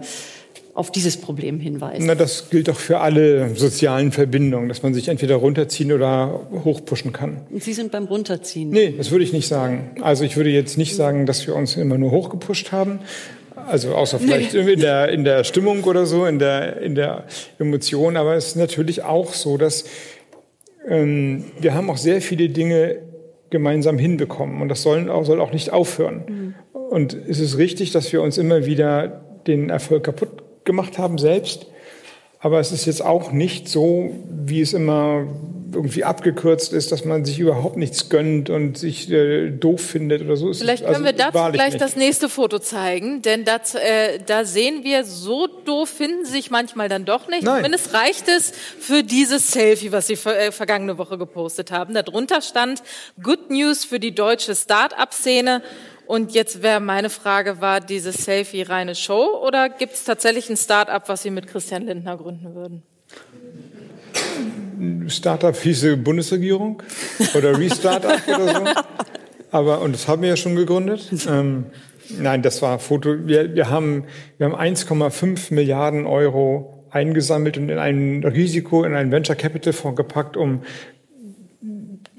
auf 0.74 0.90
dieses 0.90 1.18
Problem 1.18 1.61
hinweisen. 1.61 2.07
Na, 2.07 2.14
das 2.14 2.49
gilt 2.49 2.70
auch 2.70 2.78
für 2.78 3.01
alle 3.01 3.55
sozialen 3.57 4.11
Verbindungen, 4.11 4.68
dass 4.70 4.82
man 4.82 4.95
sich 4.95 5.09
entweder 5.09 5.36
runterziehen 5.36 5.93
oder 5.93 6.49
hochpushen 6.64 7.12
kann. 7.12 7.43
Und 7.51 7.62
Sie 7.62 7.74
sind 7.74 7.93
beim 7.93 8.07
Runterziehen? 8.07 8.70
Nee, 8.70 8.95
das 8.97 9.11
würde 9.11 9.22
ich 9.22 9.34
nicht 9.34 9.49
sagen. 9.49 9.97
Also 10.01 10.24
ich 10.24 10.36
würde 10.36 10.49
jetzt 10.49 10.78
nicht 10.78 10.97
sagen, 10.97 11.26
dass 11.26 11.47
wir 11.47 11.55
uns 11.55 11.76
immer 11.76 11.99
nur 11.99 12.11
hochgepusht 12.11 12.72
haben. 12.72 13.01
Also 13.55 13.95
außer 13.95 14.18
vielleicht 14.18 14.55
nee. 14.55 14.72
in, 14.72 14.80
der, 14.80 15.11
in 15.11 15.24
der 15.24 15.45
Stimmung 15.45 15.84
oder 15.84 16.07
so, 16.07 16.24
in 16.24 16.38
der, 16.38 16.80
in 16.80 16.95
der 16.95 17.24
Emotion. 17.59 18.16
Aber 18.16 18.34
es 18.34 18.49
ist 18.49 18.57
natürlich 18.57 19.03
auch 19.03 19.34
so, 19.34 19.59
dass 19.59 19.84
ähm, 20.88 21.44
wir 21.60 21.74
haben 21.74 21.90
auch 21.90 21.96
sehr 21.96 22.20
viele 22.20 22.48
Dinge 22.48 22.98
gemeinsam 23.50 23.98
hinbekommen. 23.98 24.60
Und 24.60 24.68
das 24.68 24.82
sollen 24.82 25.08
auch, 25.08 25.24
soll 25.24 25.40
auch 25.40 25.52
nicht 25.52 25.72
aufhören. 25.72 26.24
Mhm. 26.26 26.54
Und 26.72 27.14
es 27.14 27.38
ist 27.38 27.58
richtig, 27.58 27.92
dass 27.92 28.12
wir 28.12 28.22
uns 28.22 28.38
immer 28.38 28.66
wieder 28.66 29.22
den 29.46 29.70
Erfolg 29.70 30.04
kaputt 30.04 30.42
gemacht 30.64 30.98
haben 30.98 31.18
selbst. 31.18 31.66
Aber 32.40 32.58
es 32.58 32.72
ist 32.72 32.86
jetzt 32.86 33.04
auch 33.04 33.30
nicht 33.30 33.68
so, 33.68 34.10
wie 34.28 34.60
es 34.60 34.72
immer 34.72 35.26
irgendwie 35.74 36.04
abgekürzt 36.04 36.72
ist, 36.72 36.92
dass 36.92 37.04
man 37.04 37.24
sich 37.24 37.38
überhaupt 37.38 37.76
nichts 37.76 38.08
gönnt 38.08 38.50
und 38.50 38.78
sich 38.78 39.10
äh, 39.10 39.50
doof 39.50 39.80
findet 39.80 40.22
oder 40.22 40.36
so. 40.36 40.52
Vielleicht 40.52 40.84
können 40.84 41.04
also, 41.04 41.06
wir 41.06 41.12
dazu 41.12 41.52
gleich 41.52 41.72
nicht. 41.72 41.80
das 41.80 41.96
nächste 41.96 42.28
Foto 42.28 42.58
zeigen, 42.58 43.22
denn 43.22 43.44
das, 43.44 43.74
äh, 43.74 44.18
da 44.24 44.44
sehen 44.44 44.84
wir, 44.84 45.04
so 45.04 45.46
doof 45.46 45.88
finden 45.88 46.24
sich 46.24 46.50
manchmal 46.50 46.88
dann 46.88 47.04
doch 47.04 47.28
nicht. 47.28 47.44
Nein. 47.44 47.56
Zumindest 47.56 47.94
reicht 47.94 48.28
es 48.28 48.52
für 48.78 49.02
dieses 49.02 49.50
Selfie, 49.50 49.92
was 49.92 50.06
sie 50.06 50.16
ver 50.16 50.38
äh, 50.38 50.52
vergangene 50.52 50.98
Woche 50.98 51.18
gepostet 51.18 51.70
haben. 51.70 51.94
Darunter 51.94 52.40
stand 52.40 52.82
Good 53.22 53.50
News 53.50 53.84
für 53.84 54.00
die 54.00 54.14
deutsche 54.14 54.54
Start-up-Szene. 54.54 55.62
Und 56.06 56.34
jetzt 56.34 56.62
wäre 56.62 56.80
meine 56.80 57.10
Frage, 57.10 57.60
war 57.60 57.80
dieses 57.80 58.24
Selfie 58.24 58.62
reine 58.62 58.94
Show 58.94 59.40
oder 59.46 59.68
gibt 59.68 59.94
es 59.94 60.04
tatsächlich 60.04 60.50
ein 60.50 60.56
Start-up, 60.56 61.08
was 61.08 61.22
Sie 61.22 61.30
mit 61.30 61.46
Christian 61.46 61.86
Lindner 61.86 62.16
gründen 62.16 62.54
würden? 62.54 62.82
Startup 65.08 65.56
hieße 65.56 65.96
Bundesregierung 65.96 66.82
oder 67.36 67.58
Restartup 67.58 68.20
oder 68.28 68.54
so. 68.54 68.64
Aber, 69.50 69.80
und 69.82 69.94
das 69.94 70.08
haben 70.08 70.22
wir 70.22 70.30
ja 70.30 70.36
schon 70.36 70.56
gegründet. 70.56 71.10
Ähm, 71.28 71.66
nein, 72.18 72.42
das 72.42 72.62
war 72.62 72.78
Foto. 72.78 73.26
Wir, 73.26 73.54
wir 73.54 73.68
haben, 73.70 74.04
wir 74.38 74.50
haben 74.50 74.54
1,5 74.54 75.52
Milliarden 75.52 76.06
Euro 76.06 76.82
eingesammelt 76.90 77.56
und 77.56 77.70
in 77.70 77.78
ein 77.78 78.22
Risiko, 78.24 78.84
in 78.84 78.94
einen 78.94 79.10
Venture 79.10 79.34
Capital 79.36 79.72
Fonds 79.72 79.96
gepackt, 79.96 80.36
um 80.36 80.62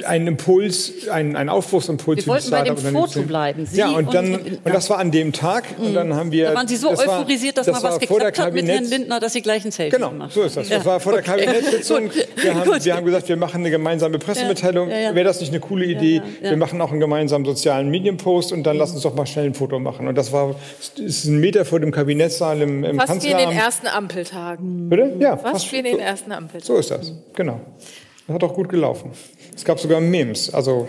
einen 0.05 0.27
Impuls, 0.27 1.07
einen, 1.07 1.35
einen 1.35 1.49
Aufbruchsimpuls. 1.49 2.25
Wir 2.25 2.33
wollten 2.33 2.49
bei 2.49 2.63
dem 2.63 2.77
Foto 2.77 3.21
bleiben. 3.21 3.65
Sie 3.65 3.77
ja, 3.77 3.91
und 3.91 4.13
dann, 4.13 4.33
und, 4.33 4.65
und, 4.65 4.73
das 4.73 4.89
war 4.89 4.97
an 4.97 5.11
dem 5.11 5.33
Tag, 5.33 5.65
und 5.77 5.91
mhm. 5.91 5.93
dann 5.93 6.15
haben 6.15 6.31
wir. 6.31 6.49
Da 6.49 6.55
waren 6.55 6.67
Sie 6.67 6.77
so 6.77 6.89
euphorisiert, 6.89 7.57
dass 7.57 7.67
das 7.67 7.81
mal 7.81 7.91
was 7.91 7.99
geklappt 7.99 8.39
hat 8.39 8.53
mit 8.53 8.67
Herrn 8.67 8.85
Lindner, 8.85 9.19
dass 9.19 9.33
Sie 9.33 9.41
gleich 9.41 9.63
ein 9.63 9.71
Selfie 9.71 9.95
genau, 9.95 10.09
gemacht 10.09 10.33
Genau, 10.33 10.43
so 10.43 10.47
ist 10.47 10.57
das. 10.57 10.69
Ja. 10.69 10.77
Das 10.77 10.85
war 10.85 10.99
vor 10.99 11.13
der 11.13 11.21
Kabinettssitzung. 11.21 12.09
wir, 12.35 12.55
haben, 12.55 12.83
wir 12.83 12.95
haben 12.95 13.05
gesagt, 13.05 13.29
wir 13.29 13.37
machen 13.37 13.61
eine 13.61 13.69
gemeinsame 13.69 14.17
Pressemitteilung. 14.17 14.89
Ja, 14.89 14.97
ja, 14.97 15.15
Wäre 15.15 15.25
das 15.25 15.39
nicht 15.39 15.51
eine 15.51 15.59
coole 15.59 15.85
Idee? 15.85 16.21
Wir 16.41 16.57
machen 16.57 16.81
auch 16.81 16.91
einen 16.91 16.99
gemeinsamen 16.99 17.45
sozialen 17.45 17.89
Medienpost 17.89 18.51
und 18.51 18.63
dann 18.63 18.75
mhm. 18.75 18.79
lass 18.79 18.91
uns 18.93 19.03
doch 19.03 19.13
mal 19.13 19.27
schnell 19.27 19.45
ein 19.45 19.53
Foto 19.53 19.79
machen. 19.79 20.07
Und 20.07 20.15
das 20.15 20.31
war, 20.31 20.55
ist 20.97 21.25
ein 21.25 21.39
Meter 21.39 21.65
vor 21.65 21.79
dem 21.79 21.91
Kabinettssaal 21.91 22.61
im, 22.61 22.83
im 22.83 22.97
fast 22.97 23.09
Kanzleramt. 23.09 23.21
Fast 23.23 23.23
wie 23.23 23.43
in 23.43 23.49
den 23.49 23.65
ersten 23.65 23.87
Ampeltagen. 23.87 24.89
Bitte? 24.89 25.13
Ja. 25.19 25.37
Fast, 25.37 25.53
fast 25.53 25.71
wie 25.71 25.77
in 25.77 25.85
den 25.85 25.99
ersten 25.99 26.31
Ampeltagen. 26.31 26.65
So 26.65 26.77
ist 26.77 26.89
das, 26.89 27.13
genau. 27.33 27.61
Hat 28.27 28.43
auch 28.43 28.53
gut 28.53 28.69
gelaufen. 28.69 29.11
Es 29.53 29.65
gab 29.65 29.79
sogar 29.79 29.99
Memes. 29.99 30.53
Also 30.53 30.87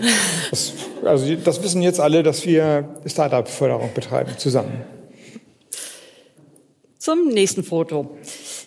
das, 0.51 0.73
also 1.05 1.35
das 1.35 1.63
wissen 1.63 1.83
jetzt 1.83 2.01
alle, 2.01 2.23
dass 2.23 2.47
wir 2.47 2.89
Startup-Förderung 3.07 3.91
betreiben, 3.95 4.33
zusammen. 4.39 4.85
Zum 6.99 7.29
nächsten 7.29 7.65
Foto. 7.65 8.17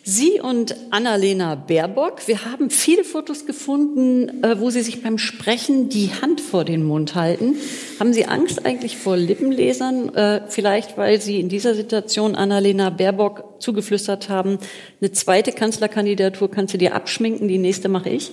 Sie 0.09 0.39
und 0.39 0.73
Annalena 0.89 1.55
Baerbock, 1.55 2.29
wir 2.29 2.45
haben 2.45 2.69
viele 2.69 3.03
Fotos 3.03 3.45
gefunden, 3.45 4.41
äh, 4.41 4.57
wo 4.57 4.69
Sie 4.69 4.81
sich 4.81 5.03
beim 5.03 5.17
Sprechen 5.17 5.89
die 5.89 6.11
Hand 6.21 6.39
vor 6.39 6.63
den 6.63 6.85
Mund 6.85 7.13
halten. 7.13 7.57
Haben 7.99 8.13
Sie 8.13 8.25
Angst 8.25 8.65
eigentlich 8.65 8.95
vor 8.95 9.17
Lippenlesern? 9.17 10.15
Äh, 10.15 10.41
vielleicht, 10.47 10.97
weil 10.97 11.19
Sie 11.19 11.41
in 11.41 11.49
dieser 11.49 11.75
Situation 11.75 12.35
Annalena 12.35 12.89
Baerbock 12.89 13.55
zugeflüstert 13.59 14.29
haben, 14.29 14.59
eine 15.01 15.11
zweite 15.11 15.51
Kanzlerkandidatur 15.51 16.49
kannst 16.49 16.73
du 16.73 16.77
dir 16.77 16.95
abschminken, 16.95 17.49
die 17.49 17.57
nächste 17.57 17.89
mache 17.89 18.07
ich? 18.07 18.31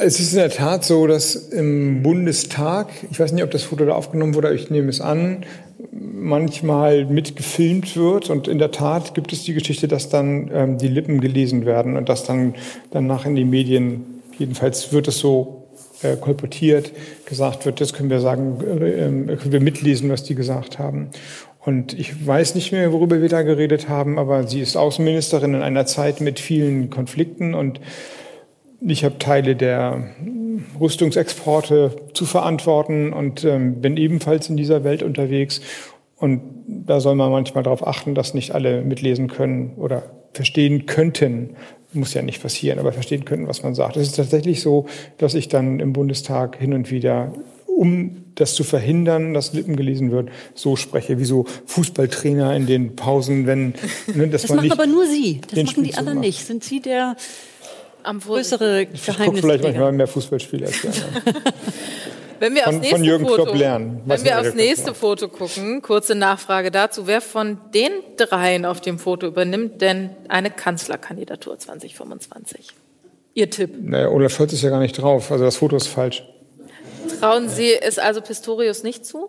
Es 0.00 0.20
ist 0.20 0.34
in 0.34 0.38
der 0.38 0.50
Tat 0.50 0.84
so, 0.84 1.08
dass 1.08 1.34
im 1.34 2.04
Bundestag, 2.04 2.90
ich 3.10 3.18
weiß 3.18 3.32
nicht, 3.32 3.42
ob 3.42 3.50
das 3.50 3.64
Foto 3.64 3.84
da 3.84 3.94
aufgenommen 3.94 4.36
wurde, 4.36 4.46
aber 4.46 4.54
ich 4.54 4.70
nehme 4.70 4.88
es 4.88 5.00
an, 5.00 5.44
manchmal 5.92 7.04
mitgefilmt 7.04 7.96
wird. 7.96 8.30
Und 8.30 8.48
in 8.48 8.58
der 8.58 8.70
Tat 8.70 9.14
gibt 9.14 9.32
es 9.32 9.44
die 9.44 9.54
Geschichte, 9.54 9.88
dass 9.88 10.08
dann 10.08 10.50
ähm, 10.52 10.78
die 10.78 10.88
Lippen 10.88 11.20
gelesen 11.20 11.66
werden 11.66 11.96
und 11.96 12.08
dass 12.08 12.24
dann 12.24 12.54
danach 12.90 13.26
in 13.26 13.36
den 13.36 13.50
Medien, 13.50 14.20
jedenfalls 14.38 14.92
wird 14.92 15.08
es 15.08 15.18
so 15.18 15.68
äh, 16.02 16.16
kolportiert, 16.16 16.92
gesagt 17.26 17.66
wird, 17.66 17.80
das 17.80 17.92
können 17.92 18.10
wir 18.10 18.20
sagen, 18.20 18.58
äh, 18.60 19.36
können 19.36 19.52
wir 19.52 19.60
mitlesen, 19.60 20.10
was 20.10 20.24
die 20.24 20.34
gesagt 20.34 20.78
haben. 20.78 21.10
Und 21.60 21.98
ich 21.98 22.26
weiß 22.26 22.54
nicht 22.54 22.72
mehr, 22.72 22.92
worüber 22.92 23.20
wir 23.20 23.28
da 23.28 23.42
geredet 23.42 23.88
haben, 23.88 24.18
aber 24.18 24.46
sie 24.46 24.60
ist 24.60 24.76
Außenministerin 24.76 25.54
in 25.54 25.62
einer 25.62 25.86
Zeit 25.86 26.20
mit 26.20 26.40
vielen 26.40 26.88
Konflikten 26.88 27.54
und 27.54 27.80
ich 28.80 29.04
habe 29.04 29.18
Teile 29.18 29.56
der 29.56 30.04
Rüstungsexporte 30.80 31.96
zu 32.14 32.26
verantworten 32.26 33.12
und 33.12 33.44
ähm, 33.44 33.80
bin 33.80 33.96
ebenfalls 33.96 34.48
in 34.48 34.56
dieser 34.56 34.84
Welt 34.84 35.02
unterwegs. 35.02 35.60
Und 36.16 36.42
da 36.66 37.00
soll 37.00 37.14
man 37.14 37.30
manchmal 37.30 37.62
darauf 37.62 37.86
achten, 37.86 38.14
dass 38.14 38.34
nicht 38.34 38.52
alle 38.52 38.82
mitlesen 38.82 39.28
können 39.28 39.74
oder 39.76 40.02
verstehen 40.32 40.86
könnten. 40.86 41.50
Muss 41.92 42.12
ja 42.12 42.22
nicht 42.22 42.42
passieren, 42.42 42.78
aber 42.78 42.92
verstehen 42.92 43.24
könnten, 43.24 43.48
was 43.48 43.62
man 43.62 43.74
sagt. 43.74 43.96
Es 43.96 44.08
ist 44.08 44.16
tatsächlich 44.16 44.60
so, 44.60 44.86
dass 45.16 45.34
ich 45.34 45.48
dann 45.48 45.80
im 45.80 45.92
Bundestag 45.92 46.56
hin 46.56 46.74
und 46.74 46.90
wieder 46.90 47.32
um 47.78 48.24
das 48.34 48.54
zu 48.54 48.64
verhindern, 48.64 49.34
dass 49.34 49.52
Lippen 49.52 49.76
gelesen 49.76 50.10
wird, 50.10 50.30
so 50.54 50.74
spreche, 50.74 51.20
wie 51.20 51.24
so 51.24 51.46
Fußballtrainer 51.66 52.54
in 52.56 52.66
den 52.66 52.96
Pausen, 52.96 53.46
wenn 53.46 53.74
ne, 54.14 54.26
das, 54.28 54.42
das 54.42 54.52
machen 54.52 54.72
aber 54.72 54.86
nur 54.86 55.06
Sie, 55.06 55.40
das 55.48 55.64
machen 55.64 55.84
die 55.84 55.94
anderen 55.94 56.18
nicht. 56.18 56.44
Sind 56.44 56.64
Sie 56.64 56.80
der 56.80 57.16
am 58.02 58.20
größere 58.20 58.86
Geheimnis. 58.86 59.08
Ich 59.08 59.18
gucke 59.18 59.38
vielleicht 59.38 59.64
manchmal 59.64 59.92
mehr 59.92 60.06
Fußballspiele 60.06 60.66
als 60.66 60.80
die 60.80 60.88
anderen. 60.88 61.22
Wenn 62.40 62.54
wir, 62.54 62.62
von, 62.62 62.74
aufs 62.74 62.80
nächste 62.82 62.96
von 62.96 63.04
Jürgen 63.04 63.26
Foto, 63.26 63.54
lernen. 63.54 64.00
wenn 64.04 64.24
wir 64.24 64.40
aufs 64.40 64.54
nächste 64.54 64.94
Foto 64.94 65.28
gucken, 65.28 65.82
kurze 65.82 66.14
Nachfrage 66.14 66.70
dazu. 66.70 67.06
Wer 67.06 67.20
von 67.20 67.58
den 67.74 67.90
dreien 68.16 68.64
auf 68.64 68.80
dem 68.80 68.98
Foto 68.98 69.26
übernimmt 69.26 69.80
denn 69.80 70.10
eine 70.28 70.50
Kanzlerkandidatur 70.50 71.58
2025? 71.58 72.68
Ihr 73.34 73.50
Tipp? 73.50 73.74
Naja, 73.80 74.08
Olaf 74.08 74.32
Scholz 74.32 74.52
ist 74.52 74.62
ja 74.62 74.70
gar 74.70 74.80
nicht 74.80 74.92
drauf. 74.92 75.32
Also 75.32 75.44
das 75.44 75.56
Foto 75.56 75.76
ist 75.76 75.88
falsch. 75.88 76.24
Trauen 77.20 77.48
Sie 77.48 77.72
es 77.72 77.98
also 77.98 78.20
Pistorius 78.20 78.82
nicht 78.82 79.04
zu? 79.04 79.28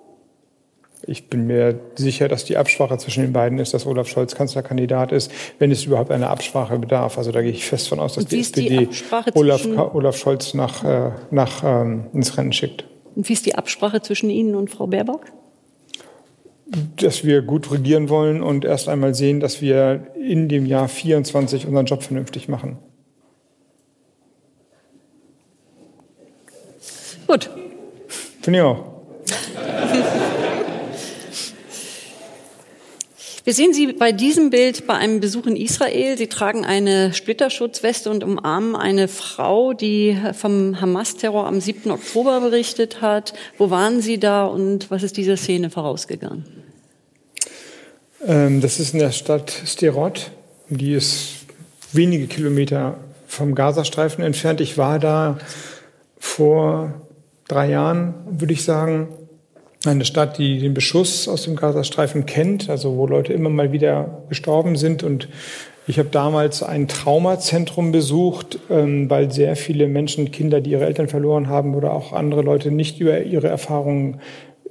Ich 1.09 1.27
bin 1.27 1.47
mir 1.47 1.79
sicher, 1.95 2.27
dass 2.27 2.45
die 2.45 2.55
Absprache 2.55 2.95
zwischen 2.99 3.23
den 3.23 3.33
beiden 3.33 3.57
ist, 3.57 3.73
dass 3.73 3.87
Olaf 3.87 4.07
Scholz 4.07 4.35
Kanzlerkandidat 4.35 5.11
ist, 5.11 5.31
wenn 5.57 5.71
es 5.71 5.83
überhaupt 5.85 6.11
eine 6.11 6.29
Absprache 6.29 6.77
bedarf. 6.77 7.17
Also 7.17 7.31
da 7.31 7.41
gehe 7.41 7.49
ich 7.49 7.65
fest 7.65 7.89
von 7.89 7.99
aus, 7.99 8.13
dass 8.13 8.25
die 8.25 8.39
SPD 8.39 8.85
die 8.85 8.89
Olaf, 9.33 9.65
Olaf, 9.93 10.17
Scholz 10.17 10.53
nach, 10.53 10.83
äh, 10.83 11.11
nach, 11.31 11.63
ähm, 11.63 12.05
ins 12.13 12.37
Rennen 12.37 12.53
schickt. 12.53 12.85
Und 13.15 13.27
wie 13.27 13.33
ist 13.33 13.43
die 13.47 13.55
Absprache 13.55 14.03
zwischen 14.03 14.29
Ihnen 14.29 14.53
und 14.53 14.69
Frau 14.69 14.85
Baerbock? 14.85 15.25
Dass 16.97 17.25
wir 17.25 17.41
gut 17.41 17.71
regieren 17.71 18.09
wollen 18.09 18.43
und 18.43 18.63
erst 18.63 18.87
einmal 18.87 19.15
sehen, 19.15 19.39
dass 19.39 19.61
wir 19.61 20.11
in 20.15 20.47
dem 20.47 20.67
Jahr 20.67 20.87
24 20.87 21.65
unseren 21.65 21.87
Job 21.87 22.03
vernünftig 22.03 22.47
machen. 22.47 22.77
Gut. 27.25 27.49
Finde 28.41 28.59
ich 28.59 28.63
auch. 28.63 28.85
Wir 33.49 33.55
sehen 33.55 33.73
Sie 33.73 33.93
bei 33.93 34.11
diesem 34.11 34.51
Bild 34.51 34.85
bei 34.85 34.93
einem 34.93 35.21
Besuch 35.21 35.47
in 35.47 35.55
Israel. 35.55 36.15
Sie 36.19 36.27
tragen 36.27 36.65
eine 36.65 37.15
Splitterschutzweste 37.15 38.11
und 38.11 38.23
umarmen 38.23 38.75
eine 38.75 39.07
Frau, 39.07 39.73
die 39.73 40.15
vom 40.33 40.79
Hamas-Terror 40.79 41.47
am 41.47 41.59
7. 41.59 41.89
Oktober 41.89 42.41
berichtet 42.41 43.01
hat. 43.01 43.33
Wo 43.57 43.71
waren 43.71 44.01
Sie 44.01 44.19
da 44.19 44.45
und 44.45 44.91
was 44.91 45.01
ist 45.01 45.17
dieser 45.17 45.35
Szene 45.35 45.71
vorausgegangen? 45.71 46.45
Ähm, 48.23 48.61
das 48.61 48.79
ist 48.79 48.93
in 48.93 48.99
der 48.99 49.11
Stadt 49.11 49.51
Sterot. 49.65 50.29
Die 50.69 50.93
ist 50.93 51.37
wenige 51.91 52.27
Kilometer 52.27 52.99
vom 53.25 53.55
Gazastreifen 53.55 54.23
entfernt. 54.23 54.61
Ich 54.61 54.77
war 54.77 54.99
da 54.99 55.39
vor 56.19 57.01
drei 57.47 57.71
Jahren, 57.71 58.13
würde 58.29 58.53
ich 58.53 58.63
sagen 58.63 59.07
eine 59.85 60.05
Stadt, 60.05 60.37
die 60.37 60.59
den 60.59 60.73
Beschuss 60.73 61.27
aus 61.27 61.43
dem 61.43 61.55
Gazastreifen 61.55 62.25
kennt, 62.25 62.69
also 62.69 62.97
wo 62.97 63.07
Leute 63.07 63.33
immer 63.33 63.49
mal 63.49 63.71
wieder 63.71 64.23
gestorben 64.29 64.75
sind 64.75 65.03
und 65.03 65.29
Ich 65.87 65.97
habe 65.97 66.09
damals 66.09 66.61
ein 66.61 66.87
Traumazentrum 66.87 67.91
besucht, 67.91 68.59
ähm, 68.69 69.09
weil 69.09 69.31
sehr 69.31 69.55
viele 69.55 69.87
Menschen, 69.87 70.29
Kinder, 70.29 70.61
die 70.61 70.69
ihre 70.69 70.85
Eltern 70.85 71.07
verloren 71.07 71.47
haben 71.47 71.73
oder 71.73 71.93
auch 71.93 72.13
andere 72.13 72.43
Leute 72.43 72.69
nicht 72.69 72.99
über 72.99 73.23
ihre 73.23 73.47
Erfahrungen 73.47 74.21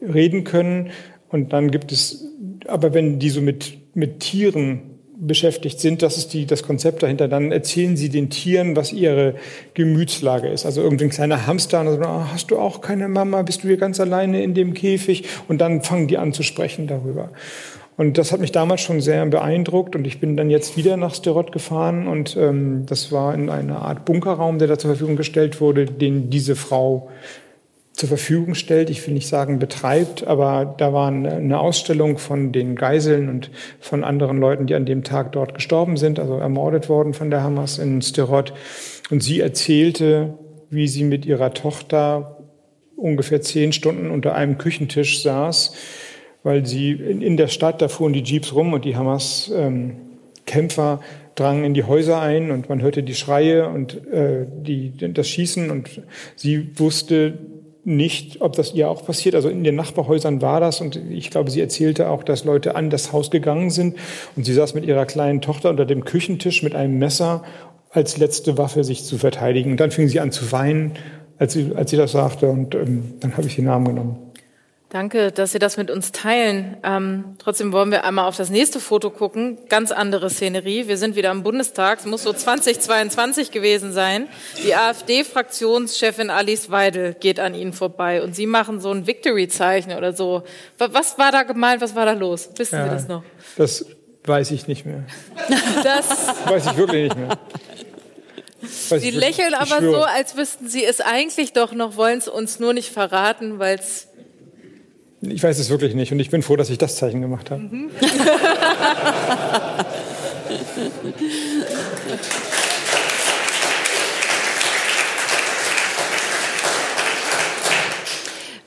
reden 0.01 0.45
können. 0.45 0.91
Und 1.29 1.53
dann 1.53 1.73
gibt 1.73 1.91
es, 1.91 2.25
aber 2.69 2.95
wenn 2.95 3.19
die 3.19 3.31
so 3.31 3.41
mit, 3.41 3.79
mit 3.95 4.21
Tieren 4.21 4.98
beschäftigt 5.21 5.81
sind, 5.81 6.03
das 6.03 6.17
ist 6.17 6.33
die, 6.33 6.47
das 6.47 6.63
Konzept 6.63 7.03
dahinter, 7.03 7.29
dann 7.29 7.51
erzählen 7.51 7.97
sie 7.97 8.09
den 8.09 8.31
Tieren, 8.31 8.77
was 8.77 8.93
ihre 8.93 9.35
Gemütslage 9.75 10.49
ist. 10.49 10.65
Also 10.65 10.83
irgendwie 10.83 11.05
ein 11.05 11.11
kleiner 11.11 11.47
Hamster, 11.47 11.81
und 11.81 11.87
dann, 11.87 12.05
oh, 12.05 12.25
hast 12.33 12.51
du 12.51 12.59
auch 12.59 12.81
keine 12.81 13.09
Mama, 13.09 13.43
bist 13.43 13.65
du 13.65 13.69
hier 13.69 13.77
ganz 13.77 14.01
alleine 14.01 14.43
in 14.43 14.55
dem 14.55 14.75
Käfig? 14.75 15.25
Und 15.49 15.61
dann 15.61 15.83
fangen 15.83 16.07
die 16.07 16.19
an 16.19 16.33
zu 16.33 16.43
sprechen 16.43 16.87
darüber. 16.87 17.31
Und 17.97 18.17
das 18.17 18.31
hat 18.31 18.39
mich 18.39 18.53
damals 18.53 18.81
schon 18.81 19.01
sehr 19.01 19.27
beeindruckt 19.27 19.97
und 19.97 20.07
ich 20.07 20.21
bin 20.21 20.37
dann 20.37 20.51
jetzt 20.51 20.77
wieder 20.77 20.97
nach 20.97 21.17
Sterot 21.17 21.51
gefahren 21.51 22.07
und 22.07 22.37
ähm, 22.37 22.87
das 22.87 23.11
war 23.11 23.35
in 23.35 23.51
einer 23.51 23.83
Art 23.83 24.05
Bunkerraum, 24.05 24.61
der 24.61 24.69
da 24.69 24.79
zur 24.79 24.91
Verfügung 24.91 25.17
gestellt 25.17 25.61
wurde, 25.61 25.87
den 25.87 26.31
diese 26.31 26.55
Frau 26.55 27.11
zur 27.99 28.09
Verfügung 28.09 28.55
stellt. 28.55 28.91
Ich 28.91 29.05
will 29.07 29.13
nicht 29.13 29.27
sagen 29.27 29.59
betreibt, 29.59 30.27
aber 30.27 30.75
da 30.79 30.93
war 30.93 31.09
eine 31.09 31.59
Ausstellung 31.59 32.17
von 32.17 32.53
den 32.53 32.77
Geiseln 32.77 33.29
und 33.29 33.51
von 33.81 34.05
anderen 34.05 34.39
Leuten, 34.39 34.67
die 34.67 34.75
an 34.75 34.87
dem 34.87 35.03
Tag 35.03 35.33
dort 35.33 35.55
gestorben 35.55 35.97
sind, 35.97 36.19
also 36.19 36.39
ermordet 36.39 36.89
worden 36.89 37.13
von 37.13 37.29
der 37.29 37.43
Hamas 37.43 37.79
in 37.79 38.01
Sterot. 38.01 38.55
Und 39.11 39.23
sie 39.23 39.41
erzählte, 39.41 40.35
wie 40.71 40.87
sie 40.87 41.03
mit 41.03 41.27
ihrer 41.27 41.53
Tochter 41.53 42.39
ungefähr 42.97 43.43
zehn 43.43 43.73
Stunden 43.73 44.11
unter 44.11 44.35
einem 44.35 44.59
Küchentisch 44.59 45.23
saß 45.23 45.75
weil 46.43 46.65
sie 46.65 46.93
in, 46.93 47.21
in 47.21 47.37
der 47.37 47.49
Stadt, 47.49 47.83
da 47.83 47.89
fuhren 47.89 48.13
die 48.13 48.23
Jeeps 48.23 48.55
rum 48.55 48.73
und 48.73 48.85
die 48.85 48.97
Hamas-Kämpfer 48.97 50.93
ähm, 50.93 51.33
drangen 51.35 51.65
in 51.65 51.75
die 51.75 51.85
Häuser 51.85 52.21
ein 52.21 52.51
und 52.51 52.69
man 52.69 52.83
hörte 52.83 53.03
die 53.03 53.15
Schreie 53.15 53.69
und 53.69 54.07
äh, 54.09 54.47
die, 54.47 54.93
das 55.13 55.29
Schießen 55.29 55.71
und 55.71 56.03
sie 56.37 56.79
wusste 56.79 57.39
nicht, 57.89 58.41
ob 58.43 58.55
das 58.55 58.75
ihr 58.75 58.91
auch 58.91 59.05
passiert. 59.05 59.35
Also 59.35 59.49
in 59.49 59.65
den 59.65 59.75
Nachbarhäusern 59.75 60.43
war 60.43 60.61
das 60.61 60.81
und 60.81 60.97
ich 60.97 61.31
glaube, 61.31 61.51
sie 61.51 61.61
erzählte 61.61 62.11
auch, 62.11 62.23
dass 62.23 62.45
Leute 62.45 62.77
an 62.77 62.91
das 62.91 63.13
Haus 63.13 63.31
gegangen 63.31 63.71
sind 63.71 63.97
und 64.37 64.45
sie 64.45 64.53
saß 64.53 64.75
mit 64.75 64.85
ihrer 64.85 65.07
kleinen 65.07 65.41
Tochter 65.41 65.71
unter 65.71 65.87
dem 65.87 66.05
Küchentisch 66.05 66.63
mit 66.63 66.75
einem 66.75 66.99
Messer 66.99 67.43
als 67.91 68.19
letzte 68.19 68.59
Waffe 68.59 68.85
sich 68.85 69.05
zu 69.05 69.17
verteidigen. 69.17 69.71
Und 69.73 69.81
dann 69.81 69.91
fing 69.91 70.09
sie 70.09 70.21
an 70.21 70.31
zu 70.31 70.53
weinen, 70.53 70.93
als 71.39 71.55
sie, 71.55 71.73
als 71.75 71.91
sie 71.91 71.97
das 71.97 72.13
sagte 72.13 72.49
und 72.49 72.75
ähm, 72.75 73.15
dann 73.21 73.37
habe 73.37 73.47
ich 73.47 73.57
den 73.57 73.65
Namen 73.65 73.87
genommen. 73.87 74.28
Danke, 74.91 75.33
dass 75.33 75.53
Sie 75.53 75.59
das 75.59 75.77
mit 75.77 75.91
uns 75.91 76.13
teilen. 76.13 76.79
Ähm, 76.83 77.37
trotzdem 77.39 77.73
wollen 77.73 77.91
wir 77.91 78.05
einmal 78.05 78.25
auf 78.25 78.37
das 78.39 78.49
nächste 78.49 78.81
Foto 78.81 79.11
gucken. 79.11 79.59
Ganz 79.69 79.93
andere 79.93 80.31
Szenerie. 80.31 80.89
Wir 80.89 80.97
sind 80.97 81.15
wieder 81.15 81.31
im 81.31 81.43
Bundestag. 81.43 81.99
Es 81.99 82.07
muss 82.07 82.23
so 82.23 82.33
2022 82.33 83.51
gewesen 83.51 83.93
sein. 83.93 84.29
Die 84.65 84.75
AfD-Fraktionschefin 84.75 86.31
Alice 86.31 86.71
Weidel 86.71 87.13
geht 87.13 87.39
an 87.39 87.55
Ihnen 87.55 87.75
vorbei 87.75 88.23
und 88.23 88.35
Sie 88.35 88.47
machen 88.47 88.81
so 88.81 88.91
ein 88.91 89.07
Victory-Zeichen 89.07 89.93
oder 89.93 90.15
so. 90.15 90.43
Was 90.79 91.19
war 91.19 91.33
da 91.33 91.43
gemeint? 91.43 91.83
Was 91.83 91.95
war 91.95 92.07
da 92.07 92.13
los? 92.13 92.49
Wissen 92.57 92.77
ja, 92.77 92.85
Sie 92.85 92.91
das 92.91 93.09
noch? 93.09 93.25
Das 93.59 93.85
weiß 94.25 94.51
ich 94.53 94.69
nicht 94.69 94.87
mehr. 94.87 95.05
Das 95.85 96.09
weiß 96.47 96.67
ich 96.67 96.77
wirklich 96.79 97.15
nicht 97.15 97.17
mehr. 97.17 97.39
Sie 98.61 99.11
lächeln 99.11 99.55
aber 99.55 99.83
so, 99.83 100.03
als 100.03 100.37
wüssten 100.37 100.69
Sie 100.69 100.85
es 100.85 101.01
eigentlich 101.01 101.53
doch 101.53 101.73
noch, 101.73 101.97
wollen 101.97 102.19
es 102.19 102.27
uns 102.27 102.59
nur 102.59 102.73
nicht 102.73 102.91
verraten, 102.91 103.59
weil 103.59 103.79
es 103.79 104.08
ich 105.21 105.43
weiß 105.43 105.59
es 105.59 105.71
wirklich 105.71 105.95
nicht 105.95 106.13
und 106.13 106.21
ich 106.21 106.31
bin 106.31 106.43
froh, 106.43 106.57
dass 106.57 106.71
ich 106.71 106.79
das 106.79 106.97
Zeichen 106.97 107.21
gemacht 107.21 107.51
habe. 107.51 107.63
Mhm. 107.63 107.91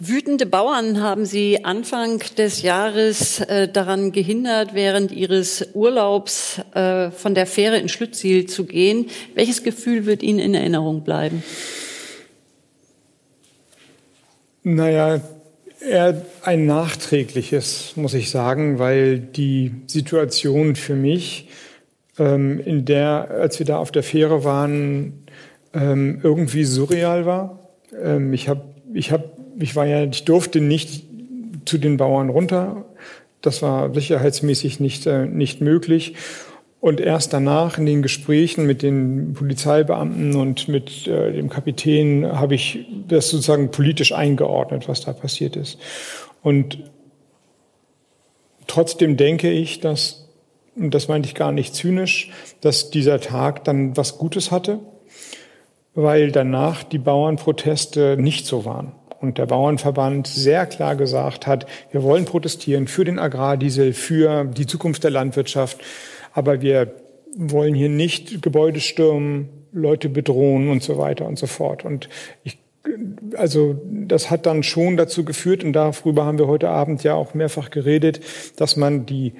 Wütende 0.03 0.47
Bauern 0.47 0.99
haben 0.99 1.25
Sie 1.25 1.63
Anfang 1.63 2.23
des 2.35 2.63
Jahres 2.63 3.39
äh, 3.41 3.67
daran 3.67 4.11
gehindert, 4.11 4.73
während 4.73 5.11
Ihres 5.11 5.69
Urlaubs 5.73 6.59
äh, 6.73 7.11
von 7.11 7.35
der 7.35 7.45
Fähre 7.45 7.77
in 7.77 7.87
Schlüttsiel 7.87 8.47
zu 8.47 8.65
gehen. 8.65 9.11
Welches 9.35 9.61
Gefühl 9.61 10.07
wird 10.07 10.23
Ihnen 10.23 10.39
in 10.39 10.55
Erinnerung 10.55 11.03
bleiben? 11.03 11.43
Naja, 14.63 15.21
Eher 15.87 16.21
ein 16.43 16.65
nachträgliches, 16.67 17.93
muss 17.95 18.13
ich 18.13 18.29
sagen, 18.29 18.77
weil 18.77 19.19
die 19.19 19.71
Situation 19.87 20.75
für 20.75 20.95
mich, 20.95 21.49
ähm, 22.19 22.59
in 22.63 22.85
der, 22.85 23.29
als 23.31 23.57
wir 23.57 23.65
da 23.65 23.77
auf 23.77 23.91
der 23.91 24.03
Fähre 24.03 24.43
waren, 24.43 25.25
ähm, 25.73 26.19
irgendwie 26.21 26.65
surreal 26.65 27.25
war. 27.25 27.59
Ähm, 27.99 28.33
ich 28.33 28.47
habe, 28.47 28.61
ich 28.93 29.11
habe, 29.11 29.31
ich 29.59 29.75
war 29.75 29.85
ja, 29.85 30.03
ich 30.03 30.25
durfte 30.25 30.61
nicht 30.61 31.03
zu 31.65 31.77
den 31.77 31.97
Bauern 31.97 32.29
runter. 32.29 32.85
Das 33.41 33.61
war 33.61 33.93
sicherheitsmäßig 33.93 34.79
nicht, 34.79 35.07
äh, 35.07 35.25
nicht 35.25 35.61
möglich. 35.61 36.15
Und 36.81 36.99
erst 36.99 37.31
danach 37.31 37.77
in 37.77 37.85
den 37.85 38.01
Gesprächen 38.01 38.65
mit 38.65 38.81
den 38.81 39.33
Polizeibeamten 39.33 40.35
und 40.35 40.67
mit 40.67 41.07
äh, 41.07 41.31
dem 41.31 41.47
Kapitän 41.47 42.25
habe 42.25 42.55
ich 42.55 42.87
das 43.07 43.29
sozusagen 43.29 43.69
politisch 43.69 44.13
eingeordnet, 44.13 44.89
was 44.89 45.01
da 45.01 45.13
passiert 45.13 45.55
ist. 45.55 45.77
Und 46.41 46.79
trotzdem 48.65 49.15
denke 49.15 49.51
ich, 49.51 49.79
dass, 49.79 50.27
und 50.75 50.95
das 50.95 51.07
meinte 51.07 51.27
ich 51.27 51.35
gar 51.35 51.51
nicht 51.51 51.75
zynisch, 51.75 52.31
dass 52.61 52.89
dieser 52.89 53.19
Tag 53.19 53.63
dann 53.63 53.95
was 53.95 54.17
Gutes 54.17 54.49
hatte, 54.49 54.79
weil 55.93 56.31
danach 56.31 56.81
die 56.81 56.97
Bauernproteste 56.97 58.17
nicht 58.17 58.47
so 58.47 58.65
waren 58.65 58.93
und 59.19 59.37
der 59.37 59.45
Bauernverband 59.45 60.25
sehr 60.25 60.65
klar 60.65 60.95
gesagt 60.95 61.45
hat, 61.45 61.67
wir 61.91 62.01
wollen 62.01 62.25
protestieren 62.25 62.87
für 62.87 63.05
den 63.05 63.19
Agrardiesel, 63.19 63.93
für 63.93 64.45
die 64.45 64.65
Zukunft 64.65 65.03
der 65.03 65.11
Landwirtschaft, 65.11 65.79
aber 66.33 66.61
wir 66.61 66.93
wollen 67.35 67.73
hier 67.75 67.89
nicht 67.89 68.41
Gebäude 68.41 68.79
stürmen, 68.79 69.49
Leute 69.71 70.09
bedrohen 70.09 70.69
und 70.69 70.83
so 70.83 70.97
weiter 70.97 71.25
und 71.25 71.39
so 71.39 71.47
fort. 71.47 71.85
Und 71.85 72.09
ich, 72.43 72.57
also 73.35 73.79
das 73.85 74.29
hat 74.29 74.45
dann 74.45 74.63
schon 74.63 74.97
dazu 74.97 75.23
geführt, 75.23 75.63
und 75.63 75.73
darüber 75.73 76.25
haben 76.25 76.37
wir 76.37 76.47
heute 76.47 76.69
Abend 76.69 77.03
ja 77.03 77.13
auch 77.13 77.33
mehrfach 77.33 77.69
geredet, 77.69 78.21
dass 78.57 78.75
man 78.75 79.05
die 79.05 79.33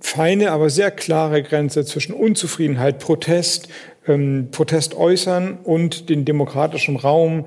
feine, 0.00 0.52
aber 0.52 0.70
sehr 0.70 0.90
klare 0.90 1.42
Grenze 1.42 1.84
zwischen 1.84 2.14
Unzufriedenheit, 2.14 3.00
Protest, 3.00 3.68
ähm, 4.06 4.48
Protest 4.52 4.94
äußern 4.94 5.58
und 5.64 6.08
den 6.08 6.24
demokratischen 6.24 6.96
Raum 6.96 7.46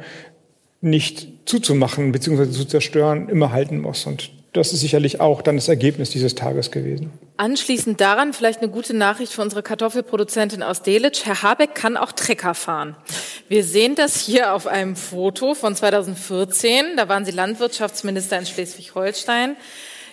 nicht 0.82 1.30
zuzumachen 1.46 2.12
bzw. 2.12 2.50
zu 2.50 2.66
zerstören, 2.66 3.30
immer 3.30 3.52
halten 3.52 3.80
muss. 3.80 4.06
Und 4.06 4.32
das 4.54 4.74
ist 4.74 4.82
sicherlich 4.82 5.22
auch 5.22 5.42
dann 5.42 5.56
das 5.56 5.70
Ergebnis 5.70 6.10
dieses 6.10 6.36
Tages 6.36 6.72
gewesen. 6.72 7.12
Anschließend 7.38 8.02
daran 8.02 8.34
vielleicht 8.34 8.62
eine 8.62 8.70
gute 8.70 8.94
Nachricht 8.94 9.32
für 9.32 9.42
unsere 9.42 9.64
Kartoffelproduzentin 9.64 10.62
aus 10.62 10.82
Delitzsch. 10.82 11.26
Herr 11.26 11.42
Habeck 11.42 11.74
kann 11.74 11.96
auch 11.96 12.12
Trecker 12.12 12.54
fahren. 12.54 12.98
Wir 13.48 13.64
sehen 13.64 13.96
das 13.96 14.20
hier 14.20 14.54
auf 14.54 14.68
einem 14.68 14.98
Foto 14.98 15.54
von 15.54 15.74
2014. 15.74 16.98
Da 16.98 17.08
waren 17.08 17.24
Sie 17.24 17.32
Landwirtschaftsminister 17.32 18.38
in 18.38 18.46
Schleswig-Holstein. 18.46 19.56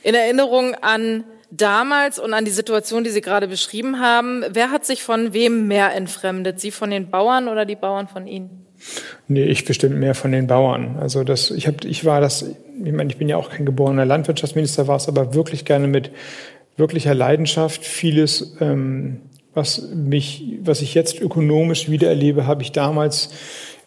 In 0.05 0.15
Erinnerung 0.15 0.77
an 0.77 1.25
damals 1.51 2.21
und 2.21 2.33
an 2.33 2.45
die 2.45 2.53
Situation, 2.53 3.03
die 3.03 3.11
Sie 3.11 3.23
gerade 3.23 3.49
beschrieben 3.49 4.01
haben. 4.01 4.45
Wer 4.51 4.71
hat 4.71 4.87
sich 4.87 5.03
von 5.03 5.33
wem 5.33 5.67
mehr 5.67 5.95
entfremdet? 5.95 6.61
Sie 6.61 6.71
von 6.71 6.91
den 6.91 7.11
Bauern 7.11 7.49
oder 7.49 7.65
die 7.65 7.75
Bauern 7.75 8.07
von 8.07 8.29
Ihnen? 8.29 8.68
Nee, 9.27 9.45
ich 9.45 9.65
bestimmt 9.65 9.97
mehr 9.97 10.15
von 10.15 10.33
den 10.33 10.47
Bauern. 10.47 10.97
Also 10.99 11.25
das, 11.25 11.51
ich, 11.51 11.67
hab, 11.67 11.85
ich 11.85 12.05
war 12.05 12.21
das, 12.21 12.43
ich 12.85 12.93
meine, 12.93 13.11
ich 13.11 13.19
bin 13.19 13.29
ja 13.29 13.37
auch 13.37 13.51
kein 13.51 13.67
geborener 13.67 14.05
Landwirtschaftsminister, 14.05 14.87
war 14.89 14.97
es 14.97 15.09
aber 15.09 15.35
wirklich 15.35 15.65
gerne 15.65 15.89
mit 15.89 16.11
wirklicher 16.77 17.15
Leidenschaft. 17.15 17.85
Vieles, 17.85 18.57
ähm, 18.61 19.21
was 19.55 19.91
mich, 19.95 20.59
was 20.63 20.83
ich 20.83 20.95
jetzt 20.95 21.21
ökonomisch 21.21 21.91
wiedererlebe, 21.91 22.47
habe 22.47 22.63
ich 22.63 22.73
damals 22.73 23.31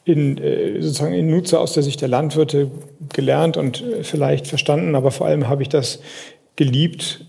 in, 0.04 0.38
äh, 0.38 0.82
sozusagen 0.82 1.14
in 1.14 1.30
Nutzer 1.30 1.60
aus 1.60 1.74
der 1.74 1.84
Sicht 1.84 2.02
der 2.02 2.10
Landwirte 2.10 2.72
gelernt 3.14 3.58
und 3.58 3.82
äh, 3.82 4.04
vielleicht 4.04 4.48
verstanden, 4.48 4.96
aber 4.96 5.12
vor 5.12 5.28
allem 5.28 5.48
habe 5.48 5.62
ich 5.62 5.70
das 5.70 6.02
geliebt, 6.56 7.26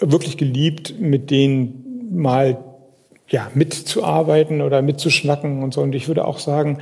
wirklich 0.00 0.36
geliebt, 0.36 0.94
mit 0.98 1.30
denen 1.30 2.08
mal 2.10 2.56
ja, 3.30 3.50
mitzuarbeiten 3.54 4.62
oder 4.62 4.80
mitzuschnacken 4.80 5.62
und 5.62 5.74
so. 5.74 5.82
Und 5.82 5.94
ich 5.94 6.08
würde 6.08 6.26
auch 6.26 6.38
sagen, 6.38 6.78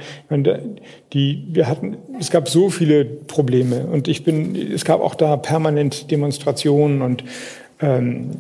die, 1.13 1.45
wir 1.51 1.69
hatten, 1.69 1.97
es 2.21 2.31
gab 2.31 2.49
so 2.49 2.71
viele 2.71 3.05
Probleme 3.05 3.87
und 3.87 4.07
ich 4.07 4.23
bin, 4.23 4.55
es 4.55 4.85
gab 4.85 5.01
auch 5.01 5.15
da 5.15 5.37
permanent 5.37 6.11
Demonstrationen 6.11 7.03
und 7.03 7.25
ähm, 7.81 8.31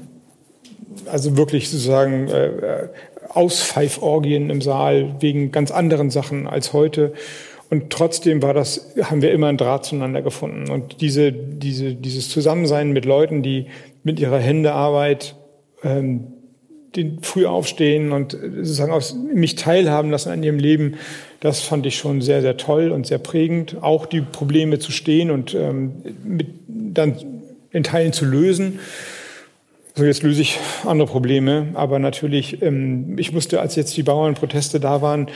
also 1.10 1.36
wirklich 1.36 1.68
sozusagen 1.68 2.28
äh, 2.28 2.88
Auspfeiforgien 3.28 4.50
im 4.50 4.62
Saal 4.62 5.16
wegen 5.20 5.50
ganz 5.50 5.70
anderen 5.70 6.10
Sachen 6.10 6.46
als 6.46 6.72
heute. 6.72 7.12
Und 7.68 7.90
trotzdem 7.90 8.42
war 8.42 8.54
das, 8.54 8.94
haben 9.02 9.22
wir 9.22 9.32
immer 9.32 9.48
ein 9.48 9.56
Draht 9.56 9.84
zueinander 9.84 10.22
gefunden. 10.22 10.70
Und 10.70 11.00
diese, 11.00 11.32
diese, 11.32 11.94
dieses 11.94 12.30
Zusammensein 12.30 12.92
mit 12.92 13.04
Leuten, 13.04 13.42
die 13.42 13.66
mit 14.04 14.20
ihrer 14.20 14.38
Händearbeit 14.38 15.34
ähm, 15.82 16.28
den 16.94 17.18
früh 17.22 17.46
aufstehen 17.46 18.12
und 18.12 18.32
sozusagen 18.32 18.92
aus, 18.92 19.14
mich 19.14 19.56
teilhaben 19.56 20.10
lassen 20.10 20.30
an 20.30 20.42
ihrem 20.42 20.58
Leben, 20.58 20.94
das 21.40 21.60
fand 21.60 21.84
ich 21.86 21.96
schon 21.96 22.22
sehr, 22.22 22.40
sehr 22.40 22.56
toll 22.56 22.90
und 22.90 23.06
sehr 23.06 23.18
prägend. 23.18 23.76
Auch 23.82 24.06
die 24.06 24.20
Probleme 24.20 24.78
zu 24.78 24.92
stehen 24.92 25.30
und 25.30 25.54
ähm, 25.54 25.92
mit, 26.24 26.48
dann 26.66 27.16
in 27.70 27.82
Teilen 27.82 28.12
zu 28.12 28.24
lösen. 28.24 28.78
So, 29.94 30.04
jetzt 30.04 30.22
löse 30.22 30.42
ich 30.42 30.58
andere 30.84 31.08
Probleme, 31.08 31.68
aber 31.72 31.98
natürlich, 31.98 32.60
ähm, 32.60 33.18
ich 33.18 33.32
musste, 33.32 33.60
als 33.60 33.76
jetzt 33.76 33.96
die 33.96 34.02
Bauernproteste 34.02 34.78
da 34.78 35.00
waren, 35.00 35.28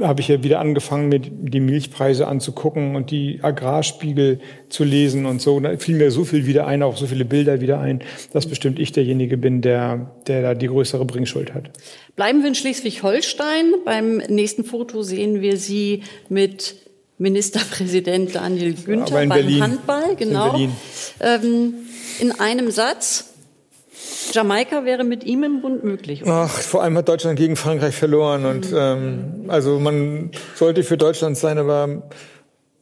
habe 0.00 0.20
ich 0.20 0.28
ja 0.28 0.42
wieder 0.42 0.60
angefangen, 0.60 1.08
mir 1.08 1.20
die 1.20 1.60
Milchpreise 1.60 2.26
anzugucken 2.26 2.96
und 2.96 3.10
die 3.10 3.40
Agrarspiegel 3.42 4.40
zu 4.68 4.84
lesen 4.84 5.26
und 5.26 5.40
so. 5.40 5.58
Da 5.60 5.76
fiel 5.76 5.96
mir 5.96 6.10
so 6.10 6.24
viel 6.24 6.46
wieder 6.46 6.66
ein, 6.66 6.82
auch 6.82 6.96
so 6.96 7.06
viele 7.06 7.24
Bilder 7.24 7.60
wieder 7.60 7.80
ein, 7.80 8.00
dass 8.32 8.46
bestimmt 8.46 8.78
ich 8.78 8.92
derjenige 8.92 9.36
bin, 9.36 9.62
der, 9.62 10.10
der 10.26 10.42
da 10.42 10.54
die 10.54 10.68
größere 10.68 11.04
Bringschuld 11.04 11.54
hat. 11.54 11.70
Bleiben 12.16 12.40
wir 12.40 12.48
in 12.48 12.54
Schleswig-Holstein. 12.54 13.72
Beim 13.84 14.18
nächsten 14.28 14.64
Foto 14.64 15.02
sehen 15.02 15.40
wir 15.40 15.56
Sie 15.56 16.02
mit 16.28 16.76
Ministerpräsident 17.18 18.34
Daniel 18.34 18.74
Günther 18.74 19.14
beim 19.14 19.28
Berlin. 19.28 19.62
Handball, 19.62 20.16
genau. 20.16 20.56
In, 20.56 20.72
ähm, 21.20 21.74
in 22.20 22.32
einem 22.32 22.70
Satz. 22.70 23.29
Jamaika 24.32 24.84
wäre 24.84 25.04
mit 25.04 25.24
ihm 25.24 25.42
im 25.42 25.60
Bund 25.60 25.84
möglich. 25.84 26.22
Oder? 26.22 26.32
Ach, 26.32 26.50
vor 26.50 26.82
allem 26.82 26.96
hat 26.96 27.08
Deutschland 27.08 27.38
gegen 27.38 27.56
Frankreich 27.56 27.94
verloren 27.94 28.44
und 28.44 28.72
ähm, 28.74 29.44
also 29.48 29.78
man 29.78 30.30
sollte 30.54 30.82
für 30.82 30.96
Deutschland 30.96 31.36
sein, 31.36 31.58
aber 31.58 32.02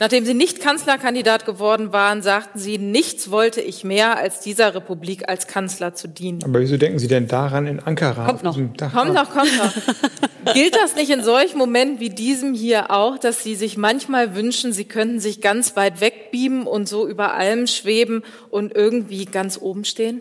Nachdem 0.00 0.24
Sie 0.24 0.34
nicht 0.34 0.60
Kanzlerkandidat 0.60 1.46
geworden 1.46 1.92
waren, 1.92 2.22
sagten 2.22 2.58
Sie, 2.58 2.78
nichts 2.78 3.30
wollte 3.30 3.60
ich 3.60 3.84
mehr, 3.84 4.16
als 4.16 4.40
dieser 4.40 4.74
Republik 4.74 5.28
als 5.28 5.46
Kanzler 5.46 5.94
zu 5.94 6.08
dienen. 6.08 6.42
Aber 6.44 6.60
wieso 6.60 6.76
denken 6.76 6.98
Sie 6.98 7.06
denn 7.08 7.28
daran 7.28 7.66
in 7.66 7.80
Ankara? 7.80 8.26
Kommt 8.26 8.42
noch. 8.42 8.50
auf 8.50 8.56
diesem 8.56 8.76
Dach? 8.76 8.92
Kommt 8.92 9.16
doch, 9.16 9.30
kommt 9.30 9.52
doch. 9.58 10.52
Gilt 10.54 10.74
das 10.76 10.96
nicht 10.96 11.10
in 11.10 11.22
solchen 11.22 11.58
Momenten 11.58 12.00
wie 12.00 12.10
diesem 12.10 12.54
hier 12.54 12.90
auch, 12.90 13.18
dass 13.18 13.42
Sie 13.42 13.54
sich 13.54 13.76
manchmal 13.76 14.34
wünschen, 14.34 14.72
Sie 14.72 14.84
könnten 14.84 15.20
sich 15.20 15.40
ganz 15.40 15.76
weit 15.76 16.00
wegbeamen 16.00 16.66
und 16.66 16.88
so 16.88 17.06
über 17.08 17.34
allem 17.34 17.66
schweben 17.66 18.22
und 18.50 18.74
irgendwie 18.74 19.24
ganz 19.26 19.58
oben 19.60 19.84
stehen? 19.84 20.20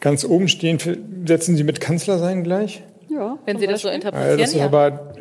Ganz 0.00 0.24
oben 0.24 0.48
stehen, 0.48 0.78
setzen 1.26 1.56
Sie 1.56 1.64
mit 1.64 1.80
Kanzler 1.80 2.18
sein 2.18 2.42
gleich? 2.42 2.82
Ja, 3.08 3.38
Wenn 3.44 3.58
Sie 3.58 3.66
das 3.66 3.82
so 3.82 3.88
interpretieren? 3.88 4.38
das 4.38 4.54
ist 4.54 4.60
aber 4.60 5.14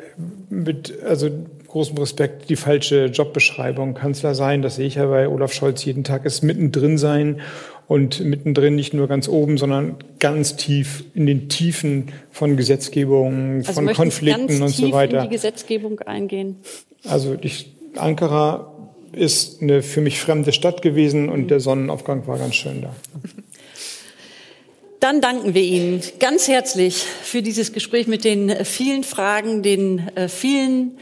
mit 0.50 0.94
also 1.04 1.30
großem 1.72 1.98
Respekt 1.98 2.50
die 2.50 2.56
falsche 2.56 3.06
Jobbeschreibung. 3.06 3.94
Kanzler 3.94 4.36
sein, 4.36 4.62
das 4.62 4.76
sehe 4.76 4.88
ich 4.88 4.96
ja 4.96 5.06
bei 5.06 5.28
Olaf 5.28 5.54
Scholz 5.54 5.84
jeden 5.86 6.04
Tag, 6.04 6.26
ist 6.26 6.42
mittendrin 6.42 6.98
sein 6.98 7.42
und 7.88 8.20
mittendrin 8.22 8.76
nicht 8.76 8.94
nur 8.94 9.08
ganz 9.08 9.28
oben, 9.28 9.58
sondern 9.58 9.96
ganz 10.20 10.56
tief 10.56 11.04
in 11.14 11.26
den 11.26 11.50
Tiefen 11.50 12.10
von 12.32 12.58
Gesetzgebung, 12.58 13.58
Also 13.60 13.74
von 13.74 13.88
Konflikten 13.94 14.62
und 14.62 14.70
so 14.70 14.92
weiter. 14.92 15.24
in 15.24 15.30
die 15.30 15.36
Gesetzgebung 15.36 16.00
eingehen. 16.02 16.58
Also 17.06 17.38
ich, 17.42 17.74
Ankara 17.96 18.72
ist 19.14 19.62
eine 19.62 19.82
für 19.82 20.02
mich 20.02 20.20
fremde 20.20 20.52
Stadt 20.52 20.82
gewesen 20.82 21.30
und 21.30 21.50
der 21.50 21.60
Sonnenaufgang 21.60 22.28
war 22.28 22.38
ganz 22.38 22.56
schön 22.56 22.82
da. 22.82 22.96
Dann 25.00 25.20
danken 25.20 25.54
wir 25.56 25.64
Ihnen 25.64 26.02
ganz 26.20 26.48
herzlich 26.48 26.98
für 27.24 27.42
dieses 27.42 27.74
Gespräch 27.74 28.08
mit 28.08 28.24
den 28.24 28.66
vielen 28.66 29.04
Fragen, 29.04 29.64
den 29.64 30.10
äh, 30.16 30.28
vielen 30.28 30.98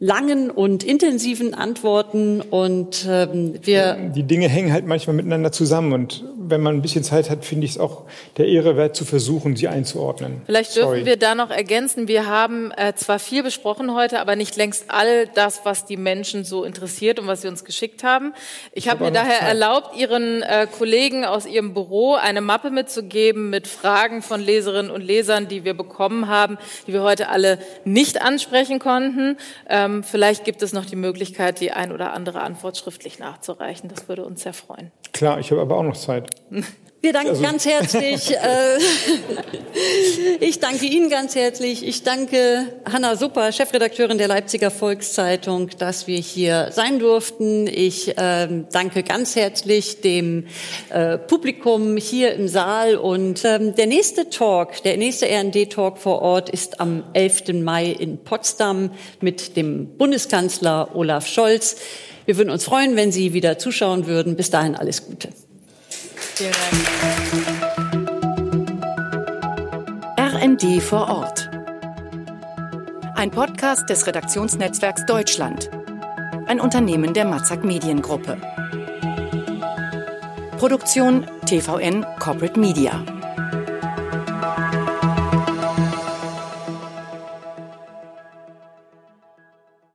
langen 0.00 0.50
und 0.50 0.84
intensiven 0.84 1.54
Antworten. 1.54 2.40
Und 2.40 3.06
ähm, 3.08 3.54
wir 3.62 3.94
Die 4.14 4.22
Dinge 4.22 4.48
hängen 4.48 4.72
halt 4.72 4.86
manchmal 4.86 5.16
miteinander 5.16 5.52
zusammen 5.52 5.92
und 5.92 6.24
wenn 6.50 6.62
man 6.62 6.76
ein 6.76 6.82
bisschen 6.82 7.04
Zeit 7.04 7.30
hat, 7.30 7.44
finde 7.44 7.66
ich 7.66 7.72
es 7.72 7.78
auch 7.78 8.04
der 8.36 8.46
Ehre 8.46 8.76
wert 8.76 8.96
zu 8.96 9.04
versuchen, 9.04 9.56
sie 9.56 9.68
einzuordnen. 9.68 10.42
Vielleicht 10.46 10.74
dürfen 10.76 10.88
Sorry. 10.88 11.06
wir 11.06 11.16
da 11.16 11.34
noch 11.34 11.50
ergänzen. 11.50 12.08
Wir 12.08 12.26
haben 12.26 12.70
äh, 12.72 12.94
zwar 12.94 13.18
viel 13.18 13.42
besprochen 13.42 13.94
heute, 13.94 14.20
aber 14.20 14.36
nicht 14.36 14.56
längst 14.56 14.86
all 14.88 15.26
das, 15.34 15.60
was 15.64 15.84
die 15.84 15.96
Menschen 15.96 16.44
so 16.44 16.64
interessiert 16.64 17.18
und 17.18 17.26
was 17.26 17.42
sie 17.42 17.48
uns 17.48 17.64
geschickt 17.64 18.04
haben. 18.04 18.32
Ich 18.72 18.88
habe 18.88 19.04
hab 19.04 19.12
mir 19.12 19.12
daher 19.12 19.40
Zeit. 19.40 19.48
erlaubt, 19.48 19.96
Ihren 19.96 20.42
äh, 20.42 20.66
Kollegen 20.66 21.24
aus 21.24 21.46
Ihrem 21.46 21.74
Büro 21.74 22.14
eine 22.14 22.40
Mappe 22.40 22.70
mitzugeben 22.70 23.50
mit 23.50 23.66
Fragen 23.66 24.22
von 24.22 24.40
Leserinnen 24.40 24.90
und 24.90 25.02
Lesern, 25.02 25.48
die 25.48 25.64
wir 25.64 25.74
bekommen 25.74 26.28
haben, 26.28 26.58
die 26.86 26.92
wir 26.92 27.02
heute 27.02 27.28
alle 27.28 27.58
nicht 27.84 28.22
ansprechen 28.22 28.78
konnten. 28.78 29.36
Ähm, 29.68 29.87
vielleicht 30.02 30.44
gibt 30.44 30.62
es 30.62 30.72
noch 30.72 30.84
die 30.84 30.96
Möglichkeit, 30.96 31.60
die 31.60 31.72
ein 31.72 31.92
oder 31.92 32.12
andere 32.12 32.40
Antwort 32.40 32.76
schriftlich 32.76 33.18
nachzureichen. 33.18 33.88
Das 33.88 34.08
würde 34.08 34.24
uns 34.24 34.42
sehr 34.42 34.54
freuen. 34.54 34.90
Klar, 35.12 35.40
ich 35.40 35.50
habe 35.50 35.60
aber 35.60 35.76
auch 35.76 35.82
noch 35.82 35.96
Zeit. 35.96 36.30
Wir 37.00 37.12
danken 37.12 37.30
Also- 37.30 37.42
ganz 37.42 37.64
herzlich. 37.64 38.34
Äh, 38.48 38.78
ich 40.40 40.58
danke 40.58 40.86
Ihnen 40.86 41.10
ganz 41.10 41.34
herzlich. 41.34 41.86
Ich 41.86 42.02
danke 42.02 42.72
Hanna 42.90 43.16
Supper, 43.16 43.52
Chefredakteurin 43.52 44.18
der 44.18 44.28
Leipziger 44.28 44.70
Volkszeitung, 44.70 45.70
dass 45.78 46.06
wir 46.06 46.18
hier 46.18 46.70
sein 46.72 46.98
durften. 46.98 47.66
Ich 47.66 48.14
ähm, 48.16 48.66
danke 48.72 49.02
ganz 49.02 49.36
herzlich 49.36 50.00
dem 50.00 50.46
äh, 50.90 51.18
Publikum 51.18 51.96
hier 51.96 52.32
im 52.34 52.48
Saal. 52.48 52.96
Und 52.96 53.44
ähm, 53.44 53.74
der 53.74 53.86
nächste 53.86 54.30
Talk, 54.30 54.82
der 54.82 54.96
nächste 54.96 55.26
RND-Talk 55.26 55.98
vor 55.98 56.22
Ort 56.22 56.48
ist 56.50 56.80
am 56.80 57.04
11. 57.12 57.54
Mai 57.62 57.86
in 57.86 58.18
Potsdam 58.18 58.90
mit 59.20 59.56
dem 59.56 59.96
Bundeskanzler 59.96 60.94
Olaf 60.94 61.26
Scholz. 61.26 61.76
Wir 62.24 62.36
würden 62.36 62.50
uns 62.50 62.64
freuen, 62.64 62.96
wenn 62.96 63.12
Sie 63.12 63.32
wieder 63.32 63.58
zuschauen 63.58 64.06
würden. 64.06 64.36
Bis 64.36 64.50
dahin 64.50 64.74
alles 64.74 65.06
Gute. 65.06 65.28
Vielen. 66.38 66.52
RND 70.16 70.80
vor 70.80 71.08
Ort. 71.08 71.50
Ein 73.16 73.32
Podcast 73.32 73.90
des 73.90 74.06
Redaktionsnetzwerks 74.06 75.04
Deutschland. 75.04 75.68
Ein 76.46 76.60
Unternehmen 76.60 77.12
der 77.12 77.24
Matzak 77.24 77.64
Mediengruppe. 77.64 78.36
Produktion 80.58 81.26
TVN 81.46 82.06
Corporate 82.20 82.60
Media. 82.60 83.17